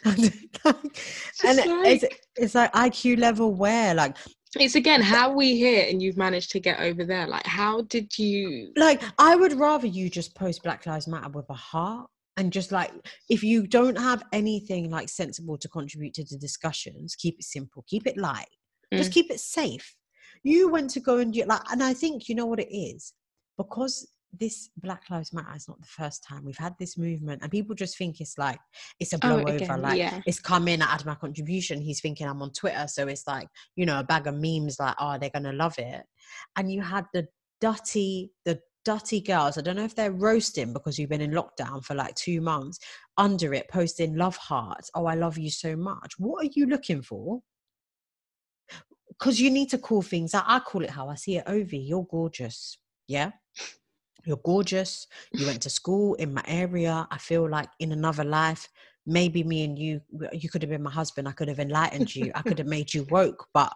I 0.05 0.15
don't 0.15 0.65
like, 0.65 1.03
and 1.45 1.59
just 1.59 2.05
it's 2.05 2.05
it's 2.37 2.55
like 2.55 2.73
IQ 2.73 3.19
level 3.19 3.55
where 3.55 3.95
like 3.95 4.17
It's 4.59 4.75
again 4.75 5.01
how 5.03 5.33
we 5.33 5.57
here 5.57 5.87
and 5.89 6.03
you've 6.03 6.17
managed 6.17 6.51
to 6.53 6.61
get 6.61 6.81
over 6.81 7.05
there. 7.05 7.27
Like, 7.27 7.47
how 7.47 7.83
did 7.83 8.17
you? 8.19 8.73
like 8.77 9.03
I 9.19 9.37
would 9.37 9.53
rather 9.55 9.87
you 9.87 10.09
just 10.11 10.35
post 10.35 10.63
Black 10.63 10.87
Lives 10.87 11.07
Matter 11.09 11.29
with 11.31 11.49
a 11.51 11.55
heart 11.55 12.09
and 12.37 12.53
just 12.53 12.73
like 12.73 12.93
if 13.29 13.43
you 13.45 13.67
don't 13.67 13.99
have 13.99 14.23
anything 14.33 14.91
like 14.91 15.09
sensible 15.09 15.57
to 15.59 15.69
contribute 15.69 16.15
to 16.15 16.25
the 16.25 16.39
discussions, 16.39 17.15
keep 17.15 17.37
it 17.39 17.45
simple, 17.45 17.85
keep 17.87 18.07
it 18.07 18.17
light, 18.19 18.49
just 18.93 19.11
Mm. 19.11 19.15
keep 19.15 19.31
it 19.31 19.41
safe. 19.41 19.95
You 20.43 20.69
went 20.69 20.91
to 20.91 21.01
go 21.01 21.19
and 21.19 21.33
do 21.33 21.45
like, 21.45 21.63
and 21.71 21.83
I 21.83 21.95
think 21.95 22.29
you 22.29 22.35
know 22.35 22.47
what 22.47 22.61
it 22.61 22.75
is 22.75 23.13
because 23.57 24.07
this 24.39 24.70
Black 24.76 25.03
Lives 25.11 25.32
Matter 25.32 25.57
is 25.57 25.68
not 25.68 25.80
the 25.80 25.87
first 25.87 26.22
time 26.24 26.45
we've 26.45 26.57
had 26.57 26.74
this 26.78 26.97
movement, 26.99 27.43
and 27.43 27.51
people 27.51 27.74
just 27.74 27.97
think 27.99 28.20
it's 28.20 28.39
like 28.39 28.59
it's 29.01 29.12
a 29.12 29.16
Oh, 29.16 29.18
blowover. 29.39 29.57
again, 29.57 29.82
like 29.82 29.99
yeah. 29.99 30.20
it's 30.26 30.41
come 30.41 30.68
in, 30.68 30.82
I 30.82 30.93
add 30.95 31.05
my 31.05 31.14
contribution. 31.14 31.80
He's 31.80 32.01
thinking 32.01 32.26
I'm 32.28 32.43
on 32.43 32.53
Twitter, 32.53 32.87
so 32.89 33.07
it's 33.09 33.26
like 33.26 33.49
you 33.76 33.87
know 33.87 34.01
a 34.01 34.05
bag 34.05 34.26
of 34.26 34.35
memes. 34.35 34.78
Like, 34.78 34.97
oh, 34.99 35.18
they're 35.18 35.30
gonna 35.30 35.53
love 35.53 35.78
it. 35.78 36.05
And 36.57 36.70
you 36.72 36.82
had 36.82 37.07
the 37.12 37.26
dutty, 37.61 38.32
the 38.45 38.61
dutty 38.85 39.20
girls. 39.20 39.57
I 39.57 39.62
don't 39.62 39.76
know 39.76 39.85
if 39.85 39.95
they're 39.95 40.12
roasting 40.12 40.72
because 40.72 40.99
you've 40.99 41.11
been 41.11 41.20
in 41.20 41.30
lockdown 41.32 41.85
for 41.85 41.95
like 41.95 42.14
two 42.16 42.41
months. 42.41 42.78
Under 43.16 43.55
it, 43.55 43.68
posting 43.68 44.16
love 44.16 44.37
hearts. 44.37 44.91
Oh, 44.95 45.07
I 45.07 45.14
love 45.14 45.39
you 45.39 45.51
so 45.51 45.76
much. 45.76 46.14
What 46.18 46.45
are 46.45 46.51
you 46.55 46.66
looking 46.66 47.01
for? 47.03 47.41
Because 49.09 49.41
you 49.41 49.51
need 49.51 49.70
to 49.70 49.78
call 49.78 50.03
things 50.03 50.35
out. 50.35 50.45
I 50.47 50.59
call 50.59 50.82
it 50.82 50.91
how 50.91 51.09
I 51.09 51.14
see 51.14 51.37
it. 51.37 51.47
Ovi, 51.47 51.80
you're 51.87 52.05
gorgeous. 52.11 52.76
Yeah. 53.07 53.30
You're 54.25 54.39
gorgeous. 54.39 55.07
You 55.33 55.47
went 55.47 55.62
to 55.62 55.70
school 55.70 56.14
in 56.14 56.35
my 56.35 56.43
area. 56.47 57.07
I 57.11 57.18
feel 57.18 57.49
like 57.49 57.68
in 57.79 57.93
another 57.93 58.25
life, 58.25 58.68
maybe 59.07 59.45
me 59.45 59.65
and 59.65 59.79
you, 59.79 60.01
you 60.33 60.49
could 60.49 60.63
have 60.63 60.71
been 60.71 60.83
my 60.83 60.91
husband. 60.91 61.29
I 61.29 61.33
could 61.33 61.49
have 61.49 61.61
enlightened 61.61 62.15
you. 62.15 62.33
I 62.35 62.43
could 62.43 62.59
have 62.59 62.67
made 62.67 62.93
you 62.93 63.07
woke, 63.11 63.47
but 63.53 63.73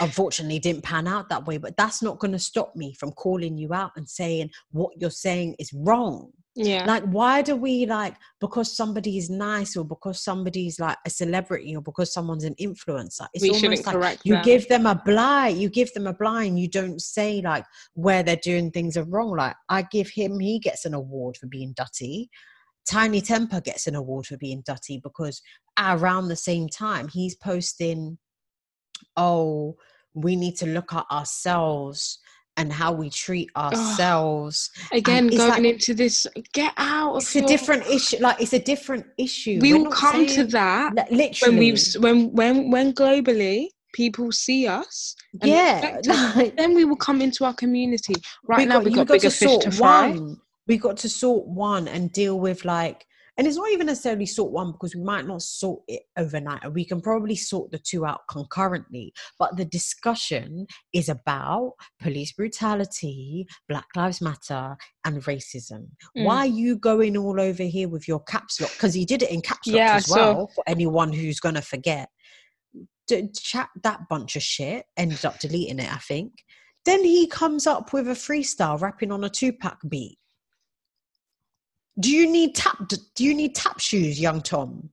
unfortunately 0.00 0.56
it 0.56 0.62
didn't 0.62 0.82
pan 0.82 1.08
out 1.08 1.28
that 1.28 1.46
way. 1.46 1.58
But 1.58 1.76
that's 1.76 2.02
not 2.02 2.18
going 2.18 2.32
to 2.32 2.38
stop 2.38 2.74
me 2.76 2.94
from 2.94 3.12
calling 3.12 3.58
you 3.58 3.74
out 3.74 3.92
and 3.96 4.08
saying 4.08 4.50
what 4.72 4.92
you're 4.96 5.10
saying 5.10 5.56
is 5.58 5.72
wrong. 5.72 6.32
Yeah. 6.54 6.84
Like, 6.86 7.04
why 7.04 7.42
do 7.42 7.54
we 7.54 7.86
like 7.86 8.16
because 8.40 8.76
somebody 8.76 9.16
is 9.16 9.30
nice 9.30 9.76
or 9.76 9.84
because 9.84 10.20
somebody's 10.20 10.80
like 10.80 10.96
a 11.06 11.10
celebrity 11.10 11.76
or 11.76 11.82
because 11.82 12.12
someone's 12.12 12.42
an 12.42 12.56
influencer? 12.56 13.28
It's 13.32 13.42
we 13.42 13.50
almost 13.50 13.86
like 13.86 13.94
correct 13.94 14.22
you 14.24 14.34
them. 14.34 14.42
give 14.42 14.68
them 14.68 14.86
a 14.86 15.00
blind 15.04 15.58
you 15.58 15.68
give 15.68 15.92
them 15.94 16.08
a 16.08 16.12
blind 16.12 16.58
you 16.58 16.68
don't 16.68 17.00
say 17.00 17.40
like 17.42 17.64
where 17.94 18.24
they're 18.24 18.36
doing 18.36 18.72
things 18.72 18.96
are 18.96 19.04
wrong 19.04 19.36
like 19.36 19.54
i 19.68 19.82
give 19.82 20.08
him 20.08 20.38
he 20.38 20.58
gets 20.58 20.84
an 20.84 20.94
award 20.94 21.36
for 21.36 21.46
being 21.46 21.72
dutty 21.74 22.28
tiny 22.88 23.20
temper 23.20 23.60
gets 23.60 23.86
an 23.86 23.94
award 23.94 24.26
for 24.26 24.36
being 24.36 24.62
dutty 24.66 25.00
because 25.02 25.40
around 25.78 26.28
the 26.28 26.36
same 26.36 26.68
time 26.68 27.08
he's 27.08 27.36
posting 27.36 28.18
oh 29.16 29.76
we 30.14 30.34
need 30.36 30.56
to 30.56 30.66
look 30.66 30.92
at 30.92 31.04
ourselves 31.10 32.18
and 32.56 32.72
how 32.72 32.90
we 32.92 33.08
treat 33.08 33.48
ourselves 33.56 34.68
Again, 34.92 35.28
going 35.28 35.48
like- 35.48 35.62
into 35.62 35.94
this, 35.94 36.26
get 36.52 36.72
out 36.76 37.12
of 37.12 37.22
it's 37.22 37.36
a 37.36 37.42
different 37.42 37.86
issue 37.86 38.16
like 38.20 38.40
it's 38.40 38.52
a 38.52 38.58
different 38.58 39.06
issue 39.16 39.60
We 39.62 39.72
We're 39.74 39.84
will 39.84 39.90
come 39.92 40.26
to 40.26 40.44
that 40.46 40.94
like, 40.96 41.10
literally 41.10 41.56
when 41.56 41.58
we've 41.58 41.94
when 42.00 42.32
when 42.32 42.70
when 42.70 42.92
globally 42.94 43.68
people 43.94 44.32
see 44.32 44.66
us. 44.66 45.14
and 45.40 45.50
yeah 45.50 45.98
us, 46.00 46.06
like, 46.36 46.56
then 46.56 46.74
we 46.74 46.84
will 46.84 46.96
come 46.96 47.22
into 47.22 47.44
our 47.44 47.54
community. 47.54 48.14
Right 48.48 48.58
we 48.58 48.64
now, 48.66 48.74
got, 48.74 48.84
we've 48.84 48.90
you 48.92 48.96
got, 48.96 49.06
got 49.06 49.14
bigger 49.14 49.30
to 49.30 49.36
fish 49.36 49.58
to 49.58 49.70
fry. 49.70 50.10
one. 50.10 50.40
We 50.68 50.76
got 50.76 50.96
to 50.98 51.08
sort 51.08 51.46
one 51.46 51.88
and 51.88 52.12
deal 52.12 52.38
with 52.38 52.64
like, 52.64 53.06
and 53.36 53.46
it's 53.46 53.56
not 53.56 53.70
even 53.70 53.86
necessarily 53.86 54.26
sort 54.26 54.50
one 54.50 54.72
because 54.72 54.96
we 54.96 55.02
might 55.02 55.26
not 55.26 55.42
sort 55.42 55.82
it 55.86 56.02
overnight. 56.16 56.72
We 56.72 56.84
can 56.84 57.00
probably 57.00 57.36
sort 57.36 57.70
the 57.70 57.78
two 57.78 58.04
out 58.04 58.22
concurrently. 58.28 59.12
But 59.38 59.56
the 59.56 59.64
discussion 59.64 60.66
is 60.92 61.08
about 61.08 61.74
police 62.00 62.32
brutality, 62.32 63.46
Black 63.68 63.86
Lives 63.94 64.20
Matter, 64.20 64.76
and 65.04 65.22
racism. 65.22 65.86
Mm. 66.16 66.24
Why 66.24 66.38
are 66.38 66.46
you 66.46 66.76
going 66.76 67.16
all 67.16 67.40
over 67.40 67.62
here 67.62 67.88
with 67.88 68.08
your 68.08 68.20
caps 68.24 68.60
lock? 68.60 68.72
Because 68.72 68.92
he 68.92 69.04
did 69.04 69.22
it 69.22 69.30
in 69.30 69.40
caps 69.40 69.68
lock 69.68 69.76
Yeah, 69.76 69.94
as 69.94 70.08
well. 70.08 70.50
For 70.54 70.64
anyone 70.66 71.12
who's 71.12 71.38
gonna 71.38 71.62
forget, 71.62 72.08
D- 73.06 73.30
chat 73.32 73.70
that 73.82 74.08
bunch 74.08 74.36
of 74.36 74.42
shit. 74.42 74.84
Ended 74.96 75.24
up 75.24 75.38
deleting 75.38 75.78
it, 75.78 75.92
I 75.92 75.98
think. 75.98 76.32
Then 76.84 77.04
he 77.04 77.26
comes 77.26 77.66
up 77.66 77.92
with 77.92 78.08
a 78.08 78.12
freestyle 78.12 78.80
rapping 78.80 79.12
on 79.12 79.24
a 79.24 79.30
Tupac 79.30 79.78
beat. 79.88 80.18
Do 82.00 82.10
you 82.10 82.30
need 82.30 82.54
tap? 82.54 82.88
Do 82.88 83.24
you 83.24 83.34
need 83.34 83.54
tap 83.54 83.80
shoes, 83.80 84.20
young 84.20 84.40
Tom? 84.40 84.90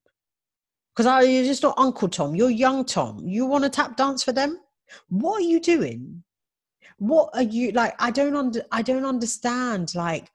Because 0.96 1.28
you're 1.28 1.44
just 1.44 1.64
not 1.64 1.78
Uncle 1.78 2.08
Tom. 2.08 2.36
You're 2.36 2.50
young 2.50 2.86
Tom. 2.86 3.28
You 3.28 3.46
want 3.46 3.64
to 3.64 3.70
tap 3.70 3.98
dance 3.98 4.24
for 4.24 4.32
them? 4.32 4.60
What 5.10 5.38
are 5.42 5.46
you 5.46 5.60
doing? 5.60 6.24
what 6.98 7.30
are 7.34 7.44
you 7.44 7.72
like? 7.72 7.94
I 8.00 8.12
don't 8.12 8.36
under 8.36 8.64
I 8.72 8.82
don't 8.82 9.06
understand. 9.06 9.94
Like, 9.96 10.30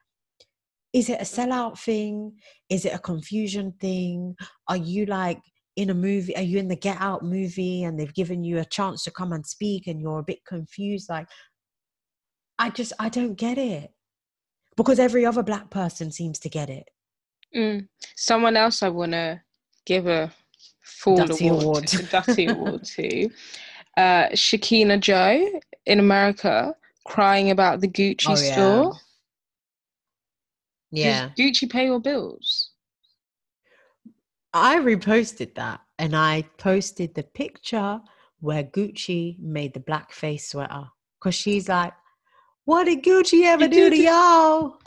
is 0.93 1.09
it 1.09 1.21
a 1.21 1.25
sellout 1.25 1.79
thing? 1.79 2.35
Is 2.69 2.85
it 2.85 2.95
a 2.95 2.99
confusion 2.99 3.73
thing? 3.81 4.37
Are 4.69 4.77
you 4.77 5.07
like 5.07 5.41
in 5.77 5.91
a 5.91 5.95
movie? 5.95 6.37
Are 6.37 6.43
you 6.43 6.59
in 6.59 6.69
the 6.69 6.77
Get 6.77 7.01
Out 7.01 7.25
movie 7.25 7.85
and 7.85 7.99
they've 7.99 8.15
given 8.15 8.45
you 8.45 8.59
a 8.59 8.65
chance 8.65 9.05
to 9.05 9.11
come 9.11 9.33
and 9.33 9.47
speak 9.47 9.87
and 9.87 10.01
you're 10.01 10.19
a 10.19 10.25
bit 10.25 10.45
confused? 10.47 11.09
Like, 11.09 11.29
I 12.59 12.71
just 12.71 12.93
I 12.99 13.09
don't 13.09 13.35
get 13.35 13.59
it 13.59 13.91
because 14.83 14.99
every 14.99 15.25
other 15.27 15.43
black 15.43 15.71
person 15.71 16.11
seems 16.13 16.39
to 16.41 16.49
get 16.49 16.71
it. 16.71 16.89
Mm. 17.57 17.89
Someone 18.17 18.57
else 18.57 18.83
I 18.83 18.89
want 18.89 19.13
to 19.13 19.41
give 19.87 20.07
a 20.07 20.33
full 20.83 21.17
Dutty 21.17 21.49
award, 21.49 21.65
award. 21.65 21.87
To, 21.89 22.03
Dutty 22.11 22.47
award 22.47 22.85
to 22.85 23.31
uh, 23.97 24.29
Shekinah 24.35 24.99
Jo 24.99 25.61
in 25.87 25.99
America 25.99 26.75
crying 27.07 27.51
about 27.51 27.81
the 27.81 27.89
Gucci 27.89 28.27
Oh, 28.29 28.41
yeah. 28.41 28.53
store. 28.53 28.93
Does 28.93 29.01
Yeah. 30.93 31.31
Gucci 31.39 31.71
pay 31.71 31.87
your 31.87 32.01
bills? 32.01 32.71
I 34.53 34.77
reposted 34.79 35.55
that 35.55 35.81
and 35.99 36.17
I 36.17 36.43
posted 36.59 37.15
the 37.15 37.23
picture 37.23 38.01
where 38.41 38.65
Gucci 38.65 39.39
made 39.39 39.75
the 39.75 39.81
blackface 39.81 40.43
sweater 40.43 40.85
because 41.19 41.35
she's 41.35 41.69
like, 41.69 41.93
What 42.65 42.85
did 42.85 43.03
Gucci 43.03 43.45
ever 43.45 43.65
You 43.65 43.71
do 43.71 43.91
to 43.91 43.97
y'all? 43.97 44.79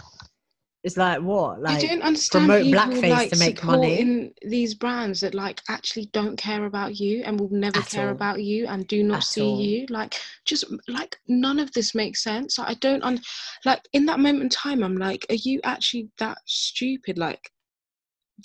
It's 0.83 0.97
like, 0.97 1.21
what? 1.21 1.61
Like, 1.61 1.77
I 1.81 1.87
don't 1.87 2.01
understand 2.01 2.45
promote 2.45 2.63
people 2.65 2.81
blackface 2.81 3.09
like 3.09 3.31
to 3.31 3.39
make 3.39 3.63
money. 3.63 3.95
supporting 3.95 4.33
these 4.45 4.75
brands 4.75 5.21
that 5.21 5.33
like 5.33 5.61
actually 5.69 6.07
don't 6.07 6.35
care 6.35 6.65
about 6.65 6.99
you 6.99 7.23
and 7.23 7.39
will 7.39 7.49
never 7.51 7.79
At 7.79 7.89
care 7.89 8.07
all. 8.07 8.11
about 8.13 8.43
you 8.43 8.67
and 8.67 8.85
do 8.87 9.01
not 9.01 9.19
At 9.19 9.23
see 9.23 9.41
all. 9.41 9.61
you. 9.61 9.85
Like 9.89 10.19
just 10.45 10.65
like 10.89 11.17
none 11.29 11.57
of 11.59 11.71
this 11.71 11.95
makes 11.95 12.21
sense. 12.21 12.59
I 12.59 12.73
don't 12.75 13.01
un- 13.01 13.21
like 13.63 13.81
in 13.93 14.05
that 14.07 14.19
moment 14.19 14.43
in 14.43 14.49
time. 14.49 14.83
I'm 14.83 14.97
like, 14.97 15.25
are 15.29 15.35
you 15.35 15.61
actually 15.63 16.09
that 16.19 16.37
stupid? 16.45 17.17
Like, 17.17 17.49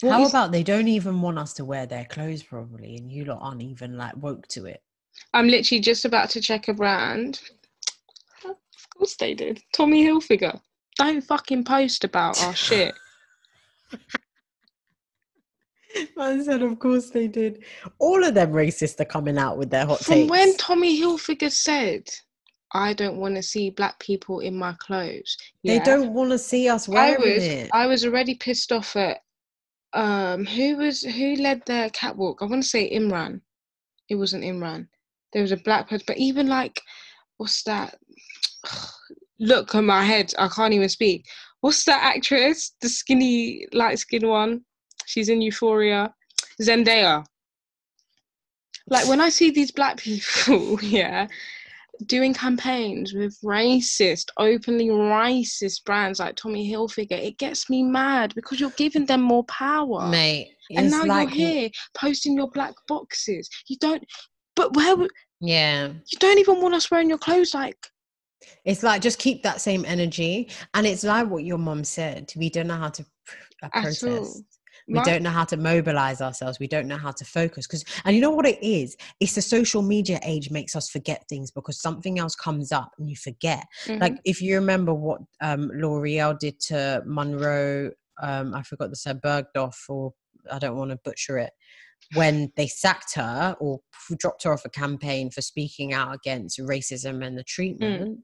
what 0.00 0.12
how 0.12 0.22
is- 0.22 0.30
about 0.30 0.52
they 0.52 0.62
don't 0.62 0.86
even 0.88 1.20
want 1.20 1.40
us 1.40 1.52
to 1.54 1.64
wear 1.64 1.86
their 1.86 2.04
clothes 2.04 2.44
properly 2.44 2.94
and 2.96 3.10
you 3.10 3.24
lot 3.24 3.38
aren't 3.40 3.62
even 3.62 3.96
like 3.96 4.16
woke 4.16 4.46
to 4.48 4.66
it? 4.66 4.80
I'm 5.34 5.48
literally 5.48 5.80
just 5.80 6.04
about 6.04 6.30
to 6.30 6.40
check 6.40 6.68
a 6.68 6.72
brand. 6.74 7.40
Of 8.98 9.00
course 9.00 9.16
they 9.16 9.34
did. 9.34 9.60
Tommy 9.72 10.04
Hilfiger. 10.04 10.60
Don't 10.96 11.22
fucking 11.22 11.62
post 11.64 12.02
about 12.02 12.42
our 12.42 12.54
shit. 12.56 12.94
Man 16.16 16.42
said, 16.44 16.62
Of 16.62 16.78
course 16.80 17.10
they 17.10 17.28
did. 17.28 17.64
All 18.00 18.24
of 18.24 18.34
them 18.34 18.52
racists 18.52 19.00
are 19.00 19.04
coming 19.04 19.38
out 19.38 19.56
with 19.56 19.70
their 19.70 19.86
hot 19.86 20.00
From 20.00 20.26
takes. 20.26 20.30
when 20.30 20.56
Tommy 20.56 21.00
Hilfiger 21.00 21.50
said, 21.52 22.08
I 22.74 22.92
don't 22.92 23.18
want 23.18 23.36
to 23.36 23.42
see 23.42 23.70
black 23.70 23.98
people 24.00 24.40
in 24.40 24.56
my 24.56 24.74
clothes. 24.80 25.36
They 25.64 25.74
yeah, 25.74 25.84
don't 25.84 26.12
want 26.12 26.30
to 26.30 26.38
see 26.38 26.68
us 26.68 26.88
I 26.92 27.16
wearing 27.16 27.22
was 27.22 27.42
it. 27.44 27.70
I 27.72 27.86
was 27.86 28.04
already 28.04 28.34
pissed 28.34 28.72
off 28.72 28.96
at 28.96 29.18
um 29.94 30.44
who 30.44 30.76
was 30.76 31.02
who 31.02 31.36
led 31.36 31.62
the 31.66 31.90
catwalk? 31.94 32.42
I 32.42 32.46
want 32.46 32.62
to 32.62 32.68
say 32.68 32.92
Imran. 32.94 33.40
It 34.10 34.16
wasn't 34.16 34.44
Imran. 34.44 34.88
There 35.32 35.42
was 35.42 35.52
a 35.52 35.56
black 35.56 35.88
person, 35.88 36.04
but 36.06 36.18
even 36.18 36.48
like 36.48 36.82
what's 37.38 37.62
that? 37.64 37.98
Look 39.40 39.74
on 39.74 39.86
my 39.86 40.02
head, 40.02 40.32
I 40.38 40.48
can't 40.48 40.74
even 40.74 40.88
speak. 40.88 41.26
What's 41.60 41.84
that 41.84 42.02
actress? 42.16 42.74
The 42.80 42.88
skinny, 42.88 43.66
light 43.72 43.98
skinned 43.98 44.28
one. 44.28 44.62
She's 45.06 45.28
in 45.28 45.40
Euphoria. 45.40 46.12
Zendaya. 46.60 47.24
Like 48.88 49.06
when 49.06 49.20
I 49.20 49.28
see 49.28 49.50
these 49.50 49.70
black 49.70 49.96
people, 50.02 50.82
yeah, 50.82 51.26
doing 52.06 52.34
campaigns 52.34 53.12
with 53.14 53.38
racist, 53.44 54.26
openly 54.38 54.88
racist 54.88 55.84
brands 55.84 56.20
like 56.20 56.36
Tommy 56.36 56.70
Hilfiger, 56.70 57.12
it 57.12 57.38
gets 57.38 57.68
me 57.68 57.82
mad 57.82 58.34
because 58.34 58.60
you're 58.60 58.70
giving 58.70 59.06
them 59.06 59.20
more 59.20 59.44
power. 59.44 60.08
Mate, 60.08 60.54
and 60.76 60.90
now 60.90 61.04
like, 61.04 61.36
you're 61.36 61.48
here 61.48 61.70
posting 61.94 62.34
your 62.34 62.50
black 62.50 62.74
boxes. 62.86 63.48
You 63.66 63.76
don't, 63.80 64.04
but 64.54 64.74
where 64.74 64.96
Yeah. 65.40 65.88
you 65.88 66.18
don't 66.18 66.38
even 66.38 66.60
want 66.60 66.74
us 66.74 66.90
wearing 66.90 67.08
your 67.08 67.18
clothes 67.18 67.54
like. 67.54 67.78
It's 68.64 68.82
like 68.82 69.02
just 69.02 69.18
keep 69.18 69.42
that 69.42 69.60
same 69.60 69.84
energy. 69.84 70.50
And 70.74 70.86
it's 70.86 71.04
like 71.04 71.28
what 71.28 71.44
your 71.44 71.58
mom 71.58 71.84
said. 71.84 72.32
We 72.36 72.50
don't 72.50 72.66
know 72.66 72.76
how 72.76 72.90
to 72.90 73.04
uh, 73.62 73.68
all. 73.74 74.44
We 74.88 75.00
don't 75.00 75.22
know 75.22 75.30
how 75.30 75.44
to 75.44 75.56
mobilize 75.56 76.22
ourselves. 76.22 76.58
We 76.58 76.66
don't 76.66 76.88
know 76.88 76.96
how 76.96 77.10
to 77.10 77.24
focus. 77.24 77.66
Because, 77.66 77.84
and 78.04 78.16
you 78.16 78.22
know 78.22 78.30
what 78.30 78.46
it 78.46 78.58
is? 78.64 78.96
It's 79.20 79.34
the 79.34 79.42
social 79.42 79.82
media 79.82 80.18
age 80.22 80.50
makes 80.50 80.74
us 80.74 80.88
forget 80.88 81.24
things 81.28 81.50
because 81.50 81.80
something 81.80 82.18
else 82.18 82.34
comes 82.34 82.72
up 82.72 82.92
and 82.98 83.08
you 83.10 83.16
forget. 83.16 83.66
Mhm. 83.84 84.00
Like 84.00 84.14
if 84.24 84.40
you 84.40 84.54
remember 84.54 84.94
what 84.94 85.20
um, 85.42 85.70
L'Oreal 85.74 86.38
did 86.38 86.58
to 86.60 87.02
Munroe, 87.04 87.90
um, 88.22 88.54
I 88.54 88.62
forgot 88.62 88.90
the 88.90 88.96
said 88.96 89.20
Bergdorf, 89.20 89.76
or 89.88 90.14
I 90.50 90.58
don't 90.58 90.76
want 90.76 90.90
to 90.90 90.98
butcher 91.04 91.38
it, 91.38 91.52
when 92.14 92.50
they 92.56 92.66
sacked 92.66 93.14
her 93.16 93.56
or 93.60 93.80
dropped 94.18 94.44
her 94.44 94.52
off 94.54 94.64
a 94.64 94.70
campaign 94.70 95.30
for 95.30 95.42
speaking 95.42 95.92
out 95.92 96.14
against 96.14 96.58
racism 96.58 97.24
and 97.24 97.36
the 97.36 97.44
treatment. 97.44 98.20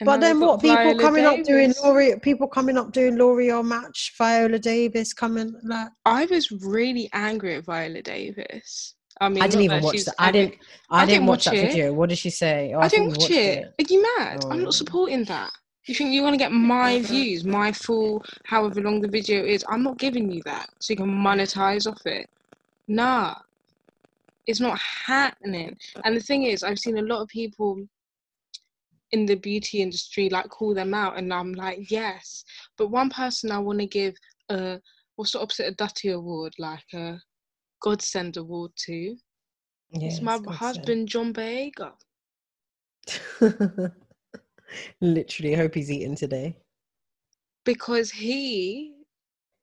And 0.00 0.06
But 0.06 0.16
now 0.16 0.20
then 0.26 0.40
what? 0.40 0.60
People 0.60 0.76
Viola 0.76 1.00
coming 1.00 1.24
up 1.24 1.36
doing 1.44 1.68
Davis. 1.68 1.80
L'Oreal, 1.84 2.20
people 2.22 2.48
coming 2.48 2.76
up 2.76 2.92
doing 2.92 3.16
L'Oreal 3.16 3.64
match, 3.64 4.12
Viola 4.18 4.58
Davis 4.58 5.12
coming 5.12 5.54
like. 5.62 5.88
I 6.04 6.24
was 6.26 6.50
really 6.50 7.08
angry 7.12 7.54
at 7.56 7.64
Viola 7.64 8.02
Davis. 8.02 8.94
I 9.20 9.28
mean, 9.28 9.42
I 9.42 9.46
didn't 9.46 9.62
even 9.62 9.82
watch 9.84 10.02
that. 10.04 10.14
I 10.18 10.32
didn't. 10.32 10.56
I, 10.90 11.02
I 11.02 11.06
didn't 11.06 11.18
didn't 11.20 11.26
watch 11.28 11.44
that 11.44 11.54
watch 11.54 11.62
it. 11.62 11.66
video. 11.68 11.92
What 11.92 12.08
did 12.08 12.18
she 12.18 12.30
say? 12.30 12.72
Oh, 12.74 12.80
I 12.80 12.82
thought 12.82 12.90
didn't 12.90 13.06
watch 13.10 13.18
watched 13.18 13.30
it. 13.30 13.74
Are 13.78 13.84
you 13.88 14.02
mad? 14.18 14.44
I'm 14.46 14.52
Oh. 14.60 14.64
not 14.64 14.74
supporting 14.74 15.24
that. 15.26 15.50
You 15.86 15.94
think 15.94 16.12
you're 16.12 16.24
gonna 16.24 16.36
get 16.38 16.50
my 16.50 17.00
views, 17.12 17.44
my 17.44 17.70
full, 17.70 18.24
however 18.44 18.80
long 18.80 19.00
the 19.00 19.06
video 19.08 19.44
is? 19.44 19.64
I'm 19.68 19.84
not 19.84 19.98
giving 19.98 20.28
you 20.32 20.42
that, 20.46 20.70
so 20.80 20.92
you 20.92 20.96
can 20.96 21.06
monetize 21.08 21.86
off 21.88 22.04
it. 22.06 22.28
Nah, 22.88 23.36
it's 24.48 24.60
not 24.60 24.78
happening. 24.80 25.76
And 26.04 26.16
the 26.16 26.20
thing 26.20 26.42
is, 26.44 26.64
I've 26.64 26.80
seen 26.80 26.98
a 26.98 27.02
lot 27.02 27.20
of 27.22 27.28
people 27.28 27.86
in 29.14 29.26
the 29.26 29.36
beauty 29.36 29.80
industry 29.80 30.28
like 30.28 30.48
call 30.48 30.74
them 30.74 30.92
out, 30.92 31.16
and 31.16 31.32
I'm 31.32 31.52
like, 31.54 31.88
yes. 31.90 32.44
But 32.76 32.90
one 32.90 33.10
person 33.10 33.52
I 33.52 33.58
want 33.60 33.78
to 33.78 33.86
give 33.86 34.14
a 34.50 34.80
what's 35.16 35.32
the 35.32 35.40
opposite 35.40 35.68
of 35.68 35.76
Dutty 35.76 36.10
Award, 36.10 36.52
like 36.58 36.84
a 36.94 37.18
Godsend 37.80 38.36
Award 38.36 38.72
to. 38.86 39.16
Yeah, 39.92 40.08
it's 40.08 40.20
my 40.20 40.34
it's 40.34 40.42
God 40.46 40.54
husband 40.56 41.08
John 41.08 41.32
sent. 41.34 41.94
Literally, 45.00 45.54
hope 45.54 45.74
he's 45.76 45.90
eating 45.90 46.16
today. 46.16 46.56
because 47.64 48.10
he 48.10 48.94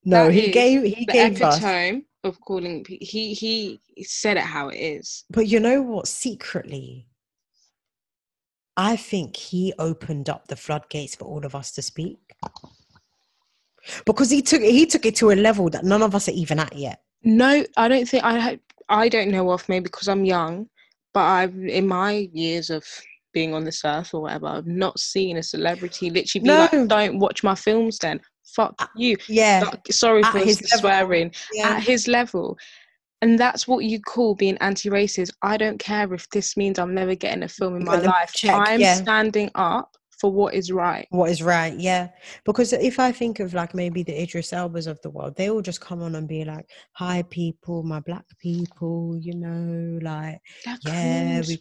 No, 0.05 0.29
he 0.29 0.51
gave 0.51 0.83
he 0.83 1.05
gave 1.05 1.41
us. 1.41 1.59
epitome 1.59 2.05
of 2.23 2.39
calling 2.41 2.85
he 2.87 3.33
he 3.33 3.81
said 4.03 4.37
it 4.37 4.43
how 4.43 4.69
it 4.69 4.77
is 4.77 5.25
But 5.29 5.47
you 5.47 5.59
know 5.59 5.81
what? 5.81 6.07
Secretly, 6.07 7.07
I 8.77 8.95
think 8.95 9.35
he 9.35 9.73
opened 9.79 10.29
up 10.29 10.47
the 10.47 10.55
floodgates 10.55 11.15
for 11.15 11.25
all 11.25 11.45
of 11.45 11.55
us 11.55 11.71
to 11.73 11.81
speak. 11.81 12.19
Because 14.05 14.29
he 14.29 14.41
took 14.41 14.61
he 14.61 14.85
took 14.85 15.05
it 15.05 15.15
to 15.17 15.31
a 15.31 15.33
level 15.35 15.69
that 15.71 15.83
none 15.83 16.01
of 16.03 16.13
us 16.13 16.27
are 16.27 16.33
even 16.33 16.59
at 16.59 16.75
yet. 16.75 17.01
no 17.23 17.63
i 17.77 17.87
don't 17.87 18.07
think 18.07 18.23
i 18.23 18.59
i 18.89 19.09
don't 19.09 19.29
know 19.31 19.49
of 19.51 19.67
maybe 19.69 19.83
because 19.83 20.07
i'm 20.07 20.23
young 20.23 20.67
but 21.15 21.21
i've 21.21 21.55
in 21.57 21.87
my 21.87 22.29
years 22.33 22.69
of 22.69 22.83
being 23.33 23.53
on 23.55 23.63
this 23.63 23.83
earth 23.85 24.13
or 24.13 24.21
whatever 24.23 24.45
i've 24.47 24.67
not 24.67 24.99
seen 24.99 25.37
a 25.37 25.43
celebrity 25.43 26.09
literally 26.11 26.43
be 26.43 26.47
No. 26.47 26.59
like 26.71 26.87
don't 26.87 27.17
watch 27.19 27.43
my 27.43 27.55
films 27.55 27.97
then. 27.97 28.19
Fuck 28.55 28.89
you. 28.97 29.15
Yeah, 29.29 29.63
Like, 29.65 29.79
sorry 29.91 30.23
at 30.23 30.31
for 30.33 30.39
his 30.39 30.59
swearing. 30.65 31.31
yeah. 31.53 31.69
at 31.77 31.83
his 31.83 32.07
level 32.09 32.57
and 33.21 33.39
that's 33.39 33.67
what 33.67 33.85
you 33.85 34.01
call 34.01 34.35
being 34.35 34.57
anti-racist. 34.57 35.31
I 35.41 35.57
don't 35.57 35.77
care 35.77 36.11
if 36.13 36.29
this 36.29 36.57
means 36.57 36.79
i'm 36.79 36.93
never 36.93 37.15
getting 37.15 37.43
a 37.43 37.47
film 37.47 37.75
in 37.75 37.85
my 37.85 37.97
life. 37.97 38.33
check, 38.33 38.55
i'm 38.67 38.79
yeah. 38.79 38.95
standing 38.95 39.49
up 39.55 39.95
for 40.19 40.31
what 40.31 40.53
is 40.53 40.71
right. 40.71 41.07
What 41.09 41.31
is 41.31 41.41
right 41.41 41.73
yeah. 41.79 42.09
Because 42.45 42.73
if 42.73 42.99
i 42.99 43.11
think 43.11 43.39
of 43.39 43.53
like 43.53 43.73
maybe 43.73 44.03
the 44.03 44.21
idris 44.21 44.51
elbas 44.51 44.87
of 44.87 45.01
the 45.01 45.09
world 45.09 45.35
they 45.35 45.49
all 45.49 45.61
just 45.61 45.81
come 45.81 46.01
on 46.03 46.15
and 46.15 46.27
be 46.27 46.45
like 46.45 46.69
hi 46.93 47.23
people 47.29 47.83
my 47.83 47.99
black 48.01 48.25
people 48.37 49.17
you 49.19 49.35
know 49.35 49.99
like 50.01 50.39
That 50.65 50.79
yeah 50.85 51.41
we 51.47 51.59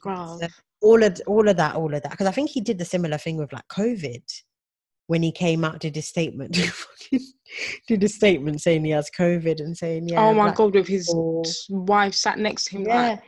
all 0.82 1.02
of 1.02 1.20
all 1.26 1.48
of 1.48 1.56
that 1.56 1.74
all 1.74 1.94
of 1.94 2.02
that. 2.02 2.10
Because 2.10 2.26
i 2.26 2.32
think 2.32 2.50
he 2.50 2.60
did 2.60 2.78
the 2.78 2.84
similar 2.84 3.18
thing 3.18 3.36
with 3.38 3.52
like 3.52 3.66
covid 3.68 4.22
when 5.10 5.24
he 5.24 5.32
came 5.32 5.64
out 5.64 5.80
did 5.80 5.96
his 5.96 6.06
statement 6.06 6.52
did 7.88 8.04
a 8.04 8.08
statement 8.08 8.60
saying 8.60 8.84
he 8.84 8.92
has 8.92 9.10
covid 9.10 9.58
and 9.58 9.76
saying 9.76 10.06
yeah 10.06 10.20
oh 10.24 10.32
my 10.32 10.52
god, 10.52 10.72
with 10.72 10.86
his 10.86 11.08
people- 11.08 11.44
wife 11.68 12.14
sat 12.14 12.38
next 12.38 12.66
to 12.66 12.76
him. 12.76 12.86
yeah 12.86 13.08
Like, 13.10 13.22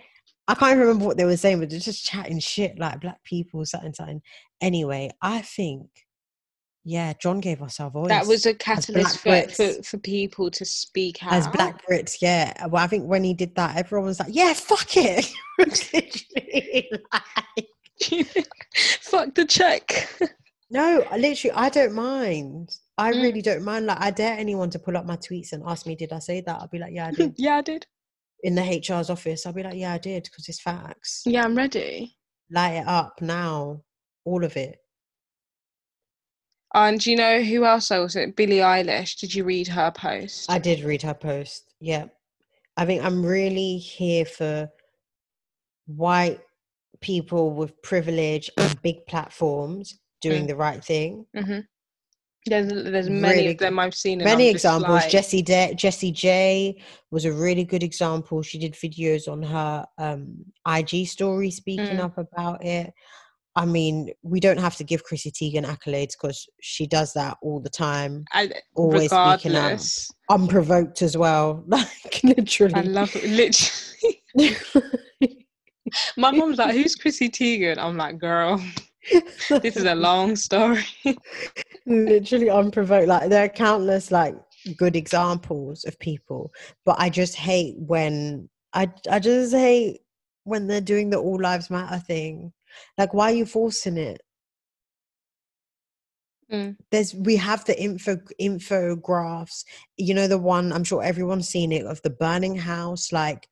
I 0.47 0.55
can't 0.55 0.79
remember 0.79 1.05
what 1.05 1.17
they 1.17 1.25
were 1.25 1.37
saying, 1.37 1.61
but 1.61 1.71
they're 1.71 1.79
just 1.79 2.05
chatting 2.05 2.41
shit 2.41 2.77
like 2.77 3.01
black 3.01 3.23
people, 3.23 3.65
something, 3.65 3.95
something. 3.95 4.21
Anyway, 4.61 5.11
I 5.23 5.41
think, 5.41 5.89
yeah, 6.85 7.13
John 7.13 7.39
gave 7.39 7.63
us 7.63 7.79
our 7.79 7.91
voice. 7.91 8.09
that 8.09 8.27
was 8.27 8.45
a 8.45 8.53
catalyst 8.53 9.19
for, 9.19 9.29
black 9.29 9.51
for, 9.51 9.73
for 9.85 9.99
people 9.99 10.51
to 10.51 10.65
speak 10.65 11.23
out. 11.23 11.33
as 11.33 11.47
black 11.49 11.81
Brits, 11.87 12.17
yeah. 12.21 12.67
Well, 12.67 12.83
I 12.83 12.89
think 12.89 13.07
when 13.07 13.23
he 13.23 13.35
did 13.35 13.55
that, 13.55 13.77
everyone 13.77 14.07
was 14.07 14.19
like, 14.19 14.35
"Yeah, 14.35 14.53
fuck 14.53 14.97
it." 14.97 15.33
Like, 17.13 17.69
Fuck 19.01 19.35
the 19.35 19.45
check. 19.45 20.09
No, 20.73 21.07
literally, 21.19 21.53
I 21.55 21.69
don't 21.69 21.93
mind. 21.93 22.75
I 22.97 23.13
Mm. 23.13 23.23
really 23.23 23.43
don't 23.43 23.63
mind. 23.63 23.85
Like, 23.85 24.01
I 24.01 24.11
dare 24.11 24.39
anyone 24.39 24.71
to 24.71 24.79
pull 24.79 24.97
up 24.97 25.05
my 25.05 25.17
tweets 25.19 25.53
and 25.53 25.63
ask 25.67 25.85
me, 25.87 25.95
"Did 25.95 26.15
I 26.15 26.19
say 26.19 26.41
that?" 26.41 26.61
I'll 26.61 26.69
be 26.69 26.79
like, 26.79 26.95
"Yeah, 26.95 27.09
I 27.09 27.11
did." 27.31 27.35
yeah, 27.37 27.57
I 27.59 27.61
did. 27.61 27.87
In 28.43 28.55
the 28.55 28.63
HR's 28.63 29.11
office, 29.11 29.45
I'll 29.45 29.53
be 29.53 29.63
like, 29.63 29.77
"Yeah, 29.77 29.93
I 29.93 29.99
did," 29.99 30.25
because 30.25 30.49
it's 30.49 30.63
facts. 30.63 31.23
Yeah, 31.27 31.45
I'm 31.45 31.55
ready. 31.55 32.17
Light 32.51 32.77
it 32.77 32.87
up 32.87 33.21
now, 33.21 33.83
all 34.25 34.45
of 34.45 34.57
it. 34.57 34.79
And 36.75 37.05
you 37.05 37.17
know 37.17 37.43
who 37.43 37.67
else 37.67 37.91
I 37.91 37.99
was 37.99 38.17
it? 38.17 38.35
Billie 38.35 38.57
Eilish. 38.57 39.19
Did 39.21 39.35
you 39.35 39.45
read 39.45 39.69
her 39.69 39.91
post? 39.91 40.51
I 40.51 40.59
did 40.59 40.85
read 40.85 41.03
her 41.03 41.13
post. 41.13 41.75
Yeah, 41.81 42.07
I 42.79 42.87
think 42.87 43.05
I'm 43.05 43.25
really 43.27 43.77
here 43.77 44.25
for 44.25 44.71
white 45.85 46.41
people 47.03 47.51
with 47.51 47.81
privilege 47.83 48.49
and 48.57 48.81
big 48.81 49.05
platforms 49.07 49.99
doing 50.23 50.45
Mm. 50.45 50.49
the 50.49 50.57
right 50.57 50.83
thing. 50.85 51.27
hmm 51.37 51.59
There's 52.47 52.69
there's 52.93 53.09
many 53.09 53.35
Really 53.43 53.53
of 53.53 53.59
them 53.59 53.79
I've 53.79 53.95
seen. 53.95 54.19
many 54.19 54.49
examples. 54.49 55.03
like- 55.03 55.11
Jessie 55.11 55.43
De- 55.43 55.75
Jessie 55.75 56.11
J 56.11 56.83
was 57.13 57.25
a 57.25 57.33
really 57.33 57.65
good 57.65 57.83
example. 57.85 58.43
She 58.43 58.59
did 58.59 58.73
videos 58.75 59.29
on 59.31 59.43
her 59.43 59.87
um, 59.99 60.45
IG 60.67 61.07
story 61.07 61.51
speaking 61.53 61.99
Mm. 61.99 62.05
up 62.07 62.19
about 62.19 62.65
it. 62.65 62.93
I 63.55 63.65
mean, 63.67 64.11
we 64.23 64.41
don't 64.41 64.59
have 64.59 64.77
to 64.77 64.85
give 64.85 65.05
Chrissy 65.05 65.31
Teigen 65.31 65.67
accolades 65.67 66.15
because 66.19 66.49
she 66.63 66.87
does 66.87 67.13
that 67.13 67.37
all 67.43 67.61
the 67.61 67.69
time, 67.71 68.25
I, 68.33 68.51
always 68.75 69.11
speaking 69.11 69.55
up. 69.57 69.79
unprovoked 70.31 71.03
as 71.03 71.17
well. 71.17 71.63
Like 71.69 72.23
literally, 72.25 72.75
I 72.75 72.81
love 72.81 73.15
it. 73.15 73.25
Literally, 73.43 74.15
my 76.17 76.31
mom's 76.31 76.59
like, 76.59 76.75
"Who's 76.75 76.95
Chrissy 76.97 77.29
Teigen?" 77.29 77.79
I'm 77.79 77.97
like, 77.97 78.19
"Girl, 78.19 78.59
this 79.63 79.77
is 79.77 79.85
a 79.85 79.95
long 79.95 80.37
story." 80.37 80.85
literally 81.87 82.51
unprovoked. 82.51 83.09
Like 83.09 83.29
there 83.29 83.45
are 83.45 83.49
countless 83.49 84.11
like 84.11 84.37
good 84.77 84.97
examples 84.97 85.85
of 85.85 85.99
people, 85.99 86.53
but 86.85 86.97
I 86.99 87.11
just 87.11 87.35
hate 87.35 87.75
when 87.79 88.49
I 88.73 88.91
I 89.11 89.19
just 89.19 89.55
hate 89.55 90.01
when 90.45 90.67
they're 90.67 90.81
doing 90.81 91.11
the 91.11 91.19
all 91.19 91.41
lives 91.41 91.71
matter 91.71 91.99
thing. 91.99 92.53
Like, 92.99 93.15
why 93.15 93.31
are 93.31 93.35
you 93.35 93.47
forcing 93.47 93.97
it? 93.97 94.21
Mm. 96.51 96.77
There's 96.91 97.15
we 97.15 97.37
have 97.37 97.65
the 97.65 97.81
info 97.81 98.19
infographs. 98.41 99.65
You 99.97 100.15
know 100.15 100.29
the 100.29 100.39
one 100.39 100.73
I'm 100.73 100.85
sure 100.85 101.03
everyone's 101.03 101.49
seen 101.49 101.73
it 101.73 101.87
of 101.87 102.01
the 102.03 102.11
burning 102.11 102.57
house. 102.57 103.13
Like 103.13 103.49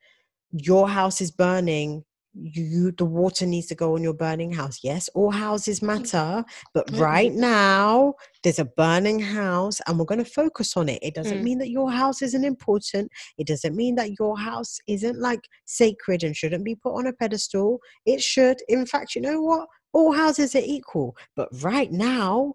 your 0.52 0.89
house 0.89 1.20
is 1.20 1.31
burning. 1.31 2.05
You 2.35 2.93
the 2.93 3.05
water 3.05 3.44
needs 3.44 3.66
to 3.69 3.74
go 3.74 3.94
on 3.97 4.02
your 4.02 4.15
burning 4.15 4.52
house. 4.52 4.81
Yes, 4.85 5.09
all 5.15 5.31
houses 5.32 5.82
matter, 5.82 6.44
but 6.73 6.86
Mm. 6.86 7.01
right 7.01 7.32
now 7.32 8.15
there's 8.43 8.61
a 8.61 8.65
burning 8.65 9.19
house 9.19 9.81
and 9.86 9.98
we're 9.98 10.05
going 10.05 10.23
to 10.24 10.31
focus 10.31 10.77
on 10.77 10.89
it. 10.89 11.01
It 11.02 11.15
doesn't 11.15 11.40
Mm. 11.40 11.43
mean 11.43 11.59
that 11.59 11.70
your 11.70 11.90
house 11.90 12.23
isn't 12.23 12.44
important. 12.44 13.11
It 13.36 13.47
doesn't 13.48 13.74
mean 13.74 13.97
that 13.97 14.19
your 14.19 14.39
house 14.39 14.78
isn't 14.86 15.19
like 15.20 15.40
sacred 15.65 16.23
and 16.23 16.36
shouldn't 16.36 16.65
be 16.65 16.77
put 16.77 16.94
on 16.94 17.07
a 17.09 17.12
pedestal. 17.12 17.81
It 18.07 18.23
should. 18.23 18.62
In 18.69 18.86
fact, 18.86 19.15
you 19.16 19.20
know 19.23 19.40
what? 19.43 19.69
All 19.93 20.12
houses 20.12 20.55
are 20.55 20.62
equal. 20.65 21.16
But 21.35 21.48
right 21.62 21.90
now, 21.90 22.55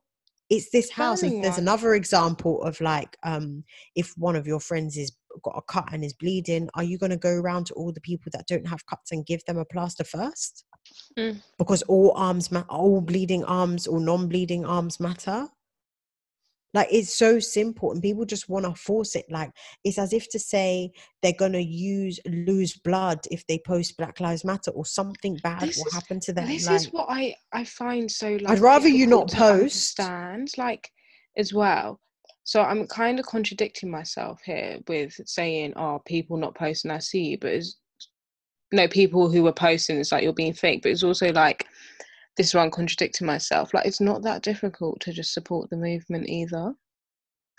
it's 0.50 0.70
this 0.72 0.92
house. 0.92 1.24
And 1.24 1.44
there's 1.44 1.58
another 1.58 1.96
example 1.96 2.62
of 2.64 2.80
like, 2.82 3.18
um, 3.24 3.64
if 3.96 4.14
one 4.18 4.36
of 4.36 4.48
your 4.48 4.60
friends 4.60 4.98
is 4.98 5.12
got 5.44 5.58
a 5.58 5.62
cut 5.62 5.92
and 5.92 6.04
is 6.04 6.14
bleeding, 6.14 6.70
are 6.76 6.84
you 6.84 6.98
going 6.98 7.10
to 7.10 7.18
go 7.18 7.34
around 7.34 7.66
to 7.68 7.74
all 7.74 7.92
the 7.92 8.02
people 8.02 8.32
that 8.34 8.48
don't 8.48 8.68
have 8.68 8.86
cuts 8.86 9.12
and 9.12 9.26
give 9.26 9.44
them 9.46 9.58
a 9.58 9.66
plaster 9.66 10.04
first? 10.04 10.66
Mm. 11.18 11.42
Because 11.58 11.82
all 11.84 12.14
arms, 12.16 12.52
ma- 12.52 12.64
all 12.70 13.02
bleeding 13.02 13.44
arms 13.46 13.88
or 13.88 14.00
non-bleeding 14.00 14.66
arms 14.66 15.00
matter. 15.00 15.48
Like 16.76 16.90
it's 16.92 17.16
so 17.16 17.40
simple, 17.40 17.92
and 17.94 18.02
people 18.02 18.26
just 18.26 18.50
want 18.50 18.66
to 18.66 18.76
force 18.76 19.16
it. 19.16 19.26
Like 19.30 19.50
it's 19.86 19.98
as 19.98 20.12
if 20.14 20.30
to 20.32 20.40
say 20.40 20.92
they're 21.24 21.32
gonna 21.32 21.58
use 21.60 22.20
lose 22.28 22.76
blood 22.78 23.20
if 23.32 23.48
they 23.48 23.60
post 23.66 23.96
Black 23.98 24.20
Lives 24.20 24.44
Matter 24.44 24.72
or 24.72 24.86
something 24.86 25.40
bad 25.42 25.62
This 25.62 25.78
will 25.78 25.88
is- 25.88 25.94
happen 25.94 26.20
to 26.20 26.34
them. 26.34 26.48
This 26.48 26.68
like, 26.68 26.76
is 26.76 26.92
what 26.92 27.08
I 27.10 27.34
I 27.54 27.64
find 27.64 28.12
so 28.12 28.32
like. 28.42 28.50
I'd 28.50 28.60
rather 28.60 28.90
you 28.90 29.08
not 29.08 29.32
post. 29.32 30.00
Understand 30.00 30.52
like 30.58 30.92
as 31.38 31.54
well. 31.54 32.00
So 32.44 32.62
I'm 32.62 32.86
kind 32.88 33.20
of 33.20 33.26
contradicting 33.26 33.90
myself 33.90 34.42
here 34.46 34.80
with 34.90 35.14
saying, 35.26 35.74
"Oh, 35.78 36.02
people 36.06 36.36
not 36.38 36.56
posting, 36.56 36.92
I 36.92 37.00
see 37.00 37.24
you," 37.30 37.38
but 37.40 37.54
it's 37.54 37.80
no 38.74 38.88
people 38.90 39.32
who 39.32 39.48
are 39.48 39.54
posting. 39.54 39.98
It's 39.98 40.12
like 40.12 40.24
you're 40.24 40.34
being 40.34 40.54
fake, 40.54 40.82
but 40.84 40.92
it's 40.92 41.04
also 41.04 41.32
like 41.32 41.66
this 42.38 42.48
is 42.48 42.54
why 42.56 42.64
I'm 42.64 42.72
contradicting 42.72 43.28
myself. 43.28 43.74
Like 43.74 43.86
it's 43.86 44.02
not 44.02 44.24
that 44.24 44.42
difficult 44.42 45.00
to 45.02 45.14
just 45.14 45.34
support 45.34 45.70
the 45.70 45.78
movement 45.78 46.28
either. 46.28 46.74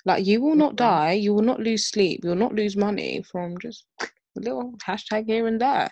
Like 0.04 0.24
you 0.24 0.40
will 0.40 0.54
not 0.54 0.76
die, 0.76 1.12
you 1.12 1.34
will 1.34 1.42
not 1.42 1.60
lose 1.60 1.86
sleep, 1.86 2.20
you 2.22 2.30
will 2.30 2.36
not 2.36 2.54
lose 2.54 2.76
money 2.76 3.22
from 3.30 3.58
just 3.58 3.84
a 4.00 4.06
little 4.36 4.74
hashtag 4.86 5.26
here 5.26 5.46
and 5.46 5.60
there. 5.60 5.90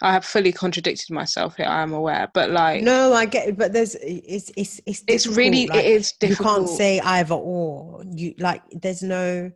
I 0.00 0.12
have 0.12 0.24
fully 0.24 0.52
contradicted 0.52 1.10
myself 1.10 1.56
here. 1.56 1.66
I 1.66 1.82
am 1.82 1.92
aware, 1.92 2.28
but 2.32 2.50
like 2.50 2.84
no, 2.84 3.12
I 3.12 3.24
get 3.24 3.48
it, 3.48 3.58
but 3.58 3.72
there's 3.72 3.96
it's 3.96 4.52
it's 4.56 4.80
it's 4.86 5.02
it's 5.08 5.26
really 5.26 5.66
like, 5.66 5.84
it 5.84 5.86
is 5.86 6.14
you 6.22 6.36
can't 6.36 6.68
say 6.68 7.00
either 7.00 7.34
or. 7.34 8.04
You 8.14 8.34
like 8.38 8.62
there's 8.70 9.02
no 9.02 9.50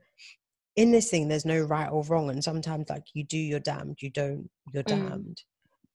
in 0.75 0.91
this 0.91 1.11
thing. 1.11 1.29
There's 1.29 1.45
no 1.45 1.61
right 1.61 1.89
or 1.89 2.03
wrong, 2.05 2.29
and 2.31 2.43
sometimes 2.43 2.89
like 2.91 3.05
you 3.15 3.23
do, 3.25 3.39
you're 3.39 3.61
damned. 3.61 3.99
You 4.01 4.11
don't, 4.11 4.51
you're 4.73 4.83
Mm. 4.83 5.37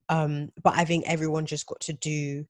Um, 0.10 0.50
but 0.64 0.74
I 0.76 0.86
think 0.86 1.06
everyone 1.08 1.46
just 1.46 1.66
got 1.66 1.80
to 1.82 1.94
do. 1.94 2.46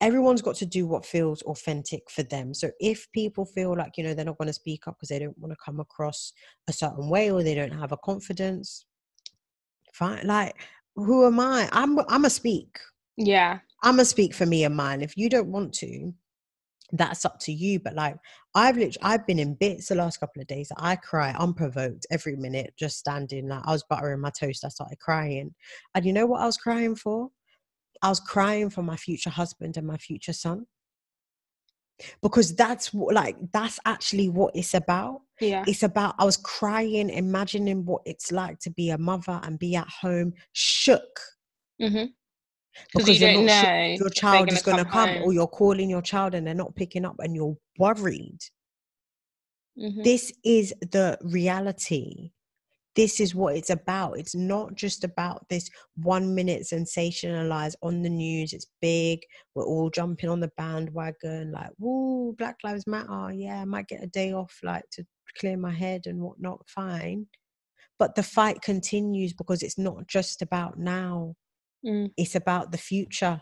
Everyone's 0.00 0.42
got 0.42 0.54
to 0.56 0.66
do 0.66 0.86
what 0.86 1.04
feels 1.04 1.42
authentic 1.42 2.08
for 2.10 2.22
them. 2.22 2.54
So 2.54 2.70
if 2.80 3.10
people 3.12 3.44
feel 3.44 3.76
like 3.76 3.92
you 3.96 4.04
know 4.04 4.14
they're 4.14 4.24
not 4.24 4.38
going 4.38 4.46
to 4.46 4.52
speak 4.52 4.86
up 4.86 4.96
because 4.96 5.08
they 5.08 5.18
don't 5.18 5.38
want 5.38 5.52
to 5.52 5.58
come 5.64 5.80
across 5.80 6.32
a 6.68 6.72
certain 6.72 7.08
way 7.08 7.30
or 7.30 7.42
they 7.42 7.54
don't 7.54 7.72
have 7.72 7.92
a 7.92 7.96
confidence, 7.96 8.86
fine. 9.92 10.26
Like 10.26 10.54
who 10.94 11.26
am 11.26 11.40
I? 11.40 11.68
I'm 11.72 11.98
I'm 12.08 12.24
a 12.24 12.30
speak. 12.30 12.78
yeah, 13.16 13.58
I'm 13.82 13.94
gonna 13.94 14.04
speak 14.04 14.34
for 14.34 14.46
me 14.46 14.64
and 14.64 14.76
mine. 14.76 15.02
If 15.02 15.16
you 15.16 15.28
don't 15.28 15.48
want 15.48 15.72
to, 15.74 16.12
that's 16.92 17.24
up 17.24 17.38
to 17.40 17.52
you. 17.52 17.80
But 17.80 17.94
like 17.94 18.16
I've 18.54 18.76
literally 18.76 18.98
I've 19.02 19.26
been 19.26 19.38
in 19.38 19.54
bits 19.54 19.88
the 19.88 19.94
last 19.94 20.20
couple 20.20 20.40
of 20.40 20.48
days. 20.48 20.72
I 20.76 20.96
cry 20.96 21.34
unprovoked 21.38 22.06
every 22.10 22.36
minute, 22.36 22.74
just 22.78 22.98
standing 22.98 23.48
like 23.48 23.62
I 23.64 23.72
was 23.72 23.84
buttering 23.88 24.20
my 24.20 24.30
toast. 24.30 24.64
I 24.64 24.68
started 24.68 24.98
crying. 24.98 25.54
And 25.94 26.04
you 26.04 26.12
know 26.12 26.26
what 26.26 26.40
I 26.40 26.46
was 26.46 26.56
crying 26.56 26.94
for? 26.94 27.30
I 28.02 28.08
was 28.08 28.20
crying 28.20 28.70
for 28.70 28.82
my 28.82 28.96
future 28.96 29.30
husband 29.30 29.76
and 29.76 29.86
my 29.86 29.96
future 29.96 30.32
son. 30.32 30.66
Because 32.22 32.54
that's 32.54 32.94
what 32.94 33.14
like 33.14 33.36
that's 33.52 33.80
actually 33.84 34.28
what 34.28 34.54
it's 34.54 34.74
about. 34.74 35.22
yeah, 35.40 35.64
It's 35.66 35.82
about 35.82 36.14
I 36.18 36.24
was 36.24 36.36
crying, 36.36 37.10
imagining 37.10 37.84
what 37.84 38.02
it's 38.06 38.30
like 38.30 38.60
to 38.60 38.70
be 38.70 38.90
a 38.90 38.98
mother 38.98 39.40
and 39.42 39.58
be 39.58 39.74
at 39.74 39.88
home 39.88 40.34
shook 40.52 41.20
mm-hmm. 41.80 42.06
Because 42.92 43.20
you 43.20 43.42
not 43.42 43.64
sure 43.64 43.72
know 43.72 43.96
your 43.98 44.10
child 44.10 44.52
is 44.52 44.62
going 44.62 44.78
to 44.78 44.84
come 44.84 45.08
come, 45.08 45.08
home. 45.16 45.22
or 45.24 45.32
you're 45.32 45.46
calling 45.46 45.90
your 45.90 46.02
child 46.02 46.34
and 46.34 46.46
they're 46.46 46.54
not 46.54 46.74
picking 46.74 47.04
up 47.04 47.16
and 47.18 47.34
you're 47.34 47.56
worried. 47.78 48.38
Mm-hmm. 49.78 50.02
this 50.02 50.32
is 50.44 50.74
the 50.80 51.16
reality. 51.22 52.32
This 52.96 53.20
is 53.20 53.32
what 53.32 53.54
it's 53.54 53.70
about. 53.70 54.18
It's 54.18 54.34
not 54.34 54.74
just 54.74 55.04
about 55.04 55.48
this 55.48 55.70
one 55.94 56.34
minute 56.34 56.62
sensationalized 56.62 57.76
on 57.80 58.02
the 58.02 58.10
news. 58.10 58.52
It's 58.52 58.66
big. 58.82 59.20
We're 59.54 59.66
all 59.66 59.88
jumping 59.88 60.30
on 60.30 60.40
the 60.40 60.50
bandwagon 60.56 61.52
like 61.52 61.70
woo 61.78 62.34
black 62.36 62.56
lives 62.64 62.88
matter. 62.88 63.32
Yeah 63.32 63.60
i 63.60 63.64
might 63.64 63.86
get 63.86 64.02
a 64.02 64.08
day 64.08 64.32
off 64.32 64.58
like 64.64 64.82
to 64.92 65.04
clear 65.38 65.56
my 65.56 65.70
head 65.72 66.06
and 66.06 66.20
whatnot. 66.20 66.68
Fine. 66.68 67.28
But 68.00 68.16
the 68.16 68.22
fight 68.24 68.60
continues 68.62 69.32
because 69.32 69.62
it's 69.62 69.78
not 69.78 70.08
just 70.08 70.42
about 70.42 70.76
now 70.76 71.36
Mm. 71.86 72.10
it's 72.16 72.34
about 72.34 72.72
the 72.72 72.78
future 72.78 73.40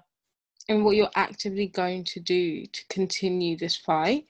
and 0.69 0.85
what 0.85 0.97
you're 0.97 1.11
actively 1.15 1.69
going 1.69 2.05
to 2.05 2.21
do 2.21 2.67
to 2.67 2.85
continue 2.91 3.57
this 3.57 3.77
fight. 3.77 4.27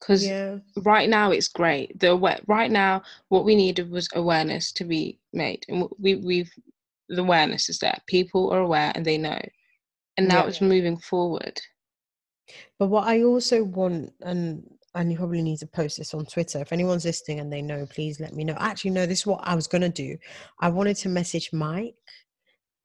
Because 0.00 0.26
yeah 0.26 0.58
right 0.84 1.08
now 1.08 1.30
it's 1.30 1.48
great. 1.48 1.98
The 1.98 2.16
right 2.46 2.70
now 2.70 3.02
what 3.28 3.44
we 3.44 3.54
needed 3.54 3.90
was 3.90 4.08
awareness 4.14 4.72
to 4.72 4.84
be 4.84 5.18
made, 5.32 5.64
and 5.68 5.88
we 5.98 6.16
we've 6.16 6.50
the 7.08 7.22
awareness 7.22 7.68
is 7.68 7.78
there. 7.78 7.98
People 8.06 8.52
are 8.52 8.60
aware 8.60 8.92
and 8.94 9.04
they 9.06 9.16
know, 9.16 9.40
and 10.16 10.28
now 10.28 10.42
Yeah. 10.42 10.48
it's 10.48 10.60
moving 10.60 10.98
forward. 10.98 11.60
But 12.78 12.88
what 12.88 13.06
I 13.06 13.22
also 13.22 13.64
want, 13.64 14.12
and 14.22 14.68
and 14.94 15.12
you 15.12 15.18
probably 15.18 15.42
need 15.42 15.58
to 15.58 15.66
post 15.66 15.98
this 15.98 16.14
on 16.14 16.26
Twitter. 16.26 16.58
If 16.60 16.72
anyone's 16.72 17.04
listening 17.04 17.40
and 17.40 17.52
they 17.52 17.62
know, 17.62 17.86
please 17.86 18.18
let 18.18 18.34
me 18.34 18.44
know. 18.44 18.56
Actually, 18.58 18.90
no, 18.92 19.04
this 19.06 19.20
is 19.20 19.26
what 19.26 19.40
I 19.44 19.54
was 19.54 19.66
gonna 19.66 19.88
do. 19.88 20.16
I 20.60 20.68
wanted 20.68 20.96
to 20.98 21.08
message 21.08 21.52
Mike 21.52 21.94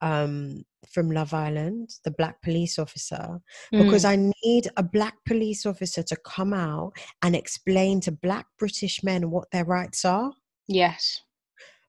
um 0.02 0.64
from 0.92 1.10
Love 1.10 1.32
Island, 1.32 1.88
the 2.04 2.10
black 2.10 2.42
police 2.42 2.78
officer, 2.78 3.40
because 3.70 4.04
Mm. 4.04 4.08
I 4.08 4.32
need 4.44 4.68
a 4.76 4.82
black 4.82 5.14
police 5.24 5.64
officer 5.64 6.02
to 6.02 6.16
come 6.16 6.52
out 6.52 6.92
and 7.22 7.34
explain 7.36 8.00
to 8.02 8.12
black 8.12 8.46
British 8.58 9.02
men 9.02 9.30
what 9.30 9.50
their 9.52 9.64
rights 9.64 10.04
are. 10.04 10.32
yes, 10.68 11.22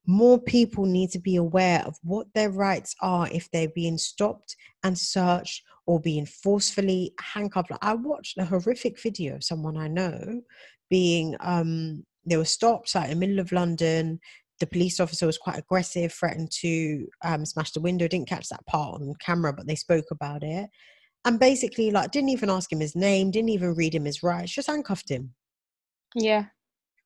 more 0.06 0.40
people 0.40 0.86
need 0.86 1.10
to 1.12 1.20
be 1.20 1.38
aware 1.38 1.82
of 1.86 1.98
what 2.04 2.28
their 2.36 2.50
rights 2.52 2.94
are 3.02 3.28
if 3.32 3.50
they're 3.52 3.70
being 3.70 3.98
stopped 3.98 4.56
and 4.84 4.98
searched 4.98 5.64
or 5.86 6.00
being 6.00 6.26
forcefully 6.26 7.14
handcuffed. 7.20 7.72
I 7.82 7.94
watched 7.94 8.38
a 8.38 8.46
horrific 8.46 9.00
video 9.02 9.36
of 9.36 9.44
someone 9.44 9.78
I 9.78 9.88
know 9.88 10.42
being 10.90 11.36
um 11.40 12.06
they 12.26 12.38
were 12.38 12.46
stopped 12.46 12.94
like 12.96 13.10
in 13.10 13.20
the 13.20 13.26
middle 13.28 13.40
of 13.40 13.52
London. 13.52 14.20
The 14.60 14.68
police 14.68 15.00
officer 15.00 15.26
was 15.26 15.38
quite 15.38 15.58
aggressive, 15.58 16.14
threatened 16.14 16.52
to 16.62 17.08
um, 17.24 17.46
smash 17.46 17.72
the 17.72 17.82
window. 17.82 18.08
Didn't 18.08 18.30
catch 18.30 18.50
that 18.50 18.66
part 18.66 19.02
on 19.02 19.14
camera, 19.20 19.54
but 19.54 19.68
they 19.68 19.76
spoke 19.76 20.06
about 20.12 20.44
it. 20.44 20.70
And 21.26 21.40
basically, 21.40 21.92
like, 21.92 22.12
didn't 22.12 22.30
even 22.30 22.50
ask 22.50 22.72
him 22.72 22.80
his 22.80 22.96
name, 22.96 23.32
didn't 23.32 23.50
even 23.50 23.76
read 23.76 23.96
him 23.96 24.06
his 24.06 24.24
rights, 24.24 24.52
just 24.52 24.68
handcuffed 24.68 25.10
him. 25.10 25.34
Yeah. 26.16 26.46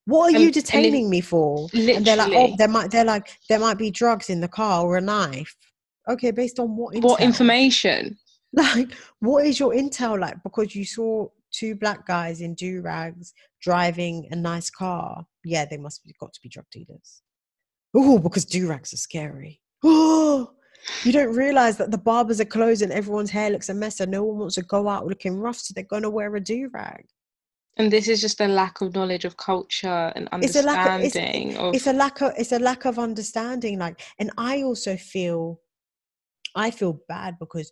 What 0.06 0.34
are 0.34 0.40
you 0.40 0.52
detaining 0.52 1.10
me 1.10 1.22
for? 1.22 1.68
And 1.74 2.06
they're 2.06 2.16
like, 2.16 2.32
oh, 2.34 2.56
there 2.58 2.70
might, 2.70 2.92
they're 2.92 3.04
like, 3.04 3.28
there 3.50 3.60
might 3.60 3.78
be 3.78 3.92
drugs 3.92 4.30
in 4.30 4.40
the 4.40 4.48
car 4.48 4.86
or 4.86 4.98
a 4.98 5.02
knife. 5.02 5.54
Okay, 6.10 6.32
based 6.32 6.60
on 6.60 6.78
what? 6.78 6.96
What 6.98 7.22
information? 7.22 8.18
Like, 8.54 8.94
what 9.20 9.46
is 9.46 9.60
your 9.60 9.74
intel 9.74 10.18
like? 10.18 10.42
Because 10.42 10.74
you 10.74 10.86
saw 10.86 11.28
two 11.52 11.76
black 11.76 12.08
guys 12.08 12.40
in 12.40 12.56
do 12.56 12.82
rags 12.82 13.34
driving 13.62 14.26
a 14.32 14.38
nice 14.38 14.70
car. 14.70 15.26
Yeah, 15.44 15.66
they 15.70 15.76
must 15.78 16.04
be 16.06 16.16
got 16.18 16.32
to 16.34 16.40
be 16.42 16.48
drug 16.48 16.66
dealers. 16.72 17.22
Oh, 17.96 18.20
because 18.20 18.46
do 18.46 18.68
rags 18.68 18.94
are 18.94 18.98
scary. 18.98 19.62
Oh, 19.84 20.52
you 21.04 21.12
don't 21.12 21.36
realize 21.36 21.78
that 21.78 21.92
the 21.92 21.98
barbers 21.98 22.40
are 22.40 22.46
closed 22.46 22.82
and 22.82 22.92
everyone's 22.92 23.32
hair 23.32 23.50
looks 23.50 23.70
a 23.70 23.74
mess, 23.74 24.00
and 24.00 24.12
no 24.12 24.24
one 24.24 24.38
wants 24.40 24.56
to 24.56 24.62
go 24.62 24.88
out 24.88 25.06
looking 25.08 25.38
rough, 25.38 25.58
so 25.58 25.74
they're 25.74 25.84
gonna 25.84 26.10
wear 26.10 26.36
a 26.36 26.40
do 26.40 26.70
rag. 26.74 27.06
And 27.78 27.92
this 27.92 28.08
is 28.08 28.22
just 28.22 28.42
a 28.42 28.48
lack 28.48 28.82
of 28.82 28.96
knowledge 28.96 29.24
of 29.26 29.38
culture 29.38 30.12
and 30.16 30.28
understanding. 30.32 30.44
It's 30.44 30.56
a 30.56 30.62
lack 30.66 30.88
of- 31.00 31.06
it's- 31.06 31.58
of. 31.60 31.76
it's 31.76 31.88
a 31.88 31.94
lack 31.94 32.22
of 32.22 32.34
it's 32.38 32.52
a 32.52 32.60
lack 32.60 32.86
of 32.86 32.98
understanding 33.00 33.78
like 33.80 34.02
and 34.20 34.32
i 34.38 34.64
also 34.64 34.98
feel 34.98 35.62
i 36.56 36.72
feel 36.72 37.00
bad 37.08 37.38
because 37.40 37.72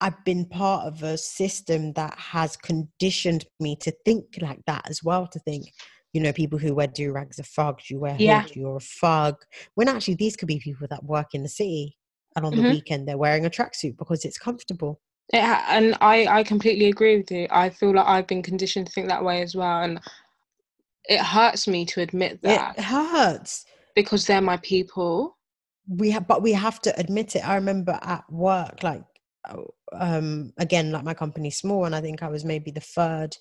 i've 0.00 0.24
been 0.24 0.44
part 0.46 0.84
of 0.86 1.02
a 1.04 1.16
system 1.16 1.92
that 1.92 2.18
has 2.18 2.56
conditioned 2.56 3.44
me 3.60 3.76
to 3.76 3.92
think 4.04 4.24
like 4.40 4.58
that 4.66 4.82
as 4.90 5.04
well 5.04 5.28
to 5.28 5.38
think 5.40 5.66
you 6.14 6.20
know 6.20 6.32
people 6.32 6.58
who 6.58 6.74
wear 6.74 6.86
do-rags 6.86 7.38
are 7.38 7.42
thugs 7.42 7.90
you 7.90 7.98
wear 7.98 8.14
Yeah. 8.14 8.42
hood 8.42 8.56
you're 8.56 8.76
a 8.76 8.80
thug 8.80 9.36
when 9.74 9.88
actually 9.88 10.14
these 10.14 10.36
could 10.36 10.48
be 10.48 10.58
people 10.58 10.86
that 10.88 11.04
work 11.04 11.34
in 11.34 11.42
the 11.42 11.48
city 11.48 11.98
and 12.36 12.46
on 12.46 12.54
the 12.54 12.62
Mhm. 12.62 12.70
weekend 12.70 13.06
they're 13.06 13.18
wearing 13.18 13.44
a 13.44 13.50
tracksuit 13.50 13.96
because 13.98 14.24
it's 14.24 14.38
comfortable 14.38 15.00
ha- 15.32 15.64
and 15.68 15.96
I, 16.00 16.26
I 16.26 16.42
completely 16.44 16.86
agree 16.86 17.16
with 17.16 17.30
you. 17.30 17.48
I 17.50 17.70
feel 17.70 17.94
like 17.94 18.06
I've 18.06 18.26
been 18.26 18.42
conditioned 18.42 18.86
to 18.86 18.92
think 18.92 19.08
that 19.08 19.24
way 19.24 19.42
as 19.42 19.54
well, 19.54 19.82
and 19.82 20.00
it 21.06 21.20
hurts 21.20 21.66
me 21.66 21.84
to 21.86 22.00
admit 22.00 22.40
that 22.42 22.76
it 22.78 22.84
hurts 22.84 23.64
because 23.94 24.26
they're 24.26 24.40
my 24.40 24.56
people. 24.58 25.36
we 25.88 26.10
have 26.10 26.26
but 26.26 26.42
we 26.42 26.52
have 26.52 26.80
to 26.80 26.98
admit 26.98 27.36
it 27.36 27.46
i 27.46 27.54
remember 27.54 27.98
at 28.02 28.24
work 28.30 28.82
like 28.82 29.04
uh, 29.48 29.56
um 29.92 30.52
again 30.58 30.90
like 30.92 31.04
my 31.04 31.14
company's 31.14 31.56
small 31.58 31.84
and 31.84 31.94
i 31.94 32.00
think 32.00 32.22
i 32.22 32.28
was 32.28 32.44
maybe 32.44 32.70
the 32.70 32.80
third 32.80 33.36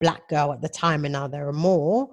black 0.00 0.28
girl 0.28 0.52
at 0.52 0.60
the 0.60 0.68
time 0.68 1.04
and 1.04 1.12
now 1.12 1.26
there 1.26 1.48
are 1.48 1.52
more 1.52 2.08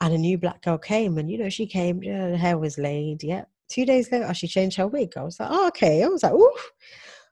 and 0.00 0.14
a 0.14 0.18
new 0.18 0.38
black 0.38 0.62
girl 0.62 0.78
came 0.78 1.18
and 1.18 1.30
you 1.30 1.38
know 1.38 1.48
she 1.48 1.66
came 1.66 2.02
yeah, 2.02 2.28
her 2.28 2.36
hair 2.36 2.58
was 2.58 2.78
laid 2.78 3.22
yeah 3.22 3.44
two 3.70 3.84
days 3.84 4.10
later 4.10 4.32
she 4.32 4.46
changed 4.48 4.76
her 4.76 4.86
wig 4.86 5.12
i 5.16 5.22
was 5.22 5.38
like 5.38 5.48
oh, 5.52 5.68
okay 5.68 6.02
i 6.02 6.06
was 6.06 6.22
like 6.22 6.32
ooh 6.32 6.52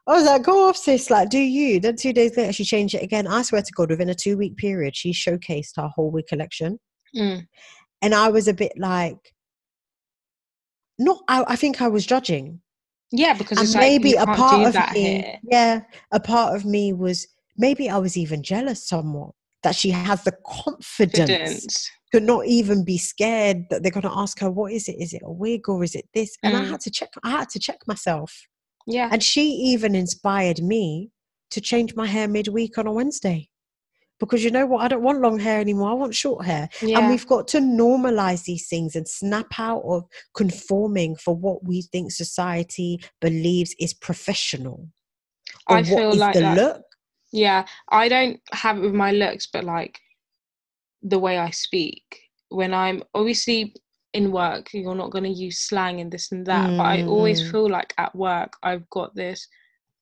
I 0.09 0.13
was 0.13 0.25
like, 0.25 0.45
go 0.45 0.69
off, 0.69 0.77
sis. 0.77 1.11
Like, 1.11 1.31
do 1.31 1.39
you? 1.41 1.81
Then 1.81 1.97
two 1.97 2.13
days 2.13 2.37
later, 2.37 2.53
she 2.53 2.63
changed 2.65 2.95
it 2.95 3.03
again. 3.03 3.27
I 3.27 3.43
swear 3.43 3.63
to 3.63 3.73
God, 3.73 3.91
within 3.91 4.09
a 4.09 4.15
two 4.15 4.37
week 4.39 4.57
period, 4.57 4.95
she 4.97 5.11
showcased 5.13 5.73
her 5.77 5.89
whole 5.89 6.11
wig 6.13 6.27
collection 6.29 6.79
Mm. 7.15 7.47
and 8.03 8.15
I 8.15 8.29
was 8.29 8.47
a 8.47 8.55
bit 8.55 8.73
like, 8.77 9.35
not. 10.99 11.23
I, 11.29 11.45
I 11.49 11.57
think 11.57 11.81
I 11.83 11.89
was 11.89 12.07
judging, 12.07 12.61
Yeah, 13.11 13.33
because 13.35 13.59
and 13.59 13.69
like 13.73 13.81
maybe 13.81 14.11
you 14.11 14.19
a 14.19 14.27
part 14.27 14.77
of 14.77 14.93
me, 14.95 15.01
here. 15.01 15.39
yeah, 15.51 15.81
a 16.13 16.21
part 16.21 16.55
of 16.55 16.65
me 16.65 16.93
was 16.93 17.27
maybe 17.57 17.89
I 17.91 17.99
was 17.99 18.17
even 18.17 18.43
jealous 18.45 18.87
somewhat 18.87 19.31
that 19.67 19.75
she 19.75 19.91
has 19.91 20.23
the 20.23 20.33
confidence 20.47 21.91
to 22.13 22.21
not 22.21 22.47
even 22.47 22.85
be 22.85 22.97
scared 22.99 23.65
that 23.69 23.83
they're 23.83 23.91
going 23.91 24.03
to 24.03 24.17
ask 24.25 24.39
her, 24.39 24.49
"What 24.49 24.73
is 24.73 24.89
it? 24.89 24.93
Is 25.01 25.13
it 25.13 25.23
a 25.25 25.33
wig 25.33 25.69
or 25.69 25.83
is 25.83 25.97
it 25.97 26.07
this?" 26.15 26.37
And 26.45 26.57
I 26.57 26.61
Mm. 26.63 26.71
had 26.71 26.81
to 26.83 26.91
check. 26.91 27.11
I 27.25 27.31
had 27.31 27.49
to 27.51 27.59
check 27.59 27.79
myself, 27.89 28.47
Yeah. 28.87 29.09
and 29.13 29.21
she 29.25 29.45
even 29.73 29.97
inspired 29.97 30.63
me 30.63 31.11
to 31.51 31.61
change 31.61 31.97
my 31.97 32.07
hair 32.07 32.29
midweek 32.29 32.79
on 32.79 32.87
a 32.87 32.93
Wednesday. 32.93 33.49
Because 34.21 34.43
you 34.45 34.51
know 34.53 34.67
what? 34.67 34.83
I 34.85 34.89
don't 34.89 35.03
want 35.03 35.21
long 35.21 35.39
hair 35.41 35.61
anymore. 35.61 35.91
I 35.91 35.95
want 35.95 36.15
short 36.15 36.47
hair. 36.47 36.69
Yeah. 36.81 37.01
And 37.01 37.11
we've 37.11 37.27
got 37.27 37.49
to 37.49 37.59
normalize 37.59 38.45
these 38.45 38.69
things 38.69 38.95
and 38.97 39.07
snap 39.07 39.59
out 39.59 39.83
of 39.85 40.05
conforming 40.35 41.17
for 41.17 41.35
what 41.35 41.65
we 41.65 41.83
think 41.83 42.13
society 42.13 43.01
believes 43.21 43.75
is 43.81 43.93
professional. 43.93 44.89
Or 45.69 45.77
I 45.79 45.81
what 45.83 45.87
feel 45.99 46.11
is 46.13 46.17
like 46.19 46.35
the 46.35 46.41
that. 46.41 46.57
look. 46.57 46.83
Yeah, 47.33 47.67
I 47.91 48.09
don't 48.09 48.41
have 48.53 48.79
it 48.79 48.81
with 48.83 48.95
my 48.95 49.13
looks, 49.13 49.47
but 49.53 49.65
like 49.65 50.01
the 51.03 51.19
way 51.19 51.39
I 51.39 51.51
speak. 51.51 52.03
When 52.49 52.73
I'm 52.75 53.03
obviously 53.15 53.75
in 54.13 54.33
work, 54.33 54.73
you're 54.73 54.95
not 54.95 55.11
going 55.11 55.25
to 55.25 55.31
use 55.31 55.61
slang 55.61 56.01
and 56.01 56.11
this 56.11 56.33
and 56.33 56.47
that, 56.47 56.75
but 56.77 56.87
I 56.87 57.03
always 57.03 57.41
Mm. 57.41 57.51
feel 57.51 57.69
like 57.71 57.93
at 57.99 58.15
work, 58.15 58.55
I've 58.63 58.89
got 58.91 59.15
this. 59.15 59.47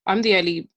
I'm 0.06 0.22
the 0.22 0.36
only. 0.36 0.68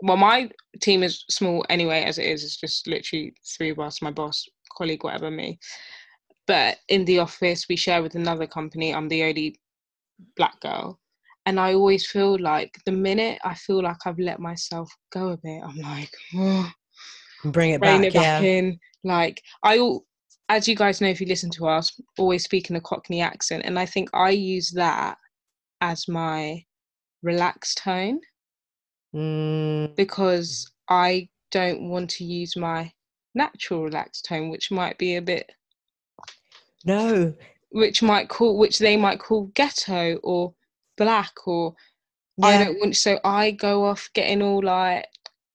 Well, 0.00 0.16
my 0.16 0.50
team 0.80 1.02
is 1.02 1.24
small 1.30 1.64
anyway, 1.70 2.04
as 2.04 2.18
it 2.18 2.26
is. 2.26 2.44
It's 2.44 2.56
just 2.56 2.86
literally 2.86 3.34
three 3.56 3.70
of 3.70 3.78
us, 3.78 4.02
my 4.02 4.10
boss, 4.10 4.46
colleague, 4.76 5.04
whatever, 5.04 5.30
me. 5.30 5.58
But 6.46 6.78
in 6.88 7.04
the 7.04 7.18
office, 7.20 7.66
we 7.68 7.76
share 7.76 8.02
with 8.02 8.14
another 8.14 8.46
company. 8.46 8.94
I'm 8.94 9.08
the 9.08 9.24
only 9.24 9.60
black 10.36 10.60
girl. 10.60 11.00
And 11.46 11.60
I 11.60 11.74
always 11.74 12.06
feel 12.06 12.38
like 12.38 12.76
the 12.84 12.92
minute 12.92 13.38
I 13.44 13.54
feel 13.54 13.82
like 13.82 13.98
I've 14.04 14.18
let 14.18 14.40
myself 14.40 14.90
go 15.12 15.28
a 15.28 15.36
bit, 15.36 15.62
I'm 15.64 15.78
like, 15.78 16.10
oh, 16.34 16.70
Bring 17.44 17.70
it 17.70 17.80
back. 17.80 18.02
it 18.02 18.14
back 18.14 18.42
yeah. 18.42 18.48
in. 18.48 18.78
Like 19.04 19.40
I, 19.62 19.80
as 20.48 20.66
you 20.66 20.74
guys 20.74 21.00
know, 21.00 21.08
if 21.08 21.20
you 21.20 21.26
listen 21.26 21.50
to 21.50 21.68
us, 21.68 21.92
always 22.18 22.44
speak 22.44 22.68
in 22.70 22.76
a 22.76 22.80
Cockney 22.80 23.20
accent, 23.20 23.62
and 23.64 23.78
I 23.78 23.86
think 23.86 24.10
I 24.12 24.30
use 24.30 24.72
that 24.72 25.16
as 25.80 26.08
my 26.08 26.64
relaxed 27.22 27.78
tone 27.78 28.20
Mm, 29.16 29.96
because 29.96 30.70
I 30.90 31.28
don't 31.50 31.88
want 31.88 32.10
to 32.10 32.24
use 32.24 32.54
my 32.54 32.92
natural 33.34 33.84
relaxed 33.84 34.26
tone, 34.26 34.50
which 34.50 34.70
might 34.70 34.98
be 34.98 35.16
a 35.16 35.22
bit, 35.22 35.50
no. 36.84 37.32
which 37.70 38.02
might 38.02 38.28
call, 38.28 38.58
which 38.58 38.78
they 38.78 38.96
might 38.96 39.18
call 39.18 39.50
ghetto 39.54 40.16
or 40.22 40.54
black 40.96 41.32
or 41.46 41.74
I 42.42 42.58
don't 42.64 42.78
want. 42.80 42.96
So 42.96 43.18
I 43.24 43.52
go 43.52 43.84
off 43.84 44.08
getting 44.14 44.42
all 44.42 44.62
like, 44.62 45.06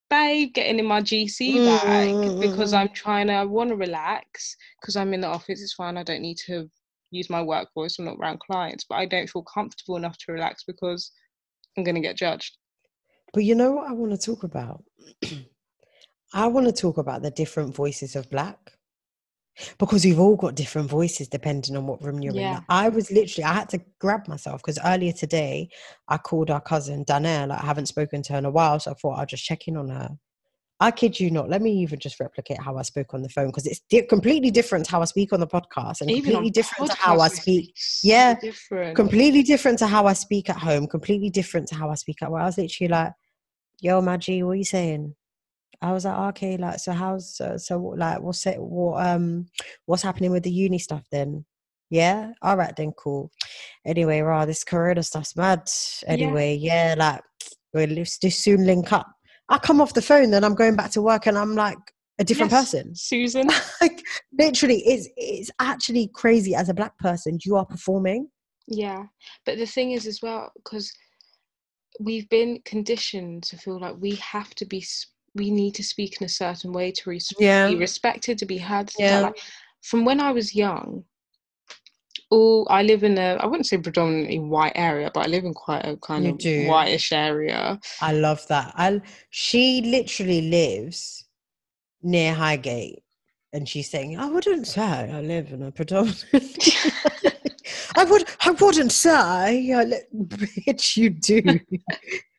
babe, 0.09 0.53
getting 0.53 0.79
in 0.79 0.85
my 0.85 1.01
GC 1.01 1.63
bag 1.63 2.17
Mm, 2.17 2.39
because 2.39 2.73
mm, 2.73 2.77
I'm 2.77 2.89
trying 2.89 3.27
to. 3.27 3.33
I 3.33 3.45
want 3.45 3.69
to 3.69 3.75
relax 3.75 4.55
because 4.79 4.95
I'm 4.95 5.13
in 5.13 5.21
the 5.21 5.27
office. 5.27 5.61
It's 5.61 5.73
fine. 5.73 5.97
I 5.97 6.03
don't 6.03 6.21
need 6.21 6.37
to 6.47 6.69
use 7.11 7.29
my 7.29 7.41
work 7.41 7.69
voice. 7.73 7.99
I'm 7.99 8.05
not 8.05 8.17
around 8.19 8.39
clients, 8.39 8.85
but 8.87 8.95
I 8.95 9.05
don't 9.05 9.29
feel 9.29 9.43
comfortable 9.43 9.97
enough 9.97 10.17
to 10.19 10.31
relax 10.31 10.63
because 10.63 11.11
I'm 11.77 11.83
going 11.83 11.95
to 11.95 12.01
get 12.01 12.17
judged. 12.17 12.57
But 13.33 13.43
you 13.43 13.55
know 13.55 13.71
what 13.71 13.89
I 13.89 13.93
want 13.93 14.11
to 14.11 14.17
talk 14.17 14.43
about? 14.43 14.83
I 16.33 16.47
want 16.47 16.67
to 16.67 16.73
talk 16.73 16.97
about 16.97 17.21
the 17.21 17.31
different 17.31 17.75
voices 17.75 18.15
of 18.15 18.29
black. 18.29 18.73
Because 19.77 20.05
we've 20.05 20.19
all 20.19 20.35
got 20.35 20.55
different 20.55 20.89
voices 20.89 21.27
depending 21.27 21.75
on 21.75 21.85
what 21.85 22.03
room 22.03 22.21
you're 22.21 22.33
in. 22.33 22.39
Yeah. 22.39 22.53
Like, 22.53 22.63
I 22.69 22.89
was 22.89 23.11
literally, 23.11 23.43
I 23.43 23.53
had 23.53 23.69
to 23.69 23.81
grab 23.99 24.27
myself 24.27 24.61
because 24.61 24.79
earlier 24.83 25.11
today 25.11 25.69
I 26.07 26.17
called 26.17 26.49
our 26.49 26.61
cousin 26.61 27.03
Danielle. 27.03 27.47
Like, 27.47 27.61
I 27.61 27.65
haven't 27.65 27.87
spoken 27.87 28.21
to 28.23 28.33
her 28.33 28.39
in 28.39 28.45
a 28.45 28.51
while, 28.51 28.79
so 28.79 28.91
I 28.91 28.93
thought 28.95 29.19
I'll 29.19 29.25
just 29.25 29.43
check 29.43 29.67
in 29.67 29.77
on 29.77 29.89
her. 29.89 30.09
I 30.79 30.89
kid 30.89 31.19
you 31.19 31.29
not. 31.29 31.47
Let 31.47 31.61
me 31.61 31.71
even 31.73 31.99
just 31.99 32.19
replicate 32.19 32.59
how 32.59 32.75
I 32.75 32.81
spoke 32.81 33.13
on 33.13 33.21
the 33.21 33.29
phone 33.29 33.47
because 33.47 33.67
it's 33.67 33.81
di- 33.81 34.01
completely 34.01 34.49
different 34.49 34.85
to 34.85 34.91
how 34.91 35.01
I 35.03 35.05
speak 35.05 35.31
on 35.31 35.39
the 35.39 35.45
podcast 35.45 36.01
and 36.01 36.09
completely 36.09 36.49
different 36.49 36.89
to 36.89 36.97
how 36.97 37.19
I 37.19 37.27
speak 37.27 37.73
so 37.75 38.07
Yeah, 38.07 38.33
different. 38.39 38.95
completely 38.95 39.43
different 39.43 39.77
to 39.79 39.87
how 39.87 40.07
I 40.07 40.13
speak 40.13 40.49
at 40.49 40.57
home, 40.57 40.87
completely 40.87 41.29
different 41.29 41.67
to 41.67 41.75
how 41.75 41.91
I 41.91 41.93
speak 41.93 42.23
at 42.23 42.31
work. 42.31 42.41
I 42.41 42.45
was 42.45 42.57
literally 42.57 42.87
like, 42.87 43.13
"Yo, 43.79 44.01
Maggie, 44.01 44.41
what 44.41 44.53
are 44.53 44.55
you 44.55 44.63
saying?" 44.63 45.15
I 45.81 45.91
was 45.91 46.05
like, 46.05 46.17
"Okay, 46.35 46.57
like, 46.57 46.79
so 46.79 46.91
how's 46.93 47.35
so, 47.35 47.57
so 47.57 47.77
like 47.79 48.21
what's 48.21 48.45
it, 48.45 48.61
what 48.61 49.05
um 49.05 49.47
what's 49.85 50.03
happening 50.03 50.31
with 50.31 50.43
the 50.43 50.51
uni 50.51 50.79
stuff 50.79 51.05
then?" 51.11 51.45
Yeah, 51.89 52.31
all 52.41 52.55
right 52.55 52.75
then, 52.75 52.93
cool. 52.93 53.31
Anyway, 53.85 54.21
rah, 54.21 54.45
this 54.45 54.63
Corona 54.63 55.03
stuff's 55.03 55.35
mad. 55.35 55.69
Anyway, 56.07 56.55
yeah, 56.55 56.95
like 56.97 57.21
we'll 57.73 58.05
soon 58.05 58.65
link 58.65 58.93
up. 58.93 59.07
I 59.49 59.57
come 59.57 59.81
off 59.81 59.93
the 59.93 60.01
phone, 60.01 60.31
then 60.31 60.43
I'm 60.43 60.55
going 60.55 60.75
back 60.75 60.91
to 60.91 61.01
work, 61.01 61.25
and 61.27 61.37
I'm 61.37 61.55
like 61.55 61.77
a 62.19 62.23
different 62.23 62.51
Yes, 62.51 62.71
person 62.71 62.95
Susan. 62.95 63.47
like 63.81 64.03
literally 64.37 64.83
it's 64.85 65.09
it's 65.17 65.49
actually 65.59 66.09
crazy 66.13 66.53
as 66.55 66.69
a 66.69 66.73
black 66.73 66.97
person 66.99 67.39
you 67.43 67.55
are 67.55 67.65
performing 67.65 68.29
Yeah, 68.67 69.05
but 69.45 69.57
the 69.57 69.65
thing 69.65 69.91
is 69.91 70.05
as 70.05 70.21
well 70.21 70.51
because 70.55 70.93
we've 71.99 72.29
been 72.29 72.61
conditioned 72.63 73.43
to 73.43 73.57
feel 73.57 73.79
like 73.79 73.95
we 73.99 74.15
have 74.15 74.53
to 74.55 74.65
be, 74.65 74.85
we 75.35 75.49
need 75.51 75.75
to 75.75 75.83
speak 75.83 76.19
in 76.19 76.25
a 76.25 76.29
certain 76.29 76.73
way 76.73 76.91
to 76.91 77.09
res- 77.09 77.33
Yeah. 77.39 77.69
be 77.69 77.75
respected, 77.75 78.37
to 78.39 78.45
be 78.45 78.57
heard. 78.57 78.91
Yeah. 78.97 79.19
Like, 79.21 79.37
from 79.81 80.05
when 80.05 80.19
I 80.19 80.31
was 80.31 80.53
young, 80.55 81.05
all 82.29 82.67
I 82.69 82.83
live 82.83 83.03
in 83.03 83.17
a 83.17 83.35
I 83.39 83.45
wouldn't 83.45 83.67
say 83.67 83.77
predominantly 83.77 84.39
white 84.39 84.73
area, 84.75 85.11
but 85.13 85.25
I 85.25 85.29
live 85.29 85.43
in 85.45 85.53
quite 85.53 85.85
a 85.85 85.97
kind 85.97 86.25
You 86.25 86.31
of 86.31 86.37
do. 86.37 86.67
whitish 86.67 87.11
area. 87.11 87.79
I 88.01 88.13
love 88.13 88.45
that. 88.47 88.73
I 88.75 89.01
she 89.29 89.81
literally 89.81 90.41
lives 90.49 91.27
near 92.03 92.33
Highgate, 92.33 93.03
and 93.53 93.67
she's 93.67 93.89
saying, 93.89 94.17
"I 94.17 94.27
wouldn't 94.27 94.67
say 94.67 94.81
I 94.81 95.21
live 95.21 95.51
in 95.51 95.61
a 95.63 95.71
predominantly." 95.71 96.41
I 97.95 98.05
would. 98.05 98.23
I 98.45 98.51
wouldn't 98.51 98.91
say. 98.91 99.73
I 99.73 99.83
li- 99.83 100.01
Bitch, 100.15 100.97
you 100.97 101.09
do. 101.09 101.59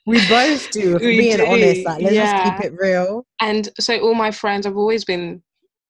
we 0.07 0.27
both 0.29 0.70
do. 0.70 0.99
We 1.01 1.16
being 1.19 1.37
do, 1.37 1.47
honest, 1.47 1.87
like 1.87 2.03
let's 2.03 2.16
yeah. 2.16 2.43
just 2.45 2.59
keep 2.61 2.73
it 2.73 2.79
real. 2.79 3.27
And 3.41 3.69
so 3.81 3.99
all 4.01 4.15
my 4.15 4.31
friends, 4.31 4.66
I've 4.66 4.77
always 4.77 5.05
been 5.05 5.43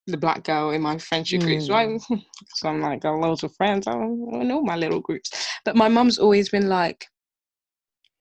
the 0.07 0.17
black 0.17 0.45
girl 0.45 0.71
in 0.71 0.83
my 0.83 0.99
friendship 0.99 1.43
groups, 1.43 1.69
right? 1.71 2.01
So 2.55 2.69
I'm 2.69 2.81
like, 2.81 3.01
got 3.03 3.19
loads 3.19 3.45
of 3.45 3.55
friends. 3.55 3.87
I 3.87 3.93
don't 3.93 4.35
I 4.35 4.45
know 4.45 4.63
my 4.63 4.77
little 4.77 5.01
groups. 5.01 5.31
But 5.65 5.77
my 5.77 5.89
mum's 5.89 6.19
always 6.19 6.49
been 6.49 6.69
like, 6.69 7.07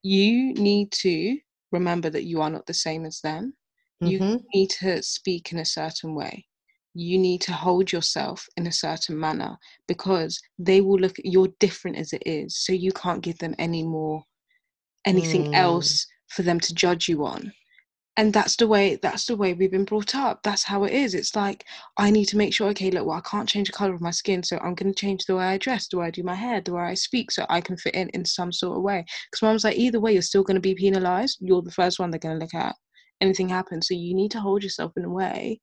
you 0.04 0.54
need 0.54 0.92
to 0.92 1.38
remember 1.72 2.10
that 2.10 2.24
you 2.24 2.42
are 2.42 2.50
not 2.50 2.66
the 2.66 2.74
same 2.74 3.06
as 3.06 3.22
them. 3.22 3.54
You 4.02 4.20
Mhm. 4.20 4.44
need 4.54 4.70
to 4.82 5.02
speak 5.04 5.52
in 5.52 5.60
a 5.60 5.66
certain 5.66 6.16
way. 6.16 6.48
You 6.94 7.18
need 7.18 7.42
to 7.42 7.54
hold 7.54 7.92
yourself 7.92 8.46
in 8.58 8.68
a 8.68 8.72
certain 8.72 9.18
manner 9.20 9.58
because 9.88 10.42
they 10.60 10.82
will 10.82 11.00
look 11.00 11.16
you're 11.24 11.54
different 11.60 11.98
as 11.98 12.12
it 12.14 12.24
is. 12.26 12.58
So 12.58 12.74
you 12.74 12.92
can't 12.92 13.22
give 13.22 13.38
them 13.38 13.56
any 13.60 13.84
more 13.84 14.26
anything 15.06 15.46
Mm. 15.46 15.54
else 15.54 16.06
for 16.28 16.44
them 16.44 16.60
to 16.60 16.74
judge 16.74 17.08
you 17.10 17.26
on. 17.26 17.54
And 18.18 18.34
that's 18.34 18.58
the 18.58 18.68
way 18.68 18.98
that's 19.02 19.26
the 19.26 19.36
way 19.38 19.54
we've 19.54 19.72
been 19.72 19.86
brought 19.86 20.16
up. 20.16 20.44
That's 20.44 20.64
how 20.64 20.84
it 20.84 20.94
is. 20.94 21.14
It's 21.16 21.36
like 21.36 21.66
I 21.98 22.12
need 22.12 22.26
to 22.26 22.38
make 22.38 22.54
sure, 22.54 22.68
okay, 22.70 22.92
look, 22.92 23.06
well, 23.08 23.18
I 23.18 23.22
can't 23.22 23.48
change 23.48 23.68
the 23.70 23.74
colour 23.74 23.94
of 23.94 24.02
my 24.02 24.12
skin, 24.12 24.44
so 24.44 24.58
I'm 24.60 24.76
gonna 24.76 24.94
change 24.94 25.26
the 25.26 25.36
way 25.38 25.46
I 25.46 25.58
dress, 25.58 25.88
the 25.88 25.98
way 25.98 26.08
I 26.08 26.12
do 26.12 26.24
my 26.24 26.36
hair, 26.36 26.62
the 26.62 26.74
way 26.74 26.84
I 26.84 26.94
speak, 26.94 27.32
so 27.32 27.46
I 27.50 27.62
can 27.62 27.78
fit 27.78 27.96
in 27.96 28.10
in 28.10 28.26
some 28.26 28.52
sort 28.52 28.78
of 28.78 28.84
way. 28.84 29.06
Because 29.32 29.42
mom's 29.42 29.64
like, 29.64 29.78
either 29.78 30.00
way, 30.00 30.14
you're 30.14 30.22
still 30.22 30.44
gonna 30.44 30.60
be 30.60 30.76
penalised. 30.76 31.38
You're 31.42 31.62
the 31.62 31.72
first 31.72 32.00
one 32.00 32.12
they're 32.12 32.20
gonna 32.20 32.40
look 32.40 32.54
at. 32.54 32.76
Anything 33.22 33.50
happens. 33.50 33.88
So 33.88 33.94
you 33.94 34.14
need 34.14 34.32
to 34.32 34.42
hold 34.42 34.64
yourself 34.64 34.92
in 34.98 35.06
a 35.06 35.10
way 35.10 35.60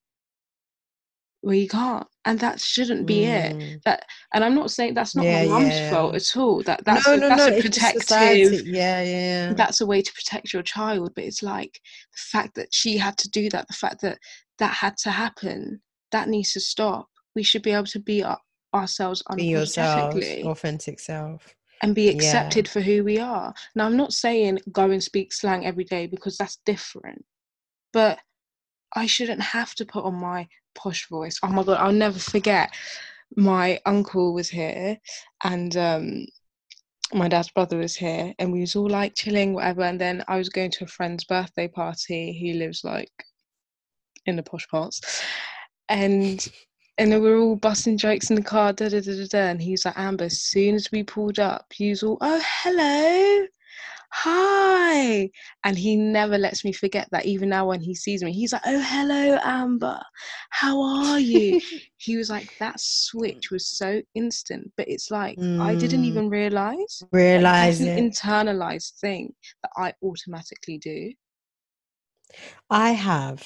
where 1.48 1.56
you 1.56 1.66
can't. 1.66 2.06
And 2.26 2.38
that 2.40 2.60
shouldn't 2.60 3.06
be 3.06 3.24
it. 3.24 3.56
Mm. 3.56 3.82
That 3.84 4.04
and 4.34 4.44
I'm 4.44 4.54
not 4.54 4.70
saying 4.70 4.92
that's 4.92 5.16
not 5.16 5.24
Yeah, 5.24 5.46
my 5.46 5.58
mum's 5.58 5.74
yeah. 5.74 5.90
fault 5.90 6.14
at 6.14 6.36
all. 6.36 6.62
That 6.62 6.84
that's 6.84 7.06
no, 7.06 7.14
a, 7.14 7.16
no, 7.16 7.28
that's 7.30 7.46
no. 7.46 7.56
a 7.56 7.62
protective. 7.62 8.66
Yeah, 8.66 9.00
yeah, 9.02 9.48
yeah. 9.48 9.54
that's 9.54 9.80
a 9.80 9.86
way 9.86 10.02
to 10.02 10.12
protect 10.12 10.52
your 10.52 10.62
child 10.62 11.12
but 11.14 11.24
it's 11.24 11.42
like 11.42 11.80
the 12.12 12.18
fact 12.18 12.54
that 12.56 12.68
she 12.72 12.98
had 12.98 13.16
to 13.16 13.30
do 13.30 13.48
that 13.48 13.66
the 13.66 13.72
fact 13.72 14.02
that 14.02 14.18
that 14.58 14.72
had 14.74 14.94
to 14.98 15.10
happen 15.10 15.80
that 16.12 16.28
needs 16.28 16.52
to 16.52 16.60
stop 16.60 17.08
we 17.34 17.42
should 17.42 17.62
be 17.62 17.70
able 17.72 17.86
to 17.86 18.00
be 18.00 18.22
our, 18.22 18.38
ourselves 18.74 19.22
be 19.36 19.52
unapologetically 19.52 20.44
authentic 20.44 21.00
self. 21.00 21.54
and 21.82 21.94
be 21.94 22.04
Yeah. 22.04 22.12
accepted 22.12 22.68
for 22.68 22.80
who 22.80 23.04
we 23.04 23.18
are 23.18 23.54
now 23.74 23.86
i'm 23.86 23.96
not 23.96 24.12
saying 24.12 24.58
go 24.70 24.90
and 24.90 25.02
speak 25.02 25.32
slang 25.32 25.64
every 25.64 25.84
day 25.84 26.06
because 26.06 26.36
that's 26.36 26.58
different 26.66 27.24
but 27.92 28.18
i 28.94 29.06
shouldn't 29.06 29.40
have 29.40 29.74
to 29.76 29.86
put 29.86 30.04
on 30.04 30.14
my 30.14 30.46
posh 30.78 31.08
voice. 31.08 31.38
Oh 31.42 31.48
my 31.48 31.62
god 31.62 31.78
i'll 31.80 31.92
never 31.92 32.18
forget. 32.18 32.74
My 33.36 33.78
uncle 33.84 34.32
was 34.32 34.48
here 34.48 34.98
and 35.44 35.76
um 35.76 36.26
my 37.12 37.28
dad's 37.28 37.50
brother 37.50 37.78
was 37.78 37.96
here 37.96 38.34
and 38.38 38.52
we 38.52 38.60
was 38.60 38.76
all 38.76 38.88
like 38.88 39.14
chilling 39.14 39.54
whatever. 39.54 39.82
And 39.82 40.00
then 40.00 40.24
i 40.28 40.36
was 40.36 40.48
going 40.48 40.70
to 40.72 40.84
a 40.84 40.88
friend's 40.88 41.24
birthday 41.24 41.68
party. 41.68 42.32
He 42.32 42.54
lives 42.54 42.84
like 42.84 43.12
in 44.26 44.36
the 44.36 44.42
posh 44.42 44.66
parts. 44.68 45.00
And 45.88 46.46
and 46.98 47.10
we 47.12 47.20
were 47.20 47.38
all 47.38 47.56
busting 47.56 47.96
jokes 47.96 48.28
in 48.30 48.36
the 48.36 48.42
car 48.42 48.72
da, 48.72 48.88
da, 48.88 49.00
da, 49.00 49.16
da, 49.16 49.26
da, 49.26 49.38
and 49.50 49.62
he 49.62 49.70
was 49.70 49.84
like 49.84 49.98
amber 49.98 50.24
as 50.24 50.40
soon 50.40 50.74
as 50.74 50.90
we 50.90 51.02
pulled 51.04 51.38
up 51.38 51.72
he 51.72 51.90
was 51.90 52.02
all 52.02 52.18
oh 52.20 52.42
hello 52.44 53.46
hi 54.12 55.30
and 55.64 55.76
he 55.78 55.96
never 55.96 56.38
lets 56.38 56.64
me 56.64 56.72
forget 56.72 57.08
that 57.12 57.26
even 57.26 57.48
now 57.48 57.66
when 57.66 57.80
he 57.80 57.94
sees 57.94 58.22
me 58.22 58.32
he's 58.32 58.52
like 58.52 58.62
oh 58.66 58.80
hello 58.86 59.38
amber 59.44 60.00
how 60.50 60.80
are 60.82 61.20
you 61.20 61.60
he 61.98 62.16
was 62.16 62.30
like 62.30 62.48
that 62.58 62.78
switch 62.80 63.50
was 63.50 63.66
so 63.66 64.00
instant 64.14 64.70
but 64.76 64.88
it's 64.88 65.10
like 65.10 65.38
i 65.60 65.74
didn't 65.74 66.04
Mm. 66.04 66.08
even 66.08 66.28
realize 66.30 67.02
like, 67.02 67.12
Realize 67.12 67.80
it. 67.80 67.96
an 67.98 68.10
internalized 68.10 68.98
thing 69.00 69.34
that 69.62 69.70
i 69.76 69.92
automatically 70.02 70.78
do 70.78 71.12
I 72.70 72.90
have 72.90 73.42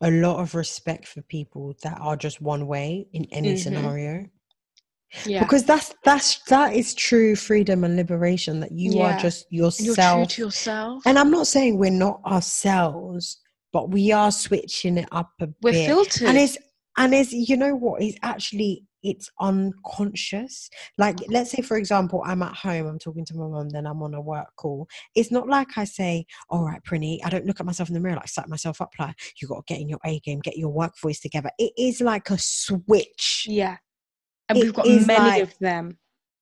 a 0.00 0.10
lot 0.10 0.40
of 0.40 0.54
respect 0.54 1.06
for 1.06 1.22
people 1.22 1.74
that 1.82 1.98
are 2.00 2.16
just 2.16 2.40
one 2.40 2.66
way 2.66 3.08
in 3.12 3.26
any 3.32 3.54
Mhm. 3.54 3.58
scenario 3.62 4.26
yeah. 5.24 5.40
Because 5.42 5.64
that's 5.64 5.94
that's 6.04 6.42
that 6.44 6.74
is 6.74 6.94
true 6.94 7.34
freedom 7.36 7.84
and 7.84 7.96
liberation 7.96 8.60
that 8.60 8.72
you 8.72 8.92
Yeah. 8.94 9.16
are 9.16 9.18
just 9.18 9.46
And 9.50 9.58
you're 9.58 9.70
true 9.70 9.86
yourself 9.86 10.28
to 10.28 10.42
yourself. 10.42 11.02
and 11.06 11.18
i'm 11.18 11.30
not 11.30 11.46
saying 11.46 11.78
we're 11.78 11.90
not 11.90 12.20
ourselves 12.26 13.40
but 13.72 13.90
we 13.90 14.12
are 14.12 14.30
switching 14.32 14.98
it 14.98 15.08
up 15.12 15.30
a 15.40 15.48
we're 15.62 15.72
bit. 15.72 15.86
filtered. 15.86 16.28
And 16.28 16.38
it's 16.38 16.56
and 16.96 17.14
it's 17.14 17.32
you 17.32 17.56
know 17.56 17.74
what? 17.74 18.02
It's 18.02 18.18
actually 18.22 18.84
it's 19.04 19.30
unconscious. 19.40 20.68
Like 20.96 21.16
let's 21.28 21.50
say 21.52 21.62
for 21.62 21.76
example 21.76 22.22
i'm 22.26 22.42
at 22.42 22.54
home 22.54 22.86
i'm 22.86 22.98
talking 22.98 23.24
to 23.26 23.36
my 23.36 23.46
mom 23.46 23.68
then 23.68 23.86
i'm 23.86 24.02
on 24.02 24.14
a 24.14 24.20
work 24.20 24.48
call. 24.56 24.88
It's 25.14 25.30
not 25.30 25.48
like 25.48 25.68
i 25.76 25.84
say 25.84 26.26
all 26.50 26.64
right 26.64 26.82
prinny 26.82 27.18
i 27.24 27.28
don't 27.30 27.46
look 27.46 27.60
at 27.60 27.66
myself 27.66 27.88
in 27.88 27.94
the 27.94 28.00
mirror 28.00 28.16
like 28.16 28.28
set 28.28 28.48
myself 28.48 28.80
up 28.80 28.90
like 28.98 29.14
you 29.40 29.46
got 29.48 29.66
to 29.66 29.72
get 29.74 29.80
in 29.80 29.88
your 29.88 30.00
a 30.04 30.18
game 30.20 30.40
get 30.40 30.56
your 30.56 30.70
work 30.70 30.98
voice 31.00 31.20
together. 31.20 31.50
It 31.58 31.72
is 31.78 32.00
like 32.00 32.30
a 32.30 32.38
switch. 32.38 33.46
Yeah 33.48 33.76
and 34.48 34.58
It 34.58 34.64
we've 34.64 34.74
got 34.74 34.86
many 34.86 35.06
like- 35.06 35.42
of 35.42 35.58
them. 35.58 35.98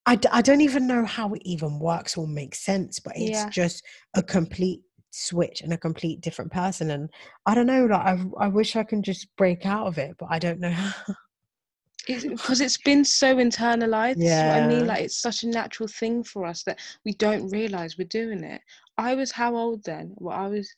I, 0.09 0.15
d- 0.15 0.29
I 0.31 0.41
don't 0.41 0.61
even 0.61 0.87
know 0.87 1.05
how 1.05 1.35
it 1.35 1.43
even 1.45 1.81
works 1.81 2.17
or 2.17 2.29
makes 2.29 2.65
sense 2.65 3.01
but 3.01 3.15
it's 3.17 3.31
Yeah. 3.41 3.51
just 3.51 3.85
a 4.15 4.23
complete 4.23 4.83
switch 5.11 5.63
and 5.63 5.73
a 5.73 5.79
complete 5.79 6.21
different 6.21 6.53
person 6.53 6.91
and 6.93 7.09
i 7.47 7.55
don't 7.57 7.67
know 7.67 7.87
like 7.87 8.07
I, 8.07 8.23
I 8.39 8.49
wish 8.49 8.77
i 8.77 8.85
can 8.85 9.03
just 9.03 9.35
break 9.37 9.67
out 9.67 9.87
of 9.89 9.99
it 9.99 10.15
but 10.19 10.29
i 10.31 10.39
don't 10.39 10.61
know 10.61 10.71
how. 10.71 10.93
Because 12.07 12.61
it's 12.61 12.77
been 12.79 13.05
so 13.05 13.35
internalized 13.37 14.19
what 14.19 14.63
i 14.63 14.69
mean? 14.69 14.87
Like 14.87 15.01
it's 15.03 15.21
such 15.21 15.43
a 15.43 15.49
natural 15.49 15.89
thing 15.89 16.23
for 16.23 16.45
us 16.45 16.63
that 16.63 16.79
we 17.05 17.13
don't 17.15 17.49
realize 17.49 17.99
we're 17.99 18.07
doing 18.07 18.45
it. 18.45 18.61
I 18.97 19.15
was 19.17 19.33
how 19.33 19.57
old 19.57 19.83
then? 19.85 20.13
Well 20.19 20.37
i 20.39 20.47
was 20.47 20.73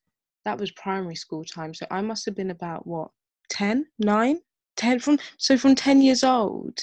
that 0.47 0.59
was 0.59 0.71
primary 0.71 1.17
school 1.17 1.45
time 1.45 1.75
so 1.75 1.85
i 1.91 2.01
must 2.01 2.25
have 2.25 2.35
been 2.35 2.51
about 2.53 2.87
what 2.87 3.11
10 3.51 3.85
9 3.99 4.39
10 4.77 4.99
from 5.01 5.19
so 5.37 5.59
from 5.59 5.75
10 5.75 6.01
years 6.01 6.25
old 6.25 6.79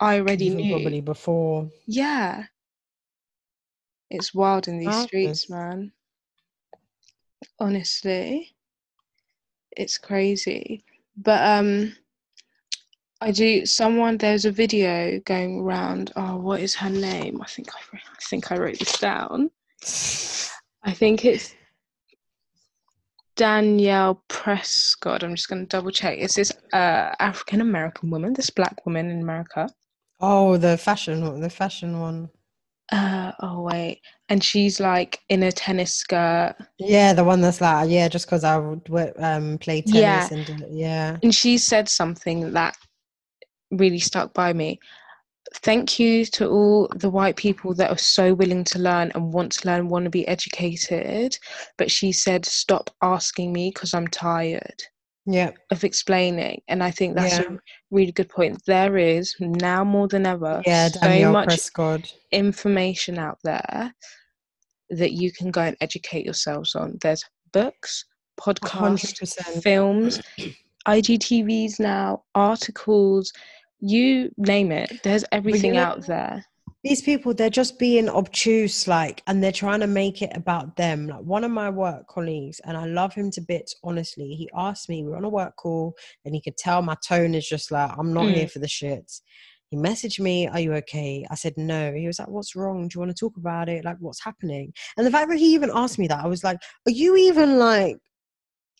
i 0.00 0.18
already 0.18 0.46
Even 0.46 0.58
knew. 0.58 0.74
probably 0.74 1.00
before. 1.00 1.70
Yeah. 1.86 2.44
It's 4.10 4.32
wild 4.34 4.68
in 4.68 4.78
these 4.78 5.02
streets 5.02 5.50
man. 5.50 5.92
Honestly 7.58 8.54
it's 9.76 9.96
crazy. 9.98 10.84
But 11.16 11.42
um 11.58 11.94
i 13.20 13.32
do 13.32 13.66
someone 13.66 14.16
there's 14.16 14.44
a 14.44 14.50
video 14.52 15.18
going 15.20 15.60
around 15.60 16.12
oh 16.16 16.36
what 16.36 16.60
is 16.60 16.74
her 16.76 16.90
name? 16.90 17.40
I 17.42 17.46
think 17.46 17.68
i, 17.74 17.78
wrote- 17.92 18.02
I 18.12 18.20
think 18.30 18.52
i 18.52 18.56
wrote 18.56 18.78
this 18.78 18.98
down. 18.98 19.50
I 20.84 20.92
think 20.92 21.24
it's 21.24 21.54
danielle 23.36 24.22
prescod. 24.28 25.22
I'm 25.22 25.34
just 25.36 25.48
going 25.48 25.62
to 25.62 25.68
double 25.68 25.90
check. 25.90 26.18
It's 26.18 26.34
this 26.34 26.52
uh 26.72 27.14
african 27.20 27.60
american 27.60 28.10
woman 28.10 28.32
this 28.32 28.50
black 28.50 28.84
woman 28.86 29.10
in 29.10 29.20
america 29.20 29.68
oh 30.20 30.56
the 30.56 30.76
fashion 30.76 31.40
the 31.40 31.50
fashion 31.50 32.00
one 32.00 32.28
uh 32.92 33.32
oh 33.40 33.62
wait 33.62 34.00
and 34.28 34.42
she's 34.42 34.80
like 34.80 35.20
in 35.28 35.42
a 35.42 35.52
tennis 35.52 35.94
skirt 35.94 36.54
yeah 36.78 37.12
the 37.12 37.22
one 37.22 37.40
that's 37.40 37.60
like 37.60 37.90
yeah 37.90 38.08
just 38.08 38.26
because 38.26 38.44
i 38.44 38.56
would 38.56 38.88
wo- 38.88 39.12
um 39.18 39.58
play 39.58 39.82
tennis 39.82 40.30
Yeah. 40.30 40.36
and 40.36 40.64
yeah 40.70 41.18
and 41.22 41.34
she 41.34 41.58
said 41.58 41.88
something 41.88 42.52
that 42.52 42.76
really 43.70 43.98
stuck 43.98 44.32
by 44.34 44.52
me. 44.52 44.78
Thank 45.54 45.98
you 45.98 46.24
to 46.26 46.48
all 46.48 46.88
the 46.94 47.08
white 47.08 47.36
people 47.36 47.74
that 47.74 47.90
are 47.90 47.98
so 47.98 48.34
willing 48.34 48.64
to 48.64 48.78
learn 48.78 49.10
and 49.14 49.32
want 49.32 49.52
to 49.52 49.66
learn, 49.66 49.88
want 49.88 50.04
to 50.04 50.10
be 50.10 50.28
educated. 50.28 51.38
But 51.78 51.90
she 51.90 52.12
said, 52.12 52.44
Stop 52.44 52.90
asking 53.02 53.52
me 53.52 53.70
because 53.72 53.94
I'm 53.94 54.08
tired 54.08 54.82
yeah 55.30 55.50
of 55.70 55.84
explaining. 55.84 56.62
And 56.68 56.82
I 56.82 56.90
think 56.90 57.14
that's 57.14 57.38
Yeah. 57.38 57.52
a 57.54 57.58
really 57.90 58.12
good 58.12 58.28
point. 58.30 58.64
There 58.66 58.96
is 58.96 59.34
now 59.40 59.84
more 59.84 60.08
than 60.08 60.24
ever 60.26 60.62
yeah 60.66 60.88
so 60.88 61.30
much 61.32 61.48
prescod 61.50 62.10
information 62.32 63.18
out 63.18 63.38
there 63.44 63.92
that 64.90 65.12
you 65.12 65.30
can 65.30 65.50
go 65.50 65.60
and 65.62 65.76
educate 65.80 66.24
yourselves 66.24 66.74
on. 66.74 66.96
There's 67.02 67.22
books, 67.52 68.04
podcasts, 68.40 69.20
100% 69.20 69.62
films, 69.62 70.20
IGTVs 70.86 71.78
now, 71.78 72.22
articles, 72.34 73.32
you 73.80 74.30
name 74.38 74.72
it. 74.72 75.00
There's 75.04 75.24
everything 75.32 75.74
know- 75.74 75.82
out 75.84 76.06
there. 76.06 76.44
These 76.88 77.02
people 77.02 77.34
they're 77.34 77.50
just 77.50 77.78
being 77.78 78.08
obtuse 78.08 78.88
like 78.88 79.22
and 79.26 79.44
they're 79.44 79.52
trying 79.52 79.80
to 79.80 79.86
make 79.86 80.22
it 80.22 80.34
about 80.34 80.74
them 80.76 81.06
like 81.06 81.20
one 81.20 81.44
of 81.44 81.50
my 81.50 81.68
work 81.68 82.06
colleagues 82.08 82.60
and 82.64 82.78
i 82.78 82.86
love 82.86 83.12
him 83.12 83.30
to 83.30 83.42
bits 83.42 83.74
honestly 83.84 84.30
he 84.30 84.48
asked 84.56 84.88
me 84.88 85.02
we 85.02 85.10
we're 85.10 85.16
on 85.18 85.24
a 85.24 85.28
work 85.28 85.54
call 85.56 85.94
and 86.24 86.34
he 86.34 86.40
could 86.40 86.56
tell 86.56 86.80
my 86.80 86.96
tone 87.06 87.34
is 87.34 87.46
just 87.46 87.70
like 87.70 87.90
i'm 87.98 88.14
not 88.14 88.24
here 88.30 88.46
mm. 88.46 88.50
for 88.50 88.60
the 88.60 88.66
shits 88.66 89.20
He 89.70 89.76
messaged 89.76 90.18
me, 90.18 90.48
Are 90.48 90.60
you 90.60 90.72
okay? 90.74 91.26
I 91.30 91.34
said, 91.34 91.54
No. 91.58 91.92
He 91.92 92.06
was 92.06 92.18
like, 92.18 92.28
What's 92.28 92.56
wrong? 92.56 92.88
Do 92.88 92.94
you 92.94 93.00
want 93.00 93.14
to 93.14 93.20
talk 93.24 93.36
about 93.36 93.68
it? 93.68 93.84
Like, 93.84 93.98
what's 94.00 94.24
happening? 94.24 94.72
And 94.96 95.06
the 95.06 95.10
fact 95.10 95.28
that 95.28 95.38
he 95.38 95.52
even 95.56 95.70
asked 95.82 95.98
me 95.98 96.08
that, 96.08 96.24
I 96.24 96.26
was 96.26 96.42
like, 96.42 96.56
Are 96.86 96.96
you 97.02 97.16
even 97.16 97.58
like 97.58 97.98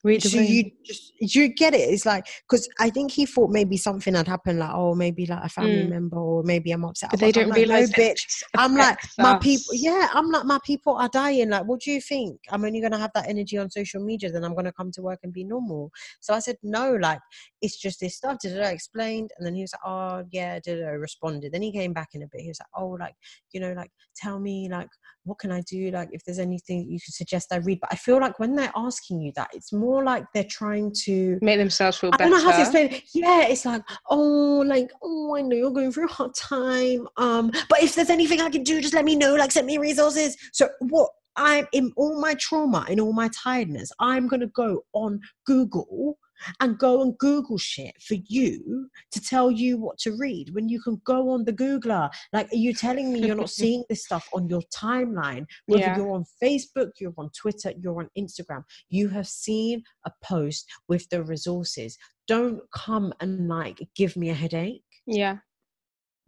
Read 0.05 0.23
so 0.23 0.39
you 0.39 0.71
just 0.85 1.13
you 1.21 1.49
get 1.49 1.75
it? 1.75 1.81
It's 1.81 2.07
like 2.07 2.27
because 2.49 2.69
I 2.79 2.89
think 2.91 3.11
he 3.11 3.27
thought 3.27 3.51
maybe 3.51 3.77
something 3.77 4.15
had 4.15 4.29
happened, 4.29 4.61
like 4.61 4.71
oh 4.73 4.95
maybe 4.95 5.27
like 5.27 5.45
a 5.45 5.49
family 5.49 5.85
Mm. 5.85 5.89
member 5.89 6.17
or 6.17 6.43
maybe 6.45 6.71
I'm 6.71 6.85
upset. 6.85 7.11
but 7.11 7.19
they 7.21 7.33
don't 7.33 7.49
like, 7.49 7.57
realize 7.57 7.91
no, 7.97 8.05
bitch. 8.05 8.43
I'm 8.57 8.77
like 8.77 8.97
affects 8.99 9.19
my 9.19 9.39
people. 9.39 9.75
Yeah, 9.75 10.09
I'm 10.13 10.31
like 10.31 10.45
my 10.45 10.61
people 10.65 10.95
are 10.97 11.09
dying. 11.09 11.51
Like, 11.51 11.65
what 11.65 11.81
do 11.81 11.91
you 11.91 12.01
think? 12.01 12.41
I'm 12.51 12.65
only 12.65 12.81
gonna 12.81 12.99
have 12.99 13.11
that 13.15 13.29
energy 13.29 13.59
on 13.59 13.71
social 13.71 14.03
media, 14.03 14.31
then 14.31 14.45
I'm 14.45 14.55
gonna 14.55 14.73
come 14.73 14.93
to 14.93 15.03
work 15.03 15.19
and 15.25 15.33
be 15.33 15.45
normal. 15.45 15.91
So 16.21 16.33
I 16.33 16.39
said 16.39 16.57
no. 16.63 16.95
Like 16.95 17.21
it's 17.61 17.77
just 17.77 17.99
this 18.01 18.17
stuff. 18.17 18.39
Did 18.41 18.61
I 18.63 18.71
explained? 18.71 19.33
And 19.37 19.47
then 19.47 19.55
he 19.55 19.63
was 19.63 19.73
like, 19.73 19.93
oh 19.93 20.25
yeah, 20.31 20.61
did 20.61 20.85
I 20.85 20.91
responded? 20.91 21.53
Then 21.53 21.63
he 21.63 21.73
came 21.73 21.93
back 21.93 22.11
in 22.15 22.23
a 22.23 22.27
bit. 22.31 22.43
He 22.43 22.49
was 22.49 22.61
like, 22.61 22.83
oh 22.83 22.91
like 22.91 23.15
you 23.53 23.61
know 23.61 23.73
like 23.73 23.91
tell 24.17 24.39
me 24.39 24.69
like 24.71 24.89
what 25.29 25.39
can 25.39 25.53
I 25.53 25.61
do? 25.63 25.91
Like 25.91 26.09
if 26.13 26.25
there's 26.25 26.39
anything 26.39 26.91
you 26.91 26.99
could 26.99 27.15
suggest 27.15 27.53
I 27.53 27.57
read. 27.57 27.81
But 27.81 27.93
I 27.93 27.97
feel 27.97 28.19
like 28.19 28.39
when 28.39 28.57
they're 28.57 28.73
asking 28.75 29.21
you 29.21 29.33
that, 29.37 29.51
it's 29.53 29.73
more 29.73 30.03
like 30.03 30.25
they're 30.35 30.45
trying 30.45 30.93
to 31.05 31.39
Make 31.43 31.59
themselves 31.59 31.99
feel 31.99 32.11
I 32.13 32.17
better. 32.17 32.31
don't 32.31 32.45
know 32.45 32.51
how 32.51 32.57
to 32.57 32.63
explain 32.63 32.93
it. 32.93 33.03
Yeah, 33.15 33.47
it's 33.47 33.65
like, 33.65 33.83
oh, 34.11 34.65
like, 34.67 34.91
oh, 35.03 35.37
I 35.37 35.43
know 35.43 35.57
you're 35.57 35.71
going 35.71 35.93
through 35.93 36.07
a 36.07 36.13
hard 36.13 36.35
time. 36.35 37.07
Um, 37.17 37.51
but 37.69 37.83
if 37.83 37.95
there's 37.95 38.11
anything 38.11 38.41
I 38.41 38.51
can 38.51 38.63
do, 38.63 38.81
just 38.81 38.95
let 38.95 39.05
me 39.05 39.15
know. 39.15 39.35
Like, 39.35 39.53
send 39.53 39.67
me 39.67 39.79
resources. 39.79 40.37
So 40.53 40.69
what 40.81 41.11
I'm 41.37 41.67
in 41.73 41.93
all 41.97 42.21
my 42.21 42.35
trauma, 42.35 42.85
in 42.89 42.99
all 42.99 43.13
my 43.13 43.29
tiredness, 43.29 43.93
I'm 44.01 44.27
gonna 44.27 44.49
go 44.49 44.83
on 44.93 45.21
Google 45.47 46.19
and 46.61 46.79
go 46.79 47.03
and 47.03 47.17
Google 47.19 47.59
shit 47.59 47.95
for 48.03 48.17
you 48.27 48.89
to 49.13 49.21
tell 49.21 49.51
you 49.51 49.77
what 49.79 49.99
to 49.99 50.17
read 50.17 50.51
when 50.55 50.69
you 50.69 50.81
can 50.81 51.01
go 51.05 51.31
on 51.31 51.45
the 51.45 51.53
Googler. 51.53 52.11
Like, 52.33 52.53
are 52.53 52.57
you 52.57 52.73
telling 52.75 53.13
me 53.13 53.21
you're 53.27 53.37
not 53.37 53.51
seeing 53.63 53.85
this 53.89 54.05
stuff 54.05 54.29
on 54.33 54.49
your 54.49 54.63
timeline? 54.75 55.45
Whether 55.67 55.83
Yeah. 55.87 55.97
you're 55.97 56.13
on 56.13 56.25
Facebook, 56.43 56.91
you're 57.01 57.15
on 57.19 57.31
Twitter, 57.31 57.73
you're 57.81 57.99
on 58.01 58.09
Instagram, 58.19 58.63
you 58.89 59.09
have 59.09 59.27
seen 59.29 59.83
a 60.07 60.11
post 60.23 60.67
with 60.89 61.09
the 61.11 61.23
resources. 61.23 61.97
Don't 62.27 62.61
come 62.75 63.13
and 63.21 63.49
like 63.49 63.87
give 63.95 64.17
me 64.17 64.31
a 64.31 64.35
headache. 64.35 64.83
yeah. 65.07 65.39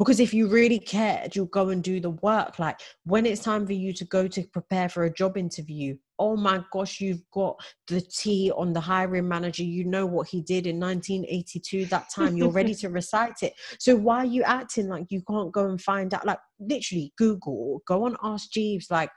Because 0.00 0.18
if 0.18 0.32
you 0.32 0.46
really 0.48 0.78
cared, 0.78 1.36
you'll 1.36 1.44
go 1.44 1.68
and 1.68 1.84
do 1.84 2.00
the 2.00 2.08
work. 2.08 2.58
Like 2.58 2.80
when 3.04 3.26
it's 3.26 3.42
time 3.42 3.66
for 3.66 3.74
you 3.74 3.92
to 3.92 4.04
go 4.06 4.26
to 4.28 4.42
prepare 4.44 4.88
for 4.88 5.04
a 5.04 5.12
job 5.12 5.36
interview, 5.36 5.94
oh 6.18 6.38
my 6.38 6.64
gosh, 6.72 7.02
you've 7.02 7.20
got 7.34 7.60
the 7.86 8.00
tea 8.00 8.50
on 8.56 8.72
the 8.72 8.80
hiring 8.80 9.28
manager. 9.28 9.62
You 9.62 9.84
know 9.84 10.06
what 10.06 10.26
he 10.26 10.40
did 10.40 10.66
in 10.66 10.80
1982 10.80 11.84
that 11.86 12.08
time. 12.08 12.34
You're 12.34 12.48
ready 12.48 12.74
to 12.76 12.88
recite 13.00 13.42
it. 13.42 13.52
So 13.78 13.94
why 13.94 14.20
are 14.20 14.24
you 14.24 14.42
acting 14.42 14.88
like 14.88 15.04
you 15.10 15.20
can't 15.20 15.52
go 15.52 15.68
and 15.68 15.78
find 15.78 16.14
out? 16.14 16.24
Like 16.24 16.40
literally 16.58 17.12
Google, 17.18 17.82
go 17.86 18.06
on 18.06 18.16
Ask 18.22 18.52
Jeeves, 18.52 18.90
like, 18.90 19.10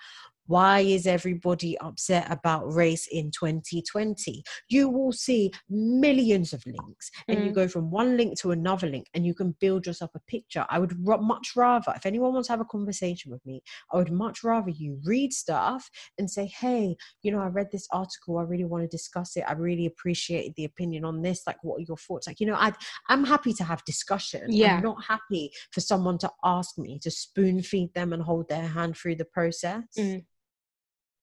why 0.47 0.79
is 0.79 1.07
everybody 1.07 1.77
upset 1.79 2.29
about 2.31 2.71
race 2.73 3.07
in 3.11 3.31
2020? 3.31 4.43
You 4.69 4.89
will 4.89 5.11
see 5.11 5.51
millions 5.69 6.53
of 6.53 6.65
links, 6.65 7.09
and 7.27 7.43
you 7.45 7.51
Mm. 7.51 7.55
go 7.55 7.67
from 7.67 7.89
one 7.91 8.17
link 8.17 8.37
to 8.39 8.51
another 8.51 8.87
link, 8.87 9.07
and 9.13 9.25
you 9.25 9.33
can 9.33 9.55
build 9.59 9.85
yourself 9.85 10.11
a 10.15 10.19
picture. 10.27 10.65
I 10.69 10.79
would 10.79 11.07
ru- 11.07 11.21
much 11.21 11.53
rather, 11.55 11.93
if 11.95 12.05
anyone 12.05 12.33
wants 12.33 12.47
to 12.47 12.53
have 12.53 12.61
a 12.61 12.65
conversation 12.65 13.31
with 13.31 13.45
me, 13.45 13.61
I 13.91 13.97
would 13.97 14.11
much 14.11 14.43
rather 14.43 14.69
you 14.69 14.99
read 15.03 15.33
stuff 15.33 15.89
and 16.17 16.29
say, 16.29 16.45
Hey, 16.45 16.95
you 17.21 17.31
know, 17.31 17.39
I 17.39 17.47
read 17.47 17.69
this 17.71 17.87
article, 17.91 18.37
I 18.37 18.43
really 18.43 18.65
want 18.65 18.83
to 18.83 18.87
discuss 18.87 19.35
it. 19.37 19.43
I 19.47 19.53
really 19.53 19.85
appreciated 19.85 20.53
the 20.55 20.65
opinion 20.65 21.05
on 21.05 21.21
this. 21.21 21.43
Like, 21.47 21.63
what 21.63 21.77
are 21.79 21.85
your 21.87 21.97
thoughts? 21.97 22.27
Like, 22.27 22.39
you 22.39 22.47
know, 22.47 22.55
I'd, 22.57 22.75
I'm 23.09 23.23
happy 23.23 23.53
to 23.53 23.63
have 23.63 23.83
discussion. 23.85 24.43
Yeah. 24.49 24.77
I'm 24.77 24.83
not 24.83 25.03
happy 25.03 25.51
for 25.71 25.81
someone 25.81 26.17
to 26.19 26.31
ask 26.43 26.77
me 26.77 26.99
to 26.99 27.11
spoon 27.11 27.61
feed 27.61 27.93
them 27.93 28.13
and 28.13 28.21
hold 28.23 28.49
their 28.49 28.67
hand 28.67 28.97
through 28.97 29.15
the 29.15 29.25
process 29.25 29.83
Mm. 29.97 30.25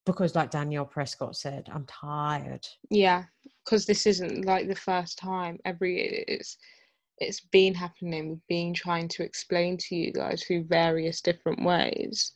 Because 0.06 0.34
like 0.34 0.50
danielle 0.50 0.86
prescod 0.86 1.36
said 1.36 1.68
i'm 1.72 1.84
tired 1.86 2.66
Yeah, 2.90 3.24
because 3.64 3.86
this 3.86 4.06
isn't 4.06 4.44
like 4.44 4.66
the 4.68 4.74
first 4.74 5.18
time. 5.18 5.58
Every 5.64 6.24
it's 6.26 6.56
it's 7.18 7.40
been 7.40 7.74
happening. 7.74 8.30
We've 8.30 8.46
been 8.48 8.72
trying 8.74 9.06
to 9.08 9.22
explain 9.22 9.76
to 9.76 9.94
you 9.94 10.10
guys 10.12 10.42
through 10.42 10.64
various 10.64 11.20
different 11.20 11.62
ways. 11.62 12.32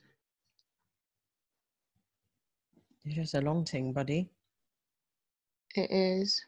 it's 3.05 3.15
just 3.17 3.35
a 3.35 3.41
long 3.41 3.65
thing 3.65 3.93
buddy 3.93 4.29
It 5.75 5.91
is, 5.91 6.45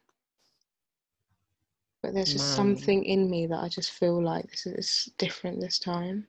but 2.03 2.13
there's 2.15 2.33
just 2.33 2.47
Man. 2.49 2.57
something 2.57 3.05
in 3.05 3.29
me 3.31 3.47
that 3.47 3.59
I 3.65 3.69
just 3.69 3.93
feel 3.93 4.23
like 4.23 4.51
this 4.51 4.67
is 4.67 5.09
different 5.19 5.61
this 5.61 5.79
time. 5.79 6.27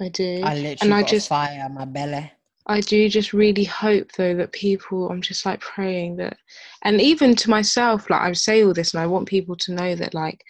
I 0.00 0.08
do. 0.10 0.42
i 0.44 0.54
literally 0.54 0.92
I 0.94 1.00
got 1.02 1.10
just- 1.10 1.28
fire 1.28 1.68
my 1.68 1.84
belly 1.84 2.30
I 2.68 2.80
do 2.80 3.08
just 3.08 3.32
really 3.32 3.64
hope 3.64 4.12
though 4.12 4.34
that 4.36 4.52
people 4.52 5.08
I'm 5.10 5.22
just 5.22 5.46
like 5.46 5.60
praying 5.60 6.16
that 6.16 6.36
and 6.84 7.00
even 7.00 7.34
to 7.36 7.50
myself 7.50 8.10
like 8.10 8.20
I 8.20 8.32
say 8.32 8.62
all 8.64 8.74
this 8.74 8.92
and 8.94 9.02
I 9.02 9.06
want 9.06 9.28
people 9.28 9.56
to 9.56 9.72
know 9.72 9.94
that 9.94 10.14
like 10.14 10.44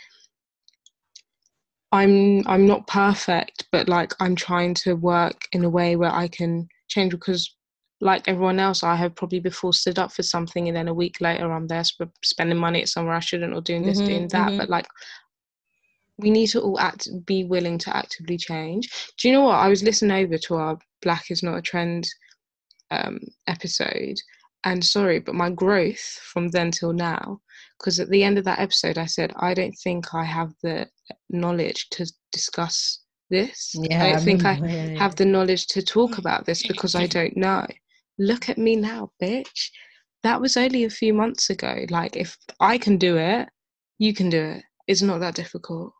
I'm 1.93 2.47
I'm 2.47 2.66
not 2.66 2.86
perfect 2.86 3.66
but 3.73 3.89
like 3.89 4.12
I'm 4.20 4.35
trying 4.35 4.74
to 4.74 4.95
work 4.95 5.40
in 5.53 5.65
a 5.65 5.70
way 5.70 5.97
where 5.97 6.12
I 6.12 6.28
can 6.28 6.69
change 6.89 7.12
because 7.12 7.55
like 8.01 8.28
everyone 8.28 8.59
else 8.61 8.82
I 8.82 8.97
have 8.97 9.15
probably 9.15 9.40
before 9.40 9.73
stood 9.73 9.99
up 9.99 10.12
for 10.12 10.23
something 10.23 10.69
and 10.69 10.77
then 10.77 10.89
a 10.89 10.95
week 10.95 11.20
later 11.20 11.51
I'm 11.53 11.66
there 11.69 11.85
sp- 11.86 12.15
spending 12.24 12.59
money 12.59 12.82
at 12.82 12.89
somewhere 12.89 13.15
I 13.15 13.20
shouldn't 13.20 13.55
or 13.55 13.61
doing 13.61 13.85
this 13.85 14.01
Mhm, 14.01 14.07
doing 14.07 14.28
that 14.28 14.55
mhm. 14.55 14.57
but 14.57 14.69
like 14.69 14.86
we 16.19 16.31
need 16.31 16.49
to 16.49 16.61
all 16.61 16.78
act 16.81 17.09
be 17.27 17.45
willing 17.45 17.78
to 17.78 17.97
actively 17.97 18.36
change 18.36 18.89
do 19.19 19.28
you 19.28 19.35
know 19.35 19.43
what 19.43 19.55
I 19.59 19.69
was 19.69 19.82
listening 19.82 20.24
over 20.24 20.36
to 20.39 20.55
our 20.57 20.78
black 21.03 21.31
is 21.31 21.43
not 21.43 21.59
a 21.59 21.62
trend 21.62 22.09
um, 22.91 23.19
episode. 23.47 24.16
And 24.65 24.85
sorry 24.85 25.20
but 25.20 25.35
my 25.35 25.51
growth 25.51 26.01
from 26.33 26.49
then 26.49 26.70
till 26.70 26.93
now 26.93 27.41
because 27.79 28.01
at 28.01 28.11
the 28.11 28.25
end 28.25 28.39
of 28.39 28.45
that 28.45 28.59
episode 28.59 28.99
i 28.99 29.07
said 29.07 29.33
i 29.39 29.55
don't 29.55 29.77
think 29.85 30.15
i 30.15 30.25
have 30.25 30.53
the 30.62 30.87
knowledge 31.31 31.89
to 31.91 32.11
discuss 32.33 33.01
this. 33.31 33.73
Yeah, 33.75 34.05
i 34.05 34.12
don't 34.12 34.23
think 34.23 34.45
i 34.45 34.55
have 34.99 35.15
the 35.15 35.25
knowledge 35.25 35.66
to 35.69 35.83
talk 35.83 36.19
about 36.19 36.45
this 36.45 36.66
because 36.69 36.95
i 36.95 37.07
don't 37.07 37.37
know. 37.37 37.66
Look 38.19 38.49
at 38.49 38.59
me 38.59 38.75
now 38.75 39.12
bitch. 39.23 39.70
That 40.25 40.41
was 40.41 40.57
only 40.57 40.85
a 40.85 40.91
few 40.91 41.15
months 41.15 41.51
ago. 41.51 41.85
Like 41.89 42.16
if 42.16 42.37
i 42.59 42.79
can 42.79 42.99
do 42.99 43.16
it 43.16 43.49
you 43.99 44.12
can 44.15 44.29
do 44.29 44.43
it. 44.43 44.65
It's 44.87 45.03
not 45.03 45.20
that 45.20 45.35
difficult 45.35 45.93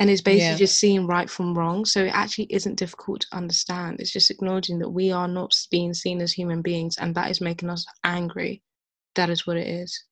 and 0.00 0.08
it's 0.08 0.22
basically 0.22 0.46
Yeah. 0.46 0.56
just 0.56 0.80
seeing 0.80 1.06
right 1.06 1.28
from 1.28 1.56
wrong. 1.56 1.84
So 1.84 2.04
it 2.06 2.14
actually 2.14 2.46
isn't 2.48 2.76
difficult 2.76 3.20
to 3.20 3.36
understand. 3.36 4.00
It's 4.00 4.10
just 4.10 4.30
acknowledging 4.30 4.78
that 4.78 4.88
we 4.88 5.12
are 5.12 5.28
not 5.28 5.54
being 5.70 5.92
seen 5.92 6.22
as 6.22 6.32
human 6.32 6.62
beings 6.62 6.96
and 6.98 7.14
that 7.14 7.30
is 7.30 7.42
making 7.42 7.68
us 7.68 7.84
angry. 8.02 8.62
That 9.14 9.28
is 9.28 9.46
what 9.46 9.58
it 9.58 9.68
is. 9.68 10.02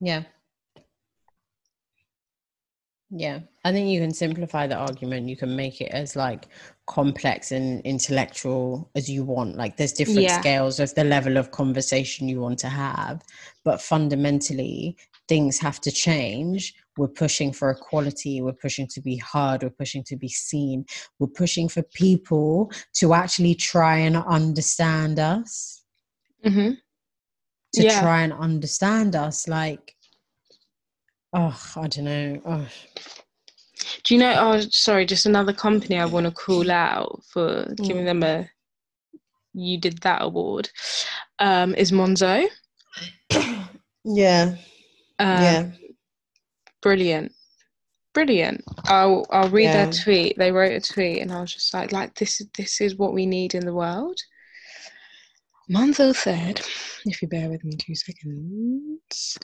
Yeah. 0.00 0.22
Yeah. 3.10 3.40
I 3.64 3.72
think 3.72 3.88
you 3.88 4.00
can 4.00 4.14
simplify 4.14 4.68
the 4.68 4.76
argument. 4.76 5.28
You 5.28 5.36
can 5.36 5.54
make 5.56 5.80
it 5.80 5.90
as 5.90 6.14
like 6.14 6.46
complex 6.86 7.50
and 7.50 7.80
intellectual 7.82 8.88
as 8.94 9.10
you 9.10 9.24
want. 9.24 9.56
Like 9.56 9.76
there's 9.76 9.92
different 9.92 10.20
Yeah. 10.20 10.40
scales 10.40 10.78
of 10.78 10.94
the 10.94 11.04
level 11.04 11.36
of 11.36 11.50
conversation 11.50 12.28
you 12.28 12.40
want 12.40 12.60
to 12.60 12.68
have. 12.68 13.22
But 13.64 13.82
fundamentally 13.82 14.96
things 15.28 15.58
have 15.58 15.80
to 15.80 15.90
change 15.90 16.74
we're 16.98 17.08
pushing 17.08 17.52
for 17.52 17.70
equality. 17.70 18.42
We're 18.42 18.52
pushing 18.52 18.86
to 18.88 19.00
be 19.00 19.16
heard. 19.16 19.62
We're 19.62 19.70
pushing 19.70 20.04
to 20.04 20.16
be 20.16 20.28
seen. 20.28 20.84
We're 21.18 21.26
pushing 21.28 21.68
for 21.68 21.82
people 21.82 22.70
to 22.94 23.14
actually 23.14 23.54
try 23.54 23.98
and 23.98 24.16
understand 24.16 25.18
us. 25.18 25.82
Mm-hmm. 26.44 26.70
to 27.74 27.82
Yeah. 27.82 28.00
try 28.00 28.22
and 28.22 28.32
understand 28.32 29.14
us 29.14 29.46
like 29.46 29.94
oh 31.32 31.56
i 31.76 31.86
don't 31.86 32.04
know 32.04 32.42
oh, 32.44 32.68
do 34.02 34.14
you 34.14 34.18
know 34.20 34.34
oh 34.36 34.60
sorry 34.70 35.06
just 35.06 35.24
another 35.24 35.52
company 35.52 35.98
i 36.00 36.04
want 36.04 36.26
to 36.26 36.32
call 36.32 36.68
out 36.70 37.22
for 37.32 37.72
giving 37.76 38.04
them 38.04 38.24
a 38.24 38.50
you 39.54 39.78
did 39.78 39.98
that 39.98 40.22
award 40.22 40.68
um 41.38 41.74
is 41.76 41.92
monzo. 41.92 42.46
Yeah. 44.04 44.56
Um, 45.20 45.42
yeah 45.42 45.70
brilliant. 46.82 47.32
Brilliant. 48.14 48.62
I'll 48.84 49.24
i'll 49.30 49.48
read 49.48 49.64
Yeah. 49.64 49.84
their 49.84 49.92
tweet. 49.92 50.36
They 50.36 50.52
wrote 50.52 50.72
a 50.72 50.80
tweet 50.92 51.22
and 51.22 51.32
i 51.32 51.40
was 51.40 51.52
just 51.54 51.72
like 51.72 51.92
like 51.92 52.14
this 52.16 52.40
is 52.40 52.48
this 52.56 52.80
is 52.80 52.96
what 52.96 53.14
we 53.14 53.24
need 53.24 53.54
in 53.54 53.64
the 53.64 53.72
world. 53.74 54.18
Monzo 55.70 56.14
said 56.14 56.60
if 57.06 57.22
you 57.22 57.28
bear 57.28 57.48
with 57.48 57.64
me 57.64 57.72
two 57.76 57.94
seconds. 57.94 59.38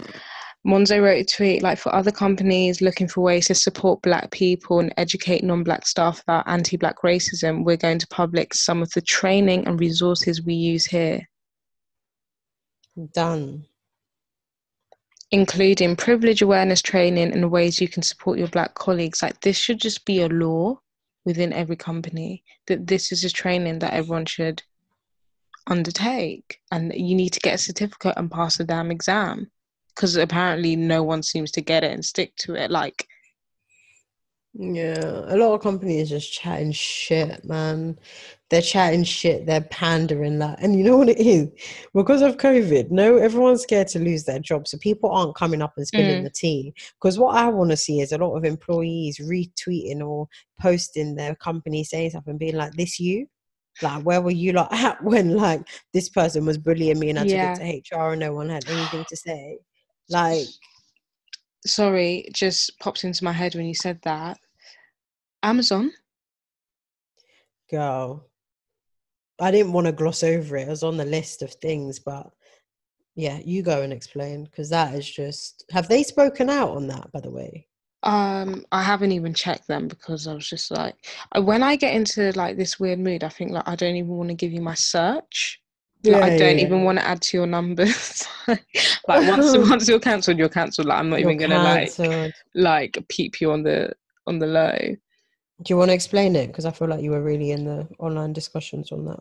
Monzo 0.67 1.01
wrote 1.03 1.23
a 1.23 1.25
tweet 1.25 1.63
like 1.63 1.79
for 1.79 1.95
other 1.95 2.11
companies 2.11 2.83
looking 2.83 3.09
for 3.09 3.23
ways 3.23 3.47
to 3.47 3.55
support 3.55 4.03
black 4.03 4.31
people 4.33 4.81
and 4.81 4.93
educate 4.99 5.43
non-black 5.43 5.87
staff 5.87 6.21
about 6.23 6.47
anti-black 6.49 6.97
racism 7.03 7.65
we're 7.65 7.77
going 7.77 7.99
to 7.99 8.07
public 8.09 8.53
some 8.53 8.83
of 8.83 8.91
the 8.91 9.01
training 9.01 9.67
and 9.67 9.81
resources 9.81 10.43
we 10.45 10.55
use 10.55 10.85
here. 10.85 11.27
Done 13.15 13.65
including 15.31 15.97
privilege 15.97 16.43
awareness 16.43 16.81
training 16.81 17.33
and 17.33 17.51
ways 17.51 17.81
you 17.81 17.89
can 17.89 18.03
support 18.03 18.39
your 18.39 18.49
black 18.49 18.75
colleagues. 18.75 19.23
Like 19.23 19.41
this 19.41 19.57
should 19.57 19.81
just 19.81 20.05
be 20.05 20.21
a 20.23 20.29
law 20.29 20.81
within 21.25 21.53
every 21.53 21.77
company 21.77 22.43
that 22.67 22.87
this 22.87 23.13
is 23.13 23.25
a 23.25 23.31
training 23.31 23.81
that 23.81 23.93
everyone 23.93 24.25
should 24.25 24.63
undertake 25.67 26.61
and 26.73 26.93
you 26.95 27.15
need 27.15 27.31
to 27.31 27.41
get 27.41 27.57
a 27.57 27.59
certificate 27.59 28.15
and 28.17 28.31
pass 28.31 28.57
the 28.57 28.65
damn 28.65 28.91
exam 28.91 29.51
because 29.95 30.17
apparently 30.17 30.75
no 30.75 31.03
one 31.03 31.23
seems 31.23 31.51
to 31.51 31.61
get 31.61 31.85
it 31.85 31.93
and 31.93 32.03
stick 32.03 32.35
to 32.37 32.55
it 32.55 32.71
like 32.71 33.07
yeah, 34.55 35.25
a 35.29 35.37
lot 35.37 35.55
of 35.55 35.63
companies 35.63 36.09
just 36.09 36.33
chatting 36.33 36.73
shit, 36.73 37.45
man. 37.45 37.97
They're 38.51 38.63
chatting 38.63 39.05
shit, 39.05 39.45
they're 39.45 39.61
pandering 39.61 40.39
that. 40.39 40.61
And 40.63 40.75
you 40.77 40.83
know 40.85 40.97
what 40.97 41.11
it 41.11 41.19
is? 41.21 41.49
Because 41.95 42.23
of 42.23 42.39
COVID, 42.39 42.91
no, 42.91 43.17
everyone's 43.17 43.63
scared 43.63 43.89
to 43.89 43.99
lose 43.99 44.25
their 44.25 44.39
job. 44.39 44.67
So 44.67 44.79
people 44.79 45.11
aren't 45.11 45.37
coming 45.37 45.61
up 45.61 45.75
and 45.77 45.87
spilling 45.87 46.21
Mm. 46.21 46.25
the 46.25 46.31
tea. 46.31 46.73
Because 47.01 47.19
what 47.19 47.37
I 47.37 47.49
want 47.49 47.71
to 47.71 47.77
see 47.77 48.01
is 48.01 48.13
a 48.13 48.19
lot 48.19 48.35
of 48.37 48.45
employees 48.45 49.19
retweeting 49.19 50.01
or 50.01 50.29
posting 50.61 51.15
their 51.15 51.35
company 51.35 51.85
saying 51.85 52.11
something, 52.11 52.39
being 52.39 52.57
like, 52.57 52.73
This 52.73 52.99
you? 52.99 53.27
Like, 53.83 54.03
where 54.05 54.23
were 54.23 54.31
you 54.31 54.53
like 54.53 54.73
at 54.73 55.03
when 55.05 55.37
like 55.37 55.61
this 55.93 56.09
person 56.09 56.47
was 56.47 56.57
bullying 56.59 56.99
me 56.99 57.11
and 57.11 57.19
I 57.19 57.25
Yeah. 57.27 57.53
took 57.55 57.63
it 57.63 57.83
to 57.93 57.97
HR 57.99 58.13
and 58.13 58.21
no 58.21 58.33
one 58.33 58.49
had 58.49 58.65
anything 58.69 59.05
to 59.09 59.17
say? 59.17 59.59
Like, 60.09 60.47
sorry 61.67 62.29
just 62.33 62.79
popped 62.79 63.05
into 63.05 63.25
my 63.25 63.33
head 63.33 63.55
when 63.55 63.67
you 63.67 63.75
said 63.75 64.01
that 64.03 64.39
amazon 65.43 65.93
Girl, 67.71 68.28
I 69.41 69.51
didn't 69.51 69.73
want 69.73 69.87
to 69.87 69.93
gloss 69.93 70.23
over 70.23 70.57
it. 70.57 70.69
It 70.69 70.71
was 70.71 70.83
on 70.83 70.97
the 70.97 71.05
list 71.05 71.43
of 71.43 71.53
things, 71.55 71.99
but 71.99 72.31
yeah, 73.15 73.39
you 73.45 73.63
go 73.63 73.83
and 73.83 73.93
explain 73.93 74.45
because 74.45 74.71
that 74.71 74.95
is 74.95 75.09
just. 75.09 75.65
Have 75.71 75.89
they 75.89 76.03
spoken 76.03 76.51
out 76.51 76.71
on 76.71 76.87
that, 76.89 77.11
by 77.13 77.21
the 77.21 77.31
way? 77.31 77.69
um 78.05 78.65
i 78.71 78.81
haven't 78.81 79.11
even 79.11 79.35
checked 79.35 79.67
them 79.67 79.89
because 79.89 80.29
i 80.29 80.35
was 80.35 80.49
just 80.49 80.71
like 80.71 80.95
when 81.43 81.65
i 81.65 81.75
get 81.75 81.95
into 81.95 82.31
like 82.33 82.57
this 82.57 82.79
weird 82.79 82.99
mood 82.99 83.25
i 83.25 83.29
think 83.29 83.51
like 83.51 83.67
i 83.67 83.75
don't 83.75 83.97
even 83.97 84.17
want 84.17 84.29
to 84.29 84.35
give 84.35 84.53
you 84.53 84.61
my 84.61 84.75
search 84.75 85.61
like, 86.05 86.23
i 86.23 86.37
don't 86.37 86.61
even 86.61 86.85
want 86.85 86.97
to 86.97 87.05
add 87.05 87.21
to 87.21 87.37
your 87.37 87.47
numbers 87.47 88.25
like 88.49 88.63
once 89.09 89.57
once 89.69 89.89
you're 89.89 89.99
cancelled 89.99 90.39
you're 90.39 90.49
cancelled 90.49 90.87
like 90.87 90.99
i'm 90.99 91.11
not 91.11 91.19
even 91.19 91.37
gonna 91.37 91.63
like 91.63 91.99
like. 91.99 92.33
like 92.55 93.05
peep 93.09 93.41
you 93.41 93.51
on 93.51 93.65
the 93.65 93.93
on 94.29 94.39
the 94.39 94.47
low 94.47 94.79
Do 95.63 95.73
you 95.73 95.77
want 95.77 95.91
to 95.91 95.95
explain 95.95 96.37
it? 96.37 96.49
Because 96.49 96.67
I 96.67 96.71
feel 96.71 96.89
like 96.89 97.03
you 97.03 97.11
were 97.11 97.23
really 97.23 97.51
in 97.51 97.65
the 97.65 97.89
online 97.99 98.33
discussions 98.33 98.93
on 98.93 99.05
that. 99.07 99.21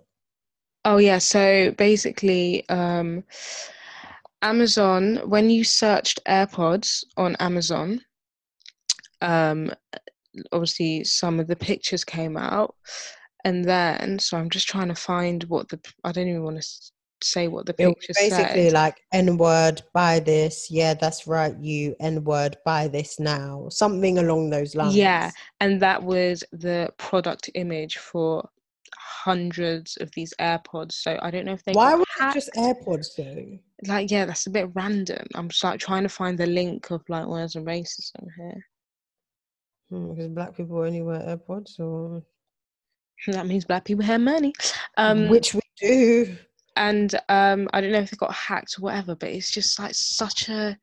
Oh 0.85 0.97
yeah, 0.97 1.17
so 1.17 1.71
basically 1.71 2.67
um 2.69 3.23
Amazon 4.41 5.17
when 5.25 5.49
you 5.49 5.63
searched 5.63 6.19
AirPods 6.27 7.03
on 7.17 7.35
Amazon 7.39 8.01
um 9.21 9.71
obviously 10.51 11.03
some 11.03 11.39
of 11.39 11.47
the 11.47 11.55
pictures 11.55 12.03
came 12.03 12.37
out 12.37 12.75
and 13.43 13.65
then 13.65 14.19
so 14.19 14.37
I'm 14.37 14.49
just 14.49 14.67
trying 14.67 14.89
to 14.89 14.95
find 14.95 15.43
what 15.45 15.69
the 15.69 15.79
I 16.03 16.11
don't 16.11 16.27
even 16.27 16.43
want 16.43 16.61
to 16.61 16.91
say 17.23 17.47
what 17.47 17.65
the 17.65 17.75
It 17.79 17.87
was 17.87 17.95
basically 18.15 18.65
said. 18.65 18.73
like 18.73 18.95
N 19.11 19.37
word, 19.37 19.81
buy 19.93 20.19
this. 20.19 20.69
Yeah, 20.71 20.93
that's 20.93 21.27
right. 21.27 21.55
You 21.59 21.95
N 21.99 22.23
word, 22.23 22.57
buy 22.65 22.87
this 22.87 23.19
now. 23.19 23.67
Something 23.69 24.17
along 24.19 24.49
those 24.49 24.75
lines. 24.75 24.95
Yeah, 24.95 25.31
and 25.59 25.81
that 25.81 26.01
was 26.03 26.43
the 26.51 26.89
product 26.97 27.49
image 27.55 27.97
for 27.97 28.47
hundreds 28.95 29.97
of 29.97 30.11
these 30.11 30.33
AirPods. 30.39 30.93
So 30.93 31.17
I 31.21 31.31
don't 31.31 31.45
know 31.45 31.53
if 31.53 31.63
they 31.63 31.73
Why 31.73 31.95
was 31.95 32.05
it 32.19 32.33
just. 32.33 32.49
AirPods 32.55 33.15
though? 33.15 33.59
like 33.83 34.09
yeah 34.09 34.25
that's 34.25 34.47
a 34.47 34.49
bit 34.49 34.67
random 34.73 35.23
i'm 35.35 35.49
just 35.49 35.63
like 35.63 35.79
trying 35.79 36.01
to 36.01 36.09
find 36.09 36.35
the 36.35 36.47
link 36.47 36.89
of 36.89 37.03
like 37.09 37.27
where's 37.27 37.53
the 37.53 37.59
racism 37.59 38.25
here 38.35 38.65
Hmm, 39.89 40.09
because 40.09 40.27
black 40.29 40.57
people 40.57 40.79
only 40.79 41.01
wear 41.01 41.21
AirPods, 41.21 41.79
or 41.79 42.21
that 43.27 43.47
means 43.47 43.65
black 43.65 43.85
people 43.85 44.03
have 44.03 44.19
money 44.19 44.53
um 44.97 45.29
which 45.29 45.53
we 45.53 45.61
do. 45.79 46.35
And 46.77 47.15
um 47.29 47.67
i 47.73 47.81
don't 47.81 47.91
know 47.91 47.99
if 47.99 48.13
it 48.13 48.19
got 48.19 48.33
hacked 48.33 48.75
or 48.77 48.83
whatever 48.83 49.15
but 49.15 49.29
it's 49.29 49.51
just 49.51 49.79
like 49.79 49.93
such 49.93 50.49
a 50.49 50.77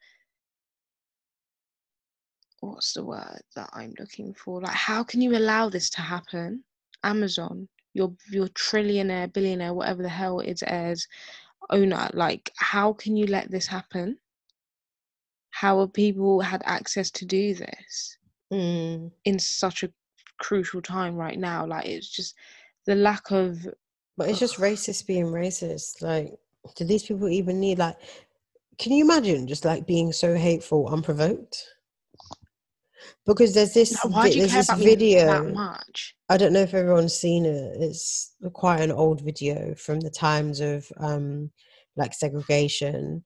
what's 2.60 2.92
the 2.94 3.04
word 3.04 3.40
that 3.54 3.68
i'm 3.72 3.94
looking 3.98 4.34
for 4.34 4.60
like 4.60 4.72
how 4.72 5.02
can 5.02 5.20
you 5.20 5.36
allow 5.36 5.68
this 5.68 5.90
to 5.90 6.00
happen 6.00 6.62
amazon 7.04 7.68
your 7.92 8.12
your 8.30 8.48
trillionaire 8.48 9.32
billionaire 9.32 9.74
whatever 9.74 10.02
the 10.02 10.08
hell 10.08 10.40
it 10.40 10.48
is 10.50 10.62
as 10.62 11.06
owner 11.70 12.08
like 12.12 12.50
how 12.56 12.92
can 12.92 13.16
you 13.16 13.26
let 13.26 13.50
this 13.50 13.66
happen 13.66 14.18
how 15.50 15.80
have 15.80 15.92
people 15.92 16.40
had 16.40 16.62
access 16.66 17.10
to 17.10 17.24
do 17.24 17.54
this 17.54 18.18
Mm. 18.52 19.10
in 19.24 19.38
such 19.38 19.82
a 19.82 19.92
crucial 20.38 20.82
time 20.82 21.16
right 21.16 21.38
now. 21.38 21.66
Like 21.66 21.86
it's 21.86 22.08
just 22.08 22.34
the 22.86 22.94
lack 22.94 23.30
of 23.30 23.66
But 24.16 24.28
it's 24.28 24.38
just 24.38 24.56
racist 24.56 25.06
being 25.06 25.26
racist. 25.26 26.02
Like, 26.02 26.34
do 26.76 26.84
these 26.84 27.02
people 27.02 27.28
even 27.28 27.60
need 27.60 27.78
like? 27.78 27.96
Can 28.78 28.92
you 28.92 29.04
imagine 29.04 29.46
just 29.46 29.64
like 29.64 29.86
being 29.86 30.12
so 30.12 30.34
hateful 30.34 30.88
unprovoked? 30.88 31.62
Because 33.26 33.54
there's 33.54 33.74
this, 33.74 34.04
Like, 34.04 34.14
why 34.14 34.28
do 34.30 34.34
you 34.34 34.40
there's 34.40 34.52
care 34.52 34.60
this 34.60 34.68
about 34.68 34.78
video. 34.78 35.26
that 35.26 35.54
much? 35.54 36.16
I 36.28 36.36
don't 36.36 36.52
know 36.52 36.60
if 36.60 36.74
everyone's 36.74 37.14
seen 37.14 37.44
it. 37.44 37.76
It's 37.80 38.32
quite 38.52 38.80
an 38.80 38.92
old 38.92 39.20
video 39.20 39.74
from 39.74 40.00
the 40.00 40.10
times 40.10 40.60
of 40.60 40.90
um, 40.98 41.50
like 41.96 42.14
segregation, 42.14 43.24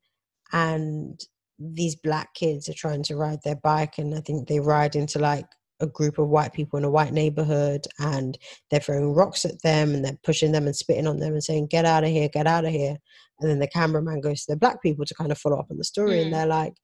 and 0.53 1.21
these 1.59 1.97
black 1.97 2.35
kids 2.35 2.69
are 2.69 2.75
trying 2.75 3.03
to 3.05 3.17
ride 3.17 3.41
their 3.45 3.57
bike, 3.57 3.99
and 3.99 4.15
I 4.15 4.21
think 4.21 4.49
they 4.49 4.61
ride 4.61 4.97
into 4.97 5.19
like 5.19 5.47
a 5.81 5.87
group 5.87 6.19
of 6.19 6.29
white 6.29 6.53
people 6.53 6.79
in 6.79 6.85
a 6.85 6.91
white 6.91 7.13
neighborhood, 7.13 7.87
and 7.99 8.39
they're 8.71 8.81
throwing 8.81 9.13
rocks 9.15 9.45
at 9.45 9.63
them, 9.63 9.95
and 9.95 10.05
they're 10.05 10.19
pushing 10.25 10.53
them 10.53 10.67
and 10.67 10.75
spitting 10.77 11.07
on 11.07 11.19
them 11.19 11.33
and 11.35 11.45
saying, 11.45 11.67
"Get 11.69 11.85
out 11.85 12.05
of 12.05 12.11
here! 12.11 12.29
Get 12.29 12.47
out 12.47 12.65
of 12.65 12.73
here!" 12.73 12.97
And 13.41 13.49
then 13.51 13.59
the 13.61 13.69
cameraman 13.69 14.21
goes 14.21 14.45
to 14.45 14.53
the 14.53 14.59
black 14.59 14.83
people 14.83 15.05
to 15.05 15.15
kind 15.15 15.31
of 15.31 15.39
follow 15.39 15.59
up 15.59 15.71
on 15.71 15.77
the 15.79 15.85
story, 15.85 16.19
Mm. 16.19 16.23
and 16.25 16.35
they're 16.35 16.47
like. 16.47 16.75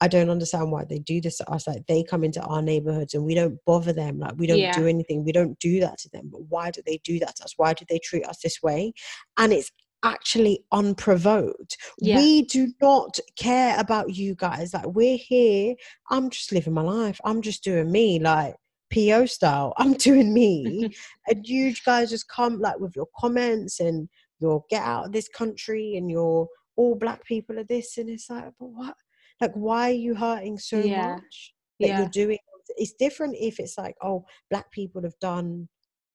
I 0.00 0.06
don't 0.06 0.30
understand 0.30 0.70
why 0.70 0.84
they 0.84 1.00
do 1.00 1.20
this 1.20 1.38
to 1.38 1.50
us. 1.50 1.66
Like 1.66 1.84
they 1.88 2.04
come 2.04 2.22
into 2.22 2.40
our 2.40 2.62
neighborhoods 2.62 3.14
and 3.14 3.24
we 3.24 3.34
don't 3.34 3.58
bother 3.66 3.92
them. 3.92 4.20
Like 4.20 4.34
we 4.36 4.46
don't 4.46 4.58
Yeah. 4.60 4.72
do 4.72 4.86
anything. 4.86 5.24
We 5.24 5.32
don't 5.32 5.58
do 5.58 5.80
that 5.80 5.98
to 5.98 6.08
them. 6.10 6.28
But 6.30 6.42
why 6.48 6.70
do 6.70 6.82
they 6.86 6.98
do 7.02 7.18
that 7.18 7.34
to 7.34 7.42
us? 7.42 7.54
Why 7.56 7.72
do 7.74 7.84
they 7.88 7.98
treat 7.98 8.24
us 8.24 8.38
this 8.40 8.62
way? 8.62 8.92
And 9.38 9.52
it's 9.52 9.72
actually 10.04 10.64
unprovoked. 10.72 11.76
Yeah. 11.98 12.16
We 12.16 12.42
do 12.42 12.68
not 12.80 13.18
care 13.36 13.78
about 13.78 14.14
you 14.14 14.34
guys. 14.34 14.74
Like 14.74 14.86
we're 14.86 15.16
here. 15.18 15.74
I'm 16.10 16.30
just 16.30 16.52
living 16.52 16.74
my 16.74 16.82
life. 16.82 17.20
I'm 17.24 17.42
just 17.42 17.64
doing 17.64 17.90
me. 17.90 18.18
Like 18.18 18.54
PO 18.92 19.26
style. 19.26 19.74
I'm 19.78 19.94
doing 19.94 20.32
me. 20.32 20.90
and 21.28 21.46
you 21.46 21.74
guys 21.84 22.10
just 22.10 22.28
come 22.28 22.60
like 22.60 22.78
with 22.78 22.94
your 22.96 23.08
comments 23.18 23.80
and 23.80 24.08
your 24.40 24.64
get 24.70 24.82
out 24.82 25.06
of 25.06 25.12
this 25.12 25.28
country 25.28 25.96
and 25.96 26.10
your 26.10 26.48
all 26.76 26.94
black 26.94 27.24
people 27.24 27.58
are 27.58 27.64
this 27.64 27.98
and 27.98 28.08
it's 28.08 28.30
like, 28.30 28.52
but 28.58 28.66
what? 28.66 28.94
Like, 29.40 29.52
why 29.54 29.90
are 29.90 29.94
you 29.94 30.14
hurting 30.14 30.58
so 30.58 30.80
Yeah. 30.80 31.14
much 31.14 31.54
that 31.80 31.88
Yeah. 31.88 31.98
you're 32.00 32.08
doing? 32.08 32.38
It's 32.76 32.92
different 32.92 33.34
if 33.38 33.58
it's 33.58 33.78
like, 33.78 33.96
oh, 34.02 34.24
black 34.50 34.70
people 34.70 35.02
have 35.02 35.18
done 35.20 35.68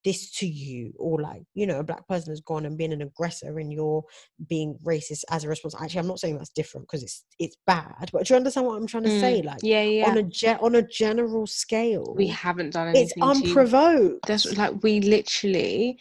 this 0.03 0.31
to 0.39 0.47
you, 0.47 0.93
or 0.97 1.21
like, 1.21 1.43
you 1.53 1.67
know, 1.67 1.79
a 1.79 1.83
black 1.83 2.07
person 2.07 2.31
has 2.31 2.41
gone 2.41 2.65
and 2.65 2.77
been 2.77 2.91
an 2.91 3.01
aggressor 3.01 3.59
and 3.59 3.71
you're 3.73 4.03
being 4.49 4.77
racist 4.85 5.23
as 5.31 5.43
a 5.43 5.49
response. 5.49 5.75
Actually, 5.81 6.01
I'm 6.01 6.07
not 6.07 6.19
saying 6.19 6.37
that's 6.37 6.49
different 6.51 6.87
because 6.87 7.03
it's 7.03 7.23
it's 7.39 7.57
bad, 7.67 8.09
but 8.11 8.25
do 8.27 8.33
you 8.33 8.37
understand 8.37 8.67
what 8.67 8.77
I'm 8.77 8.87
trying 8.87 9.03
to 9.03 9.09
Mm, 9.09 9.19
say? 9.19 9.41
Like, 9.41 9.63
yeah, 9.63 9.83
yeah. 9.83 10.05
on 10.07 10.17
a 10.17 10.23
ge- 10.23 10.59
on 10.61 10.75
a 10.75 10.81
general 10.87 11.47
scale, 11.47 12.15
we 12.15 12.27
haven't 12.27 12.71
done 12.71 12.87
it's 12.93 13.13
anything 13.13 13.23
you. 13.23 13.31
unprovoked. 13.37 14.27
That's 14.27 14.57
like 14.57 14.83
we 14.83 14.99
literally 15.01 15.99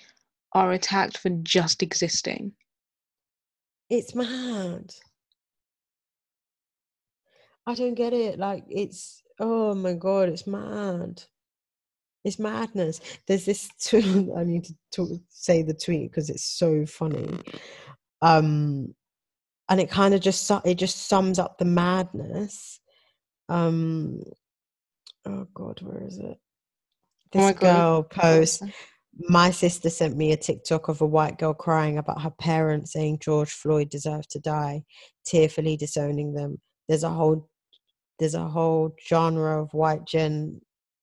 are 0.53 0.73
attacked 0.73 1.19
for 1.19 1.31
just 1.31 1.83
existing. 1.83 2.53
It's 3.91 4.15
mad. 4.15 4.95
I 7.67 7.75
don't 7.75 7.95
get 7.95 8.13
it. 8.13 8.39
Like 8.39 8.65
it's 8.71 9.23
oh 9.41 9.75
my 9.75 9.95
god, 9.95 10.29
it's 10.29 10.47
mad. 10.47 11.23
It's 12.25 12.39
madness. 12.39 13.01
There's 13.27 13.45
this 13.45 13.69
tweet. 13.85 14.29
I 14.37 14.45
need 14.45 14.65
to 14.65 14.75
talk, 14.93 15.11
say 15.29 15.63
the 15.63 15.75
tweet 15.75 16.11
because 16.11 16.31
it's 16.31 16.45
so 16.45 16.87
funny. 16.87 17.41
Um, 18.21 18.95
and 19.69 19.81
it 19.81 19.91
kind 19.91 20.15
of 20.15 20.21
just 20.21 20.51
it 20.65 20.75
just 20.75 21.09
sums 21.09 21.39
up 21.39 21.59
the 21.59 21.65
madness. 21.65 22.81
Um, 23.49 24.23
oh 25.27 25.47
god, 25.55 25.81
where 25.83 26.05
is 26.05 26.19
it? 26.19 26.39
Oh 27.35 27.39
This 27.39 27.53
God. 27.53 27.61
girl 27.61 28.03
posts 28.05 28.63
my 29.19 29.51
sister 29.51 29.91
sent 29.91 30.17
me 30.17 30.33
a 30.33 30.37
TikTok 30.37 30.89
of 30.89 31.01
a 31.01 31.07
white 31.07 31.39
girl 31.39 31.55
crying 31.55 31.99
about 31.99 32.23
her 32.23 32.31
parents 32.31 32.93
saying 32.93 33.19
George 33.21 33.51
Floyd 33.53 33.91
deserved 33.91 34.31
to 34.31 34.41
die, 34.41 34.85
tearfully 35.27 35.77
disowning 35.77 36.33
them. 36.33 36.61
There's 36.89 37.05
a 37.05 37.11
whole 37.11 37.49
there's 38.19 38.35
a 38.35 38.49
whole 38.49 38.95
genre 39.07 39.63
of 39.63 39.73
white 39.75 40.05
gen 40.07 40.61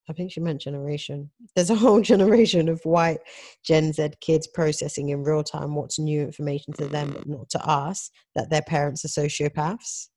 I 0.10 0.14
think 0.14 0.32
she 0.32 0.40
meant 0.40 0.62
generation. 0.62 1.30
There's 1.56 1.70
a 1.70 1.76
whole 1.76 2.02
generation 2.14 2.68
of 2.68 2.82
white 2.84 3.20
Gen 3.64 3.94
Z 3.94 4.10
kids 4.22 4.48
processing 4.48 5.10
in 5.10 5.24
real 5.24 5.44
time 5.44 5.76
what's 5.76 6.00
new 6.00 6.22
information 6.22 6.74
to 6.74 6.88
them 6.88 7.12
but 7.14 7.28
not 7.28 7.50
to 7.52 7.66
us, 7.66 8.10
that 8.36 8.50
their 8.50 8.64
parents 8.64 9.06
are 9.06 9.08
sociopaths. 9.10 10.08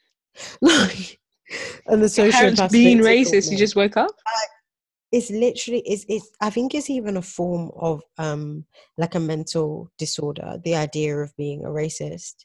like, 0.60 1.18
and 1.86 2.02
the 2.02 2.08
social 2.08 2.38
Parents 2.38 2.72
being 2.72 2.98
racist, 2.98 3.50
you 3.50 3.56
just 3.56 3.76
woke 3.76 3.96
up. 3.96 4.12
it's 5.12 5.30
literally 5.30 5.82
it's, 5.86 6.04
it's 6.08 6.30
i 6.40 6.48
think 6.48 6.72
it's 6.72 6.88
even 6.88 7.16
a 7.16 7.22
form 7.22 7.72
of 7.74 8.00
um 8.18 8.64
like 8.96 9.16
a 9.16 9.20
mental 9.20 9.90
disorder 9.98 10.60
the 10.64 10.76
idea 10.76 11.16
of 11.16 11.36
being 11.36 11.64
a 11.64 11.68
racist 11.68 12.44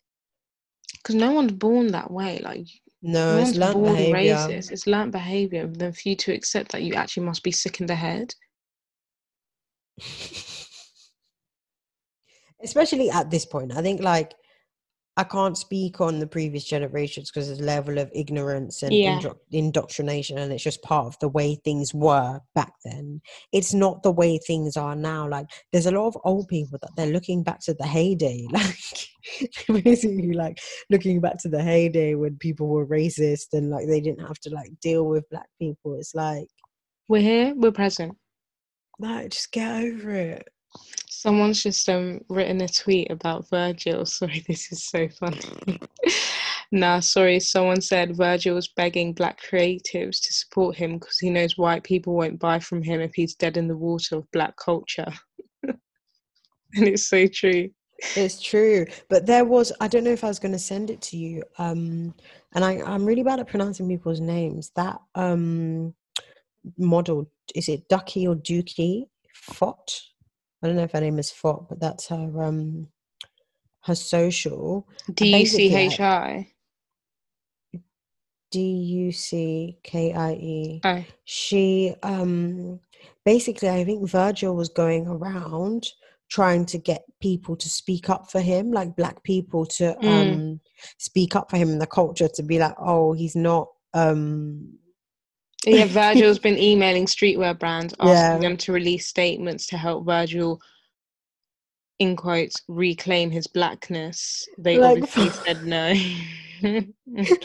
Because 0.97 1.13
no 1.15 1.31
one's 1.31 1.51
born 1.51 1.87
that 1.91 2.09
way. 2.09 2.39
Like 2.39 2.67
no 3.05 3.37
it's 3.37 3.55
learned 3.55 3.83
behavior 3.83 4.35
racist. 4.35 4.71
It's 4.71 4.87
learnt 4.87 5.11
behavior. 5.11 5.67
Then 5.67 5.93
for 5.93 6.09
you 6.09 6.15
to 6.15 6.33
accept 6.33 6.71
that 6.71 6.83
you 6.83 6.95
actually 6.95 7.25
must 7.25 7.43
be 7.43 7.51
sick 7.51 7.79
in 7.79 7.85
the 7.85 7.95
head. 7.95 8.33
especially 12.63 13.09
at 13.09 13.29
this 13.29 13.45
point 13.45 13.75
i 13.75 13.81
think 13.81 14.01
like 14.01 14.33
i 15.17 15.23
can't 15.23 15.57
speak 15.57 16.01
on 16.01 16.19
the 16.19 16.27
previous 16.27 16.63
generations 16.65 17.31
because 17.31 17.47
there's 17.47 17.59
a 17.59 17.63
level 17.63 17.97
of 17.97 18.11
ignorance 18.13 18.83
and 18.83 18.93
Yeah. 18.93 19.19
indro- 19.19 19.37
indoctrination 19.51 20.37
and 20.37 20.51
it's 20.51 20.63
just 20.63 20.81
part 20.81 21.05
of 21.07 21.17
the 21.19 21.29
way 21.29 21.55
things 21.63 21.93
were 21.93 22.39
back 22.53 22.73
then 22.83 23.21
it's 23.51 23.73
not 23.73 24.03
the 24.03 24.11
way 24.11 24.37
things 24.37 24.75
are 24.77 24.95
now 24.95 25.27
like 25.27 25.47
there's 25.71 25.85
a 25.85 25.91
lot 25.91 26.07
of 26.07 26.17
old 26.25 26.47
people 26.47 26.77
that 26.81 26.91
they're 26.97 27.07
looking 27.13 27.43
back 27.43 27.59
to 27.61 27.73
the 27.75 27.85
heyday 27.87 28.45
like 28.51 29.83
basically 29.83 30.33
like 30.33 30.59
looking 30.89 31.19
back 31.21 31.37
to 31.39 31.49
the 31.49 31.63
heyday 31.63 32.13
when 32.15 32.37
people 32.37 32.67
were 32.67 32.85
racist 32.85 33.47
and 33.53 33.69
like 33.69 33.87
they 33.87 34.01
didn't 34.01 34.25
have 34.27 34.39
to 34.39 34.49
like 34.49 34.71
deal 34.81 35.05
with 35.05 35.29
black 35.29 35.47
people 35.59 35.95
it's 35.95 36.13
like 36.15 36.47
We're 37.07 37.21
here. 37.21 37.53
We're 37.55 37.71
present. 37.71 38.17
like 38.99 39.29
just 39.29 39.51
get 39.51 39.83
over 39.83 40.11
it 40.11 40.47
Someone's 41.07 41.63
just 41.63 41.89
um 41.89 42.21
written 42.29 42.61
a 42.61 42.67
tweet 42.67 43.09
about 43.09 43.49
Virgil. 43.49 44.05
Sorry, 44.05 44.43
this 44.47 44.71
is 44.71 44.85
so 44.85 45.07
funny. 45.09 45.79
nah, 46.71 46.99
sorry. 46.99 47.39
Someone 47.39 47.81
said 47.81 48.15
Virgil's 48.15 48.67
begging 48.67 49.13
black 49.13 49.39
creatives 49.41 50.21
to 50.21 50.33
support 50.33 50.75
him 50.75 50.99
because 50.99 51.17
he 51.17 51.29
knows 51.29 51.57
white 51.57 51.83
people 51.83 52.13
won't 52.13 52.39
buy 52.39 52.59
from 52.59 52.83
him 52.83 53.01
if 53.01 53.13
he's 53.15 53.35
dead 53.35 53.57
in 53.57 53.67
the 53.67 53.77
water 53.77 54.17
of 54.17 54.31
black 54.31 54.55
culture. 54.57 55.11
and 55.63 55.77
it's 56.73 57.07
so 57.07 57.27
true. 57.27 57.69
It's 58.15 58.41
true, 58.41 58.85
but 59.09 59.25
there 59.25 59.45
was 59.45 59.71
I 59.79 59.87
don't 59.87 60.03
know 60.03 60.11
if 60.11 60.23
I 60.23 60.27
was 60.27 60.39
going 60.39 60.51
to 60.51 60.59
send 60.59 60.89
it 60.89 61.01
to 61.03 61.17
you. 61.17 61.43
Um, 61.57 62.13
and 62.53 62.63
I 62.65 62.81
I'm 62.81 63.05
really 63.05 63.23
bad 63.23 63.39
at 63.39 63.47
pronouncing 63.47 63.87
people's 63.87 64.19
names. 64.19 64.71
That 64.75 64.99
um 65.15 65.93
model 66.77 67.29
is 67.53 67.69
it 67.69 67.87
Ducky 67.87 68.27
or 68.27 68.35
Dookie 68.35 69.05
Fott? 69.51 70.01
I 70.65 70.67
don't 70.69 70.77
know 70.77 70.83
if 70.83 70.91
her 70.93 71.01
name 71.01 71.19
is 71.19 71.31
Fott, 71.31 71.69
but 71.69 71.79
that's 71.79 72.07
her 72.07 72.41
um 72.43 72.87
her 73.83 73.93
social 73.93 74.87
D 75.13 75.41
U 75.41 75.45
C 75.45 75.75
H 75.75 75.99
I. 75.99 76.51
D 78.49 78.59
U 78.61 79.11
C 79.11 79.77
K 79.83 80.11
I 80.13 80.31
E. 80.33 80.81
Oh, 80.83 81.03
she 81.25 81.93
um 82.01 82.79
basically 83.25 83.69
i 83.69 83.83
think 83.83 84.09
virgil 84.09 84.55
was 84.55 84.69
going 84.69 85.05
around 85.07 85.87
trying 86.29 86.65
to 86.65 86.77
get 86.79 87.03
people 87.21 87.55
to 87.55 87.69
speak 87.69 88.09
up 88.09 88.31
for 88.31 88.39
him 88.41 88.71
like 88.71 88.95
black 88.95 89.21
people 89.23 89.65
to 89.65 89.95
Mm. 90.01 90.07
um 90.09 90.59
speak 90.97 91.35
up 91.35 91.49
for 91.51 91.57
him 91.57 91.69
in 91.69 91.79
the 91.79 91.87
culture 91.87 92.27
to 92.27 92.43
be 92.43 92.57
like 92.57 92.75
oh 92.79 93.13
he's 93.13 93.35
not 93.35 93.69
um 93.93 94.79
yeah. 95.65 95.85
Virgil's 95.89 96.39
been 96.39 96.57
emailing 96.57 97.05
streetwear 97.05 97.57
brands 97.57 97.93
asking 97.99 98.13
Yeah. 98.13 98.37
them 98.39 98.57
to 98.57 98.71
release 98.73 99.07
statements 99.07 99.67
to 99.67 99.77
help 99.77 100.05
Virgil, 100.05 100.59
in 101.99 102.15
quotes, 102.15 102.61
reclaim 102.67 103.31
his 103.31 103.47
blackness. 103.47 104.45
They 104.57 104.77
Like- 104.77 105.03
obviously 105.03 105.29
said 105.45 105.65
no. 105.65 105.93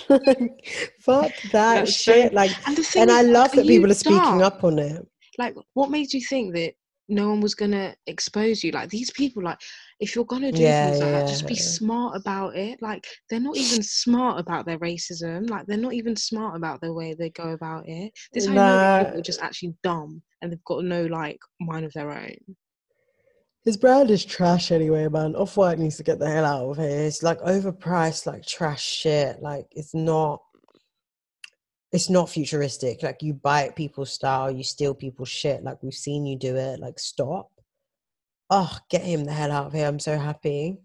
like, 0.08 0.66
fuck 1.00 1.32
that 1.52 1.88
so- 1.88 1.92
shit 1.92 2.32
like 2.32 2.52
and 2.68 2.78
and 2.96 3.10
i 3.10 3.22
love 3.22 3.50
that 3.52 3.66
people 3.66 3.90
are 3.90 3.94
speaking 3.94 4.40
up 4.40 4.62
on 4.62 4.78
it 4.78 5.04
like 5.36 5.54
what 5.74 5.90
made 5.90 6.12
you 6.12 6.20
think 6.24 6.54
that 6.54 6.74
no 7.10 7.28
one 7.30 7.40
was 7.40 7.54
gonna 7.54 7.94
expose 8.06 8.62
you 8.62 8.70
like 8.72 8.88
these 8.88 9.10
people 9.10 9.42
like 9.42 9.58
if 9.98 10.14
you're 10.14 10.24
gonna 10.24 10.52
do 10.52 10.62
Yeah, 10.62 10.90
things 10.90 11.00
like 11.00 11.12
that 11.12 11.26
just 11.26 11.46
be 11.46 11.56
smart 11.56 12.16
about 12.16 12.56
it 12.56 12.80
like 12.80 13.06
they're 13.28 13.40
not 13.40 13.56
even 13.56 13.82
smart 13.82 14.38
about 14.38 14.64
their 14.66 14.78
racism 14.78 15.48
like 15.50 15.66
they're 15.66 15.76
not 15.76 15.92
even 15.92 16.16
smart 16.16 16.56
about 16.56 16.80
the 16.80 16.92
way 16.92 17.14
they 17.14 17.30
go 17.30 17.50
about 17.50 17.84
it 17.86 18.12
this 18.32 18.46
know 18.48 18.78
that 18.78 18.92
people 18.98 19.14
Nah. 19.14 19.18
are 19.18 19.22
just 19.22 19.42
actually 19.42 19.74
dumb 19.82 20.22
and 20.40 20.52
they've 20.52 20.64
got 20.64 20.84
no 20.84 21.04
like 21.06 21.38
mind 21.60 21.84
of 21.84 21.92
their 21.92 22.10
own 22.10 22.36
His 23.64 23.76
brand 23.76 24.10
is 24.10 24.24
trash 24.24 24.70
anyway, 24.72 25.06
man. 25.08 25.36
Off 25.36 25.56
White 25.56 25.78
needs 25.78 25.98
to 25.98 26.02
get 26.02 26.18
the 26.18 26.30
hell 26.30 26.46
out 26.46 26.70
of 26.70 26.76
here. 26.78 26.88
It's 27.06 27.22
like 27.22 27.40
overpriced, 27.40 28.26
like 28.26 28.46
trash 28.46 28.82
shit. 28.82 29.42
Like 29.42 29.66
it's 29.72 29.94
not. 29.94 30.40
It's 31.92 32.08
not 32.08 32.30
futuristic. 32.30 33.02
Like 33.02 33.22
you 33.22 33.34
bite 33.34 33.74
people's 33.74 34.12
style, 34.12 34.50
you 34.50 34.62
steal 34.62 34.94
people's 34.94 35.28
shit. 35.28 35.64
Like 35.64 35.82
we've 35.82 35.94
seen 35.94 36.24
you 36.26 36.36
do 36.38 36.56
it. 36.56 36.78
Like 36.80 36.98
stop. 36.98 37.50
Oh, 38.48 38.76
get 38.88 39.02
him 39.02 39.24
the 39.24 39.32
hell 39.32 39.52
out 39.52 39.66
of 39.66 39.72
here. 39.72 39.86
I'm 39.86 39.98
so 39.98 40.18
happy. 40.18 40.78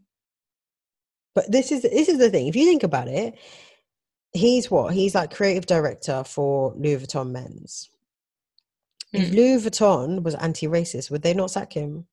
But 1.36 1.52
this 1.52 1.72
is 1.72 1.84
this 1.84 2.10
is 2.10 2.18
the 2.18 2.30
thing. 2.30 2.48
If 2.48 2.56
you 2.56 2.66
think 2.66 2.84
about 2.84 3.08
it, 3.08 3.38
he's 4.34 4.72
what? 4.72 4.94
He's 4.94 5.16
like 5.16 5.34
creative 5.34 5.66
director 5.66 6.24
for 6.24 6.74
Louis 6.76 6.98
Vuitton 6.98 7.32
Men's. 7.32 7.90
If 9.14 9.32
Mm. 9.32 9.36
Louis 9.36 9.64
Vuitton 9.66 10.24
was 10.24 10.36
anti-racist, 10.36 11.12
would 11.12 11.22
they 11.22 11.34
not 11.34 11.52
sack 11.52 11.74
him? 11.74 12.08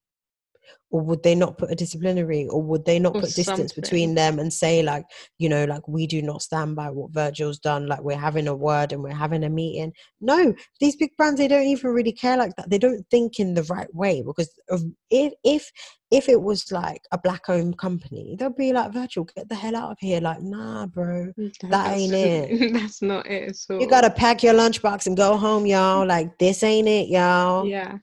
Or 0.90 1.00
would 1.00 1.22
they 1.22 1.34
not 1.34 1.56
put 1.56 1.70
a 1.70 1.74
disciplinary? 1.74 2.46
Or 2.48 2.62
would 2.62 2.84
they 2.84 2.98
not 2.98 3.14
Or 3.16 3.20
put 3.22 3.34
distance 3.34 3.72
between 3.72 4.14
them 4.14 4.38
and 4.38 4.52
say, 4.52 4.82
like, 4.82 5.04
you 5.38 5.48
know, 5.48 5.64
like 5.64 5.88
we 5.88 6.06
do 6.06 6.20
not 6.20 6.42
stand 6.42 6.76
by 6.76 6.90
what 6.90 7.12
Virgil's 7.12 7.58
done. 7.58 7.86
Like 7.86 8.02
we're 8.02 8.18
having 8.18 8.46
a 8.46 8.54
word 8.54 8.92
and 8.92 9.02
we're 9.02 9.14
having 9.14 9.42
a 9.44 9.48
meeting. 9.48 9.92
No, 10.20 10.54
these 10.80 10.96
big 10.96 11.16
brands 11.16 11.38
they 11.38 11.48
don't 11.48 11.62
even 11.62 11.92
really 11.92 12.12
care 12.12 12.36
like 12.36 12.54
that. 12.56 12.68
They 12.68 12.78
don't 12.78 13.04
think 13.10 13.40
in 13.40 13.54
the 13.54 13.62
right 13.64 13.92
way 13.94 14.22
because 14.22 14.52
of 14.68 14.82
if 15.10 15.32
if 15.44 15.70
if 16.10 16.28
it 16.28 16.42
was 16.42 16.70
like 16.70 17.00
a 17.10 17.18
black-owned 17.18 17.78
company, 17.78 18.36
they'll 18.38 18.50
be 18.50 18.74
like, 18.74 18.92
Virgil, 18.92 19.24
get 19.34 19.48
the 19.48 19.54
hell 19.54 19.74
out 19.74 19.92
of 19.92 19.96
here. 19.98 20.20
Like, 20.20 20.42
nah, 20.42 20.84
bro. 20.86 21.32
Mm, 21.38 21.70
that 21.70 21.96
ain't 21.96 22.12
it 22.14 22.72
that's 22.74 23.00
not 23.00 23.26
it 23.26 23.48
at 23.48 23.56
all 23.70 23.80
You 23.80 23.88
gotta 23.88 24.10
pack 24.10 24.42
your 24.42 24.52
lunchbox 24.52 25.06
and 25.06 25.16
go 25.16 25.36
home, 25.38 25.64
y'all. 25.64 26.06
Like 26.06 26.38
this 26.38 26.62
ain't 26.62 26.88
it, 26.88 27.08
y'all. 27.08 27.66
yeah 27.66 27.96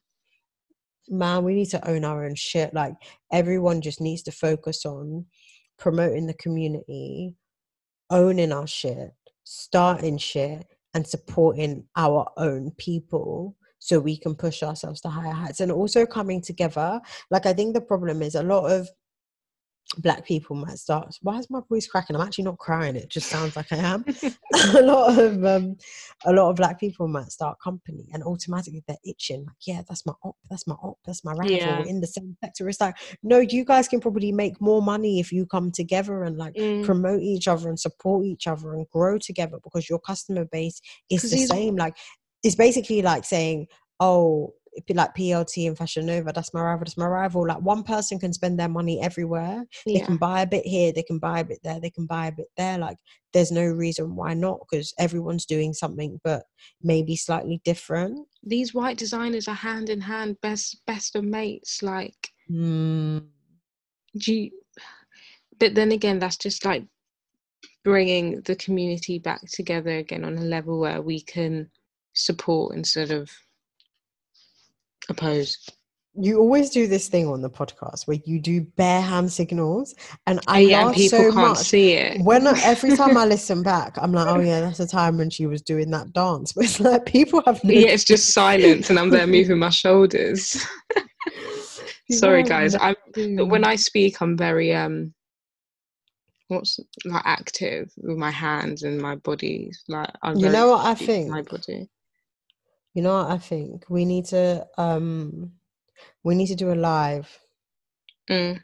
Man, 1.10 1.44
we 1.44 1.56
need 1.56 1.70
to 1.72 1.90
own 1.90 2.06
our 2.06 2.26
own 2.26 2.36
shit. 2.36 2.74
Like 2.74 2.94
everyone 3.32 3.82
just 3.82 4.00
needs 4.00 4.22
to 4.24 4.32
focus 4.32 4.86
on 4.86 5.26
promoting 5.78 6.28
the 6.28 6.34
community, 6.36 7.36
owning 8.10 8.52
our 8.52 8.68
shit, 8.68 9.12
starting 9.44 10.18
shit, 10.18 10.66
and 10.94 11.06
supporting 11.06 11.86
our 11.96 12.30
own 12.38 12.72
people 12.78 13.56
so 13.80 14.00
we 14.00 14.18
can 14.18 14.36
push 14.36 14.62
ourselves 14.62 15.02
to 15.02 15.10
higher 15.10 15.32
heights 15.32 15.62
and 15.62 15.72
also 15.72 16.06
coming 16.06 16.42
together. 16.42 17.00
Like 17.32 17.46
I 17.46 17.54
think 17.54 17.74
the 17.74 17.82
problem 17.82 18.22
is 18.22 18.36
a 18.36 18.44
lot 18.44 18.70
of 18.70 18.90
black 19.98 20.24
people 20.24 20.56
might 20.56 20.78
start 20.78 21.16
why 21.24 21.40
is 21.40 21.50
my 21.50 21.60
voice 21.68 21.88
cracking 21.88 22.16
i'm 22.16 22.22
actually 22.22 22.44
not 22.44 22.60
crying 22.60 22.96
it 22.96 23.10
just 23.10 23.28
sounds 23.28 23.56
like 23.56 23.72
i 23.72 23.76
am 23.78 24.06
a 24.76 24.82
lot 24.84 25.18
of 25.18 25.44
um 25.44 25.76
a 26.26 26.34
lot 26.34 26.50
of 26.50 26.56
black 26.56 26.80
people 26.80 27.08
might 27.08 27.32
start 27.32 27.58
company 27.64 28.08
and 28.14 28.22
automatically 28.24 28.84
they're 28.88 28.98
itching 29.04 29.44
like 29.46 29.56
yeah 29.66 29.82
that's 29.90 30.06
my 30.06 30.14
op 30.24 30.36
that's 30.48 30.68
my 30.68 30.76
op 30.84 30.98
that's 31.06 31.26
my 31.26 31.32
rival 31.34 31.58
Yeah. 31.58 31.80
we're 31.80 31.88
in 31.88 32.02
the 32.02 32.08
same 32.08 32.38
sector 32.44 32.70
it's 32.70 32.80
like 32.80 32.96
no 33.24 33.40
you 33.40 33.66
guys 33.66 33.88
can 33.88 34.00
probably 34.00 34.32
make 34.32 34.62
more 34.62 34.82
money 34.82 35.20
if 35.20 35.32
you 35.32 35.48
come 35.48 35.72
together 35.72 36.24
and 36.24 36.38
like 36.38 36.54
Mm. 36.56 36.84
promote 36.84 37.22
each 37.22 37.48
other 37.48 37.68
and 37.70 37.80
support 37.80 38.26
each 38.26 38.46
other 38.46 38.74
and 38.74 38.88
grow 38.90 39.18
together 39.18 39.58
because 39.64 39.90
your 39.90 40.00
customer 40.00 40.46
base 40.46 40.82
is 41.10 41.24
the 41.24 41.38
same 41.38 41.76
like 41.76 41.96
it's 42.44 42.56
basically 42.56 43.02
like 43.02 43.26
saying 43.26 43.66
oh 44.00 44.54
like 44.90 45.16
PLT 45.16 45.68
and 45.68 45.78
Fashion 45.78 46.06
Nova, 46.06 46.32
that's 46.34 46.54
my 46.54 46.62
rival, 46.62 46.86
that's 46.86 46.98
my 46.98 47.08
rival. 47.08 47.48
Like 47.48 47.62
one 47.62 47.84
person 47.84 48.20
can 48.20 48.34
spend 48.34 48.60
their 48.60 48.70
money 48.70 49.02
everywhere. 49.02 49.66
They 49.86 50.00
can 50.00 50.18
buy 50.18 50.42
a 50.42 50.48
bit 50.48 50.66
here, 50.66 50.92
they 50.92 51.04
can 51.04 51.20
buy 51.20 51.40
a 51.40 51.44
bit 51.46 51.60
there, 51.64 51.80
they 51.80 51.90
can 51.90 52.06
buy 52.06 52.28
a 52.28 52.32
bit 52.32 52.48
there. 52.58 52.78
Like 52.78 52.98
there's 53.34 53.52
no 53.52 53.66
reason 53.66 54.16
why 54.16 54.34
not 54.34 54.60
because 54.60 54.94
everyone's 54.98 55.46
doing 55.46 55.74
something 55.74 56.20
but 56.24 56.44
maybe 56.82 57.16
slightly 57.16 57.62
different. 57.64 58.28
these 58.44 58.74
white 58.74 58.98
designers 58.98 59.48
are 59.48 59.56
hand 59.56 59.90
in 59.90 60.02
hand 60.02 60.38
best 60.42 60.82
best 60.86 61.16
of 61.16 61.24
mates 61.24 61.84
like 61.84 62.30
Mm. 62.50 63.28
do 64.18 64.34
you, 64.34 64.52
but 65.60 65.76
then 65.76 65.92
again 65.92 66.18
that's 66.18 66.38
just 66.38 66.66
like 66.66 66.84
bringing 67.84 68.42
the 68.42 68.56
community 68.56 69.20
back 69.20 69.42
together 69.52 69.98
again 69.98 70.24
on 70.26 70.38
a 70.38 70.42
level 70.42 70.80
where 70.80 71.02
we 71.02 71.22
can 71.22 71.70
support 72.14 72.76
instead 72.76 73.12
of 73.12 73.30
oppose 75.08 75.58
You 76.16 76.40
always 76.40 76.70
do 76.70 76.88
this 76.88 77.08
thing 77.08 77.28
on 77.28 77.42
the 77.42 77.50
podcast 77.50 78.08
where 78.08 78.18
you 78.26 78.40
do 78.42 78.62
bare 78.76 79.02
hand 79.02 79.32
signals, 79.32 79.96
and 80.28 80.40
I 80.48 80.60
yeah, 80.60 80.80
and 80.80 80.88
laugh 80.88 80.96
people 80.96 81.20
so 81.20 81.32
can't 81.32 81.36
much. 81.36 81.58
see 81.58 81.94
it 81.94 82.22
when 82.22 82.48
I, 82.48 82.60
every 82.64 82.96
time 82.98 83.16
I 83.16 83.26
listen 83.36 83.64
back, 83.64 83.98
I'm 83.98 84.12
like, 84.12 84.28
oh 84.28 84.40
yeah, 84.40 84.60
that's 84.62 84.80
the 84.80 84.88
time 84.88 85.18
when 85.18 85.30
she 85.30 85.46
was 85.46 85.62
doing 85.62 85.92
that 85.92 86.12
dance. 86.14 86.52
But 86.56 86.66
it's 86.66 86.80
like 86.80 87.06
people 87.06 87.42
have 87.46 87.64
no. 87.64 87.72
yeah 87.72 87.90
it's 87.90 88.04
just 88.04 88.34
silence 88.34 88.90
and 88.90 89.00
i'm 89.00 89.10
there 89.10 89.28
moving 89.28 89.60
my 89.60 89.70
shoulders 89.70 90.66
sorry 92.12 92.44
guys 92.44 92.76
i'm 92.76 92.96
when 93.48 93.64
i 93.64 93.76
speak 93.76 94.22
i'm 94.22 94.36
very 94.36 94.74
um 94.74 95.14
what's 96.50 96.80
like 97.06 97.22
active 97.26 97.92
with 97.98 98.18
my 98.18 98.32
hands 98.32 98.84
and 98.84 99.00
my 99.00 99.16
body. 99.16 99.72
Like 99.88 100.10
I'm 100.22 100.36
You 100.38 100.50
know 100.50 100.72
what 100.72 100.86
I 100.86 100.96
think? 100.96 101.30
My 101.30 101.44
body. 101.44 101.90
You 103.00 103.04
know 103.04 103.16
what 103.24 103.32
I 103.32 103.38
think? 103.38 103.86
We 103.90 104.04
need 104.04 104.26
to 104.26 104.68
um 104.78 105.54
we 106.26 106.36
need 106.36 106.48
to 106.48 106.56
do 106.56 106.74
a 106.74 106.76
live 106.76 107.30
Mm. 108.30 108.60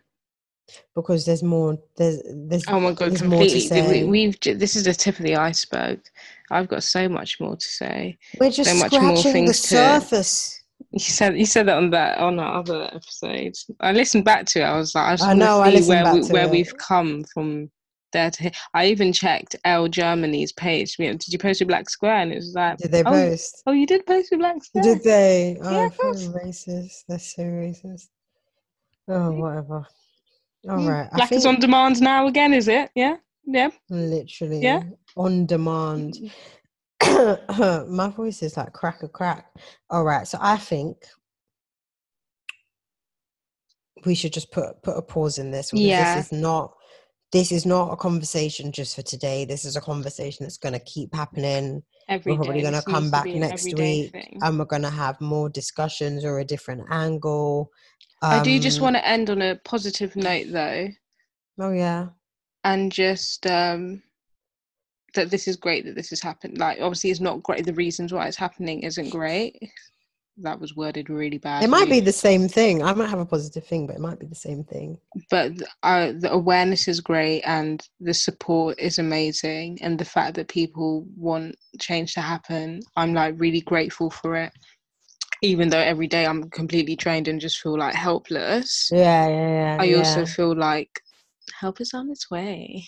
because 0.93 1.25
there's 1.25 1.41
more 1.41 1.77
there's 1.95 2.21
there's 2.49 2.65
Oh 2.67 2.81
my 2.81 2.91
god, 2.91 3.11
there's 3.11 3.23
more 3.23 3.43
to 3.43 3.49
completely. 3.49 3.59
say. 3.61 4.03
We, 4.03 4.09
we've 4.09 4.37
this 4.41 4.75
is 4.75 4.83
the 4.83 4.93
tip 4.93 5.17
of 5.19 5.23
the 5.23 5.37
iceberg. 5.37 6.01
I've 6.51 6.67
got 6.67 6.83
so 6.83 7.07
much 7.07 7.39
more 7.39 7.55
to 7.55 7.65
say. 7.65 8.17
We're 8.41 8.51
just 8.51 8.69
so 8.71 8.75
much 8.75 8.91
more 8.91 9.15
scratching 9.15 9.45
the 9.45 9.53
things 9.53 9.61
to- 9.61 9.67
surface. 9.67 10.61
You 10.91 10.99
said 10.99 11.37
you 11.39 11.45
said 11.45 11.67
that 11.69 11.77
on 11.77 11.89
that 11.91 12.17
on 12.17 12.37
our 12.39 12.59
other 12.59 12.89
episode. 12.93 13.53
I 13.79 13.93
listened 13.93 14.25
back 14.25 14.45
to 14.47 14.59
it. 14.59 14.63
I 14.63 14.75
was 14.77 14.93
like, 14.95 15.05
I 15.05 15.13
just 15.15 15.29
I 15.29 15.33
know, 15.33 15.61
I 15.61 15.69
see 15.69 15.75
listened 15.77 15.89
where 15.95 16.03
back 16.03 16.13
we, 16.23 16.29
where 16.33 16.45
it. 16.45 16.51
we've 16.51 16.77
come 16.77 17.23
from 17.33 17.71
there 18.15 18.31
to 18.31 18.43
here. 18.43 18.51
I 18.73 18.87
even 18.87 19.13
checked 19.13 19.55
L 19.65 19.87
Germany's 19.87 20.51
page. 20.53 20.95
You 20.97 21.07
know, 21.07 21.13
Did 21.13 21.27
you 21.33 21.37
post 21.37 21.61
a 21.61 21.65
black 21.65 21.89
square? 21.89 22.15
And 22.15 22.31
it 22.31 22.35
was 22.37 22.53
like, 22.55 22.77
Did 22.77 22.91
they 22.91 23.03
oh, 23.03 23.11
post? 23.11 23.61
Oh, 23.67 23.71
you 23.73 23.85
did 23.85 24.05
post 24.05 24.31
a 24.31 24.37
black 24.37 24.63
square. 24.63 24.83
Did 24.83 25.03
they? 25.03 25.57
Oh, 25.61 25.71
Yeah, 25.71 25.81
I 25.81 25.85
of 25.85 25.93
feel 25.95 26.11
course. 26.11 26.27
racist. 26.27 27.03
That's 27.07 27.35
so 27.35 27.43
racist. 27.43 28.07
Oh, 29.07 29.31
whatever. 29.31 29.85
All 30.67 30.77
Mm, 30.77 30.89
right. 30.89 31.11
Black 31.11 31.31
is 31.31 31.45
on 31.45 31.59
demand 31.59 32.01
now 32.01 32.25
again, 32.27 32.53
is 32.53 32.67
it? 32.67 32.89
Yeah, 32.95 33.17
yeah. 33.45 33.69
literally 33.89 34.61
Yeah. 34.61 34.81
on 35.15 35.45
demand. 35.45 36.17
My 37.03 38.09
voice 38.15 38.41
is 38.41 38.57
like 38.57 38.73
crack 38.73 39.03
a 39.03 39.07
crack. 39.07 39.45
All 39.91 40.03
right. 40.03 40.27
So 40.27 40.39
I 40.41 40.57
think 40.57 40.97
we 44.05 44.15
should 44.15 44.33
just 44.33 44.51
put 44.51 44.81
put 44.81 44.97
a 44.97 45.01
pause 45.01 45.37
in 45.37 45.51
this 45.51 45.71
Yeah. 45.73 46.15
this 46.15 46.25
is 46.25 46.31
not 46.31 46.73
this 47.31 47.51
is 47.51 47.65
not 47.65 47.91
a 47.91 47.95
conversation 47.95 48.71
just 48.71 48.95
for 48.95 49.01
today. 49.01 49.45
This 49.45 49.65
is 49.65 49.75
a 49.75 49.81
conversation 49.81 50.45
that's 50.45 50.57
going 50.57 50.73
to 50.73 50.79
keep 50.79 51.13
happening. 51.13 51.83
Every 52.07 52.33
We're 52.33 52.37
probably 52.43 52.61
going 52.61 52.73
to 52.73 52.81
come 52.83 53.09
back 53.11 53.25
next 53.25 53.63
week 53.73 54.11
thing. 54.11 54.39
and 54.41 54.59
we're 54.59 54.65
going 54.65 54.83
to 54.83 54.89
have 54.89 55.19
more 55.19 55.49
discussions 55.49 56.23
or 56.23 56.39
a 56.39 56.45
different 56.45 56.83
angle. 56.91 57.71
I 58.21 58.41
do 58.43 58.59
just 58.59 58.77
Um, 58.77 58.83
want 58.83 58.95
to 58.95 59.07
end 59.07 59.29
on 59.29 59.41
a 59.41 59.55
positive 59.55 60.15
note, 60.15 60.47
though. 60.51 60.87
Oh 61.59 61.71
yeah. 61.71 62.09
and 62.63 62.91
just 62.91 63.45
um 63.47 64.01
that 65.13 65.29
this 65.31 65.47
is 65.47 65.55
great 65.55 65.85
that 65.85 65.95
this 65.95 66.09
has 66.09 66.21
happened 66.21 66.57
like 66.57 66.77
obviously 66.81 67.09
it's 67.09 67.21
not 67.21 67.41
great 67.43 67.65
the 67.65 67.73
reasons 67.73 68.11
why 68.11 68.27
it's 68.27 68.35
happening 68.35 68.81
isn't 68.81 69.09
great 69.11 69.57
that 70.37 70.59
was 70.59 70.75
worded 70.75 71.09
really 71.09 71.37
bad 71.37 71.63
It 71.63 71.69
might 71.69 71.89
be 71.89 71.99
the 72.01 72.11
same 72.11 72.47
thing. 72.49 72.83
I 72.83 72.93
might 72.93 73.09
have 73.09 73.19
a 73.19 73.25
positive 73.25 73.65
thing, 73.65 73.87
but 73.87 73.95
it 73.95 74.01
might 74.01 74.19
be 74.19 74.25
the 74.25 74.35
same 74.35 74.63
thing. 74.63 74.97
but 75.31 75.51
uh, 75.83 76.11
the 76.19 76.31
awareness 76.31 76.87
is 76.87 76.99
great 76.99 77.41
and 77.43 77.87
the 78.01 78.13
support 78.13 78.77
is 78.79 78.99
amazing 78.99 79.77
and 79.81 79.97
the 79.97 80.05
fact 80.05 80.35
that 80.35 80.47
people 80.49 81.05
want 81.15 81.55
change 81.79 82.13
to 82.13 82.21
happen 82.21 82.79
i'm 82.95 83.13
like 83.13 83.33
really 83.37 83.61
grateful 83.61 84.09
for 84.09 84.35
it 84.35 84.51
even 85.41 85.69
though 85.69 85.79
every 85.79 86.07
day 86.07 86.25
i'm 86.25 86.49
completely 86.49 86.95
trained 86.95 87.27
and 87.27 87.41
just 87.41 87.59
feel 87.61 87.77
like 87.77 87.93
helpless 87.95 88.89
Yeah, 88.91 89.27
yeah, 89.27 89.49
yeah. 89.49 89.77
i 89.79 89.85
yeah. 89.85 89.97
also 89.97 90.25
feel 90.25 90.55
like 90.55 91.01
help 91.59 91.79
is 91.81 91.93
on 91.93 92.09
its 92.11 92.29
way 92.31 92.85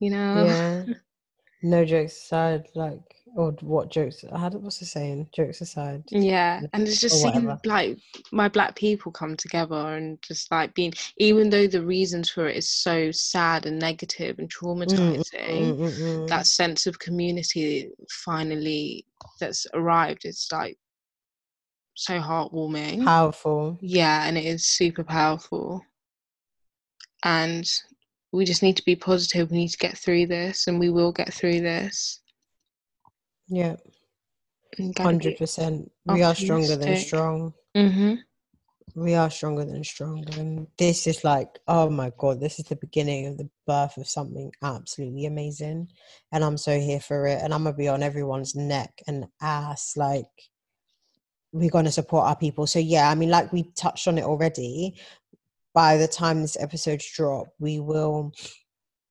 you 0.00 0.10
know 0.10 0.44
yeah. 0.46 0.84
No 1.64 1.84
jokes 1.84 2.16
aside, 2.16 2.66
like, 2.74 3.14
or 3.36 3.52
what 3.62 3.90
jokes? 3.90 4.24
I 4.32 4.38
had 4.38 4.54
what's 4.54 4.78
the 4.78 4.84
saying? 4.86 5.28
Jokes 5.34 5.60
aside. 5.60 6.04
Yeah, 6.10 6.60
and 6.72 6.86
it's 6.86 7.00
just 7.00 7.22
seeing 7.22 7.56
like 7.64 7.98
my 8.30 8.48
black 8.48 8.76
people 8.76 9.10
come 9.12 9.36
together 9.36 9.94
and 9.96 10.20
just 10.22 10.50
like 10.50 10.74
being, 10.74 10.92
even 11.18 11.48
though 11.50 11.66
the 11.66 11.82
reasons 11.84 12.30
for 12.30 12.46
it 12.48 12.56
is 12.56 12.68
so 12.68 13.10
sad 13.10 13.66
and 13.66 13.78
negative 13.78 14.38
and 14.38 14.52
traumatizing, 14.52 15.22
Mm, 15.32 15.78
mm, 15.78 15.98
mm. 15.98 16.28
that 16.28 16.46
sense 16.46 16.86
of 16.86 16.98
community 16.98 17.90
finally 18.24 19.06
that's 19.40 19.66
arrived 19.74 20.24
it's 20.24 20.50
like 20.52 20.76
so 21.94 22.18
heartwarming. 22.20 23.04
powerful. 23.04 23.78
yeah, 23.80 24.24
and 24.26 24.36
it 24.36 24.44
is 24.44 24.66
super 24.66 25.04
powerful. 25.04 25.82
And 27.24 27.70
we 28.32 28.44
just 28.44 28.62
need 28.62 28.76
to 28.78 28.84
be 28.84 28.96
positive. 28.96 29.50
We 29.50 29.58
need 29.58 29.68
to 29.68 29.78
get 29.78 29.96
through 29.96 30.26
this, 30.26 30.66
and 30.66 30.78
we 30.80 30.90
will 30.90 31.12
get 31.12 31.32
through 31.32 31.60
this. 31.60 32.20
Yeah, 33.52 33.76
hundred 34.98 35.36
percent. 35.36 35.92
We 36.06 36.22
are 36.22 36.34
stronger 36.34 36.76
than 36.76 36.96
strong. 36.96 37.54
Mhm. 37.76 38.18
We 38.94 39.14
are 39.14 39.30
stronger 39.30 39.64
than 39.66 39.84
strong. 39.84 40.24
And 40.38 40.66
this 40.78 41.06
is 41.06 41.22
like, 41.22 41.58
oh 41.68 41.90
my 41.90 42.12
god, 42.16 42.40
this 42.40 42.58
is 42.58 42.64
the 42.66 42.76
beginning 42.76 43.26
of 43.26 43.36
the 43.36 43.48
birth 43.66 43.98
of 43.98 44.08
something 44.08 44.52
absolutely 44.62 45.26
amazing. 45.26 45.88
And 46.32 46.42
I'm 46.42 46.56
so 46.56 46.80
here 46.80 47.00
for 47.00 47.26
it. 47.26 47.40
And 47.42 47.52
I'm 47.52 47.64
gonna 47.64 47.76
be 47.76 47.88
on 47.88 48.02
everyone's 48.02 48.54
neck 48.54 49.02
and 49.06 49.26
ass. 49.42 49.96
Like, 49.96 50.32
we're 51.52 51.70
gonna 51.70 51.92
support 51.92 52.26
our 52.26 52.36
people. 52.36 52.66
So 52.66 52.78
yeah, 52.78 53.10
I 53.10 53.14
mean, 53.14 53.28
like 53.28 53.52
we 53.52 53.64
touched 53.76 54.08
on 54.08 54.16
it 54.16 54.24
already. 54.24 54.98
By 55.74 55.98
the 55.98 56.08
time 56.08 56.40
this 56.40 56.56
episode's 56.58 57.10
drop, 57.14 57.48
we 57.58 57.80
will 57.80 58.32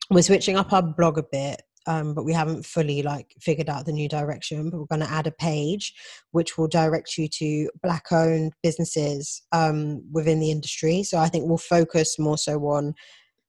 we're 0.09 0.23
switching 0.23 0.57
up 0.57 0.73
our 0.73 0.81
blog 0.81 1.19
a 1.19 1.23
bit. 1.23 1.61
Um, 1.87 2.13
but 2.13 2.25
we 2.25 2.33
haven't 2.33 2.65
fully 2.65 3.01
like 3.01 3.33
figured 3.39 3.69
out 3.69 3.85
the 3.85 3.91
new 3.91 4.07
direction. 4.07 4.69
But 4.69 4.79
we're 4.79 4.85
going 4.85 5.01
to 5.01 5.11
add 5.11 5.27
a 5.27 5.31
page 5.31 5.93
which 6.31 6.57
will 6.57 6.67
direct 6.67 7.17
you 7.17 7.27
to 7.27 7.69
black-owned 7.83 8.53
businesses 8.63 9.41
um, 9.51 10.03
within 10.11 10.39
the 10.39 10.51
industry. 10.51 11.03
So 11.03 11.17
I 11.17 11.27
think 11.27 11.45
we'll 11.47 11.57
focus 11.57 12.19
more 12.19 12.37
so 12.37 12.59
on 12.67 12.93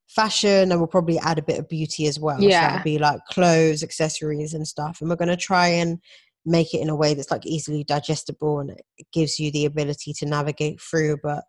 fashion, 0.09 0.71
and 0.71 0.79
we'll 0.81 0.87
probably 0.89 1.19
add 1.19 1.39
a 1.39 1.43
bit 1.43 1.59
of 1.59 1.69
beauty 1.69 2.07
as 2.07 2.19
well. 2.21 2.39
so 2.39 2.45
Yeah. 2.47 2.69
that'll 2.69 2.85
be 2.85 2.99
like 2.99 3.21
clothes, 3.31 3.83
accessories, 3.83 4.53
and 4.55 4.67
stuff. 4.69 4.99
And 5.01 5.09
we're 5.09 5.17
going 5.17 5.29
to 5.29 5.37
try 5.37 5.69
and 5.69 5.99
make 6.45 6.75
it 6.75 6.81
in 6.81 6.89
a 6.91 6.97
way 6.97 7.15
that's 7.15 7.31
like 7.31 7.47
easily 7.47 7.85
digestible 7.85 8.59
and 8.59 8.71
it 8.71 9.07
gives 9.13 9.39
you 9.39 9.51
the 9.53 9.65
ability 9.65 10.13
to 10.15 10.27
navigate 10.27 10.81
through. 10.81 11.17
But 11.23 11.45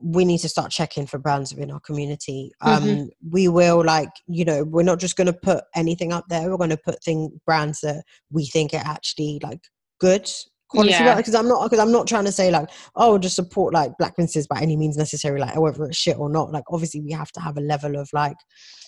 we 0.00 0.24
need 0.24 0.38
to 0.38 0.48
start 0.48 0.70
checking 0.70 1.06
for 1.06 1.18
brands 1.18 1.54
within 1.54 1.70
our 1.70 1.80
community. 1.80 2.52
Um, 2.60 2.82
Mhm. 2.82 3.08
We 3.30 3.48
will 3.48 3.84
like, 3.84 4.10
you 4.26 4.44
know, 4.44 4.64
we're 4.64 4.82
not 4.82 4.98
just 4.98 5.16
going 5.16 5.26
to 5.28 5.32
put 5.32 5.64
anything 5.74 6.12
up 6.12 6.24
there. 6.28 6.50
We're 6.50 6.56
going 6.56 6.70
to 6.70 6.76
put 6.76 7.02
thing 7.02 7.40
brands 7.46 7.80
that 7.80 8.04
we 8.30 8.46
think 8.46 8.74
are 8.74 8.82
actually 8.84 9.40
like 9.42 9.60
good 10.00 10.28
quality. 10.68 10.92
Yeah. 10.92 11.14
Because 11.14 11.34
I'm 11.34 11.48
not 11.48 11.64
because 11.64 11.78
I'm 11.78 11.92
not 11.92 12.08
trying 12.08 12.24
to 12.24 12.32
say 12.32 12.50
like, 12.50 12.70
oh, 12.96 13.18
just 13.18 13.36
support 13.36 13.72
like 13.72 13.92
black 13.98 14.16
businesses 14.16 14.46
by 14.46 14.60
any 14.60 14.76
means 14.76 14.96
necessary, 14.96 15.40
like 15.40 15.58
whether 15.58 15.84
it's 15.84 15.96
shit 15.96 16.18
or 16.18 16.28
not. 16.28 16.50
Like 16.50 16.64
obviously 16.70 17.00
we 17.00 17.12
have 17.12 17.30
to 17.32 17.40
have 17.40 17.56
a 17.56 17.62
level 17.62 17.96
of 17.96 18.08
like 18.12 18.36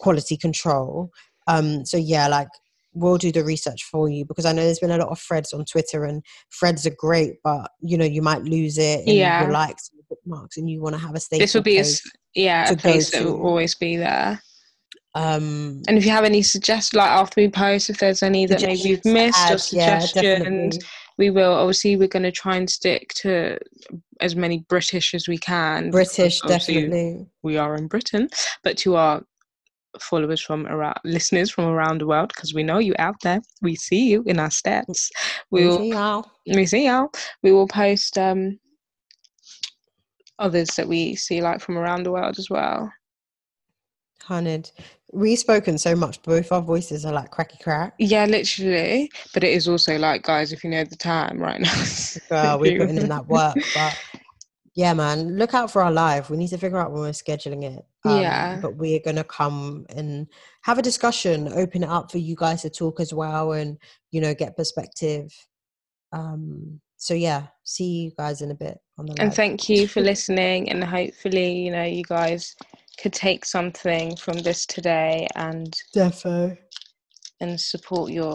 quality 0.01 0.37
control. 0.37 1.11
Um, 1.47 1.85
so 1.85 1.97
yeah, 1.97 2.27
like 2.27 2.49
we'll 2.97 3.19
do 3.19 3.31
the 3.31 3.45
research 3.45 3.85
for 3.85 4.09
you 4.09 4.25
because 4.25 4.47
I 4.47 4.53
know 4.53 4.65
there's 4.65 4.79
been 4.79 4.91
a 4.91 4.97
lot 4.97 5.09
of 5.09 5.21
threads 5.21 5.53
on 5.53 5.65
Twitter 5.67 6.05
and 6.05 6.23
threads 6.59 6.87
are 6.87 6.95
great, 6.97 7.35
but 7.45 7.71
you 7.81 7.99
know, 7.99 8.07
you 8.07 8.23
might 8.23 8.43
lose 8.43 8.79
it 8.79 9.01
in 9.07 9.15
Yeah. 9.17 9.43
your 9.43 9.53
likes 9.53 9.91
and 9.93 10.03
bookmarks 10.09 10.57
and 10.57 10.69
you 10.71 10.81
want 10.81 10.95
to 10.95 11.01
have 11.01 11.15
a 11.15 11.21
staple 11.21 11.43
this 11.43 11.55
will 11.55 11.63
be 11.63 11.77
a 11.79 11.83
place. 11.83 12.03
yeah 12.35 12.71
a 12.71 12.77
place 12.77 13.11
that 13.11 13.25
will 13.25 13.43
always 13.45 13.75
be 13.75 13.97
there 13.97 14.41
um 15.15 15.83
and 15.89 15.99
if 15.99 16.05
you 16.05 16.11
have 16.11 16.25
any 16.25 16.43
suggestions 16.43 16.95
like 16.97 17.11
after 17.11 17.41
we 17.41 17.49
post 17.49 17.91
if 17.91 17.99
there's 17.99 18.23
any 18.23 18.47
that 18.47 18.63
maybe 18.63 18.79
you've 18.81 19.05
missed 19.05 19.51
or 19.51 19.55
add, 19.55 19.63
yeah, 19.73 19.99
suggestions 19.99 20.15
definitely. 20.79 20.79
we 21.19 21.31
will 21.31 21.53
obviously 21.53 21.97
we're 21.97 22.07
going 22.09 22.23
to 22.23 22.31
try 22.33 22.57
and 22.57 22.69
stick 22.71 23.13
to 23.15 23.59
as 24.21 24.37
many 24.37 24.65
british 24.69 25.13
as 25.15 25.27
we 25.29 25.37
can 25.39 25.91
British, 25.91 26.41
definitely. 26.43 27.27
we 27.43 27.57
are 27.57 27.75
in 27.77 27.89
britain 27.89 28.29
but 28.63 28.77
to 28.79 28.95
our 28.97 29.25
followers 30.03 30.41
from 30.41 30.67
around 30.67 30.97
listeners 31.05 31.51
from 31.51 31.65
around 31.67 32.01
the 32.01 32.07
world 32.07 32.33
because 32.35 32.55
we 32.55 32.63
know 32.63 32.79
you 32.79 32.95
out 32.99 33.17
there 33.23 33.41
we 33.63 33.75
see 33.75 34.09
you 34.11 34.23
in 34.27 34.39
our 34.39 34.49
stats 34.49 35.09
we 35.51 35.63
We 35.63 35.67
will 35.69 35.79
see 35.79 35.91
y'all. 35.91 36.31
we 36.47 36.67
see 36.67 36.87
y'all 36.87 37.11
we 37.43 37.53
will 37.53 37.69
post 37.69 38.19
um 38.19 38.59
others 40.39 40.69
that 40.77 40.89
we 40.89 41.17
see 41.17 41.41
like 41.41 41.61
from 41.61 41.79
around 41.79 42.03
the 42.03 42.13
world 42.13 42.39
as 42.39 42.51
well 42.51 42.93
Hunted. 44.27 44.73
We've 45.13 45.39
spoken 45.39 45.79
so 45.79 45.95
much, 45.95 46.21
both 46.23 46.51
our 46.51 46.61
voices 46.61 47.07
are 47.07 47.13
like 47.13 47.31
cracky 47.31 47.59
crack. 47.63 47.95
Yeah, 48.01 48.25
literally. 48.27 49.09
But 49.33 49.45
it 49.45 49.53
is 49.53 49.69
also 49.69 49.97
like, 49.99 50.25
guys, 50.25 50.53
if 50.53 50.65
you 50.65 50.71
know 50.71 50.83
the 50.83 50.97
time 50.97 51.39
right 51.39 51.61
now. 51.61 51.85
Girl, 52.29 52.59
we're 52.59 52.77
putting 52.79 52.97
in 52.97 53.09
that 53.09 53.29
work. 53.29 53.55
But 53.73 53.97
yeah, 54.77 54.93
man, 54.93 55.39
look 55.39 55.55
out 55.55 55.71
for 55.71 55.81
our 55.81 55.91
live. 55.91 56.29
We 56.29 56.37
need 56.37 56.49
to 56.49 56.59
figure 56.59 56.77
out 56.79 56.93
when 56.93 57.01
we're 57.01 57.11
scheduling 57.11 57.65
it. 57.65 57.83
Um, 58.05 58.21
Yeah. 58.21 58.59
But 58.61 58.77
we're 58.77 59.01
going 59.01 59.17
to 59.17 59.25
come 59.25 59.87
and 59.89 60.27
have 60.63 60.79
a 60.79 60.83
discussion, 60.83 61.51
open 61.55 61.83
it 61.83 61.89
up 61.89 62.13
for 62.13 62.19
you 62.19 62.37
guys 62.37 62.61
to 62.63 62.71
talk 62.71 63.01
as 63.01 63.15
well 63.15 63.53
and, 63.53 63.79
you 64.11 64.21
know, 64.21 64.35
get 64.35 64.55
perspective. 64.55 65.33
Um, 66.13 66.79
so 66.99 67.15
yeah, 67.15 67.47
see 67.65 67.85
you 67.85 68.13
guys 68.19 68.43
in 68.43 68.51
a 68.51 68.55
bit 68.55 68.79
on 68.99 69.07
the 69.07 69.13
live. 69.13 69.21
And 69.21 69.35
thank 69.35 69.71
you 69.71 69.89
for 69.89 70.01
listening. 70.13 70.71
And 70.71 70.85
hopefully, 70.85 71.53
you 71.53 71.71
know, 71.71 71.85
you 71.85 72.05
guys 72.05 72.55
could 73.01 73.15
take 73.15 73.47
something 73.47 74.15
from 74.17 74.41
this 74.41 74.67
today 74.67 75.27
and 75.37 75.75
Defo. 75.95 76.55
and 77.41 77.59
support 77.59 78.13
your 78.13 78.35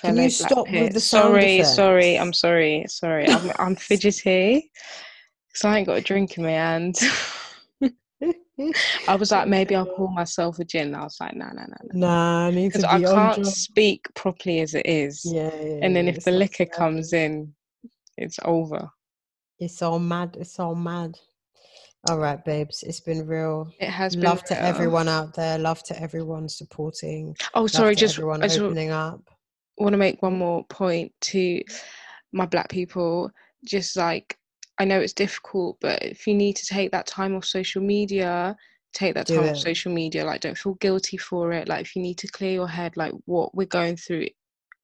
Can 0.00 0.16
fellow 0.16 0.22
you 0.22 0.22
black 0.22 0.32
stop 0.32 0.68
with 0.68 0.94
the 0.94 1.00
sound 1.00 1.22
sorry, 1.22 1.62
sorry. 1.62 2.18
I'm 2.18 2.32
sorry, 2.32 2.84
sorry. 2.88 3.28
I'm 3.28 3.52
I'm 3.60 3.76
fidgety 3.88 4.72
because 5.56 5.70
I 5.72 5.78
ain't 5.78 5.86
got 5.86 5.96
a 5.96 6.02
drink 6.02 6.36
in 6.36 6.44
my 6.44 6.50
hand. 6.50 6.98
I 9.08 9.16
was 9.16 9.30
like, 9.30 9.48
maybe 9.48 9.74
I'll 9.74 9.86
pour 9.86 10.12
myself 10.12 10.58
a 10.58 10.64
gin. 10.66 10.94
I 10.94 11.02
was 11.04 11.16
like, 11.18 11.34
no, 11.34 11.46
no, 11.46 11.62
no, 11.62 11.76
no. 11.92 11.98
Nah, 12.08 12.48
I 12.48 12.50
need 12.50 12.72
to 12.72 12.78
Because 12.78 13.00
be 13.00 13.06
I 13.06 13.14
can't 13.14 13.46
speak 13.46 14.06
properly 14.14 14.60
as 14.60 14.74
it 14.74 14.84
is. 14.86 15.22
Yeah, 15.24 15.50
yeah, 15.54 15.78
and 15.80 15.96
then 15.96 16.06
yeah, 16.06 16.12
if 16.12 16.24
the 16.24 16.32
liquor 16.32 16.66
comes 16.66 17.14
in, 17.14 17.54
it's 18.18 18.38
over. 18.44 18.90
It's 19.58 19.80
all 19.80 19.98
mad. 19.98 20.36
It's 20.38 20.58
all 20.60 20.74
mad. 20.74 21.14
All 22.06 22.18
right, 22.18 22.44
babes. 22.44 22.82
It's 22.82 23.00
been 23.00 23.26
real. 23.26 23.72
It 23.80 23.88
has 23.88 24.14
been 24.14 24.24
Love 24.24 24.44
to 24.44 24.54
real. 24.54 24.62
everyone 24.62 25.08
out 25.08 25.34
there. 25.34 25.58
Love 25.58 25.82
to 25.84 25.98
everyone 26.00 26.50
supporting. 26.50 27.34
Oh, 27.54 27.66
sorry, 27.66 27.96
just 27.96 28.16
everyone 28.16 28.42
I 28.42 28.48
just 28.48 28.60
opening 28.60 28.90
up. 28.90 29.22
want 29.78 29.94
to 29.94 29.98
make 29.98 30.20
one 30.20 30.36
more 30.36 30.64
point 30.66 31.12
to 31.22 31.62
my 32.32 32.44
black 32.44 32.68
people. 32.68 33.30
Just 33.64 33.96
like 33.96 34.38
I 34.78 34.84
know 34.84 35.00
it's 35.00 35.12
difficult, 35.12 35.78
but 35.80 36.02
if 36.02 36.26
you 36.26 36.34
need 36.34 36.56
to 36.56 36.66
take 36.66 36.90
that 36.92 37.06
time 37.06 37.34
off 37.34 37.44
social 37.44 37.82
media, 37.82 38.56
take 38.92 39.14
that 39.14 39.26
time 39.26 39.48
off 39.48 39.56
social 39.56 39.92
media. 39.92 40.24
Like, 40.24 40.40
don't 40.42 40.56
feel 40.58 40.74
guilty 40.74 41.16
for 41.16 41.52
it. 41.52 41.68
Like, 41.68 41.82
if 41.82 41.96
you 41.96 42.02
need 42.02 42.18
to 42.18 42.28
clear 42.28 42.52
your 42.52 42.68
head, 42.68 42.96
like 42.96 43.12
what 43.24 43.54
we're 43.54 43.66
going 43.66 43.96
through 43.96 44.26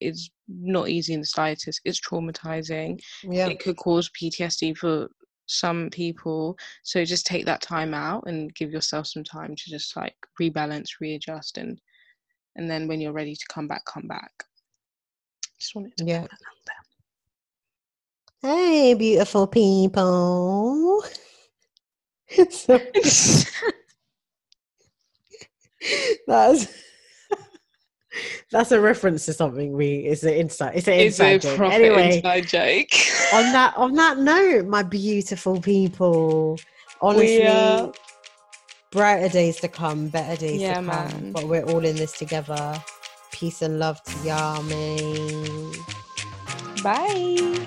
is 0.00 0.30
not 0.48 0.88
easy 0.88 1.14
in 1.14 1.20
the 1.20 1.26
slightest. 1.26 1.80
It's 1.84 2.00
traumatizing. 2.00 3.00
Yeah. 3.22 3.48
It 3.48 3.60
could 3.60 3.76
cause 3.76 4.10
PTSD 4.10 4.76
for 4.76 5.08
some 5.46 5.90
people. 5.90 6.56
So 6.82 7.04
just 7.04 7.26
take 7.26 7.44
that 7.46 7.60
time 7.60 7.94
out 7.94 8.24
and 8.26 8.54
give 8.54 8.70
yourself 8.70 9.06
some 9.06 9.24
time 9.24 9.54
to 9.54 9.70
just 9.70 9.96
like 9.96 10.16
rebalance, 10.40 10.88
readjust, 11.00 11.58
and 11.58 11.80
and 12.56 12.70
then 12.70 12.86
when 12.86 13.00
you're 13.00 13.12
ready 13.12 13.34
to 13.34 13.44
come 13.50 13.66
back, 13.66 13.82
come 13.86 14.06
back. 14.06 14.30
Just 15.58 15.74
wanted 15.74 15.96
to 15.98 16.04
Yeah. 16.04 16.22
put 16.22 16.30
that 16.30 16.34
out 16.34 16.64
there. 16.66 16.76
Hey, 18.42 18.94
beautiful 18.94 19.46
people. 19.46 21.04
so 22.50 22.78
that's 26.26 26.66
that's 28.50 28.72
a 28.72 28.80
reference 28.80 29.24
to 29.26 29.32
something 29.32 29.72
we 29.72 29.96
it's 29.98 30.22
an 30.24 30.34
inside 30.34 30.72
it's 30.76 30.88
an 30.88 30.94
It's 30.94 31.18
inside 31.20 31.40
joke. 31.42 31.60
Anyway, 31.72 32.16
inside 32.16 32.48
joke. 32.48 32.88
on 33.32 33.52
that 33.52 33.76
on 33.76 33.94
that 33.94 34.18
note, 34.18 34.66
my 34.66 34.82
beautiful 34.82 35.60
people, 35.60 36.58
honestly, 37.00 37.46
are- 37.46 37.86
uh, 37.88 37.92
brighter 38.90 39.28
days 39.28 39.60
to 39.60 39.68
come, 39.68 40.08
better 40.08 40.36
days 40.40 40.62
Yeah, 40.62 40.80
to 40.80 40.86
come. 40.86 41.08
man. 41.08 41.32
But 41.32 41.46
we're 41.48 41.64
all 41.64 41.84
in 41.84 41.96
this 41.96 42.12
together. 42.18 42.82
Peace 43.30 43.62
and 43.62 43.78
love 43.78 44.02
to 44.02 44.18
y'all, 44.26 44.62
man. 44.64 45.72
Bye. 46.82 47.66